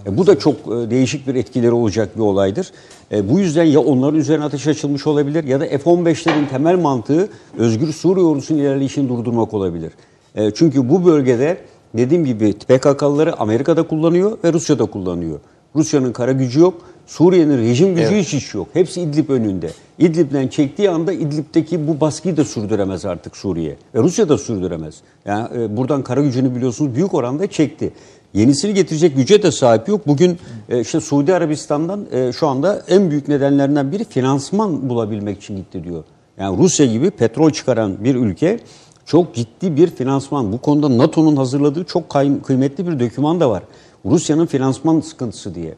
E, 0.07 0.17
bu 0.17 0.27
da 0.27 0.39
çok 0.39 0.57
e, 0.57 0.91
değişik 0.91 1.27
bir 1.27 1.35
etkileri 1.35 1.73
olacak 1.73 2.17
bir 2.17 2.21
olaydır. 2.23 2.71
E, 3.13 3.31
bu 3.31 3.39
yüzden 3.39 3.65
ya 3.65 3.81
onların 3.81 4.21
üzerine 4.21 4.45
ateş 4.45 4.67
açılmış 4.67 5.07
olabilir 5.07 5.45
ya 5.45 5.61
da 5.61 5.65
F-15'lerin 5.65 6.49
temel 6.49 6.79
mantığı 6.79 7.29
Özgür 7.59 7.93
Suriye 7.93 8.27
ordusunun 8.27 8.59
ilerleyişini 8.59 9.09
durdurmak 9.09 9.55
olabilir. 9.55 9.93
E, 10.35 10.51
çünkü 10.51 10.89
bu 10.89 11.05
bölgede 11.05 11.59
dediğim 11.95 12.25
gibi 12.25 12.53
PKK'lıları 12.53 13.41
Amerika'da 13.41 13.83
kullanıyor 13.83 14.39
ve 14.45 14.53
Rusya'da 14.53 14.85
kullanıyor. 14.85 15.41
Rusya'nın 15.77 16.13
kara 16.13 16.33
gücü 16.33 16.61
yok. 16.61 16.75
Suriye'nin 17.07 17.59
rejim 17.59 17.95
gücü 17.95 18.15
hiç 18.17 18.33
hiç 18.33 18.55
yok. 18.55 18.69
Hepsi 18.73 19.01
İdlib 19.01 19.29
önünde. 19.29 19.71
İdlib'den 19.99 20.49
çektiği 20.49 20.91
anda 20.91 21.13
İdlib'deki 21.13 21.89
bu 21.89 22.01
baskıyı 22.01 22.37
da 22.37 22.45
sürdüremez 22.45 23.05
artık 23.05 23.37
Suriye. 23.37 23.77
Ve 23.95 23.99
Rusya 23.99 24.29
da 24.29 24.39
sürdüremez. 24.39 24.95
Yani 25.27 25.49
e, 25.59 25.77
buradan 25.77 26.03
kara 26.03 26.23
gücünü 26.23 26.57
biliyorsunuz 26.57 26.95
büyük 26.95 27.15
oranda 27.15 27.47
çekti. 27.47 27.93
Yenisini 28.35 28.75
getirecek 28.75 29.17
güce 29.17 29.43
de 29.43 29.53
sahip 29.53 29.89
yok. 29.89 30.07
Bugün 30.07 30.39
e, 30.69 30.81
işte 30.81 31.01
Suudi 31.01 31.35
Arabistan'dan 31.35 32.07
e, 32.13 32.33
şu 32.33 32.47
anda 32.47 32.83
en 32.89 33.11
büyük 33.11 33.29
nedenlerinden 33.29 33.93
biri 33.93 34.05
finansman 34.05 34.89
bulabilmek 34.89 35.39
için 35.43 35.57
gitti 35.57 35.85
diyor. 35.85 36.05
Yani 36.39 36.59
Rusya 36.59 36.87
gibi 36.87 37.11
petrol 37.11 37.51
çıkaran 37.51 38.05
bir 38.05 38.15
ülke 38.15 38.59
çok 39.07 39.35
ciddi 39.35 39.77
bir 39.77 39.87
finansman. 39.91 40.53
Bu 40.53 40.59
konuda 40.59 40.99
NATO'nun 40.99 41.37
hazırladığı 41.37 41.85
çok 41.85 42.09
kıymetli 42.45 42.87
bir 42.89 43.01
doküman 43.01 43.41
da 43.41 43.51
var. 43.51 43.63
Rusya'nın 44.07 44.47
finansman 44.47 45.01
sıkıntısı 45.01 45.55
diye. 45.55 45.75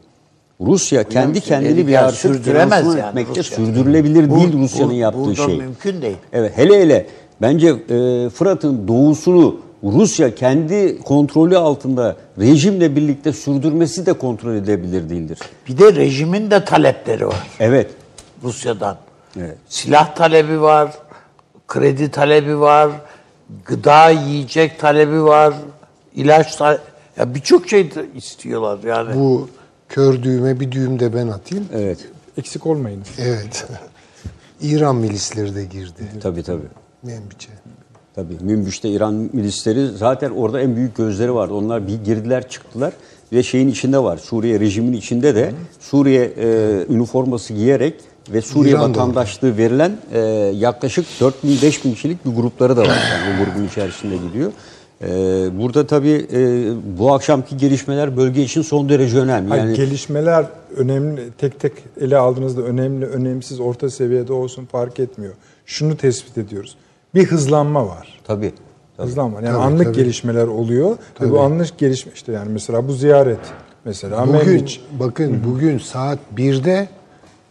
Rusya 0.61 1.03
kendi 1.03 1.41
kendini 1.41 1.87
bir 1.87 2.03
artık 2.05 2.19
sürdüremez 2.19 2.85
yani 2.95 2.99
etmekte 3.09 3.39
Rusya. 3.39 3.57
sürdürülebilir 3.57 4.29
Bu- 4.29 4.35
değil 4.35 4.53
Rusya'nın 4.53 4.91
bu- 4.91 4.95
yaptığı 4.95 5.35
şey. 5.35 5.57
mümkün 5.57 6.01
değil. 6.01 6.17
Evet 6.33 6.51
hele 6.55 6.81
hele 6.81 7.07
bence 7.41 7.67
e, 7.67 8.29
Fırat'ın 8.29 8.87
doğusunu 8.87 9.55
Rusya 9.91 10.35
kendi 10.35 10.99
kontrolü 10.99 11.57
altında 11.57 12.15
rejimle 12.39 12.95
birlikte 12.95 13.33
sürdürmesi 13.33 14.05
de 14.05 14.13
kontrol 14.13 14.55
edebilir 14.55 15.09
değildir. 15.09 15.39
Bir 15.67 15.77
de 15.77 15.95
rejimin 15.95 16.51
de 16.51 16.65
talepleri 16.65 17.27
var 17.27 17.47
Evet. 17.59 17.91
Rusya'dan. 18.43 18.97
Evet. 19.39 19.57
Silah 19.69 20.15
talebi 20.15 20.61
var, 20.61 20.93
kredi 21.67 22.11
talebi 22.11 22.59
var, 22.59 22.91
gıda 23.65 24.09
yiyecek 24.09 24.79
talebi 24.79 25.23
var, 25.23 25.53
ilaç 26.15 26.55
talebi. 26.55 26.81
Ya 27.17 27.35
birçok 27.35 27.69
şey 27.69 27.95
de 27.95 28.05
istiyorlar 28.15 28.79
yani. 28.83 29.15
Bu 29.15 29.49
kör 29.89 30.23
düğme 30.23 30.59
bir 30.59 30.71
düğüm 30.71 30.99
de 30.99 31.13
ben 31.13 31.27
atayım. 31.27 31.65
Evet. 31.73 31.99
Eksik 32.37 32.65
olmayınız. 32.65 33.07
Evet. 33.19 33.67
İran 34.61 34.95
milisleri 34.95 35.55
de 35.55 35.65
girdi. 35.65 36.03
Tabii 36.21 36.43
tabii. 36.43 36.67
Membiç'e. 37.03 37.51
Tabii 38.17 38.37
Münbiş'te 38.41 38.89
İran 38.89 39.29
milisleri 39.33 39.87
zaten 39.87 40.29
orada 40.29 40.61
en 40.61 40.75
büyük 40.75 40.95
gözleri 40.95 41.33
vardı. 41.33 41.53
Onlar 41.53 41.87
bir 41.87 41.95
girdiler 42.05 42.49
çıktılar 42.49 42.93
ve 43.33 43.43
şeyin 43.43 43.67
içinde 43.67 44.03
var. 44.03 44.17
Suriye 44.17 44.59
rejimin 44.59 44.93
içinde 44.93 45.35
de 45.35 45.51
Suriye 45.79 46.33
e, 46.37 46.47
üniforması 46.89 47.53
giyerek 47.53 47.93
ve 48.33 48.41
Suriye 48.41 48.73
İran 48.73 48.83
da 48.83 48.89
vatandaşlığı 48.89 49.57
verilen 49.57 49.91
e, 50.13 50.19
yaklaşık 50.55 51.05
4000-5000 51.19 51.93
kişilik 51.93 52.25
bir 52.25 52.35
grupları 52.35 52.77
da 52.77 52.81
var. 52.81 52.87
Yani 52.87 53.35
o 53.35 53.45
grubun 53.45 53.67
içerisinde 53.67 54.17
gidiyor. 54.17 54.51
E, 55.01 55.07
burada 55.59 55.87
tabii 55.87 56.27
e, 56.33 56.71
bu 56.99 57.13
akşamki 57.13 57.57
gelişmeler 57.57 58.17
bölge 58.17 58.43
için 58.43 58.61
son 58.61 58.89
derece 58.89 59.17
önemli. 59.17 59.49
Hayır, 59.49 59.63
Yani 59.63 59.75
gelişmeler 59.75 60.45
önemli, 60.77 61.21
tek 61.37 61.59
tek 61.59 61.73
ele 62.01 62.17
aldığınızda 62.17 62.61
önemli, 62.61 63.05
önemsiz, 63.05 63.59
orta 63.59 63.89
seviyede 63.89 64.33
olsun 64.33 64.65
fark 64.65 64.99
etmiyor. 64.99 65.33
Şunu 65.65 65.97
tespit 65.97 66.37
ediyoruz. 66.37 66.75
Bir 67.17 67.25
hızlanma 67.25 67.87
var. 67.87 68.19
tabii. 68.27 68.51
tabii. 68.97 69.07
Hızlanma. 69.07 69.41
Yani 69.41 69.47
Tabii, 69.53 69.57
anlık 69.63 69.85
tabii. 69.85 69.95
gelişmeler 69.95 70.47
oluyor. 70.47 70.89
Ve 70.91 70.95
Tabii. 71.15 71.31
bu 71.31 71.39
anlık 71.39 71.77
gelişme 71.77 72.11
işte 72.15 72.31
yani 72.31 72.49
mesela 72.51 72.87
bu 72.87 72.93
ziyaret. 72.93 73.39
Mesela 73.85 74.27
Bugün, 74.27 74.47
Membiç 74.47 74.81
bakın 74.99 75.41
bugün 75.47 75.77
saat 75.77 76.19
1'de 76.35 76.87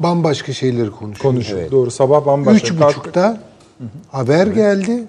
bambaşka 0.00 0.52
şeyleri 0.52 0.90
konuşuyoruz. 0.90 1.22
konuşuyor. 1.22 1.70
Doğru. 1.70 1.90
Sabah 1.90 2.26
bambaşka. 2.26 2.68
Üç 2.74 2.78
Kalk- 2.80 2.88
buçukta 2.98 3.40
haber 4.10 4.46
geldi. 4.46 5.04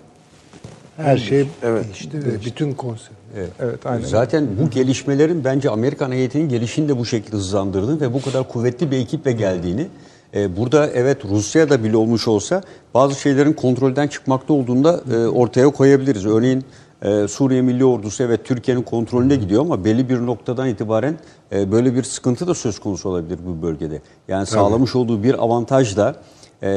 Her 0.98 1.18
şey 1.18 1.48
değişti 1.64 2.18
ve 2.26 2.46
bütün 2.46 2.74
konser. 2.74 3.12
Evet, 3.60 3.86
aynen. 3.86 4.06
Zaten 4.06 4.48
bu 4.62 4.70
gelişmelerin 4.70 5.44
bence 5.44 5.70
Amerikan 5.70 6.12
heyetinin 6.12 6.50
gelişini 6.50 6.90
de 6.90 6.98
bu 6.98 7.06
şekilde 7.06 7.36
hızlandırdığını 7.36 8.02
ve 8.02 8.14
bu 8.14 8.22
kadar 8.22 8.48
kuvvetli 8.48 8.92
bir 8.92 8.98
ekiple 8.98 9.32
geldiğini 9.32 9.88
e, 10.38 10.58
burada 10.58 10.88
evet 10.88 11.26
Rusya'da 11.26 11.84
bile 11.84 11.98
olmuş 11.98 12.28
olsa 12.28 12.62
bazı 12.94 13.20
şeylerin 13.20 13.54
kontrolden 13.54 14.08
çıkmakta 14.08 14.54
olduğunu 14.54 14.84
da 14.84 15.02
e, 15.14 15.28
ortaya 15.28 15.70
koyabiliriz. 15.70 16.26
Örneğin 16.26 16.66
e, 17.02 17.28
Suriye 17.28 17.62
Milli 17.62 17.86
Ordusu 17.86 18.24
evet 18.24 18.46
Türkiye'nin 18.46 18.82
kontrolüne 18.82 19.36
gidiyor 19.36 19.62
ama 19.62 19.86
belli 19.86 20.10
bir 20.10 20.26
noktadan 20.26 20.68
itibaren 20.68 21.16
e, 21.52 21.72
böyle 21.72 21.96
bir 21.96 22.04
sıkıntı 22.04 22.48
da 22.48 22.54
söz 22.54 22.80
konusu 22.80 23.10
olabilir 23.10 23.40
bu 23.46 23.62
bölgede. 23.62 24.02
Yani 24.28 24.46
sağlamış 24.46 24.96
olduğu 24.96 25.24
bir 25.24 25.44
avantaj 25.44 25.98
da 25.98 26.16
e, 26.64 26.68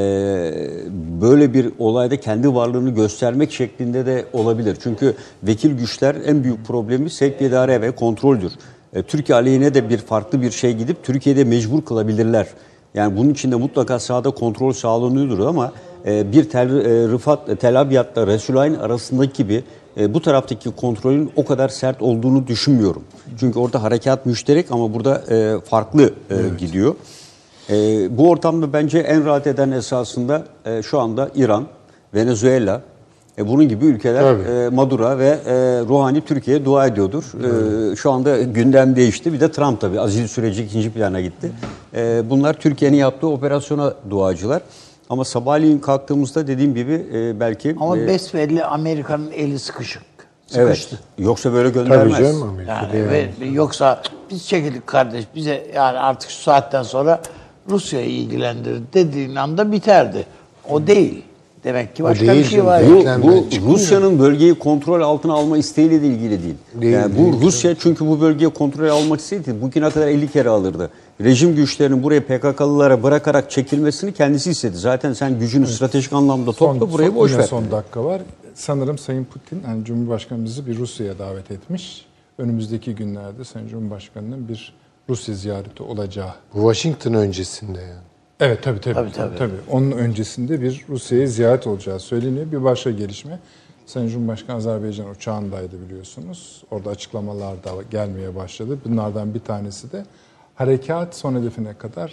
böyle 1.20 1.54
bir 1.54 1.72
olayda 1.78 2.20
kendi 2.20 2.54
varlığını 2.54 2.90
göstermek 2.90 3.52
şeklinde 3.52 4.06
de 4.06 4.24
olabilir. 4.32 4.76
Çünkü 4.82 5.14
vekil 5.42 5.78
güçler 5.78 6.16
en 6.26 6.44
büyük 6.44 6.66
problemi 6.66 7.10
sevk 7.10 7.42
idare 7.42 7.80
ve 7.80 7.90
kontroldür. 7.90 8.52
E, 8.92 9.02
Türkiye 9.02 9.36
aleyhine 9.36 9.74
de 9.74 9.88
bir 9.88 9.98
farklı 9.98 10.42
bir 10.42 10.50
şey 10.50 10.72
gidip 10.72 11.04
Türkiye'de 11.04 11.44
mecbur 11.44 11.84
kılabilirler. 11.84 12.46
Yani 12.94 13.16
bunun 13.16 13.30
için 13.30 13.52
de 13.52 13.56
mutlaka 13.56 13.98
sahada 13.98 14.30
kontrol 14.30 14.72
sağlanıyordur 14.72 15.38
ama 15.38 15.72
e, 16.06 16.32
bir 16.32 16.50
tel, 16.50 16.70
e, 16.70 17.08
Rıfat, 17.08 17.60
Tel 17.60 17.80
Abyad'la 17.80 18.26
Resulayn 18.26 18.74
arasındaki 18.74 19.32
gibi 19.32 19.64
e, 19.96 20.14
bu 20.14 20.22
taraftaki 20.22 20.70
kontrolün 20.70 21.32
o 21.36 21.44
kadar 21.44 21.68
sert 21.68 22.02
olduğunu 22.02 22.46
düşünmüyorum. 22.46 23.04
Çünkü 23.40 23.58
orada 23.58 23.82
harekat 23.82 24.26
müşterek 24.26 24.70
ama 24.70 24.94
burada 24.94 25.22
e, 25.30 25.60
farklı 25.60 26.02
e, 26.30 26.36
gidiyor. 26.58 26.94
E, 27.70 27.74
bu 28.18 28.30
ortamda 28.30 28.72
bence 28.72 28.98
en 28.98 29.24
rahat 29.24 29.46
eden 29.46 29.70
esasında 29.70 30.44
e, 30.64 30.82
şu 30.82 31.00
anda 31.00 31.30
İran, 31.34 31.66
Venezuela, 32.14 32.82
e, 33.38 33.48
bunun 33.48 33.68
gibi 33.68 33.84
ülkeler 33.84 34.22
Tabii. 34.22 34.42
e, 34.42 34.68
Madura 34.68 35.18
ve 35.18 35.26
e, 35.28 35.52
Ruhani 35.88 36.20
Türkiye'ye 36.20 36.64
dua 36.64 36.86
ediyordur. 36.86 37.24
E, 37.92 37.96
şu 37.96 38.10
anda 38.10 38.42
gündem 38.42 38.96
değişti. 38.96 39.32
Bir 39.32 39.40
de 39.40 39.50
Trump 39.50 39.80
tabii 39.80 40.00
azil 40.00 40.26
süreci 40.26 40.64
ikinci 40.64 40.90
plana 40.90 41.20
gitti. 41.20 41.52
E, 41.94 42.22
bunlar 42.30 42.54
Türkiye'nin 42.54 42.96
yaptığı 42.96 43.26
operasyona 43.28 43.94
duacılar. 44.10 44.62
Ama 45.10 45.24
sabahleyin 45.24 45.78
kalktığımızda 45.78 46.46
dediğim 46.46 46.74
gibi 46.74 47.06
e, 47.14 47.40
belki 47.40 47.76
Ama 47.80 47.98
e, 47.98 48.06
besbelli 48.06 48.64
Amerika'nın 48.64 49.30
eli 49.30 49.58
sıkışık. 49.58 50.02
Sıkıştı. 50.46 50.98
Evet. 51.00 51.26
Yoksa 51.26 51.52
böyle 51.52 51.72
Tabii 51.72 51.84
göndermez. 51.88 52.18
canım 52.18 52.42
Amerika'da 52.42 52.96
Yani 52.96 52.98
yani. 52.98 53.10
ve 53.40 53.46
yoksa 53.46 54.02
biz 54.30 54.46
çekildik 54.48 54.86
kardeş 54.86 55.24
bize 55.34 55.66
yani 55.74 55.98
artık 55.98 56.30
şu 56.30 56.42
saatten 56.42 56.82
sonra 56.82 57.20
Rusya'yı 57.70 58.10
ilgilendirir 58.10 58.80
dediğin 58.94 59.34
anda 59.36 59.72
biterdi. 59.72 60.26
O 60.70 60.86
değil. 60.86 61.22
Demek 61.64 61.96
ki 61.96 62.02
başka 62.02 62.24
bir 62.24 62.28
değil 62.28 62.44
şey 62.44 62.58
canım. 62.58 62.66
var. 62.66 62.82
Bu-. 63.22 63.44
Bu. 63.66 63.72
Rusya'nın 63.72 64.18
bölgeyi 64.18 64.54
kontrol 64.54 65.00
altına 65.00 65.32
alma 65.32 65.58
isteğiyle 65.58 66.02
de 66.02 66.06
ilgili 66.06 66.42
değil. 66.42 66.54
Değil, 66.74 66.92
yani 66.92 67.14
bu 67.14 67.32
değil, 67.32 67.42
Rusya 67.42 67.74
çünkü 67.74 68.06
bu 68.06 68.20
bölgeyi 68.20 68.50
kontrol 68.50 68.88
almak 68.88 69.20
istedi. 69.20 69.54
Bugüne 69.62 69.90
kadar 69.90 70.08
50 70.08 70.28
kere 70.28 70.48
alırdı. 70.48 70.90
Rejim 71.20 71.56
güçlerinin 71.56 72.02
buraya 72.02 72.20
PKK'lılara 72.20 73.02
bırakarak 73.02 73.50
çekilmesini 73.50 74.12
kendisi 74.12 74.50
istedi. 74.50 74.76
Zaten 74.76 75.12
sen 75.12 75.38
gücünü 75.38 75.66
stratejik 75.66 76.12
anlamda 76.12 76.52
topla 76.52 76.92
burayı 76.92 77.14
boş 77.14 77.30
yine 77.30 77.40
ver. 77.42 77.46
son 77.46 77.70
dakika 77.70 78.04
var. 78.04 78.22
Sanırım 78.54 78.98
Sayın 78.98 79.24
Putin, 79.24 79.62
yani 79.66 79.84
Cumhurbaşkanımızı 79.84 80.66
bir 80.66 80.76
Rusya'ya 80.78 81.18
davet 81.18 81.50
etmiş. 81.50 82.06
Önümüzdeki 82.38 82.94
günlerde 82.94 83.44
Sayın 83.44 83.68
Cumhurbaşkanı'nın 83.68 84.48
bir 84.48 84.74
Rusya 85.08 85.34
ziyareti 85.34 85.82
olacağı. 85.82 86.32
Bu 86.54 86.58
Washington 86.72 87.14
öncesinde 87.14 87.80
yani. 87.80 88.09
Evet 88.40 88.62
tabii 88.62 88.80
tabii. 88.80 88.94
Tabii, 88.94 89.12
tabii, 89.12 89.36
tabii. 89.38 89.52
Onun 89.70 89.90
öncesinde 89.90 90.60
bir 90.60 90.84
Rusya'ya 90.88 91.26
ziyaret 91.26 91.66
olacağı 91.66 92.00
söyleniyor. 92.00 92.46
Bir 92.52 92.64
başka 92.64 92.90
gelişme. 92.90 93.38
Sayın 93.86 94.08
Cumhurbaşkanı 94.08 94.56
Azerbaycan 94.56 95.10
uçağındaydı 95.10 95.76
biliyorsunuz. 95.88 96.62
Orada 96.70 96.90
açıklamalar 96.90 97.64
da 97.64 97.70
gelmeye 97.90 98.34
başladı. 98.36 98.78
Bunlardan 98.84 99.34
bir 99.34 99.40
tanesi 99.40 99.92
de 99.92 100.04
harekat 100.54 101.16
son 101.16 101.34
hedefine 101.40 101.74
kadar 101.78 102.12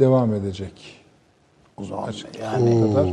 devam 0.00 0.34
edecek. 0.34 0.72
O 1.76 1.84
zaman 1.84 2.12
Yani 2.42 2.70
yani 2.74 2.88
kadar. 2.90 3.06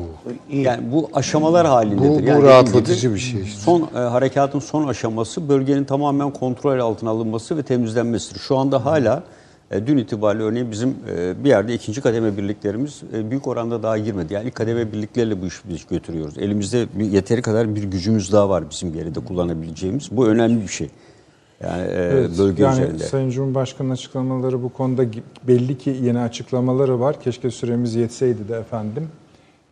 Yani 0.52 0.92
bu 0.92 1.10
aşamalar 1.14 1.68
halindedir. 1.68 2.10
Bu- 2.10 2.24
bu 2.24 2.28
yani 2.28 2.44
rahatlatıcı 2.44 3.14
bir 3.14 3.20
şey 3.20 3.42
işte. 3.42 3.60
Son 3.62 3.90
e, 3.96 3.98
harekatın 4.00 4.60
son 4.60 4.88
aşaması 4.88 5.50
bölgenin 5.50 5.84
tamamen 5.84 6.34
kontrol 6.34 6.80
altına 6.80 7.10
alınması 7.10 7.58
ve 7.58 7.64
temizlenmesidir. 7.64 8.40
Şu 8.40 8.58
anda 8.58 8.86
hala 8.86 9.24
dün 9.72 9.98
itibariyle 9.98 10.44
örneğin 10.44 10.72
bizim 10.72 10.90
e, 10.90 11.44
bir 11.44 11.50
yerde 11.50 11.74
ikinci 11.74 12.02
kademe 12.02 12.38
birliklerimiz 12.38 13.02
e, 13.14 13.30
büyük 13.30 13.48
oranda 13.48 13.84
daha 13.84 13.98
girmedi. 13.98 14.34
Yani 14.34 14.48
ilk 14.48 14.56
kademe 14.56 14.92
birliklerle 14.92 15.42
bu 15.42 15.46
işi 15.46 15.60
biz 15.70 15.88
götürüyoruz. 15.88 16.38
Elimizde 16.38 16.88
bir, 16.94 17.06
yeteri 17.06 17.42
kadar 17.42 17.76
bir 17.76 17.84
gücümüz 17.84 18.32
daha 18.32 18.50
var 18.50 18.64
bizim 18.70 18.94
bir 18.94 18.98
yerde 18.98 19.20
kullanabileceğimiz. 19.20 20.10
Bu 20.12 20.28
önemli 20.28 20.62
bir 20.62 20.68
şey. 20.68 20.90
Yani 21.64 21.82
e, 21.82 21.94
Evet, 21.94 22.38
bölge 22.38 22.64
yani 22.64 22.74
üzerinde. 22.74 23.04
Sayın 23.04 23.30
Cumhurbaşkanı'nın 23.30 23.94
açıklamaları 23.94 24.64
bu 24.64 24.70
konuda 24.70 25.06
belli 25.48 25.78
ki 25.78 25.98
yeni 26.02 26.20
açıklamaları 26.20 27.00
var. 27.00 27.22
Keşke 27.22 27.52
süremiz 27.52 27.96
yetseydi 27.96 28.50
de 28.50 28.56
efendim. 28.56 29.10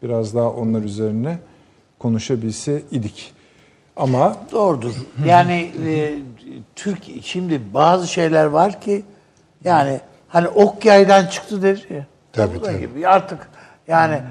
Biraz 0.03 0.35
daha 0.35 0.49
onlar 0.49 0.81
üzerine 0.81 1.37
konuşabilse 1.99 2.81
idik. 2.91 3.33
Ama 3.95 4.37
Doğrudur. 4.51 4.93
Yani 5.27 5.71
e, 5.85 6.15
Türk 6.75 6.99
şimdi 7.21 7.61
bazı 7.73 8.07
şeyler 8.07 8.45
var 8.45 8.81
ki 8.81 9.03
yani 9.63 9.99
hani 10.27 10.47
ok 10.47 10.85
yaydan 10.85 11.25
çıktı 11.25 11.61
der 11.61 11.85
ya. 11.89 12.05
Tabii, 12.33 12.61
tabii. 12.61 12.79
Gibi. 12.79 13.07
Artık 13.07 13.39
yani 13.87 14.21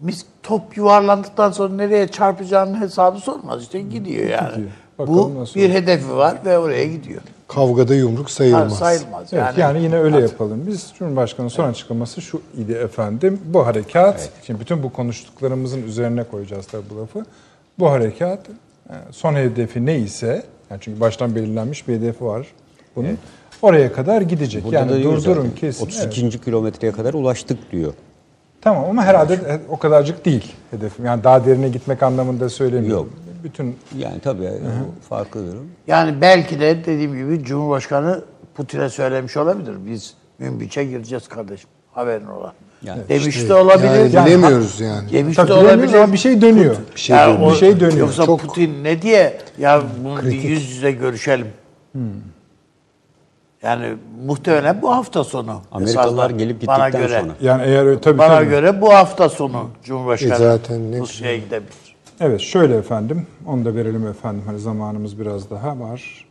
biz 0.00 0.26
top 0.42 0.76
yuvarlandıktan 0.76 1.50
sonra 1.50 1.74
nereye 1.74 2.08
çarpacağının 2.08 2.80
hesabı 2.80 3.18
sormaz 3.18 3.62
işte 3.62 3.80
gidiyor 3.80 4.30
yani. 4.30 4.50
Gidiyor. 4.50 4.70
Bakalım 4.98 5.34
Bu 5.36 5.40
nasıl 5.40 5.60
bir 5.60 5.70
hedefi 5.70 6.16
var 6.16 6.36
ve 6.44 6.58
oraya 6.58 6.86
gidiyor. 6.86 7.22
Kavgada 7.48 7.94
yumruk 7.94 8.26
Ha, 8.26 8.30
sayılmaz. 8.30 8.78
sayılmaz. 8.78 9.32
evet, 9.32 9.42
yani, 9.42 9.60
yani, 9.60 9.82
yine 9.82 9.96
öyle 9.98 10.20
yapalım. 10.20 10.66
Biz 10.66 10.92
Cumhurbaşkanı'nın 10.98 11.48
son 11.48 11.68
açıklaması 11.68 12.22
şu 12.22 12.40
idi 12.56 12.72
efendim. 12.72 13.40
Bu 13.44 13.66
harekat, 13.66 14.30
şimdi 14.46 14.60
bütün 14.60 14.82
bu 14.82 14.92
konuştuklarımızın 14.92 15.82
üzerine 15.82 16.24
koyacağız 16.24 16.66
tabii 16.66 16.82
bu 16.90 17.00
lafı. 17.00 17.24
Bu 17.78 17.90
harekat 17.90 18.38
e, 18.88 18.94
son 19.10 19.34
hedefi 19.34 19.86
neyse, 19.86 20.42
yani 20.70 20.80
çünkü 20.80 21.00
baştan 21.00 21.34
belirlenmiş 21.34 21.88
bir 21.88 21.94
hedefi 21.94 22.24
var 22.24 22.46
bunun. 22.96 23.18
Oraya 23.62 23.92
kadar 23.92 24.20
gidecek. 24.22 24.64
Burada 24.64 24.88
da 24.88 24.92
yani 24.92 25.02
durdurun 25.04 25.20
zaten, 25.42 25.54
kesin. 25.54 25.84
Evet. 25.86 26.06
32. 26.06 26.40
kilometreye 26.40 26.92
kadar 26.92 27.14
ulaştık 27.14 27.72
diyor. 27.72 27.92
Tamam 28.60 28.84
ama 28.90 29.04
herhalde 29.04 29.60
o 29.68 29.76
kadarcık 29.76 30.24
değil 30.24 30.52
hedefim. 30.70 31.04
Yani 31.04 31.24
daha 31.24 31.46
derine 31.46 31.68
gitmek 31.68 32.02
anlamında 32.02 32.48
söylemiyorum. 32.48 33.04
Yok. 33.06 33.12
Bütün 33.44 33.76
Yani 33.98 34.20
tabii 34.20 34.44
o 34.44 35.08
farklı 35.08 35.52
durum. 35.52 35.66
Yani 35.86 36.20
belki 36.20 36.60
de 36.60 36.76
dediğim 36.86 37.12
gibi 37.16 37.44
Cumhurbaşkanı 37.44 38.24
Putin'e 38.54 38.88
söylemiş 38.88 39.36
olabilir. 39.36 39.74
Biz 39.86 40.14
Münbiç'e 40.38 40.84
gireceğiz 40.84 41.28
kardeşim. 41.28 41.68
Haberin 41.92 42.26
ola. 42.26 42.52
Yani 42.82 43.00
Demiş 43.08 43.48
de 43.48 43.54
olabilir. 43.54 44.12
Yani 44.12 44.26
bilemiyoruz 44.26 44.80
yani. 44.80 45.12
Demiş 45.12 45.36
tabii 45.36 45.48
de 45.48 45.52
olabilir. 45.52 45.94
ama 45.94 46.12
bir 46.12 46.18
şey 46.18 46.40
dönüyor. 46.40 46.76
Bir 46.94 47.00
şey 47.00 47.16
Yani 47.16 47.32
dönüyor. 47.34 47.48
o- 47.50 47.52
Bir 47.52 47.56
şey 47.58 47.80
dönüyor. 47.80 47.98
Yoksa 47.98 48.26
Çok- 48.26 48.40
Putin 48.40 48.84
ne 48.84 49.02
diye 49.02 49.38
ya 49.58 49.82
bunu 50.04 50.22
bir 50.22 50.42
yüz 50.42 50.70
yüze 50.70 50.90
görüşelim. 50.92 51.46
Hmm. 51.92 52.02
Yani 53.66 53.94
muhtemelen 54.26 54.82
bu 54.82 54.90
hafta 54.90 55.24
sonu. 55.24 55.60
Amerikalılar 55.72 56.30
gelip 56.30 56.66
bana 56.66 56.88
gittikten 56.88 57.08
göre, 57.08 57.20
sonra. 57.20 57.32
Yani 57.40 57.62
eğer 57.62 57.98
tabii 57.98 58.18
Bana 58.18 58.28
tabii. 58.28 58.48
göre 58.48 58.80
bu 58.80 58.94
hafta 58.94 59.28
sonu 59.28 59.70
Cumhurbaşkanı 59.84 60.34
E 60.34 60.36
zaten 60.36 60.92
ne 60.92 61.00
Rusya'ya 61.00 61.36
gidebilir. 61.36 61.96
Evet 62.20 62.40
şöyle 62.40 62.76
efendim, 62.76 63.26
onu 63.46 63.64
da 63.64 63.74
verelim 63.74 64.06
efendim. 64.06 64.42
Hani 64.46 64.58
zamanımız 64.58 65.20
biraz 65.20 65.50
daha 65.50 65.80
var. 65.80 66.26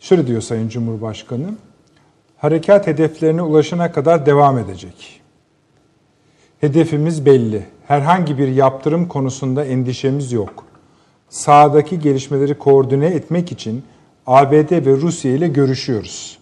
Şöyle 0.00 0.26
diyor 0.26 0.40
Sayın 0.40 0.68
Cumhurbaşkanı. 0.68 1.46
Harekat 2.38 2.86
hedeflerine 2.86 3.42
ulaşana 3.42 3.92
kadar 3.92 4.26
devam 4.26 4.58
edecek. 4.58 5.20
Hedefimiz 6.60 7.26
belli. 7.26 7.66
Herhangi 7.88 8.38
bir 8.38 8.48
yaptırım 8.48 9.08
konusunda 9.08 9.64
endişemiz 9.64 10.32
yok. 10.32 10.64
Sahadaki 11.28 12.00
gelişmeleri 12.00 12.58
koordine 12.58 13.06
etmek 13.06 13.52
için 13.52 13.84
ABD 14.26 14.86
ve 14.86 14.96
Rusya 14.96 15.32
ile 15.32 15.48
görüşüyoruz. 15.48 16.38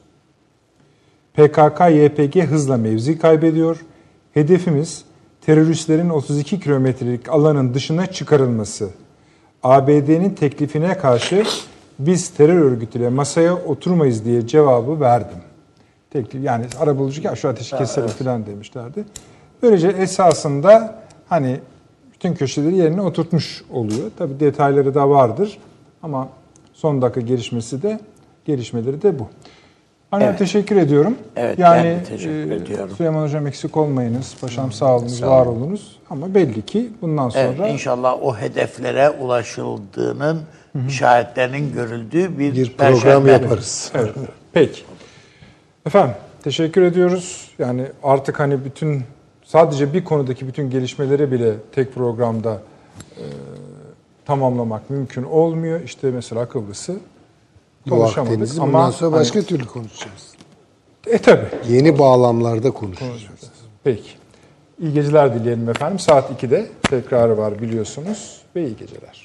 PKK-YPG 1.37 2.43
hızla 2.43 2.77
mevzi 2.77 3.19
kaybediyor. 3.19 3.85
Hedefimiz 4.35 5.05
teröristlerin 5.47 6.11
32 6.11 6.61
kilometrelik 6.61 7.29
alanın 7.29 7.75
dışına 7.75 8.07
çıkarılması. 8.07 8.89
ABD'nin 9.63 10.31
teklifine 10.31 10.99
karşı 10.99 11.45
biz 11.99 12.31
terör 12.31 12.61
örgütüyle 12.61 13.09
masaya 13.09 13.55
oturmayız 13.55 14.25
diye 14.25 14.47
cevabı 14.47 15.01
verdim. 15.01 15.39
Teklif 16.11 16.45
yani 16.45 16.67
arabulucu 16.81 17.23
ya 17.23 17.37
şu 17.37 17.49
ateşi 17.49 17.77
keselim 17.77 18.09
falan 18.09 18.47
demişlerdi. 18.47 19.05
Böylece 19.63 19.89
esasında 19.89 21.03
hani 21.29 21.61
bütün 22.13 22.35
köşeleri 22.35 22.77
yerine 22.77 23.01
oturtmuş 23.01 23.65
oluyor. 23.71 24.11
Tabii 24.19 24.41
detayları 24.41 24.95
da 24.95 25.11
vardır 25.11 25.59
ama 26.03 26.29
son 26.85 27.03
dakika 27.03 27.21
gelişmesi 27.21 27.83
de 27.83 28.01
gelişmeleri 28.45 29.03
de 29.03 29.19
bu. 29.19 29.29
Hani 30.11 30.25
Evet. 30.25 30.39
teşekkür 30.39 30.77
ediyorum. 30.77 31.19
Evet, 31.37 31.59
ben 31.59 31.63
yani 31.63 31.85
de 31.85 32.05
teşekkür 32.05 32.51
e, 32.51 32.55
ediyorum. 32.55 32.95
Süleyman 32.97 33.23
Hocam 33.23 33.47
eksik 33.47 33.77
olmayınız. 33.77 34.37
Paşam 34.41 34.73
sağ 34.73 34.97
olunuz, 34.97 35.23
var 35.23 35.47
olunuz. 35.47 35.97
Ama 36.11 36.35
belli 36.35 36.63
ki 36.63 36.91
bundan 37.03 37.29
sonra 37.29 37.43
Evet, 37.45 37.73
inşallah 37.73 38.23
o 38.23 38.37
hedeflere 38.37 39.11
ulaşıldığının 39.11 40.41
işaretlerinin 40.89 41.73
görüldüğü 41.73 42.39
bir, 42.39 42.55
Bir 42.55 42.77
program 42.77 43.27
yaparız. 43.27 43.93
Evet. 43.99 44.15
Peki. 44.53 44.83
Efendim 45.87 46.15
teşekkür 46.43 46.83
ediyoruz. 46.83 47.51
Yani 47.59 47.87
artık 48.03 48.41
hani 48.41 48.65
bütün 48.65 49.03
sadece 49.45 49.95
bir 49.95 50.05
konudaki 50.05 50.49
bütün 50.49 50.71
gelişmeleri 50.71 51.33
bile 51.33 51.55
tek 51.75 51.95
programda 51.95 52.61
e, 53.17 53.25
tamamlamak 54.27 54.91
mümkün 54.91 55.23
olmuyor. 55.23 55.81
İşte 55.81 56.11
mesela 56.11 56.49
Kıbrıs'ı 56.49 56.97
konuşamadık 57.89 58.59
ama 58.59 58.67
bundan 58.67 58.91
sonra 58.91 59.13
başka 59.13 59.39
hani, 59.39 59.47
türlü 59.47 59.67
konuşacağız. 59.67 60.35
e 61.07 61.19
tabi. 61.19 61.47
Yeni 61.69 61.99
bağlamlarda 61.99 62.71
konuşacağız. 62.71 63.51
Peki. 63.85 64.11
İyi 64.81 64.93
geceler 64.93 65.35
dileyelim 65.35 65.69
efendim. 65.69 65.99
Saat 65.99 66.43
2'de 66.43 66.67
tekrarı 66.83 67.39
var 67.39 67.63
biliyorsunuz 67.63 68.43
ve 68.57 68.67
iyi 68.67 68.77
geceler. 68.77 69.24